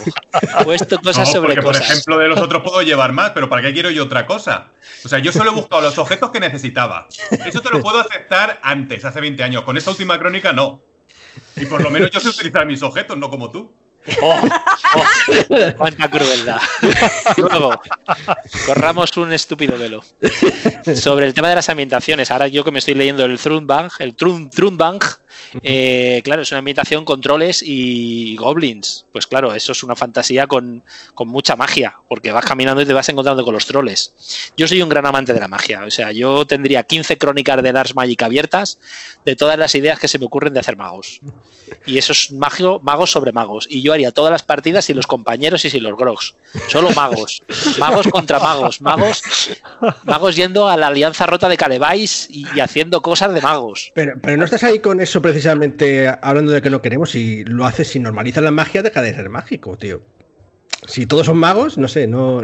Puesto 0.64 1.00
cosas 1.00 1.32
sobre 1.32 1.62
Por 1.62 1.76
ejemplo, 1.76 2.18
de 2.18 2.28
los 2.28 2.40
otros 2.40 2.64
puedo 2.64 2.82
llevar 2.82 3.12
más, 3.12 3.32
pero 3.32 3.50
¿para 3.50 3.62
qué 3.62 3.74
quiero 3.74 3.92
yo 3.92 4.06
otra 4.06 4.26
cosa? 4.26 4.72
O 5.04 5.10
sea, 5.10 5.20
yo 5.20 5.32
solo 5.32 5.52
he 5.52 5.54
buscado 5.54 5.82
los 5.82 5.98
objetos 5.98 6.32
que 6.32 6.40
necesitaba. 6.40 7.08
Eso 7.46 7.62
te 7.62 7.70
lo 7.70 7.82
puedo 7.82 8.00
aceptar 8.00 8.60
antes, 8.64 9.06
hace 9.06 9.22
20 9.22 9.44
años. 9.44 9.64
Con 9.64 9.78
esta 9.78 9.92
última 9.92 10.18
crónica, 10.18 10.52
no. 10.54 10.82
Y 11.56 11.66
por 11.66 11.82
lo 11.82 11.90
menos 11.90 12.10
yo 12.12 12.20
sé 12.20 12.30
utilizar 12.30 12.66
mis 12.66 12.82
objetos, 12.82 13.18
no 13.18 13.30
como 13.30 13.52
tú. 13.52 13.76
Oh, 14.22 14.36
oh, 14.96 15.74
cuánta 15.78 16.10
crueldad. 16.10 16.62
Luego, 17.38 17.80
corramos 18.66 19.16
un 19.18 19.34
estúpido 19.34 19.78
velo. 19.78 20.04
Sobre 20.96 21.26
el 21.26 21.34
tema 21.34 21.50
de 21.50 21.56
las 21.56 21.70
ambientaciones, 21.70 22.30
ahora 22.30 22.48
yo 22.48 22.64
que 22.64 22.72
me 22.72 22.80
estoy 22.80 22.94
leyendo 22.94 23.26
el 23.26 23.40
Thrunbang, 23.40 23.90
el 24.00 24.16
Trunbang, 24.16 25.00
eh, 25.62 26.22
claro, 26.24 26.42
es 26.42 26.52
una 26.52 26.60
ambientación 26.60 27.06
con 27.06 27.22
troles 27.22 27.64
y 27.66 28.36
goblins. 28.36 29.06
Pues 29.12 29.28
claro, 29.28 29.54
eso 29.54 29.72
es 29.72 29.84
una 29.84 29.96
fantasía 29.96 30.48
con, 30.48 30.84
mucha 31.26 31.56
magia, 31.56 32.00
porque 32.08 32.32
vas 32.32 32.46
caminando 32.46 32.82
y 32.82 32.86
te 32.86 32.94
vas 32.94 33.10
encontrando 33.10 33.44
con 33.44 33.54
los 33.54 33.66
troles. 33.66 34.52
Yo 34.58 34.68
soy 34.68 34.82
un 34.82 34.90
gran 34.90 35.06
amante 35.06 35.34
de 35.34 35.40
la 35.40 35.48
magia, 35.48 35.84
o 35.86 35.92
sea, 35.92 36.12
yo 36.12 36.46
tendría 36.46 36.84
15 36.84 37.18
crónicas 37.18 37.62
de 37.62 37.74
Lars 37.74 37.96
Magic 37.96 38.22
abiertas 38.24 38.80
de 39.26 39.36
todas 39.36 39.58
las 39.58 39.74
ideas 39.76 40.00
que 40.00 40.08
se 40.08 40.20
me 40.20 40.26
ocurren 40.26 40.54
de 40.54 40.60
hacer 40.60 40.78
magos. 40.78 41.20
Y 41.86 41.98
eso 41.98 42.12
es 42.12 42.32
magos 42.32 43.12
sobre 43.12 43.32
magos. 43.32 43.68
Y 43.70 43.82
yo 43.82 43.94
haría 43.94 44.12
todas 44.12 44.32
las 44.32 44.44
partidas 44.44 44.90
y 44.90 44.94
los 44.94 45.08
compañeros 45.08 45.66
y 45.66 45.70
si 45.70 45.80
los 45.80 45.98
grogs. 45.98 46.36
Solo 46.70 46.92
magos. 46.92 47.42
Magos 47.80 48.08
contra 48.08 48.40
magos. 48.40 48.82
Magos, 48.82 49.24
magos 50.04 50.36
yendo 50.36 50.68
a 50.68 50.78
la 50.78 50.88
alianza 50.88 51.26
rota 51.26 51.50
de 51.50 51.58
Calebais 51.58 52.28
y, 52.30 52.46
haciendo 52.60 53.02
cosas 53.02 53.34
de 53.34 53.42
magos. 53.42 53.92
Pero, 53.94 54.14
pero 54.22 54.38
no 54.38 54.46
estás 54.46 54.64
ahí 54.64 54.80
con 54.80 55.02
eso 55.02 55.22
precisamente 55.26 56.08
hablando 56.22 56.52
de 56.52 56.62
que 56.62 56.70
no 56.70 56.84
queremos 56.84 57.16
y 57.16 57.44
lo 57.46 57.66
haces 57.66 57.88
si 57.88 58.00
normalizas 58.00 58.44
la 58.44 58.52
magia, 58.52 58.84
deja 58.84 59.02
de 59.02 59.12
ser 59.12 59.28
mágico, 59.28 59.76
tío. 59.76 60.04
Si 60.88 61.08
todos 61.08 61.26
son 61.26 61.38
magos, 61.38 61.80
no 61.80 61.88
sé, 61.88 62.06
no, 62.06 62.44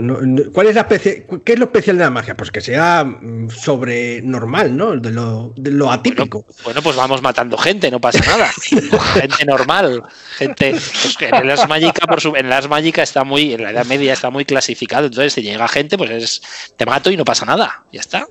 ¿cuál 0.52 0.66
es 0.66 0.74
la 0.74 0.82
especie, 0.82 1.28
qué 1.46 1.54
es 1.54 1.60
lo 1.60 1.66
especial 1.66 2.00
de 2.00 2.06
la 2.06 2.10
magia? 2.10 2.36
Pues 2.36 2.50
que 2.50 2.60
sea 2.60 3.04
mm, 3.04 3.52
sobre 3.52 4.24
normal, 4.24 4.76
¿no? 4.76 4.96
De 4.96 5.12
lo, 5.12 5.54
de 5.58 5.70
lo 5.70 5.92
atípico. 5.92 6.44
Bueno, 6.64 6.82
pues 6.82 6.96
vamos 6.96 7.22
matando 7.22 7.56
gente, 7.56 7.92
no 7.92 8.02
pasa 8.02 8.20
nada. 8.26 8.50
gente 9.14 9.46
normal, 9.46 10.02
gente 10.38 10.72
pues 10.72 11.18
en 11.22 11.48
las 11.48 11.68
mágica, 11.70 12.08
por 12.08 12.20
su, 12.20 12.36
en 12.36 12.50
las 12.50 12.68
mágica 12.68 13.04
está 13.04 13.24
muy, 13.24 13.54
en 13.54 13.62
la 13.62 13.70
Edad 13.70 13.86
Media 13.86 14.14
está 14.14 14.32
muy 14.32 14.44
clasificado, 14.44 15.06
entonces 15.06 15.34
si 15.34 15.44
llega 15.44 15.68
gente, 15.68 16.00
pues 16.00 16.10
es 16.10 16.42
te 16.78 16.88
mato 16.88 17.12
y 17.12 17.18
no 17.18 17.26
pasa 17.26 17.46
nada, 17.46 17.86
ya 17.94 18.00
está. 18.00 18.26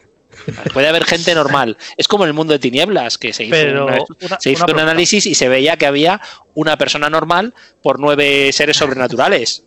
Puede 0.73 0.89
haber 0.89 1.05
gente 1.05 1.35
normal. 1.35 1.77
Es 1.97 2.09
como 2.09 2.25
el 2.25 2.33
mundo 2.33 2.53
de 2.53 2.59
tinieblas, 2.59 3.19
que 3.19 3.33
se 3.33 3.45
hizo, 3.45 4.67
un 4.67 4.79
análisis 4.79 5.27
y 5.27 5.35
se 5.35 5.49
veía 5.49 5.77
que 5.77 5.87
había 5.87 6.21
una 6.55 6.77
persona 6.77 7.11
normal 7.11 7.55
por 7.83 7.99
nueve 7.99 8.53
seres 8.53 8.77
sobrenaturales. 8.77 9.65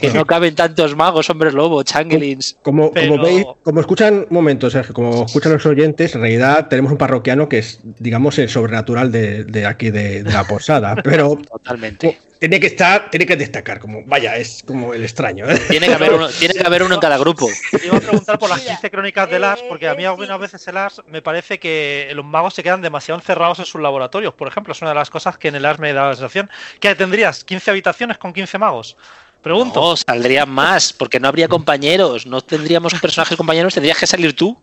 Que 0.00 0.10
no 0.12 0.26
caben 0.26 0.54
tantos 0.54 0.94
magos, 0.96 1.30
hombres 1.30 1.54
lobo, 1.54 1.82
changelings. 1.82 2.56
Como, 2.62 2.90
como 2.92 3.18
veis, 3.22 3.44
como 3.62 3.80
escuchan, 3.80 4.26
momentos, 4.30 4.76
como 4.92 5.24
escuchan 5.24 5.52
los 5.52 5.64
oyentes, 5.66 6.14
en 6.14 6.20
realidad 6.20 6.68
tenemos 6.68 6.92
un 6.92 6.98
parroquiano 6.98 7.48
que 7.48 7.58
es, 7.58 7.80
digamos, 7.82 8.38
el 8.38 8.48
sobrenatural 8.48 9.12
de, 9.12 9.66
aquí 9.66 9.90
de, 9.90 10.22
la 10.24 10.44
posada. 10.44 10.94
Pero 11.04 11.36
totalmente. 11.36 12.18
Tiene 12.44 12.60
que 12.60 12.66
estar, 12.66 13.08
tiene 13.08 13.24
que 13.24 13.36
destacar, 13.36 13.80
como, 13.80 14.02
vaya, 14.04 14.36
es 14.36 14.62
como 14.66 14.92
el 14.92 15.02
extraño. 15.02 15.48
¿eh? 15.48 15.58
Tiene 15.70 15.86
que 15.86 15.94
haber 15.94 16.12
uno, 16.12 16.28
tiene 16.28 16.52
que 16.52 16.66
haber 16.66 16.82
uno 16.82 16.96
en 16.96 17.00
cada 17.00 17.16
grupo. 17.16 17.48
Iba 17.82 17.96
a 17.96 18.00
preguntar 18.00 18.38
por 18.38 18.50
las 18.50 18.60
15 18.60 18.90
crónicas 18.90 19.30
de 19.30 19.38
Lars, 19.38 19.62
porque 19.66 19.88
a 19.88 19.94
mí 19.94 20.04
algunas 20.04 20.38
veces 20.38 20.68
el 20.68 20.74
Lars 20.74 21.00
me 21.06 21.22
parece 21.22 21.58
que 21.58 22.12
los 22.14 22.22
magos 22.22 22.52
se 22.52 22.62
quedan 22.62 22.82
demasiado 22.82 23.18
encerrados 23.18 23.60
en 23.60 23.64
sus 23.64 23.80
laboratorios. 23.80 24.34
Por 24.34 24.46
ejemplo, 24.46 24.74
es 24.74 24.82
una 24.82 24.90
de 24.90 24.96
las 24.96 25.08
cosas 25.08 25.38
que 25.38 25.48
en 25.48 25.54
el 25.54 25.62
Lars 25.62 25.78
me 25.78 25.94
da 25.94 26.08
la 26.08 26.16
sensación. 26.16 26.50
que 26.80 26.94
tendrías? 26.94 27.46
¿15 27.46 27.68
habitaciones 27.68 28.18
con 28.18 28.34
15 28.34 28.58
magos? 28.58 28.98
Pregunto. 29.40 29.80
No, 29.80 29.96
saldrían 29.96 30.50
más, 30.50 30.92
porque 30.92 31.18
no 31.20 31.28
habría 31.28 31.48
compañeros, 31.48 32.26
no 32.26 32.42
tendríamos 32.42 32.92
personajes 33.00 33.38
compañeros, 33.38 33.72
tendrías 33.72 33.98
que 33.98 34.06
salir 34.06 34.36
tú. 34.36 34.58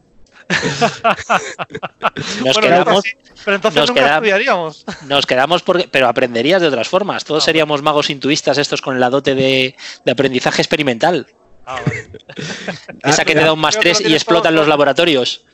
nos 2.45 2.57
quedamos, 2.57 3.03
pero 3.45 3.55
entonces 3.55 3.79
nos 3.81 3.89
nunca 3.89 4.15
estudiaríamos. 4.15 4.85
Nos 5.07 5.25
quedamos 5.25 5.63
porque, 5.63 5.87
pero 5.91 6.07
aprenderías 6.07 6.61
de 6.61 6.67
otras 6.67 6.87
formas. 6.87 7.25
Todos 7.25 7.43
ah, 7.43 7.45
seríamos 7.45 7.81
magos 7.81 8.09
intuistas 8.09 8.57
estos 8.57 8.81
con 8.81 8.99
la 8.99 9.09
dote 9.09 9.35
de, 9.35 9.75
aprendizaje 10.09 10.61
experimental. 10.61 11.27
Ah, 11.65 11.79
Esa 13.03 13.25
que 13.25 13.33
te 13.33 13.41
da 13.41 13.53
un 13.53 13.59
más 13.59 13.79
tres 13.79 14.01
y 14.01 14.13
explotan 14.13 14.55
los 14.55 14.67
laboratorios. 14.67 15.45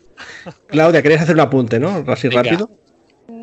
Claudia, 0.67 1.01
¿querías 1.01 1.21
hacer 1.21 1.35
un 1.35 1.41
apunte, 1.41 1.79
no? 1.79 2.03
Así 2.07 2.27
Venga. 2.27 2.43
rápido. 2.43 2.69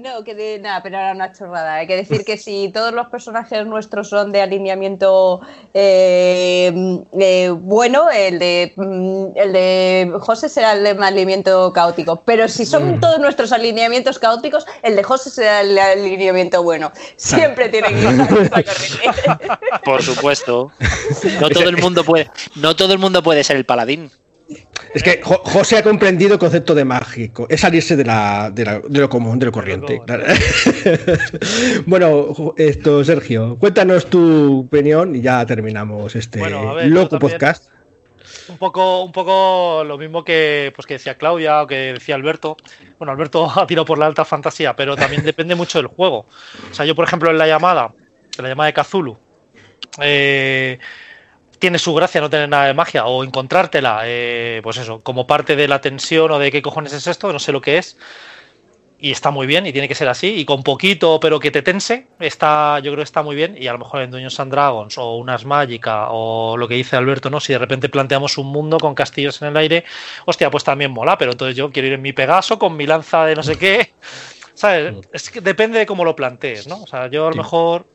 No, 0.05 0.23
que 0.23 0.35
de 0.35 0.59
nada, 0.59 0.83
pero 0.83 0.99
era 0.99 1.13
una 1.13 1.33
chorrada. 1.33 1.77
Hay 1.77 1.87
que 1.87 1.97
decir 1.97 2.27
que 2.27 2.37
si 2.37 2.69
todos 2.75 2.93
los 2.93 3.07
personajes 3.07 3.67
nuestros 3.67 4.11
son 4.11 4.33
de 4.33 4.43
alineamiento 4.43 5.41
eh, 5.73 7.01
eh, 7.19 7.49
bueno, 7.49 8.11
el 8.11 8.39
de 8.39 8.75
mm, 8.77 9.29
el 9.35 9.53
de 9.55 10.13
José 10.21 10.51
será 10.51 10.75
el 10.75 10.85
de 10.85 10.91
alineamiento 10.91 11.73
caótico. 11.73 12.17
Pero 12.17 12.49
si 12.49 12.67
son 12.67 13.01
todos 13.01 13.19
nuestros 13.19 13.51
alineamientos 13.51 14.19
caóticos, 14.19 14.67
el 14.83 14.95
de 14.95 15.03
José 15.03 15.31
será 15.31 15.63
el 15.63 15.79
alineamiento 15.79 16.63
bueno. 16.63 16.93
Siempre 17.17 17.71
tiene 17.71 17.89
que 17.89 18.01
ir. 18.03 18.51
Por 19.87 20.03
supuesto. 20.03 20.71
No 21.41 21.49
todo 21.49 21.69
el 21.69 21.79
mundo 21.79 22.05
puede, 22.05 22.31
no 22.57 22.77
todo 22.77 22.93
el 22.93 22.99
mundo 22.99 23.23
puede 23.23 23.43
ser 23.43 23.57
el 23.57 23.65
paladín. 23.65 24.11
Es 24.95 25.03
que 25.03 25.21
Jo- 25.23 25.41
José 25.45 25.79
ha 25.79 25.83
comprendido 25.83 26.35
el 26.35 26.39
concepto 26.39 26.75
de 26.75 26.85
mágico. 26.85 27.47
Es 27.49 27.61
salirse 27.63 27.97
de, 27.97 28.05
la, 28.05 28.51
de, 28.53 28.65
la- 28.65 28.81
de 28.81 29.01
lo 29.01 29.09
común, 29.09 29.39
de 29.39 29.47
lo 29.47 29.53
corriente. 29.53 30.01
bueno, 31.87 32.55
esto, 32.57 33.05
Sergio, 33.05 33.57
cuéntanos 33.59 34.07
tu 34.07 34.61
opinión 34.61 35.15
y 35.17 35.21
ya 35.23 35.45
terminamos 35.47 36.15
este 36.17 36.39
Bueno, 36.39 36.75
ver, 36.75 36.89
loco 36.89 37.19
podcast. 37.19 37.71
Un 38.49 38.59
poco, 38.59 39.05
un 39.05 39.13
poco 39.13 39.85
lo 39.85 39.97
mismo 39.97 40.25
que, 40.25 40.73
pues, 40.75 40.87
que 40.87 40.95
decía 40.95 41.17
Claudia 41.17 41.63
o 41.63 41.67
que 41.67 41.95
decía 41.95 42.15
Alberto. 42.15 42.57
Bueno, 42.99 43.13
Alberto 43.13 43.51
ha 43.55 43.67
tirado 43.67 43.85
por 43.85 43.99
la 43.99 44.07
alta 44.07 44.25
fantasía, 44.25 44.75
pero 44.77 44.97
también 44.97 45.23
depende 45.25 45.55
mucho 45.55 45.79
del 45.79 45.87
juego. 45.89 46.27
O 46.71 46.75
sea, 46.75 46.85
yo, 46.85 46.95
por 46.95 47.05
ejemplo, 47.07 47.31
en 47.31 47.39
la 47.39 47.47
llamada, 47.47 47.93
en 48.37 48.43
la 48.43 48.49
llamada 48.51 48.67
de 48.67 48.75
Cthulhu, 48.75 49.17
eh, 50.03 50.79
tiene 51.65 51.79
su 51.79 51.95
gracia 51.95 52.21
no 52.21 52.29
tener 52.29 52.47
nada 52.47 52.67
de 52.67 52.75
magia 52.75 53.07
o 53.07 53.25
encontrártela, 53.25 54.03
eh, 54.05 54.61
pues 54.63 54.77
eso, 54.77 55.01
como 55.01 55.27
parte 55.27 55.57
de 55.57 55.67
la 55.67 55.81
tensión 55.81 56.31
o 56.31 56.39
de 56.39 56.53
qué 56.53 56.61
cojones 56.61 56.93
es 56.93 57.07
esto, 57.07 57.33
no 57.33 57.39
sé 57.39 57.53
lo 57.53 57.63
que 57.63 57.79
es. 57.79 57.97
Y 58.99 59.11
está 59.11 59.31
muy 59.31 59.47
bien 59.47 59.65
y 59.65 59.73
tiene 59.73 59.89
que 59.89 59.95
ser 59.95 60.09
así. 60.09 60.35
Y 60.35 60.45
con 60.45 60.63
poquito, 60.63 61.19
pero 61.21 61.41
que 61.41 61.51
te 61.51 61.63
tense, 61.63 62.09
está, 62.21 62.81
yo 62.81 62.93
creo 62.93 62.97
que 62.97 63.05
está 63.05 63.23
muy 63.23 63.35
bien. 63.35 63.57
Y 63.59 63.67
a 63.67 63.73
lo 63.73 63.79
mejor 63.79 64.03
en 64.03 64.11
Dungeons 64.11 64.39
and 64.41 64.53
Dragons 64.53 64.99
o 64.99 65.17
unas 65.17 65.47
Mágica 65.47 66.09
o 66.11 66.59
lo 66.59 66.69
que 66.69 66.75
dice 66.75 66.97
Alberto, 66.97 67.31
¿no? 67.31 67.41
Si 67.41 67.55
de 67.55 67.59
repente 67.59 67.89
planteamos 67.89 68.37
un 68.37 68.49
mundo 68.49 68.77
con 68.77 68.95
castillos 68.95 69.41
en 69.41 69.49
el 69.49 69.57
aire, 69.57 69.85
hostia, 70.27 70.51
pues 70.51 70.65
también 70.65 70.91
mola. 70.91 71.17
Pero 71.17 71.33
entonces 71.33 71.57
yo 71.57 71.73
quiero 71.73 71.89
ir 71.89 71.95
en 71.95 72.03
mi 72.03 72.13
Pegaso 72.13 72.59
con 72.59 72.77
mi 72.77 72.87
lanza 72.87 73.25
de 73.25 73.37
no 73.37 73.43
sé 73.43 73.57
qué. 73.57 73.95
¿Sabes? 74.53 74.97
Es 75.15 75.31
que 75.31 75.41
depende 75.41 75.79
de 75.79 75.87
cómo 75.87 76.05
lo 76.05 76.15
plantees, 76.15 76.67
¿no? 76.67 76.83
O 76.83 76.87
sea, 76.87 77.09
yo 77.09 77.27
a 77.29 77.31
lo 77.31 77.37
mejor 77.37 77.87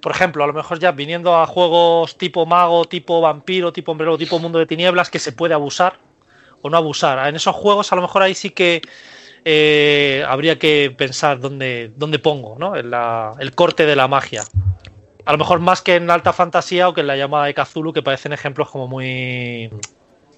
por 0.00 0.12
ejemplo, 0.12 0.44
a 0.44 0.46
lo 0.46 0.52
mejor 0.52 0.78
ya 0.78 0.92
viniendo 0.92 1.36
a 1.36 1.46
juegos 1.46 2.16
tipo 2.18 2.46
mago, 2.46 2.84
tipo 2.84 3.20
vampiro, 3.20 3.72
tipo 3.72 3.92
hombrero, 3.92 4.16
tipo 4.18 4.38
mundo 4.38 4.58
de 4.58 4.66
tinieblas, 4.66 5.10
que 5.10 5.18
se 5.18 5.32
puede 5.32 5.54
abusar 5.54 5.98
o 6.62 6.70
no 6.70 6.76
abusar. 6.76 7.26
En 7.28 7.36
esos 7.36 7.54
juegos 7.54 7.92
a 7.92 7.96
lo 7.96 8.02
mejor 8.02 8.22
ahí 8.22 8.34
sí 8.34 8.50
que 8.50 8.82
eh, 9.44 10.24
habría 10.28 10.58
que 10.58 10.92
pensar 10.96 11.38
dónde, 11.38 11.92
dónde 11.96 12.18
pongo 12.18 12.56
¿no? 12.58 12.74
En 12.76 12.90
la- 12.90 13.32
el 13.38 13.54
corte 13.54 13.86
de 13.86 13.94
la 13.96 14.08
magia. 14.08 14.42
A 15.24 15.32
lo 15.32 15.38
mejor 15.38 15.60
más 15.60 15.82
que 15.82 15.96
en 15.96 16.10
alta 16.10 16.32
fantasía 16.32 16.88
o 16.88 16.94
que 16.94 17.00
en 17.02 17.06
la 17.08 17.16
llamada 17.16 17.46
de 17.46 17.54
Cthulhu, 17.54 17.92
que 17.92 18.02
parecen 18.02 18.32
ejemplos 18.32 18.70
como 18.70 18.86
muy 18.88 19.70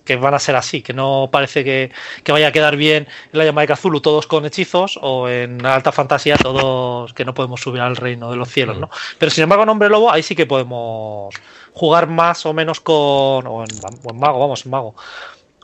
que 0.09 0.16
van 0.16 0.32
a 0.32 0.38
ser 0.38 0.56
así, 0.56 0.80
que 0.80 0.94
no 0.94 1.28
parece 1.30 1.62
que, 1.64 1.92
que 2.24 2.32
vaya 2.32 2.48
a 2.48 2.52
quedar 2.52 2.76
bien 2.76 3.06
en 3.30 3.38
la 3.38 3.44
llamada 3.44 3.66
de 3.66 3.74
Cthulhu 3.74 4.00
todos 4.00 4.26
con 4.26 4.46
hechizos 4.46 4.98
o 5.02 5.28
en 5.28 5.66
alta 5.66 5.92
fantasía 5.92 6.38
todos 6.38 7.12
que 7.12 7.26
no 7.26 7.34
podemos 7.34 7.61
subir 7.61 7.82
al 7.82 7.94
reino 7.94 8.30
de 8.30 8.36
los 8.38 8.48
cielos, 8.48 8.78
¿no? 8.78 8.88
Pero 9.18 9.30
sin 9.30 9.42
embargo 9.42 9.64
en 9.64 9.68
Hombre 9.68 9.90
Lobo 9.90 10.11
ahí 10.11 10.22
sí 10.22 10.34
que 10.34 10.46
podemos 10.46 11.34
jugar 11.74 12.09
más 12.09 12.46
o 12.46 12.54
menos 12.54 12.80
con 12.80 13.46
o 13.46 13.64
en, 13.64 13.68
o 14.02 14.11
en 14.11 14.18
Mago, 14.18 14.38
vamos, 14.38 14.64
en 14.64 14.70
Mago. 14.70 14.94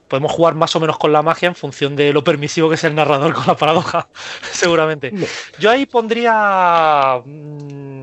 Podemos 0.09 0.31
jugar 0.33 0.55
más 0.55 0.77
o 0.77 0.81
menos 0.81 0.99
con 0.99 1.11
la 1.11 1.23
magia 1.23 1.49
en 1.49 1.55
función 1.55 1.97
de 1.97 2.13
lo 2.13 2.23
permisivo 2.23 2.69
que 2.69 2.75
es 2.75 2.85
el 2.85 2.95
narrador 2.95 3.33
con 3.33 3.47
la 3.47 3.57
paradoja, 3.57 4.09
seguramente. 4.53 5.11
Yo 5.59 5.71
ahí 5.71 5.87
pondría 5.87 7.23
mm, 7.25 7.94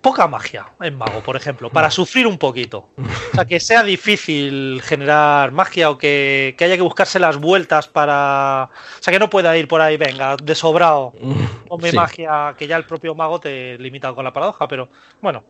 poca 0.00 0.28
magia 0.28 0.66
en 0.80 0.96
mago, 0.96 1.20
por 1.20 1.36
ejemplo, 1.36 1.70
para 1.70 1.90
sufrir 1.90 2.26
un 2.26 2.38
poquito. 2.38 2.90
O 3.32 3.34
sea, 3.34 3.46
que 3.46 3.60
sea 3.60 3.82
difícil 3.82 4.82
generar 4.84 5.52
magia 5.52 5.88
o 5.90 5.96
que, 5.96 6.54
que 6.58 6.64
haya 6.66 6.76
que 6.76 6.82
buscarse 6.82 7.18
las 7.18 7.38
vueltas 7.38 7.88
para... 7.88 8.68
O 8.98 9.02
sea, 9.02 9.10
que 9.10 9.18
no 9.18 9.30
pueda 9.30 9.56
ir 9.56 9.66
por 9.68 9.80
ahí, 9.80 9.96
venga, 9.96 10.36
de 10.36 10.54
sobrado, 10.54 11.14
con 11.68 11.80
mi 11.82 11.88
Sí. 11.90 11.96
magia, 11.96 12.54
que 12.58 12.66
ya 12.66 12.76
el 12.76 12.84
propio 12.84 13.14
mago 13.14 13.40
te 13.40 13.78
limita 13.78 14.12
con 14.12 14.24
la 14.24 14.32
paradoja, 14.32 14.68
pero 14.68 14.88
bueno, 15.22 15.44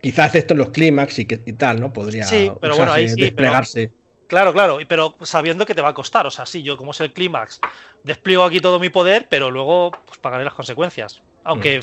Quizás 0.00 0.34
esto 0.34 0.52
en 0.52 0.58
los 0.58 0.68
clímax 0.70 1.20
y, 1.20 1.24
que- 1.24 1.40
y 1.46 1.52
tal, 1.54 1.80
¿no? 1.80 1.90
Podría 1.92 2.24
Sí, 2.24 2.50
pero 2.60 2.76
bueno, 2.76 2.92
ahí 2.92 3.08
sí, 3.08 3.14
pero- 3.14 3.24
desplegarse. 3.26 3.92
Claro, 4.26 4.52
claro, 4.52 4.78
pero 4.88 5.16
sabiendo 5.22 5.64
que 5.64 5.74
te 5.74 5.80
va 5.80 5.88
a 5.90 5.94
costar. 5.94 6.26
O 6.26 6.30
sea, 6.30 6.44
sí, 6.46 6.62
yo 6.62 6.76
como 6.76 6.90
es 6.90 7.00
el 7.00 7.12
clímax, 7.12 7.60
despliego 8.02 8.42
aquí 8.44 8.60
todo 8.60 8.78
mi 8.80 8.90
poder, 8.90 9.28
pero 9.30 9.50
luego 9.50 9.92
pues, 10.04 10.18
pagaré 10.18 10.44
las 10.44 10.52
consecuencias. 10.54 11.22
Aunque, 11.44 11.80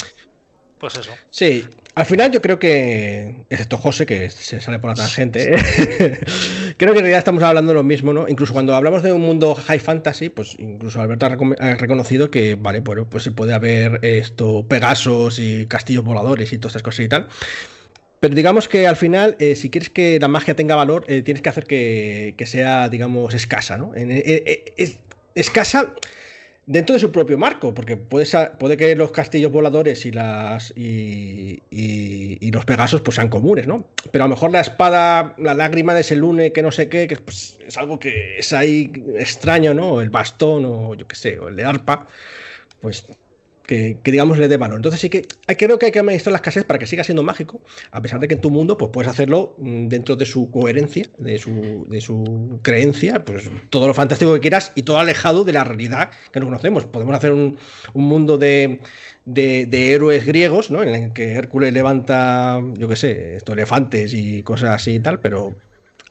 pues 0.81 0.95
eso. 0.97 1.11
Sí, 1.29 1.63
al 1.95 2.05
final 2.05 2.31
yo 2.31 2.41
creo 2.41 2.57
que, 2.59 3.45
excepto 3.49 3.77
José, 3.77 4.05
que 4.05 4.29
se 4.29 4.59
sale 4.59 4.79
por 4.79 4.89
la 4.89 4.95
tangente, 4.95 5.53
¿eh? 5.53 5.57
creo 6.77 6.91
que 6.93 6.99
en 6.99 7.03
realidad 7.05 7.19
estamos 7.19 7.43
hablando 7.43 7.69
de 7.71 7.75
lo 7.75 7.83
mismo, 7.83 8.11
¿no? 8.13 8.27
Incluso 8.27 8.51
cuando 8.51 8.75
hablamos 8.75 9.03
de 9.03 9.13
un 9.13 9.21
mundo 9.21 9.55
high 9.55 9.79
fantasy, 9.79 10.29
pues 10.29 10.55
incluso 10.59 10.99
Alberto 10.99 11.27
ha, 11.27 11.37
ha 11.59 11.75
reconocido 11.75 12.29
que, 12.31 12.55
vale, 12.55 12.79
bueno, 12.81 13.07
pues 13.09 13.23
se 13.23 13.31
puede 13.31 13.53
haber 13.53 14.03
esto, 14.03 14.67
Pegasos 14.67 15.39
y 15.39 15.67
castillos 15.67 16.03
voladores 16.03 16.51
y 16.51 16.57
todas 16.57 16.71
estas 16.71 16.83
cosas 16.83 17.05
y 17.05 17.09
tal. 17.09 17.27
Pero 18.19 18.35
digamos 18.35 18.67
que 18.67 18.87
al 18.87 18.95
final, 18.97 19.35
eh, 19.39 19.55
si 19.55 19.69
quieres 19.69 19.89
que 19.89 20.19
la 20.19 20.27
magia 20.27 20.55
tenga 20.55 20.75
valor, 20.75 21.05
eh, 21.07 21.21
tienes 21.21 21.41
que 21.41 21.49
hacer 21.49 21.65
que, 21.65 22.35
que 22.37 22.45
sea, 22.45 22.89
digamos, 22.89 23.33
escasa, 23.33 23.77
¿no? 23.77 23.93
En- 23.95 24.11
eh, 24.11 24.21
eh, 24.25 24.73
es- 24.77 24.99
escasa 25.35 25.93
dentro 26.71 26.93
de 26.93 27.01
su 27.01 27.11
propio 27.11 27.37
marco, 27.37 27.73
porque 27.73 27.97
puede, 27.97 28.25
puede 28.57 28.77
que 28.77 28.95
los 28.95 29.11
castillos 29.11 29.51
voladores 29.51 30.05
y 30.05 30.11
las 30.11 30.71
y, 30.73 31.59
los 32.49 32.65
pegasos 32.65 33.01
pues 33.01 33.15
sean 33.15 33.27
comunes, 33.27 33.67
¿no? 33.67 33.89
Pero 34.11 34.23
a 34.23 34.27
lo 34.27 34.35
mejor 34.35 34.51
la 34.51 34.61
espada, 34.61 35.35
la 35.37 35.53
lágrima 35.53 35.93
de 35.93 36.03
Selune, 36.03 36.53
que 36.53 36.61
no 36.61 36.71
sé 36.71 36.87
qué, 36.87 37.07
que 37.07 37.17
pues, 37.17 37.57
es 37.65 37.77
algo 37.77 37.99
que 37.99 38.37
es 38.37 38.53
ahí 38.53 38.91
extraño, 39.15 39.73
¿no? 39.73 40.01
El 40.01 40.09
bastón, 40.09 40.63
o 40.65 40.95
yo 40.95 41.07
qué 41.07 41.15
sé, 41.15 41.39
o 41.39 41.49
el 41.49 41.57
de 41.57 41.65
arpa, 41.65 42.07
pues 42.79 43.05
que, 43.63 43.99
digamos 44.03 44.37
le 44.37 44.47
dé 44.47 44.57
valor. 44.57 44.77
Entonces 44.77 44.99
sí 44.99 45.09
que 45.09 45.27
creo 45.57 45.77
que 45.79 45.87
hay 45.87 45.91
que 45.91 45.99
administrar 45.99 46.31
la 46.31 46.37
escasez 46.37 46.65
para 46.65 46.79
que 46.79 46.87
siga 46.87 47.03
siendo 47.03 47.23
mágico, 47.23 47.61
a 47.91 48.01
pesar 48.01 48.19
de 48.19 48.27
que 48.27 48.35
en 48.35 48.41
tu 48.41 48.51
mundo 48.51 48.77
pues 48.77 48.91
puedes 48.91 49.09
hacerlo 49.09 49.55
mm, 49.57 49.87
dentro 49.87 50.15
de 50.15 50.25
su 50.25 50.51
coherencia, 50.51 51.05
de 51.17 51.37
su, 51.37 51.85
de 51.89 52.01
su 52.01 52.59
creencia, 52.63 53.23
pues 53.23 53.49
todo 53.69 53.87
lo 53.87 53.93
fantástico 53.93 54.33
que 54.33 54.39
quieras 54.39 54.71
y 54.75 54.83
todo 54.83 54.99
alejado 54.99 55.43
de 55.43 55.53
la 55.53 55.63
realidad 55.63 56.11
que 56.31 56.39
no 56.39 56.47
conocemos. 56.47 56.85
Podemos 56.85 57.15
hacer 57.15 57.31
un, 57.31 57.57
un 57.93 58.03
mundo 58.03 58.37
de, 58.37 58.81
de, 59.25 59.65
de 59.65 59.93
héroes 59.93 60.25
griegos, 60.25 60.71
¿no? 60.71 60.83
En 60.83 60.89
el 60.89 61.13
que 61.13 61.33
Hércules 61.33 61.73
levanta, 61.73 62.61
yo 62.75 62.87
qué 62.87 62.95
sé, 62.95 63.35
estos 63.35 63.53
elefantes 63.53 64.13
y 64.13 64.43
cosas 64.43 64.71
así 64.71 64.95
y 64.95 64.99
tal, 64.99 65.19
pero 65.19 65.55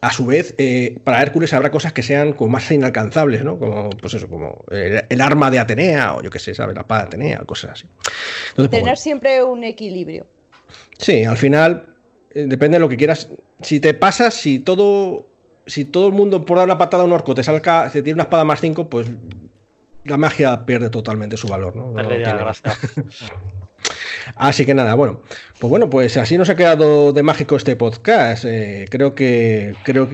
a 0.03 0.11
su 0.13 0.25
vez, 0.27 0.55
eh, 0.59 0.99
para 1.05 1.21
Hércules 1.23 1.53
habrá 1.53 1.71
cosas 1.71 1.93
que 1.93 2.03
sean 2.03 2.33
como 2.33 2.53
más 2.53 2.71
inalcanzables, 2.71 3.45
¿no? 3.45 3.59
Como, 3.59 3.91
pues 3.91 4.15
eso, 4.15 4.29
como 4.29 4.65
el, 4.71 5.05
el 5.09 5.21
arma 5.21 5.51
de 5.51 5.59
Atenea, 5.59 6.15
o 6.15 6.23
yo 6.23 6.31
qué 6.31 6.39
sé, 6.39 6.55
¿sabes? 6.55 6.75
La 6.75 6.83
espada 6.83 7.03
de 7.03 7.07
Atenea, 7.09 7.39
cosas 7.47 7.73
así. 7.73 7.85
Entonces, 7.87 8.55
pues, 8.57 8.71
Tener 8.71 8.83
bueno. 8.85 8.97
siempre 8.97 9.45
un 9.45 9.63
equilibrio. 9.65 10.27
Sí, 10.99 11.25
al 11.25 11.37
final, 11.37 11.97
eh, 12.31 12.47
depende 12.49 12.77
de 12.77 12.81
lo 12.81 12.89
que 12.89 12.97
quieras. 12.97 13.29
Si 13.61 13.81
te 13.81 13.95
pasas, 13.95 14.35
si 14.35 14.61
todo. 14.61 15.27
Si 15.67 15.85
todo 15.85 16.09
el 16.09 16.15
mundo 16.15 16.45
por 16.45 16.57
dar 16.57 16.65
una 16.65 16.79
patada 16.79 17.03
a 17.03 17.07
un 17.07 17.13
orco 17.13 17.35
te 17.35 17.45
salga, 17.45 17.89
te 17.91 18.03
tiene 18.03 18.15
una 18.15 18.23
espada 18.25 18.45
más 18.45 18.61
5, 18.61 18.89
pues 18.89 19.07
la 20.05 20.17
magia 20.17 20.65
pierde 20.65 20.89
totalmente 20.91 21.37
su 21.37 21.47
valor, 21.47 21.77
¿no? 21.77 21.89
No 21.89 21.93
Perdería 21.95 22.25
tiene- 22.35 22.41
la. 22.43 22.55
Así 24.37 24.66
que 24.66 24.75
nada, 24.75 24.95
bueno, 24.95 25.23
pues 25.59 25.71
bueno, 25.71 25.91
pues 25.91 26.16
así 26.16 26.39
nos 26.39 26.51
ha 26.51 26.57
quedado 26.57 27.12
de 27.12 27.23
mágico 27.23 27.57
este 27.57 27.77
podcast. 27.77 28.45
Eh, 28.47 28.87
creo 28.91 29.14
que 29.14 29.75
creo 29.85 30.09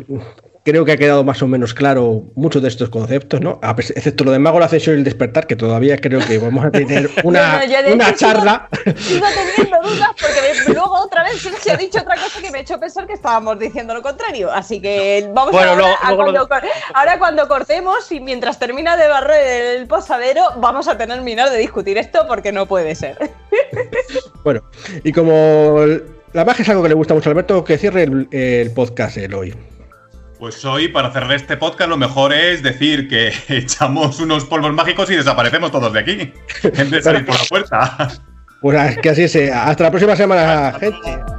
creo 0.66 0.84
que 0.84 0.90
ha 0.92 0.96
quedado 0.96 1.22
más 1.22 1.40
o 1.42 1.46
menos 1.46 1.72
claro 1.74 2.24
muchos 2.34 2.60
de 2.60 2.66
estos 2.68 2.90
conceptos, 2.90 3.40
¿no? 3.40 3.60
Excepto 3.78 4.24
lo 4.24 4.32
de 4.32 4.40
mago, 4.40 4.58
la 4.58 4.66
ascensión 4.66 4.96
y 4.96 4.98
el 4.98 5.04
despertar, 5.04 5.46
que 5.46 5.54
todavía 5.54 5.96
creo 5.96 6.18
que 6.26 6.38
vamos 6.38 6.64
a 6.64 6.72
tener 6.72 7.08
una, 7.22 7.64
No, 7.64 7.82
no, 7.88 7.94
una 7.94 8.14
charla. 8.16 8.68
Sigo 8.96 9.24
teniendo 9.54 9.88
dudas 9.88 10.10
porque 10.20 10.40
me- 10.68 10.74
luego 10.74 10.92
otra 11.04 11.22
vez 11.22 11.40
se 11.40 11.70
ha 11.70 11.76
dicho 11.76 12.00
otra 12.00 12.16
cosa 12.16 12.40
que 12.42 12.50
me 12.50 12.58
ha 12.58 12.60
hecho 12.62 12.80
pensar 12.80 13.06
que 13.06 13.12
estábamos 13.12 13.58
diciendo 13.60 13.94
lo 13.94 14.02
contrario. 14.02 14.52
Así 14.52 14.80
que 14.82 15.30
vamos 15.32 15.52
Bueno, 15.52 15.70
ahora, 15.70 15.82
luego- 15.82 15.96
a 16.02 16.16
cuando, 16.16 16.48
ahora 16.94 17.18
cuando 17.20 17.46
cortemos 17.48 18.10
y 18.10 18.18
mientras 18.18 18.58
termina 18.58 18.96
de 18.96 19.06
barrer 19.06 19.76
el 19.76 19.86
posadero, 19.86 20.42
vamos 20.58 20.88
a 20.88 20.98
terminar 20.98 21.48
de 21.50 21.58
discutir 21.58 21.96
esto 21.96 22.26
porque 22.26 22.50
no 22.50 22.66
puede 22.66 22.94
ser. 22.96 23.16
Bueno, 24.44 24.62
y 25.02 25.12
como 25.12 25.76
la 26.32 26.44
magia 26.44 26.62
es 26.62 26.68
algo 26.68 26.82
que 26.82 26.88
le 26.90 26.94
gusta 26.94 27.14
mucho 27.14 27.28
a 27.28 27.32
Alberto, 27.32 27.64
que 27.64 27.78
cierre 27.78 28.04
el, 28.04 28.28
el 28.30 28.70
podcast 28.70 29.16
el 29.16 29.34
hoy. 29.34 29.54
Pues 30.38 30.62
hoy, 30.66 30.88
para 30.88 31.10
cerrar 31.12 31.32
este 31.32 31.56
podcast, 31.56 31.88
lo 31.88 31.96
mejor 31.96 32.32
es 32.34 32.62
decir 32.62 33.08
que 33.08 33.32
echamos 33.48 34.20
unos 34.20 34.44
polvos 34.44 34.72
mágicos 34.74 35.10
y 35.10 35.16
desaparecemos 35.16 35.70
todos 35.72 35.92
de 35.92 36.00
aquí. 36.00 36.32
En 36.62 36.90
vez 36.90 36.90
de 36.90 37.02
salir 37.02 37.24
por 37.24 37.38
la 37.38 37.44
puerta. 37.48 38.08
Pues 38.60 38.98
que 38.98 39.10
así 39.10 39.28
sea. 39.28 39.64
Hasta 39.64 39.84
la 39.84 39.90
próxima 39.90 40.16
semana, 40.16 40.76
gente. 40.78 41.35